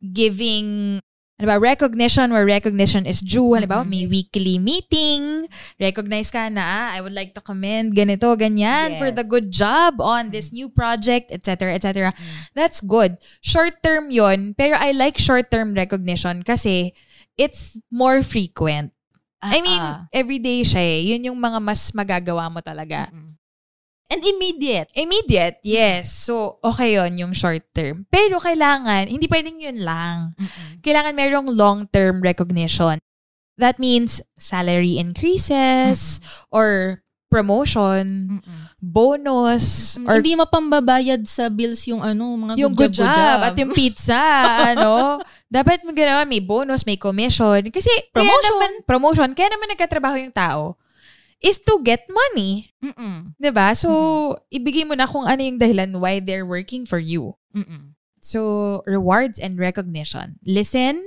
giving 0.00 1.00
ano 1.36 1.52
ba, 1.52 1.60
recognition 1.60 2.32
where 2.32 2.48
recognition 2.48 3.04
is 3.04 3.20
due. 3.20 3.52
Halimbawa, 3.52 3.84
Mhm. 3.84 3.92
may 3.92 4.04
weekly 4.08 4.56
meeting. 4.56 5.44
Recognize 5.76 6.32
ka 6.32 6.48
na, 6.48 6.64
ah, 6.64 6.86
I 6.96 7.04
would 7.04 7.12
like 7.12 7.36
to 7.36 7.44
commend 7.44 7.92
ganito, 7.92 8.24
ganyan 8.34 8.96
for 8.96 9.12
the 9.12 9.20
Yes. 9.20 9.30
good 9.30 9.48
job 9.52 10.00
on 10.00 10.32
this 10.32 10.48
new 10.48 10.72
project, 10.72 11.28
etc., 11.28 11.76
etc. 11.76 12.16
That's 12.56 12.80
good. 12.80 13.20
Short 13.44 13.84
term 13.84 14.08
yon 14.08 14.56
pero 14.56 14.80
I 14.80 14.96
like 14.96 15.20
short 15.20 15.52
term 15.52 15.76
recognition 15.76 16.40
kasi 16.40 16.96
it's 17.36 17.76
more 17.92 18.24
frequent. 18.24 18.96
I 19.44 19.60
mean, 19.60 19.78
Ah. 19.78 20.08
everyday 20.16 20.64
siya 20.64 20.80
eh. 20.80 21.00
Yun 21.12 21.28
yung 21.30 21.38
mga 21.38 21.60
mas 21.60 21.92
magagawa 21.92 22.48
mo 22.48 22.64
talaga. 22.64 23.12
Mm-mm. 23.12 23.36
And 24.06 24.22
immediate. 24.22 24.86
Immediate, 24.94 25.58
yes. 25.66 26.14
So, 26.14 26.62
okay 26.62 26.94
yon 26.94 27.18
yung 27.18 27.34
short 27.34 27.66
term. 27.74 28.06
Pero 28.06 28.38
kailangan, 28.38 29.10
hindi 29.10 29.26
pwedeng 29.26 29.58
yun 29.58 29.82
lang. 29.82 30.38
Mm-mm. 30.38 30.78
Kailangan 30.78 31.14
merong 31.14 31.48
long-term 31.50 32.22
recognition. 32.22 33.02
That 33.58 33.82
means 33.82 34.22
salary 34.38 35.00
increases 35.02 36.22
or 36.54 37.00
promotion, 37.26 38.38
Mm-mm. 38.38 38.62
bonus, 38.78 39.98
or 40.06 40.22
Hindi 40.22 40.38
mapambabayad 40.38 41.26
sa 41.26 41.50
bills 41.50 41.82
yung 41.90 41.98
ano, 41.98 42.38
mga 42.38 42.54
yung 42.62 42.72
good 42.72 42.94
job, 42.94 43.42
at 43.42 43.58
yung 43.58 43.74
pizza, 43.78 44.22
ano, 44.72 45.18
dapat 45.50 45.82
mo 45.82 45.90
ganawa, 45.90 46.22
may 46.22 46.38
bonus, 46.38 46.86
may 46.86 46.94
commission. 46.94 47.66
Kasi, 47.74 47.90
kaya 48.14 48.30
Promotion. 48.30 48.46
naman, 48.54 48.70
promotion, 48.86 49.30
kaya 49.34 49.50
naman 49.50 49.68
nagkatrabaho 49.74 50.16
yung 50.22 50.34
tao, 50.34 50.78
is 51.40 51.60
to 51.62 51.80
get 51.82 52.06
money. 52.08 52.72
Mm-mm. 52.80 53.36
'Di 53.36 53.50
ba 53.52 53.76
So, 53.76 53.90
ibigay 54.48 54.86
mo 54.86 54.94
na 54.94 55.06
kung 55.06 55.24
ano 55.24 55.40
yung 55.40 55.60
dahilan 55.60 56.00
why 56.00 56.20
they're 56.20 56.46
working 56.48 56.84
for 56.84 56.98
you. 56.98 57.36
Mm-mm. 57.52 57.92
So, 58.20 58.82
rewards 58.86 59.38
and 59.38 59.54
recognition. 59.54 60.40
Listen, 60.42 60.98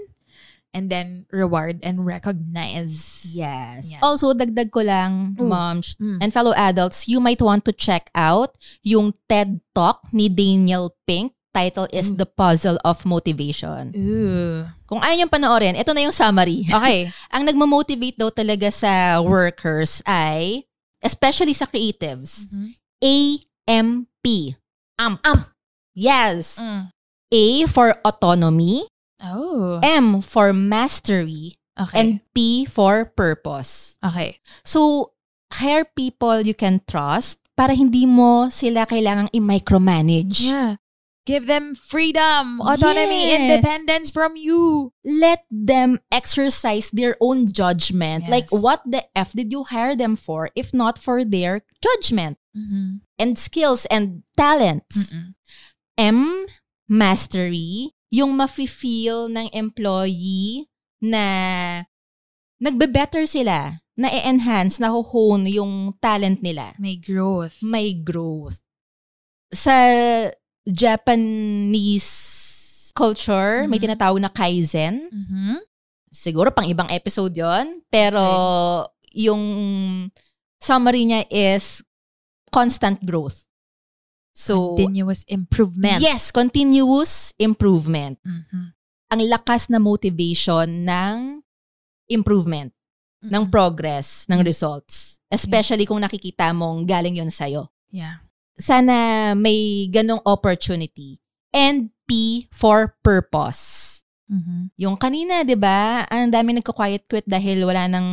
and 0.72 0.88
then 0.88 1.26
reward 1.34 1.82
and 1.82 2.06
recognize. 2.06 3.26
Yes. 3.28 3.92
Yeah. 3.92 4.00
Also, 4.06 4.32
dagdag 4.38 4.70
ko 4.72 4.86
lang, 4.86 5.36
Mm. 5.36 5.50
moms 5.50 5.98
Mm. 6.00 6.22
and 6.22 6.30
fellow 6.32 6.54
adults, 6.54 7.10
you 7.10 7.20
might 7.20 7.42
want 7.42 7.66
to 7.66 7.74
check 7.74 8.08
out 8.14 8.56
yung 8.86 9.18
TED 9.28 9.60
Talk 9.74 10.06
ni 10.14 10.30
Daniel 10.30 10.94
Pink. 11.10 11.34
Title 11.60 11.92
is 11.92 12.08
Mm. 12.08 12.18
The 12.18 12.28
Puzzle 12.30 12.80
of 12.88 13.04
Motivation. 13.04 13.92
Ooh. 13.92 14.64
Kung 14.88 15.04
ayaw 15.04 15.20
niyong 15.20 15.34
panoorin, 15.34 15.76
ito 15.76 15.92
na 15.92 16.08
yung 16.08 16.16
summary. 16.16 16.64
Okay. 16.64 17.12
Ang 17.36 17.44
nagmo-motivate 17.44 18.16
daw 18.16 18.32
talaga 18.32 18.72
sa 18.72 19.20
workers 19.20 20.00
ay, 20.08 20.64
especially 21.04 21.52
sa 21.52 21.68
creatives, 21.68 22.48
Mhm. 22.48 22.80
AMP. 23.68 24.56
AMP. 24.98 25.26
Yes. 25.94 26.58
Mm. 26.60 26.92
A 27.30 27.46
for 27.68 28.00
autonomy, 28.02 28.88
Oh. 29.20 29.84
M 29.84 30.24
for 30.24 30.56
mastery, 30.56 31.60
Okay. 31.76 31.96
and 32.00 32.10
P 32.32 32.64
for 32.64 33.04
purpose. 33.04 34.00
okay. 34.00 34.40
So, 34.64 35.12
hire 35.60 35.84
people 35.84 36.40
you 36.40 36.56
can 36.56 36.80
trust 36.88 37.40
para 37.56 37.76
hindi 37.76 38.08
mo 38.08 38.48
sila 38.48 38.88
kailangang 38.88 39.28
i-micromanage. 39.32 40.48
Yeah. 40.48 40.80
Give 41.26 41.46
them 41.46 41.76
freedom, 41.76 42.58
autonomy, 42.62 43.30
Yes. 43.30 43.38
independence 43.38 44.10
from 44.10 44.34
you. 44.36 44.94
Let 45.06 45.46
them 45.52 46.00
exercise 46.12 46.90
their 46.90 47.18
own 47.22 47.52
judgment. 47.52 48.26
Like, 48.30 48.50
Yes. 48.50 48.62
what 48.62 48.82
the 48.86 49.06
F 49.14 49.34
did 49.38 49.52
you 49.54 49.64
hire 49.70 49.94
them 49.96 50.16
for 50.16 50.50
if 50.56 50.74
not 50.74 50.98
for 50.98 51.22
their 51.24 51.62
judgment 51.84 52.38
Mm-hmm. 52.58 53.06
and 53.22 53.38
skills 53.38 53.86
and 53.94 54.24
talents? 54.38 55.14
M, 56.00 56.48
mastery, 56.90 57.94
yung 58.10 58.34
mafe-feel 58.34 59.30
ng 59.30 59.54
employee 59.54 60.66
na 60.98 61.84
nagbe-better 62.58 63.30
sila, 63.30 63.86
na 64.00 64.08
i-enhance, 64.10 64.80
na 64.80 64.90
hone 64.90 65.46
yung 65.46 65.94
talent 66.02 66.42
nila. 66.42 66.74
May 66.80 66.96
growth. 66.96 67.60
May 67.62 67.94
growth. 67.94 68.64
Sa 69.54 69.76
Japanese 70.70 72.10
culture, 72.94 73.66
may 73.66 73.78
Mhm. 73.78 73.86
tinatawag 73.90 74.20
na 74.20 74.30
kaizen. 74.30 75.10
Mm-hmm. 75.10 75.56
Siguro 76.10 76.50
pang 76.50 76.66
ibang 76.66 76.90
episode 76.90 77.34
yon 77.34 77.82
Pero 77.88 78.22
yung 79.14 79.42
summary 80.58 81.06
niya 81.06 81.22
is 81.30 81.82
constant 82.50 82.98
growth. 83.06 83.46
So, 84.34 84.74
Continuous 84.76 85.28
improvement. 85.28 86.00
yes, 86.00 86.32
continuous 86.32 87.36
improvement. 87.38 88.18
Mhm. 88.24 88.74
Ang 89.10 89.22
lakas 89.28 89.68
na 89.70 89.78
motivation 89.78 90.86
ng 90.86 91.44
improvement, 92.08 92.72
ng 93.22 93.44
Mhm. 93.46 93.52
progress, 93.52 94.26
ng 94.32 94.40
Yeah. 94.42 94.48
results. 94.48 95.20
Especially 95.30 95.86
kung 95.86 96.02
nakikita 96.02 96.50
mong 96.56 96.88
galing 96.88 97.20
yon 97.20 97.30
sa'yo. 97.30 97.70
Yeah. 97.92 98.24
Sana 98.60 99.34
may 99.34 99.88
ganong 99.88 100.22
opportunity. 100.28 101.18
And 101.50 101.90
P 102.06 102.46
for 102.52 103.00
purpose. 103.02 104.04
Mhm. 104.30 104.70
Yung 104.78 104.94
kanina, 104.94 105.42
'di 105.42 105.58
ba? 105.58 106.06
Ang 106.06 106.30
dami 106.30 106.54
nagko-quiet 106.54 107.10
quit 107.10 107.26
dahil 107.26 107.66
wala 107.66 107.90
nang 107.90 108.10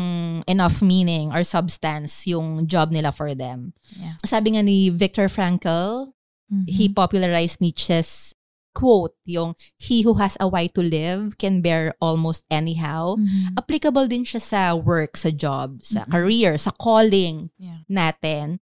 enough 0.48 0.80
meaning 0.80 1.28
or 1.28 1.44
substance 1.44 2.24
yung 2.24 2.64
job 2.64 2.88
nila 2.88 3.12
for 3.12 3.36
them. 3.36 3.76
Yeah. 4.00 4.16
Sabi 4.24 4.56
nga 4.56 4.64
ni 4.64 4.88
Viktor 4.88 5.28
Frankl, 5.28 6.16
Mhm. 6.48 6.64
he 6.72 6.88
popularized 6.88 7.60
Nietzsche's 7.60 8.32
quote, 8.72 9.16
yung 9.24 9.56
he 9.80 10.04
who 10.04 10.20
has 10.20 10.36
a 10.40 10.44
why 10.48 10.68
to 10.68 10.84
live 10.84 11.36
can 11.40 11.64
bear 11.64 11.96
almost 11.96 12.44
anyhow. 12.52 13.16
Mhm. 13.16 13.56
Applicable 13.56 14.04
din 14.04 14.20
siya 14.24 14.40
sa 14.40 14.60
work, 14.76 15.16
sa 15.16 15.32
job, 15.32 15.80
sa 15.80 16.04
Mm-mm. 16.04 16.12
career, 16.12 16.52
sa 16.60 16.72
calling 16.76 17.48
Yeah. 17.56 17.84
natin. 17.88 18.60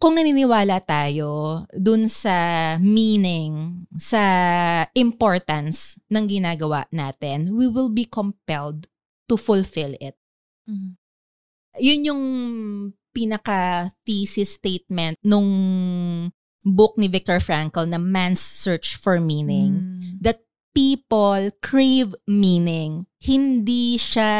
Kung 0.00 0.16
naniniwala 0.16 0.80
tayo 0.80 1.62
dun 1.76 2.08
sa 2.08 2.32
meaning, 2.80 3.84
sa 4.00 4.24
importance 4.96 6.00
ng 6.08 6.24
ginagawa 6.24 6.88
natin, 6.88 7.52
we 7.52 7.68
will 7.68 7.92
be 7.92 8.08
compelled 8.08 8.88
to 9.28 9.36
fulfill 9.36 9.92
it. 10.00 10.16
Mhm. 10.64 10.96
Yun 11.84 12.00
yung 12.08 12.22
pinaka-thesis 13.12 14.56
statement 14.56 15.20
nung 15.20 15.50
book 16.64 16.96
ni 16.96 17.04
Viktor 17.04 17.36
Frankl 17.36 17.84
na 17.84 18.00
Man's 18.00 18.40
Search 18.40 18.96
for 18.96 19.20
Meaning. 19.20 20.00
Mm. 20.00 20.24
That 20.24 20.40
people 20.72 21.52
crave 21.60 22.16
meaning. 22.24 23.04
Hindi 23.20 24.00
siya 24.00 24.32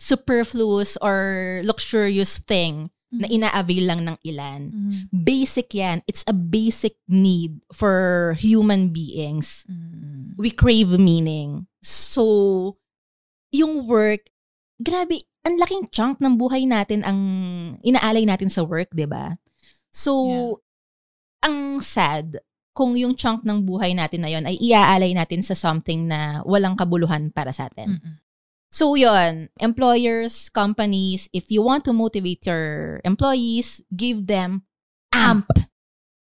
superfluous 0.00 0.96
or 1.04 1.60
luxurious 1.68 2.40
thing 2.40 2.88
na 3.10 3.26
ina-avail 3.26 3.84
lang 3.90 4.00
ng 4.06 4.16
ilan. 4.22 4.60
Mhm. 4.70 5.10
Basic 5.10 5.74
yan. 5.74 5.98
It's 6.06 6.22
a 6.30 6.34
basic 6.34 6.94
need 7.10 7.58
for 7.74 8.32
human 8.38 8.94
beings. 8.94 9.66
Mm. 9.66 10.38
We 10.38 10.54
crave 10.54 10.94
meaning. 10.94 11.66
So, 11.82 12.78
yung 13.50 13.90
work, 13.90 14.30
grabe, 14.78 15.26
ang 15.42 15.58
laking 15.58 15.90
chunk 15.90 16.22
ng 16.22 16.38
buhay 16.38 16.68
natin 16.70 17.02
ang 17.02 17.18
inaalay 17.82 18.22
natin 18.28 18.52
sa 18.52 18.62
work, 18.62 18.92
'di 18.94 19.08
ba? 19.10 19.40
So, 19.90 20.62
ang 21.42 21.82
sad 21.82 22.38
kung 22.70 22.94
yung 22.94 23.18
chunk 23.18 23.42
ng 23.42 23.66
buhay 23.66 23.92
natin 23.96 24.22
na 24.22 24.30
yon 24.30 24.46
ay 24.46 24.56
iaalay 24.56 25.10
natin 25.12 25.42
sa 25.42 25.58
something 25.58 26.06
na 26.06 26.40
walang 26.46 26.78
kabuluhan 26.78 27.34
para 27.34 27.50
sa 27.50 27.66
atin. 27.66 27.98
Mm-mm. 27.98 28.14
So 28.70 28.94
yun, 28.94 29.50
employers, 29.58 30.48
companies, 30.48 31.28
if 31.34 31.50
you 31.50 31.62
want 31.62 31.84
to 31.90 31.92
motivate 31.92 32.46
your 32.46 33.02
employees, 33.04 33.82
give 33.90 34.26
them 34.30 34.62
AMP. 35.10 35.50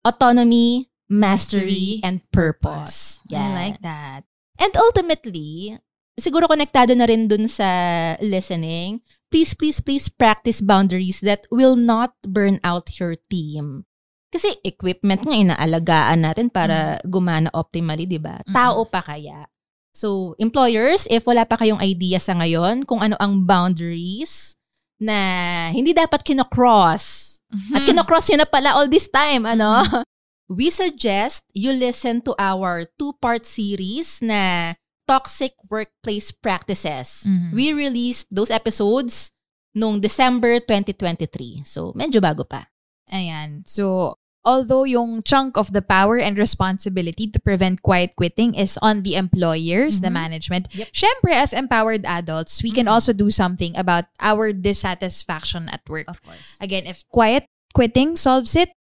Autonomy, 0.03 0.89
mastery, 1.07 2.01
and 2.03 2.25
purpose. 2.33 3.21
I 3.31 3.53
like 3.53 3.79
that. 3.85 4.25
And 4.59 4.73
ultimately, 4.75 5.77
siguro 6.19 6.49
konektado 6.49 6.97
na 6.97 7.05
rin 7.05 7.29
dun 7.29 7.47
sa 7.47 8.17
listening, 8.19 9.01
please, 9.29 9.53
please, 9.53 9.79
please 9.79 10.09
practice 10.09 10.59
boundaries 10.59 11.21
that 11.21 11.45
will 11.53 11.77
not 11.77 12.17
burn 12.25 12.59
out 12.65 12.89
your 12.99 13.15
team. 13.29 13.85
Kasi 14.33 14.49
equipment 14.65 15.21
nga 15.21 15.37
inaalagaan 15.37 16.25
natin 16.25 16.49
para 16.49 16.97
gumana 17.05 17.53
optimally, 17.53 18.09
di 18.09 18.17
ba? 18.17 18.41
Tao 18.49 18.81
pa 18.89 19.05
kaya. 19.05 19.45
So, 19.93 20.33
employers, 20.41 21.05
if 21.07 21.29
wala 21.29 21.45
pa 21.45 21.55
kayong 21.55 21.77
idea 21.79 22.17
sa 22.17 22.33
ngayon 22.33 22.83
kung 22.83 22.99
ano 22.99 23.13
ang 23.21 23.45
boundaries 23.45 24.57
na 24.97 25.69
hindi 25.69 25.93
dapat 25.93 26.25
kinocross, 26.25 27.37
at 27.77 27.85
kinocross 27.85 28.33
yun 28.33 28.41
na 28.41 28.49
pala 28.49 28.73
all 28.73 28.89
this 28.89 29.05
time, 29.05 29.45
ano? 29.45 29.85
We 30.49 30.73
suggest 30.73 31.45
you 31.53 31.71
listen 31.71 32.25
to 32.25 32.33
our 32.41 32.89
two-part 32.97 33.45
series 33.45 34.19
na 34.25 34.73
Toxic 35.05 35.53
Workplace 35.69 36.33
Practices. 36.33 37.29
Mhm. 37.29 37.53
We 37.53 37.71
released 37.71 38.27
those 38.33 38.49
episodes 38.49 39.29
noong 39.77 40.01
December 40.01 40.57
2023. 40.61 41.61
So, 41.65 41.93
medyo 41.93 42.17
bago 42.21 42.45
pa. 42.45 42.69
Ayan. 43.13 43.61
So, 43.69 44.15
although 44.45 44.83
yung 44.83 45.23
chunk 45.23 45.57
of 45.57 45.71
the 45.71 45.81
power 45.81 46.19
and 46.19 46.37
responsibility 46.37 47.27
to 47.27 47.39
prevent 47.39 47.81
quiet 47.81 48.15
quitting 48.15 48.53
is 48.55 48.77
on 48.83 49.03
the 49.03 49.15
employers, 49.15 49.99
the 50.03 50.11
Mhm. 50.11 50.19
management, 50.19 50.67
Yep. 50.75 50.87
syempre 50.91 51.31
as 51.33 51.53
empowered 51.55 52.05
adults, 52.05 52.61
we 52.61 52.71
can 52.71 52.85
Mhm. 52.85 52.91
also 52.91 53.11
do 53.13 53.31
something 53.31 53.75
about 53.77 54.05
our 54.19 54.51
dissatisfaction 54.51 55.69
at 55.69 55.81
work. 55.87 56.07
Of 56.07 56.21
course. 56.21 56.59
Again, 56.59 56.85
if 56.85 57.07
quiet 57.07 57.47
quitting 57.73 58.15
solves 58.15 58.55
it, 58.55 58.75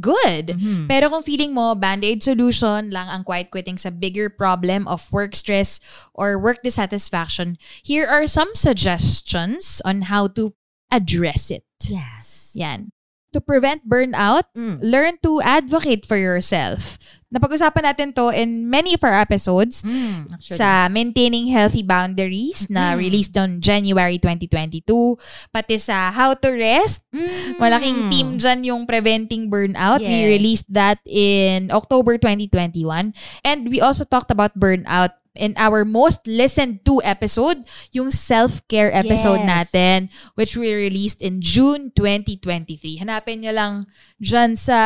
good. 0.00 0.56
Mhm. 0.56 0.88
Pero 0.88 1.12
kung 1.12 1.20
feeling 1.22 1.52
mo, 1.52 1.76
band-aid 1.76 2.24
solution 2.24 2.88
lang 2.88 3.08
ang 3.12 3.22
quiet 3.22 3.52
quitting 3.52 3.76
sa 3.76 3.92
bigger 3.92 4.32
problem 4.32 4.88
of 4.88 5.12
work 5.12 5.36
stress 5.36 5.78
or 6.16 6.40
work 6.40 6.64
dissatisfaction, 6.64 7.60
here 7.84 8.08
are 8.08 8.24
some 8.26 8.48
suggestions 8.56 9.84
on 9.84 10.08
how 10.08 10.24
to 10.26 10.56
address 10.90 11.52
it. 11.52 11.68
Yes. 11.84 12.56
Yan. 12.56 12.88
To 13.34 13.42
prevent 13.42 13.82
burnout, 13.82 14.46
Mm. 14.54 14.78
learn 14.78 15.18
to 15.26 15.42
advocate 15.42 16.06
for 16.06 16.14
yourself. 16.14 16.94
Napag-usapan 17.34 17.82
natin 17.82 18.08
to 18.14 18.30
in 18.30 18.70
many 18.70 18.94
of 18.94 19.02
our 19.02 19.18
episodes 19.18 19.82
Mm, 19.82 20.30
actually. 20.30 20.54
sa 20.54 20.86
Maintaining 20.86 21.50
Healthy 21.50 21.82
Boundaries 21.82 22.70
na 22.70 22.94
Mhm. 22.94 22.98
released 23.02 23.34
on 23.34 23.58
January 23.58 24.22
2022. 24.22 25.18
Pati 25.50 25.82
sa 25.82 26.14
How 26.14 26.38
to 26.38 26.54
Rest. 26.54 27.02
Mm. 27.10 27.58
Malaking 27.58 27.98
theme 28.06 28.30
dyan 28.38 28.60
yung 28.62 28.82
Preventing 28.86 29.50
Burnout. 29.50 29.98
We 29.98 30.14
Yes. 30.14 30.30
released 30.38 30.68
that 30.70 31.02
in 31.02 31.74
October 31.74 32.14
2021. 32.22 33.10
And 33.42 33.66
we 33.66 33.82
also 33.82 34.06
talked 34.06 34.30
about 34.30 34.54
burnout 34.54 35.18
in 35.34 35.52
our 35.58 35.84
most 35.84 36.26
listened 36.26 36.82
to 36.86 37.02
episode, 37.02 37.66
yung 37.90 38.10
self-care 38.10 38.94
episode 38.94 39.42
Yes. 39.42 39.50
natin, 39.50 39.98
which 40.34 40.56
we 40.56 40.70
released 40.72 41.20
in 41.20 41.42
June 41.42 41.90
2023. 41.94 43.02
Hanapin 43.02 43.42
nyo 43.42 43.52
lang 43.52 43.74
dyan 44.18 44.54
sa 44.54 44.78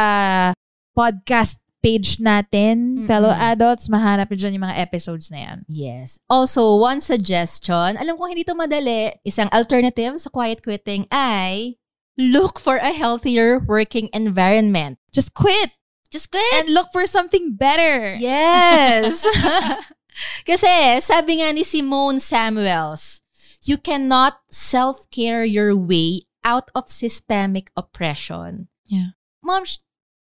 podcast 0.96 1.60
page 1.78 2.18
natin, 2.18 2.98
Mm-mm. 2.98 3.06
fellow 3.06 3.30
adults, 3.30 3.86
mahanap 3.86 4.26
nyo 4.28 4.36
dyan 4.36 4.58
yung 4.58 4.66
mga 4.66 4.82
episodes 4.82 5.30
na 5.30 5.38
yan. 5.38 5.58
Yes. 5.70 6.18
Also, 6.26 6.74
one 6.74 6.98
suggestion, 6.98 7.94
alam 7.94 8.18
ko 8.18 8.26
hindi 8.26 8.42
to 8.42 8.56
madali, 8.58 9.14
isang 9.22 9.46
alternative 9.54 10.18
sa 10.18 10.26
quiet 10.28 10.58
quitting 10.64 11.06
ay 11.14 11.78
look 12.18 12.58
for 12.58 12.82
a 12.82 12.90
healthier 12.90 13.62
working 13.62 14.10
environment. 14.10 14.98
Just 15.14 15.38
quit 15.38 15.70
Just 16.10 16.32
quit! 16.32 16.42
and 16.56 16.72
look 16.72 16.88
for 16.90 17.06
something 17.06 17.54
better. 17.54 18.16
Yes! 18.18 19.22
Kasi 20.44 20.68
sabi 21.00 21.40
nga 21.42 21.52
ni 21.52 21.62
Simone 21.62 22.18
Samuels, 22.18 23.20
you 23.64 23.76
cannot 23.76 24.40
self-care 24.50 25.44
your 25.44 25.74
way 25.74 26.26
out 26.46 26.70
of 26.74 26.88
systemic 26.88 27.68
oppression. 27.76 28.68
Yeah. 28.86 29.18
Mom, 29.42 29.64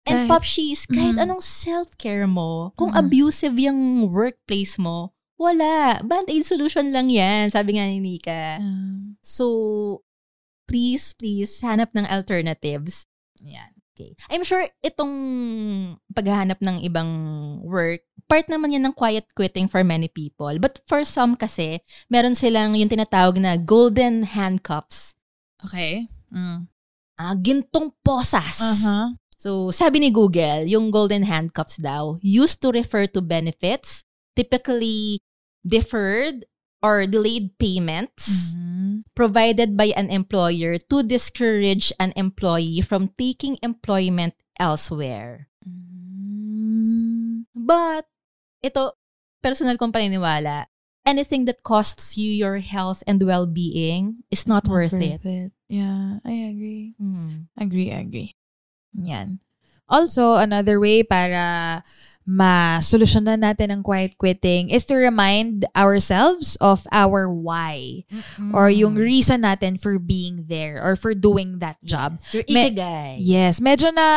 and 0.06 0.26
Kahit- 0.26 0.28
Pop 0.28 0.44
She's, 0.44 0.84
kahit 0.86 1.16
Mhm. 1.16 1.22
anong 1.28 1.42
self-care 1.42 2.26
mo, 2.26 2.72
kung 2.76 2.92
Mhm. 2.92 2.98
abusive 3.00 3.56
yung 3.60 4.08
workplace 4.10 4.76
mo, 4.76 5.12
wala. 5.40 6.00
Band-aid 6.04 6.44
solution 6.44 6.92
lang 6.92 7.08
yan, 7.08 7.48
sabi 7.48 7.76
nga 7.80 7.88
ni 7.88 7.98
Nika. 8.00 8.60
Um, 8.60 9.16
So, 9.24 10.04
please, 10.68 11.12
please, 11.16 11.60
hanap 11.64 11.92
ng 11.96 12.04
alternatives. 12.08 13.06
yan. 13.40 13.69
Okay. 14.00 14.16
I'm 14.32 14.40
sure 14.48 14.64
itong 14.80 15.12
paghahanap 16.16 16.56
ng 16.64 16.80
ibang 16.88 17.10
work, 17.60 18.00
part 18.24 18.48
naman 18.48 18.72
yan 18.72 18.88
ng 18.88 18.96
quiet 18.96 19.28
quitting 19.36 19.68
for 19.68 19.84
many 19.84 20.08
people. 20.08 20.56
But 20.56 20.80
for 20.88 21.04
some 21.04 21.36
kasi, 21.36 21.84
meron 22.08 22.32
silang 22.32 22.72
yung 22.72 22.88
tinatawag 22.88 23.36
na 23.36 23.60
golden 23.60 24.24
handcuffs. 24.24 25.20
Okay. 25.60 26.08
Mm. 26.32 26.64
Ah, 27.20 27.36
gintong 27.36 27.92
posas. 28.00 28.64
Uh-huh. 28.64 29.12
So, 29.36 29.68
sabi 29.68 30.00
ni 30.00 30.08
Google, 30.08 30.64
yung 30.64 30.88
golden 30.88 31.28
handcuffs 31.28 31.76
daw, 31.76 32.16
used 32.24 32.64
to 32.64 32.72
refer 32.72 33.04
to 33.12 33.20
benefits, 33.20 34.08
typically 34.32 35.20
deferred 35.60 36.48
or 36.82 37.06
delayed 37.06 37.56
payments 37.58 38.56
Mhm. 38.56 39.04
provided 39.14 39.76
by 39.76 39.92
an 39.96 40.08
employer 40.10 40.76
to 40.88 41.02
discourage 41.04 41.92
an 42.00 42.12
employee 42.16 42.80
from 42.80 43.12
taking 43.16 43.56
employment 43.62 44.34
elsewhere. 44.58 45.48
Mm. 45.64 47.44
But, 47.54 48.06
ito, 48.64 48.96
personal 49.42 49.76
kong 49.76 49.92
paniniwala, 49.92 50.66
anything 51.04 51.44
that 51.46 51.62
costs 51.62 52.16
you 52.16 52.30
your 52.30 52.58
health 52.60 53.02
and 53.06 53.20
well-being 53.22 54.24
is 54.30 54.46
not, 54.46 54.68
worth, 54.68 54.92
it. 54.96 55.20
Yeah, 55.68 56.18
I 56.24 56.34
agree. 56.50 56.94
Hmm. 56.98 57.48
Agree, 57.56 57.90
agree. 57.90 58.34
Yan. 58.96 59.40
Also, 59.90 60.34
another 60.38 60.78
way 60.78 61.02
para 61.02 61.82
masolusyonan 62.28 63.42
natin 63.42 63.72
ang 63.72 63.82
quiet 63.82 64.14
quitting 64.18 64.70
is 64.70 64.84
to 64.86 64.94
remind 64.94 65.64
ourselves 65.74 66.54
of 66.60 66.86
our 66.92 67.26
why 67.26 68.04
or 68.54 68.70
yung 68.70 68.94
reason 68.94 69.42
natin 69.42 69.80
for 69.80 69.98
being 69.98 70.46
there 70.46 70.78
or 70.78 70.94
for 70.94 71.14
doing 71.14 71.58
that 71.58 71.80
job. 71.82 72.20
Yes, 72.20 72.34
your 72.34 72.44
Me- 72.46 72.70
ikigai. 72.70 73.10
Yes, 73.18 73.54
medyo 73.58 73.90
na 73.90 74.08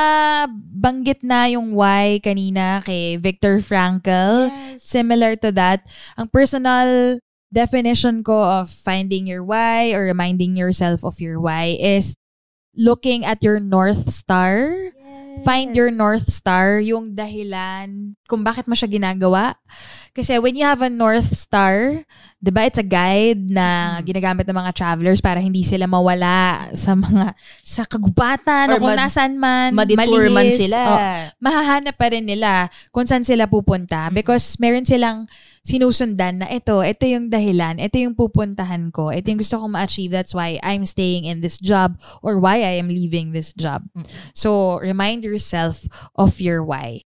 nabanggit 0.43 1.23
na 1.23 1.45
yung 1.47 1.73
why 1.73 2.19
kanina 2.23 2.83
kay 2.83 3.17
Viktor 3.17 3.59
Frankl. 3.63 4.51
Similar 4.75 5.35
to 5.39 5.51
that, 5.55 5.87
ang 6.17 6.27
personal 6.27 7.19
definition 7.53 8.25
ko 8.25 8.33
of 8.33 8.69
finding 8.69 9.29
your 9.29 9.43
why 9.45 9.93
or 9.93 10.09
reminding 10.09 10.57
yourself 10.57 11.05
of 11.05 11.21
your 11.21 11.39
why 11.39 11.77
is 11.77 12.17
looking 12.73 13.23
at 13.23 13.45
your 13.45 13.61
North 13.61 14.09
Star. 14.09 14.73
Find 15.41 15.73
your 15.73 15.89
North 15.89 16.29
Star, 16.29 16.77
yung 16.77 17.11
dahilan 17.11 18.13
kung 18.23 18.41
bakit 18.41 18.63
mo 18.63 18.73
siya 18.73 18.85
ginagawa. 18.87 19.57
Kasi 20.11 20.37
when 20.37 20.53
you 20.53 20.61
have 20.61 20.79
a 20.79 20.93
North 20.93 21.33
Star, 21.33 22.05
di 22.37 22.51
ba, 22.53 22.63
it's 22.63 22.77
a 22.77 22.85
guide 22.85 23.49
na 23.49 23.97
Mm. 23.97 24.05
ginagamit 24.05 24.45
ng 24.45 24.53
mga 24.55 24.71
travelers 24.71 25.17
para 25.17 25.41
hindi 25.41 25.65
sila 25.65 25.83
mawala 25.83 26.69
sa 26.71 26.93
mga, 26.93 27.33
sa 27.65 27.81
kagubatan 27.83 28.69
o 28.69 28.77
Or 28.77 28.79
kung 28.79 28.93
mad- 28.93 29.01
nasaan 29.01 29.33
man, 29.35 29.73
Madetour 29.73 30.29
man 30.29 30.53
sila. 30.53 30.79
O, 30.79 30.93
mahahanap 31.39 31.97
pa 31.97 32.13
rin 32.13 32.23
nila 32.23 32.69
kung 32.89 33.03
saan 33.03 33.25
sila 33.25 33.49
pupunta 33.49 34.13
because 34.13 34.53
meron 34.57 34.85
silang 34.85 35.25
sinusundan 35.63 36.43
na 36.43 36.47
ito, 36.51 36.83
ito 36.83 37.07
yung 37.07 37.31
dahilan, 37.31 37.79
ito 37.79 37.95
yung 37.95 38.13
pupuntahan 38.13 38.91
ko, 38.91 39.09
ito 39.09 39.31
yung 39.31 39.39
gusto 39.39 39.55
kong 39.57 39.73
ma-achieve, 39.73 40.11
that's 40.11 40.35
why 40.35 40.59
I'm 40.59 40.83
staying 40.83 41.23
in 41.23 41.39
this 41.39 41.55
job 41.57 41.95
or 42.19 42.35
why 42.37 42.61
I 42.61 42.75
am 42.77 42.91
leaving 42.91 43.31
this 43.31 43.55
job. 43.55 43.87
So, 44.35 44.77
remind 44.83 45.23
yourself 45.23 45.87
of 46.19 46.43
your 46.43 46.61
why. 46.61 47.07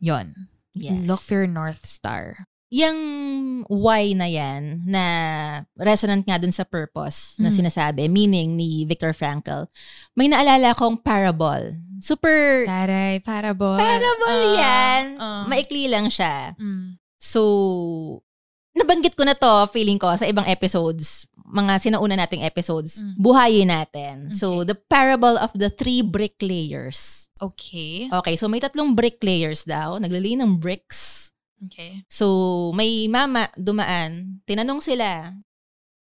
Yon. 0.00 0.48
Yes. 0.72 1.04
Look 1.04 1.20
for 1.20 1.44
your 1.44 1.52
North 1.52 1.84
Star. 1.84 2.48
Yung 2.72 2.96
why 3.68 4.16
na 4.16 4.24
yan, 4.24 4.88
na 4.88 5.04
resonant 5.76 6.24
nga 6.24 6.40
dun 6.40 6.56
sa 6.56 6.64
purpose 6.64 7.36
na 7.36 7.52
Mm. 7.52 7.56
sinasabi, 7.60 8.08
meaning 8.08 8.56
ni 8.56 8.88
Viktor 8.88 9.12
Frankl, 9.12 9.68
may 10.16 10.32
naalala 10.32 10.72
kong 10.72 11.04
parable. 11.04 11.76
Super 12.00 12.64
Taray, 12.64 13.20
parable. 13.20 13.76
parable 13.76 14.32
Ah, 14.32 14.56
yan. 14.56 15.04
ah. 15.20 15.44
Maikli 15.44 15.92
lang 15.92 16.08
siya. 16.08 16.56
Mm. 16.56 16.96
So, 17.22 18.18
nabanggit 18.74 19.14
ko 19.14 19.22
na 19.22 19.38
to, 19.38 19.70
feeling 19.70 20.02
ko, 20.02 20.10
sa 20.18 20.26
ibang 20.26 20.48
episodes, 20.50 21.30
mga 21.46 21.78
sinauna 21.78 22.18
nating 22.18 22.42
episodes, 22.42 22.98
Mm. 22.98 23.14
buhayin 23.22 23.70
natin. 23.70 24.16
So, 24.34 24.66
the 24.66 24.74
parable 24.74 25.38
of 25.38 25.54
the 25.54 25.70
three 25.70 26.02
bricklayers. 26.02 27.30
Okay. 27.38 28.10
Okay, 28.10 28.34
so 28.34 28.50
may 28.50 28.58
tatlong 28.58 28.98
bricklayers 28.98 29.62
daw, 29.62 30.02
naglili 30.02 30.34
ng 30.34 30.58
bricks. 30.58 31.30
Okay. 31.70 32.02
So, 32.10 32.74
may 32.74 33.06
mama 33.06 33.46
dumaan, 33.54 34.42
tinanong 34.42 34.82
sila. 34.82 35.30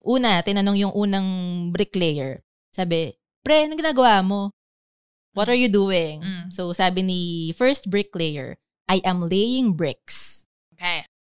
Una, 0.00 0.40
tinanong 0.40 0.88
yung 0.88 0.94
unang 0.96 1.28
bricklayer. 1.68 2.40
Sabi, 2.72 3.12
pre, 3.44 3.68
anong 3.68 3.76
ginagawa 3.76 4.24
mo? 4.24 4.56
What 5.36 5.52
are 5.52 5.58
you 5.58 5.68
doing? 5.68 6.24
Mm. 6.24 6.48
So, 6.48 6.72
sabi 6.72 7.04
ni 7.04 7.20
first 7.52 7.92
bricklayer, 7.92 8.56
I 8.88 9.04
am 9.04 9.28
laying 9.28 9.76
bricks. 9.76 10.39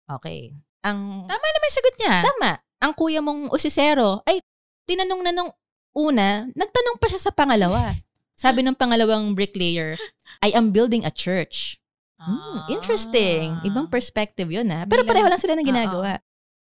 Okay. 0.08 0.56
Ang 0.80 0.98
Tama 1.24 1.46
naman 1.46 1.70
sagot 1.70 1.94
niya. 1.96 2.14
tama, 2.24 2.50
ang 2.78 2.92
kuya 2.92 3.20
mong 3.20 3.50
usisero, 3.50 4.24
ay, 4.24 4.40
tinanong 4.84 5.20
na 5.20 5.32
nung 5.32 5.50
una, 5.92 6.48
nagtanong 6.48 6.96
pa 6.96 7.06
siya 7.06 7.20
sa 7.20 7.30
pangalawa. 7.30 7.92
Sabi 8.38 8.62
ng 8.62 8.72
pangalawang 8.72 9.34
bricklayer, 9.34 9.98
I 10.40 10.50
am 10.50 10.70
building 10.70 11.02
a 11.02 11.10
church. 11.10 11.76
Hmm, 12.16 12.66
interesting. 12.68 13.58
Ibang 13.62 13.86
perspective 13.88 14.48
yun 14.48 14.70
ha. 14.70 14.82
Pero 14.84 15.02
Hindi 15.02 15.10
pareho 15.10 15.26
lang- 15.26 15.34
lang 15.34 15.42
sila 15.42 15.54
ng 15.54 15.66
ginagawa. 15.66 16.18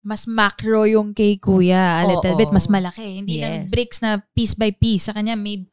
mas 0.03 0.27
macro 0.27 0.84
yung 0.84 1.15
kay 1.15 1.39
kuya. 1.39 1.99
A 1.99 2.05
little 2.05 2.35
Oo. 2.35 2.38
bit 2.38 2.51
mas 2.51 2.68
malaki. 2.68 3.23
Hindi 3.23 3.39
lang 3.39 3.64
Yes. 3.64 3.72
bricks 3.72 3.99
na 3.99 4.19
piece 4.35 4.51
by 4.51 4.72
piece. 4.72 5.07
Sa 5.07 5.15
kanya 5.15 5.31
may 5.34 5.64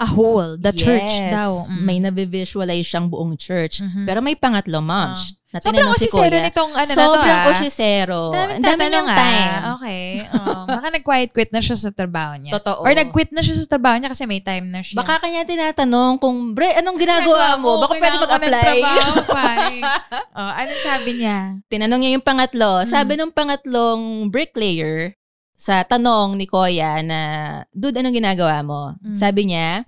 a 0.00 0.08
whole. 0.08 0.56
The 0.56 0.72
church 0.72 1.04
Yes. 1.04 1.28
daw. 1.30 1.50
Mm. 1.68 1.80
May 1.84 1.98
nabivisualize 2.00 2.88
siyang 2.88 3.12
buong 3.12 3.36
church. 3.36 3.84
Mhm. 3.84 4.08
Pero 4.08 4.24
may 4.24 4.32
pangatlo, 4.32 4.80
moms. 4.80 5.36
na 5.50 5.58
Sobrang 5.58 5.90
si 5.98 6.06
osisero 6.06 6.30
kuya. 6.30 6.46
nitong 6.46 6.70
ano 6.78 6.92
Sobrang 6.94 7.26
na 7.26 7.42
to 7.42 7.50
ah. 7.50 7.50
osisero. 7.50 8.20
Dami 8.30 8.52
Ang 8.54 8.62
dami 8.62 8.82
niyang 8.86 9.10
time. 9.10 9.50
ah. 9.50 9.62
Okay. 9.74 10.04
Oh, 10.30 10.62
baka 10.62 10.86
nag-quiet 10.94 11.30
quit 11.34 11.50
na 11.50 11.58
siya 11.58 11.74
sa 11.74 11.90
trabaho 11.90 12.38
niya. 12.38 12.54
Totoo. 12.54 12.86
Or 12.86 12.94
nag-quit 12.94 13.34
na 13.34 13.42
siya 13.42 13.58
sa 13.58 13.66
trabaho 13.66 13.98
niya 13.98 14.14
kasi 14.14 14.30
may 14.30 14.38
time 14.38 14.70
na 14.70 14.78
siya. 14.78 14.94
Baka 14.94 15.18
kanya 15.18 15.42
tinatanong 15.42 16.22
kung, 16.22 16.54
bre, 16.54 16.78
anong 16.78 16.94
ginagawa 16.94 17.58
mo? 17.58 17.82
Baka 17.82 17.98
pwede 17.98 18.16
mag-apply. 18.22 18.78
oh, 20.38 20.52
anong 20.54 20.82
sabi 20.86 21.10
niya? 21.18 21.58
Tinanong 21.66 21.98
niya 21.98 22.14
yung 22.14 22.22
pangatlo. 22.24 22.72
Mm. 22.80 22.86
Sabi 22.86 23.12
nung 23.18 23.34
pangatlong 23.34 24.30
bricklayer, 24.30 25.18
sa 25.58 25.84
tanong 25.84 26.38
ni 26.38 26.46
Koya 26.46 27.02
na, 27.04 27.20
dude, 27.74 27.98
anong 27.98 28.16
ginagawa 28.16 28.62
mo? 28.64 28.94
Mm. 29.02 29.12
Sabi 29.12 29.50
niya, 29.50 29.82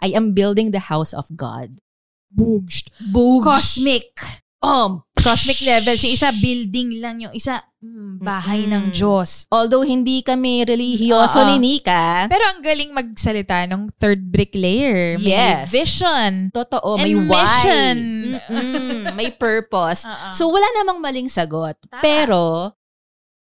I 0.00 0.12
am 0.12 0.32
building 0.32 0.70
the 0.70 0.90
house 0.90 1.12
of 1.12 1.28
God. 1.34 1.78
Booged. 2.30 2.90
Boog. 3.14 3.44
Cosmic. 3.44 4.10
Oh, 4.58 5.04
Cosmic 5.14 5.60
levels. 5.64 6.04
Yung 6.04 6.12
isa, 6.12 6.28
building 6.36 7.00
lang. 7.00 7.16
Yung 7.20 7.32
isa, 7.32 7.64
mm, 7.80 8.20
bahay 8.20 8.68
ng 8.68 8.88
Mm-mm. 8.88 8.96
Diyos. 8.96 9.48
Although 9.48 9.80
hindi 9.80 10.20
kami 10.20 10.64
religyoso 10.64 11.40
ni 11.48 11.56
Nika, 11.56 12.28
Pero 12.28 12.44
ang 12.44 12.60
galing 12.60 12.92
magsalita 12.92 13.64
ng 13.68 13.88
third 13.96 14.20
bricklayer. 14.20 15.16
May 15.16 15.32
Yes. 15.32 15.68
vision. 15.72 16.52
totoo, 16.52 16.96
And 17.00 17.04
may 17.04 17.14
why. 17.16 17.40
mission. 17.40 17.96
May 19.16 19.30
purpose. 19.32 20.04
Oo. 20.04 20.28
So, 20.32 20.52
wala 20.52 20.66
namang 20.76 21.00
maling 21.00 21.28
sagot. 21.32 21.76
Tama. 21.88 22.02
Pero, 22.04 22.42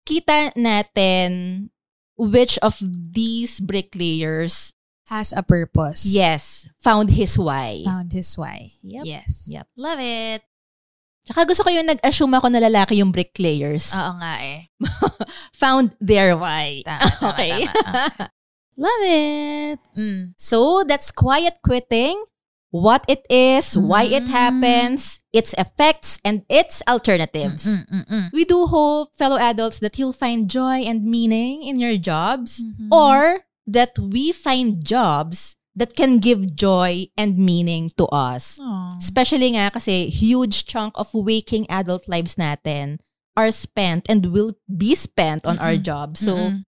kita 0.04 0.52
natin 0.54 1.70
which 2.18 2.60
of 2.62 2.78
these 2.84 3.58
bricklayers, 3.58 4.74
Has 5.12 5.34
a 5.36 5.44
purpose. 5.44 6.06
yes, 6.08 6.68
found 6.80 7.12
his 7.12 7.38
why. 7.38 7.84
Found 7.86 8.14
his 8.14 8.34
why. 8.38 8.74
Yep. 8.82 9.04
Yes. 9.06 9.46
Yep. 9.52 9.68
Love 9.78 10.00
it. 10.00 10.42
Tsaka 11.28 11.48
gusto 11.48 11.64
ko 11.64 11.70
yung 11.72 11.88
nag-assume 11.88 12.34
ako 12.36 12.48
na 12.52 12.60
lalaki 12.60 13.00
yung 13.00 13.12
bricklayers. 13.12 13.92
Oo 13.96 14.16
nga 14.20 14.40
eh. 14.44 14.68
Found 15.64 15.96
their 16.04 16.36
why. 16.36 16.84
Tama, 16.84 17.00
tama, 17.00 17.30
okay. 17.32 17.52
tama. 17.68 17.92
Okay. 18.12 18.28
Love 18.84 19.04
it. 19.06 19.80
Mm. 19.96 20.34
so, 20.36 20.84
that's 20.88 21.12
quiet 21.12 21.60
quitting. 21.64 22.18
What 22.74 23.06
it 23.08 23.22
is, 23.30 23.78
why 23.78 24.10
it 24.10 24.26
Mm. 24.26 24.34
happens, 24.34 25.22
its 25.30 25.54
effects, 25.62 26.18
and 26.26 26.42
its 26.50 26.82
alternatives. 26.90 27.70
Mm, 27.70 27.86
mm, 27.86 28.06
mm. 28.10 28.28
We 28.34 28.50
do 28.50 28.66
hope, 28.66 29.14
fellow 29.14 29.38
adults, 29.38 29.78
that 29.86 30.00
you'll 30.02 30.12
find 30.18 30.50
joy 30.50 30.82
and 30.82 31.06
meaning 31.06 31.62
in 31.62 31.78
your 31.78 32.02
jobs 32.02 32.66
Mhm. 32.66 32.90
or 32.90 33.46
that 33.68 33.98
we 34.00 34.32
find 34.32 34.84
jobs 34.84 35.58
that 35.76 35.96
can 35.96 36.20
give 36.20 36.56
joy 36.56 37.08
and 37.18 37.38
meaning 37.38 37.90
to 37.98 38.06
us. 38.14 38.60
Aw. 38.62 38.98
Especially 38.98 39.58
nga 39.58 39.72
kasi 39.74 40.10
huge 40.10 40.66
chunk 40.66 40.94
of 40.96 41.10
waking 41.14 41.66
adult 41.70 42.06
lives 42.08 42.36
natin 42.36 43.00
are 43.36 43.50
spent 43.50 44.06
and 44.08 44.30
will 44.30 44.54
be 44.70 44.94
spent 44.94 45.46
on 45.46 45.58
our 45.58 45.74
Mm-mm. 45.74 45.82
jobs. 45.82 46.20
So 46.22 46.36
Mm-mm. 46.38 46.64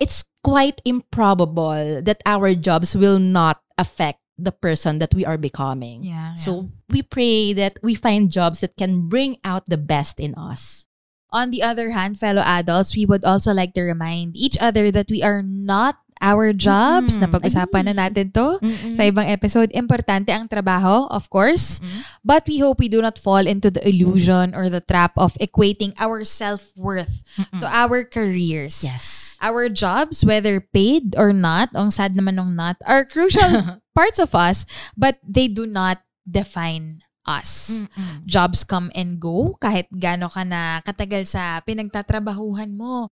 it's 0.00 0.24
quite 0.42 0.80
improbable 0.84 2.00
that 2.00 2.22
our 2.24 2.54
jobs 2.54 2.96
will 2.96 3.18
not 3.18 3.60
affect 3.76 4.20
the 4.38 4.52
person 4.54 4.98
that 5.02 5.12
we 5.12 5.26
are 5.26 5.36
becoming. 5.36 6.00
yeah, 6.04 6.32
yeah. 6.32 6.34
So 6.38 6.70
we 6.88 7.02
pray 7.02 7.52
that 7.52 7.76
we 7.82 7.94
find 7.98 8.30
jobs 8.30 8.60
that 8.60 8.78
can 8.78 9.08
bring 9.10 9.36
out 9.44 9.66
the 9.66 9.76
best 9.76 10.20
in 10.20 10.32
us. 10.38 10.86
On 11.34 11.50
the 11.50 11.60
other 11.60 11.90
hand, 11.90 12.16
fellow 12.16 12.40
adults, 12.40 12.96
we 12.96 13.04
would 13.04 13.24
also 13.24 13.52
like 13.52 13.74
to 13.74 13.82
remind 13.82 14.32
each 14.38 14.56
other 14.62 14.90
that 14.90 15.10
we 15.10 15.20
are 15.22 15.42
not 15.42 15.98
our 16.20 16.52
jobs. 16.52 17.16
Mm, 17.16 17.28
Napag-usapan 17.28 17.84
na 17.90 17.94
natin 18.06 18.30
to 18.34 18.58
sa 18.94 19.02
ibang 19.06 19.26
episode. 19.28 19.70
Importante 19.72 20.30
ang 20.30 20.48
trabaho, 20.48 21.06
of 21.10 21.30
course. 21.30 21.80
Mm. 21.80 22.00
But 22.24 22.42
we 22.46 22.58
hope 22.58 22.78
we 22.78 22.90
do 22.90 23.02
not 23.02 23.18
fall 23.18 23.44
into 23.46 23.70
the 23.70 23.82
illusion 23.86 24.54
or 24.54 24.68
the 24.68 24.82
trap 24.82 25.12
of 25.16 25.34
equating 25.40 25.94
our 25.98 26.22
self-worth 26.24 27.22
Mm-mm. 27.38 27.60
to 27.60 27.66
our 27.66 28.04
careers. 28.04 28.82
Yes. 28.84 29.38
Our 29.40 29.68
jobs, 29.70 30.24
whether 30.26 30.58
paid 30.60 31.14
or 31.14 31.32
not, 31.32 31.70
ang 31.74 31.90
sad 31.94 32.18
naman 32.18 32.36
nung 32.36 32.58
not, 32.58 32.76
are 32.86 33.06
crucial 33.06 33.78
parts 33.98 34.18
of 34.18 34.34
us, 34.34 34.66
but 34.98 35.18
they 35.22 35.46
do 35.46 35.66
not 35.66 36.02
define 36.26 37.06
us. 37.28 37.84
Mm-mm. 37.84 38.24
Jobs 38.24 38.64
come 38.64 38.88
and 38.96 39.20
go 39.20 39.54
kahit 39.60 39.92
gaano 39.92 40.32
ka 40.32 40.42
na 40.48 40.80
katagal 40.80 41.28
sa 41.28 41.60
pinagtatrabahuhan 41.60 42.72
mo. 42.72 43.12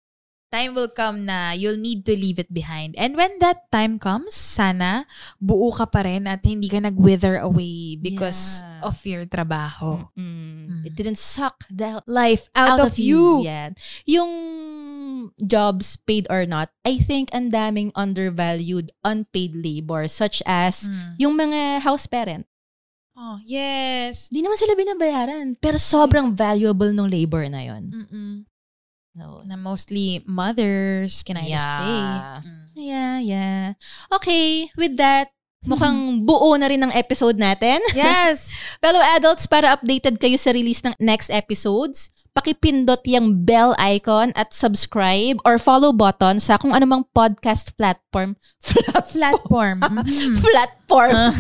Time 0.55 0.79
will 0.79 0.87
come 0.87 1.27
na 1.27 1.51
you'll 1.51 1.83
need 1.83 2.07
to 2.07 2.15
leave 2.15 2.39
it 2.39 2.47
behind. 2.55 2.95
And 2.95 3.19
when 3.19 3.43
that 3.43 3.67
time 3.75 3.99
comes, 3.99 4.39
sana 4.39 5.03
buo 5.43 5.75
ka 5.75 5.91
pa 5.91 6.07
rin 6.07 6.31
at 6.31 6.47
hindi 6.47 6.71
ka 6.71 6.79
nag-wither 6.79 7.43
away 7.43 7.99
because 7.99 8.63
Yeah. 8.63 8.87
of 8.87 8.97
your 9.03 9.27
trabaho. 9.27 10.07
Mm. 10.15 10.87
It 10.87 10.95
didn't 10.95 11.19
suck 11.19 11.67
the 11.67 11.99
Life 12.07 12.47
out, 12.55 12.79
of, 12.79 12.95
you. 13.03 13.43
Yeah. 13.43 13.75
Yung 14.07 14.31
jobs 15.43 15.99
paid 16.07 16.31
or 16.31 16.47
not, 16.47 16.71
I 16.87 17.03
think 17.03 17.35
ang 17.35 17.51
daming 17.51 17.91
undervalued 17.99 18.95
unpaid 19.03 19.59
labor 19.59 20.07
such 20.07 20.39
as 20.47 20.87
Mm. 20.87 21.19
yung 21.19 21.35
mga 21.35 21.83
house 21.83 22.07
parent. 22.07 22.47
Oh, 23.15 23.39
yes. 23.47 24.31
Di 24.31 24.43
naman 24.43 24.59
sila 24.59 24.75
binabayaran, 24.75 25.55
pero 25.59 25.79
sobrang 25.79 26.35
valuable 26.35 26.91
ng 26.91 27.07
labor 27.11 27.47
na 27.51 27.63
yon. 27.63 27.91
Mm-mm. 27.91 28.35
So, 29.15 29.47
Na 29.47 29.55
mostly 29.55 30.27
mothers, 30.27 31.23
can 31.23 31.39
I 31.39 31.47
just 31.47 31.63
say? 31.63 31.95
Yeah. 32.03 32.41
Mm. 32.43 32.65
yeah, 32.75 33.15
yeah. 33.23 33.63
Okay, 34.11 34.67
with 34.75 34.99
that, 34.99 35.31
Mukhang 35.71 36.29
buo 36.29 36.53
na 36.61 36.69
rin 36.69 36.85
ang 36.85 36.93
episode 36.93 37.41
natin. 37.41 37.81
Yes. 37.97 38.53
Fellow 38.85 39.01
adults, 39.17 39.49
para 39.49 39.73
updated 39.73 40.21
kayo 40.21 40.37
sa 40.37 40.53
release 40.53 40.85
ng 40.85 40.93
next 41.01 41.33
episodes, 41.33 42.13
pakipindot 42.37 43.01
yung 43.09 43.47
bell 43.49 43.73
icon 43.81 44.29
at 44.37 44.53
subscribe 44.53 45.41
or 45.47 45.57
follow 45.57 45.89
button 45.89 46.37
sa 46.37 46.61
kung 46.61 46.77
anumang 46.77 47.09
podcast 47.17 47.73
platform. 47.81 48.37
Platform. 49.15 49.81
Platform. 50.45 51.33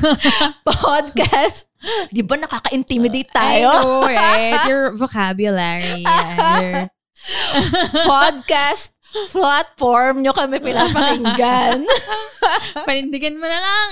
podcast. 0.64 1.68
Di 2.08 2.24
ba 2.24 2.40
nakaka-intimidate 2.40 3.28
I 3.28 3.60
tayo? 3.60 3.68
know, 3.76 4.08
right? 4.08 4.64
Your 4.64 4.96
vocabulary. 4.96 6.00
Yeah, 6.00 6.60
your- 6.62 6.88
podcast 8.08 8.94
platform 9.30 10.26
nyo 10.26 10.34
kami 10.34 10.58
pinapakinggan. 10.58 11.86
Panindigan 12.86 13.38
mo 13.38 13.46
na 13.46 13.58
lang. 13.62 13.90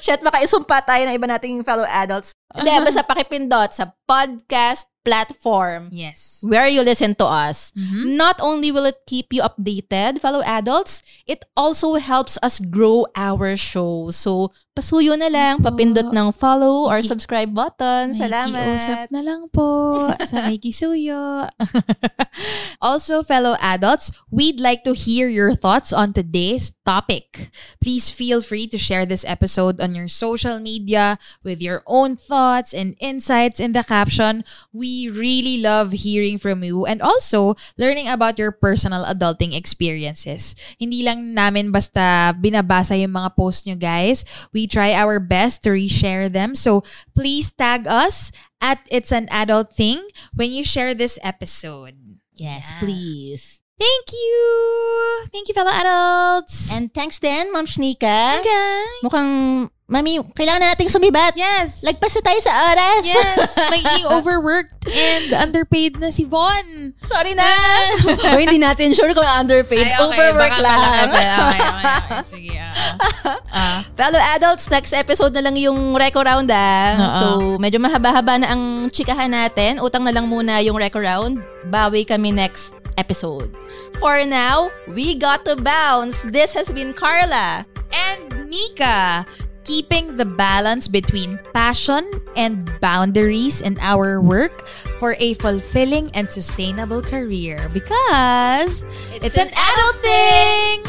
Shit, 0.00 0.24
makaisumpa 0.24 0.80
tayo 0.88 1.04
ng 1.04 1.16
iba 1.16 1.28
nating 1.28 1.60
fellow 1.60 1.84
adults. 1.84 2.32
Hindi, 2.56 2.72
basta 2.80 3.04
pakipindot 3.04 3.70
sa 3.76 3.92
podcast 4.12 4.84
platform 5.02 5.90
Yes. 5.90 6.38
where 6.46 6.70
you 6.70 6.78
listen 6.86 7.18
to 7.18 7.26
us. 7.26 7.74
Mhm. 7.74 8.14
Not 8.14 8.38
only 8.38 8.70
will 8.70 8.86
it 8.86 9.02
keep 9.02 9.34
you 9.34 9.42
updated, 9.42 10.22
fellow 10.22 10.46
adults, 10.46 11.02
it 11.26 11.42
also 11.58 11.98
helps 11.98 12.38
us 12.38 12.62
grow 12.62 13.10
our 13.18 13.58
show. 13.58 14.14
So, 14.14 14.54
pasuyo 14.78 15.18
na 15.18 15.26
lang, 15.26 15.58
papindot 15.58 16.14
ng 16.14 16.30
follow 16.30 16.86
or 16.86 17.02
subscribe 17.02 17.50
button. 17.50 18.14
Usap 18.14 18.30
Salamat. 18.30 19.10
na 19.10 19.20
lang 19.26 19.50
po 19.50 20.06
sa 20.30 20.46
may 20.46 20.54
kisuyo. 20.62 21.50
also, 22.80 23.22
fellow 23.22 23.56
adults, 23.60 24.10
we'd 24.30 24.60
like 24.60 24.84
to 24.84 24.94
hear 24.94 25.28
your 25.28 25.54
thoughts 25.54 25.92
on 25.92 26.12
today's 26.12 26.72
topic. 26.86 27.50
Please 27.82 28.10
feel 28.10 28.40
free 28.40 28.66
to 28.70 28.78
share 28.78 29.04
this 29.06 29.24
episode 29.26 29.80
on 29.80 29.94
your 29.94 30.08
social 30.08 30.58
media 30.60 31.18
with 31.42 31.60
your 31.60 31.82
own 31.90 32.16
thoughts 32.16 32.72
and 32.72 32.94
insights 33.02 33.58
in 33.60 33.72
the 33.74 33.82
caption. 34.02 34.42
We 34.74 35.06
really 35.06 35.62
love 35.62 35.94
hearing 35.94 36.38
from 36.42 36.66
you 36.66 36.82
and 36.84 36.98
also 36.98 37.54
learning 37.78 38.10
about 38.10 38.34
your 38.38 38.50
personal 38.50 39.06
adulting 39.06 39.54
experiences. 39.54 40.58
Hindi 40.82 41.06
lang 41.06 41.34
namin 41.38 41.70
basta 41.70 42.34
binabasa 42.34 42.98
yung 42.98 43.14
mga 43.14 43.30
post 43.38 43.62
nyo, 43.66 43.78
guys. 43.78 44.26
We 44.50 44.66
try 44.66 44.90
our 44.98 45.22
best 45.22 45.62
to 45.64 45.70
reshare 45.70 46.26
them. 46.26 46.58
So, 46.58 46.82
please 47.14 47.54
tag 47.54 47.86
us 47.86 48.34
at 48.58 48.82
It's 48.90 49.14
an 49.14 49.30
Adult 49.30 49.70
Thing 49.70 50.02
when 50.34 50.50
you 50.50 50.66
share 50.66 50.94
this 50.94 51.18
episode. 51.22 51.94
Yes, 52.34 52.74
Yeah. 52.74 52.78
please. 52.82 53.62
Thank 53.78 54.14
you! 54.14 54.42
Thank 55.34 55.48
you, 55.50 55.54
fellow 55.58 55.74
adults! 55.74 56.70
And 56.70 56.94
thanks 56.94 57.18
din, 57.18 57.50
Ma'am 57.50 57.66
Shnika. 57.66 58.38
Okay. 58.38 58.78
Mukhang, 59.02 59.30
Mami, 59.92 60.24
kailangan 60.32 60.60
na 60.64 60.68
nating 60.72 60.88
sumibat. 60.88 61.36
Yes! 61.36 61.84
Lagpas 61.84 62.16
na 62.16 62.22
tayo 62.24 62.40
sa 62.40 62.52
oras. 62.72 63.04
Yes! 63.04 63.52
Magiging 63.76 64.08
overworked 64.08 64.72
and 64.88 65.36
underpaid 65.36 66.00
na 66.00 66.08
si 66.08 66.24
Von. 66.24 66.96
Sorry 67.04 67.36
na. 67.36 67.44
o 68.32 68.40
hindi 68.40 68.56
natin 68.56 68.96
sure 68.96 69.12
kung 69.12 69.28
underpaid. 69.28 69.84
Overwork 70.00 70.56
baka 70.56 70.64
lang. 70.64 70.80
pa. 70.80 70.92
Okay, 71.04 71.28
okay, 71.28 71.60
okay. 71.60 71.84
Sige. 72.32 72.52
ah. 72.56 72.72
Ah. 73.52 73.78
Fellow 73.92 74.22
adults, 74.32 74.72
next 74.72 74.96
episode 74.96 75.36
na 75.36 75.44
lang 75.44 75.60
yung 75.60 75.92
reco 75.92 76.24
round 76.24 76.48
ah. 76.48 76.96
Oo. 76.96 77.12
So, 77.20 77.26
medyo 77.60 77.76
mahaba-haba 77.76 78.40
na 78.40 78.48
ang 78.48 78.88
chikahan 78.88 79.28
natin. 79.28 79.76
Utang 79.76 80.08
na 80.08 80.12
lang 80.16 80.24
muna 80.24 80.64
yung 80.64 80.80
reco 80.80 81.04
round. 81.04 81.36
Bawi 81.68 82.08
kami 82.08 82.32
next 82.32 82.72
episode. 82.96 83.52
For 84.00 84.24
now, 84.24 84.72
we 84.88 85.12
got 85.20 85.44
to 85.44 85.52
bounce. 85.60 86.24
This 86.24 86.56
has 86.56 86.72
been 86.72 86.96
Carla. 86.96 87.68
and 87.92 88.48
Nika. 88.48 89.28
Keeping 89.64 90.16
the 90.16 90.24
balance 90.24 90.88
between 90.88 91.38
passion 91.54 92.02
and 92.36 92.66
boundaries 92.80 93.60
in 93.60 93.78
our 93.80 94.20
work 94.20 94.66
for 94.98 95.14
a 95.18 95.34
fulfilling 95.34 96.10
and 96.14 96.30
sustainable 96.30 97.00
career 97.00 97.70
because 97.72 98.84
it's, 99.22 99.38
an, 99.38 99.48
adult 99.54 99.96
thing. 100.02 100.82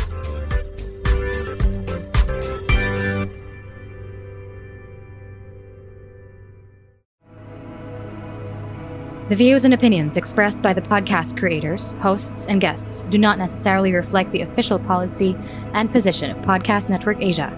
The 9.30 9.38
views 9.38 9.66
and 9.66 9.74
opinions 9.74 10.18
expressed 10.18 10.62
by 10.62 10.74
the 10.74 10.82
podcast 10.82 11.40
creators, 11.40 11.94
hosts, 11.94 12.46
and 12.46 12.60
guests 12.60 13.04
do 13.10 13.18
not 13.18 13.38
necessarily 13.38 13.94
reflect 13.94 14.32
the 14.32 14.42
official 14.42 14.78
policy 14.78 15.36
and 15.74 15.92
position 15.92 16.30
of 16.30 16.38
Podcast 16.40 16.90
Network 16.90 17.22
Asia, 17.22 17.58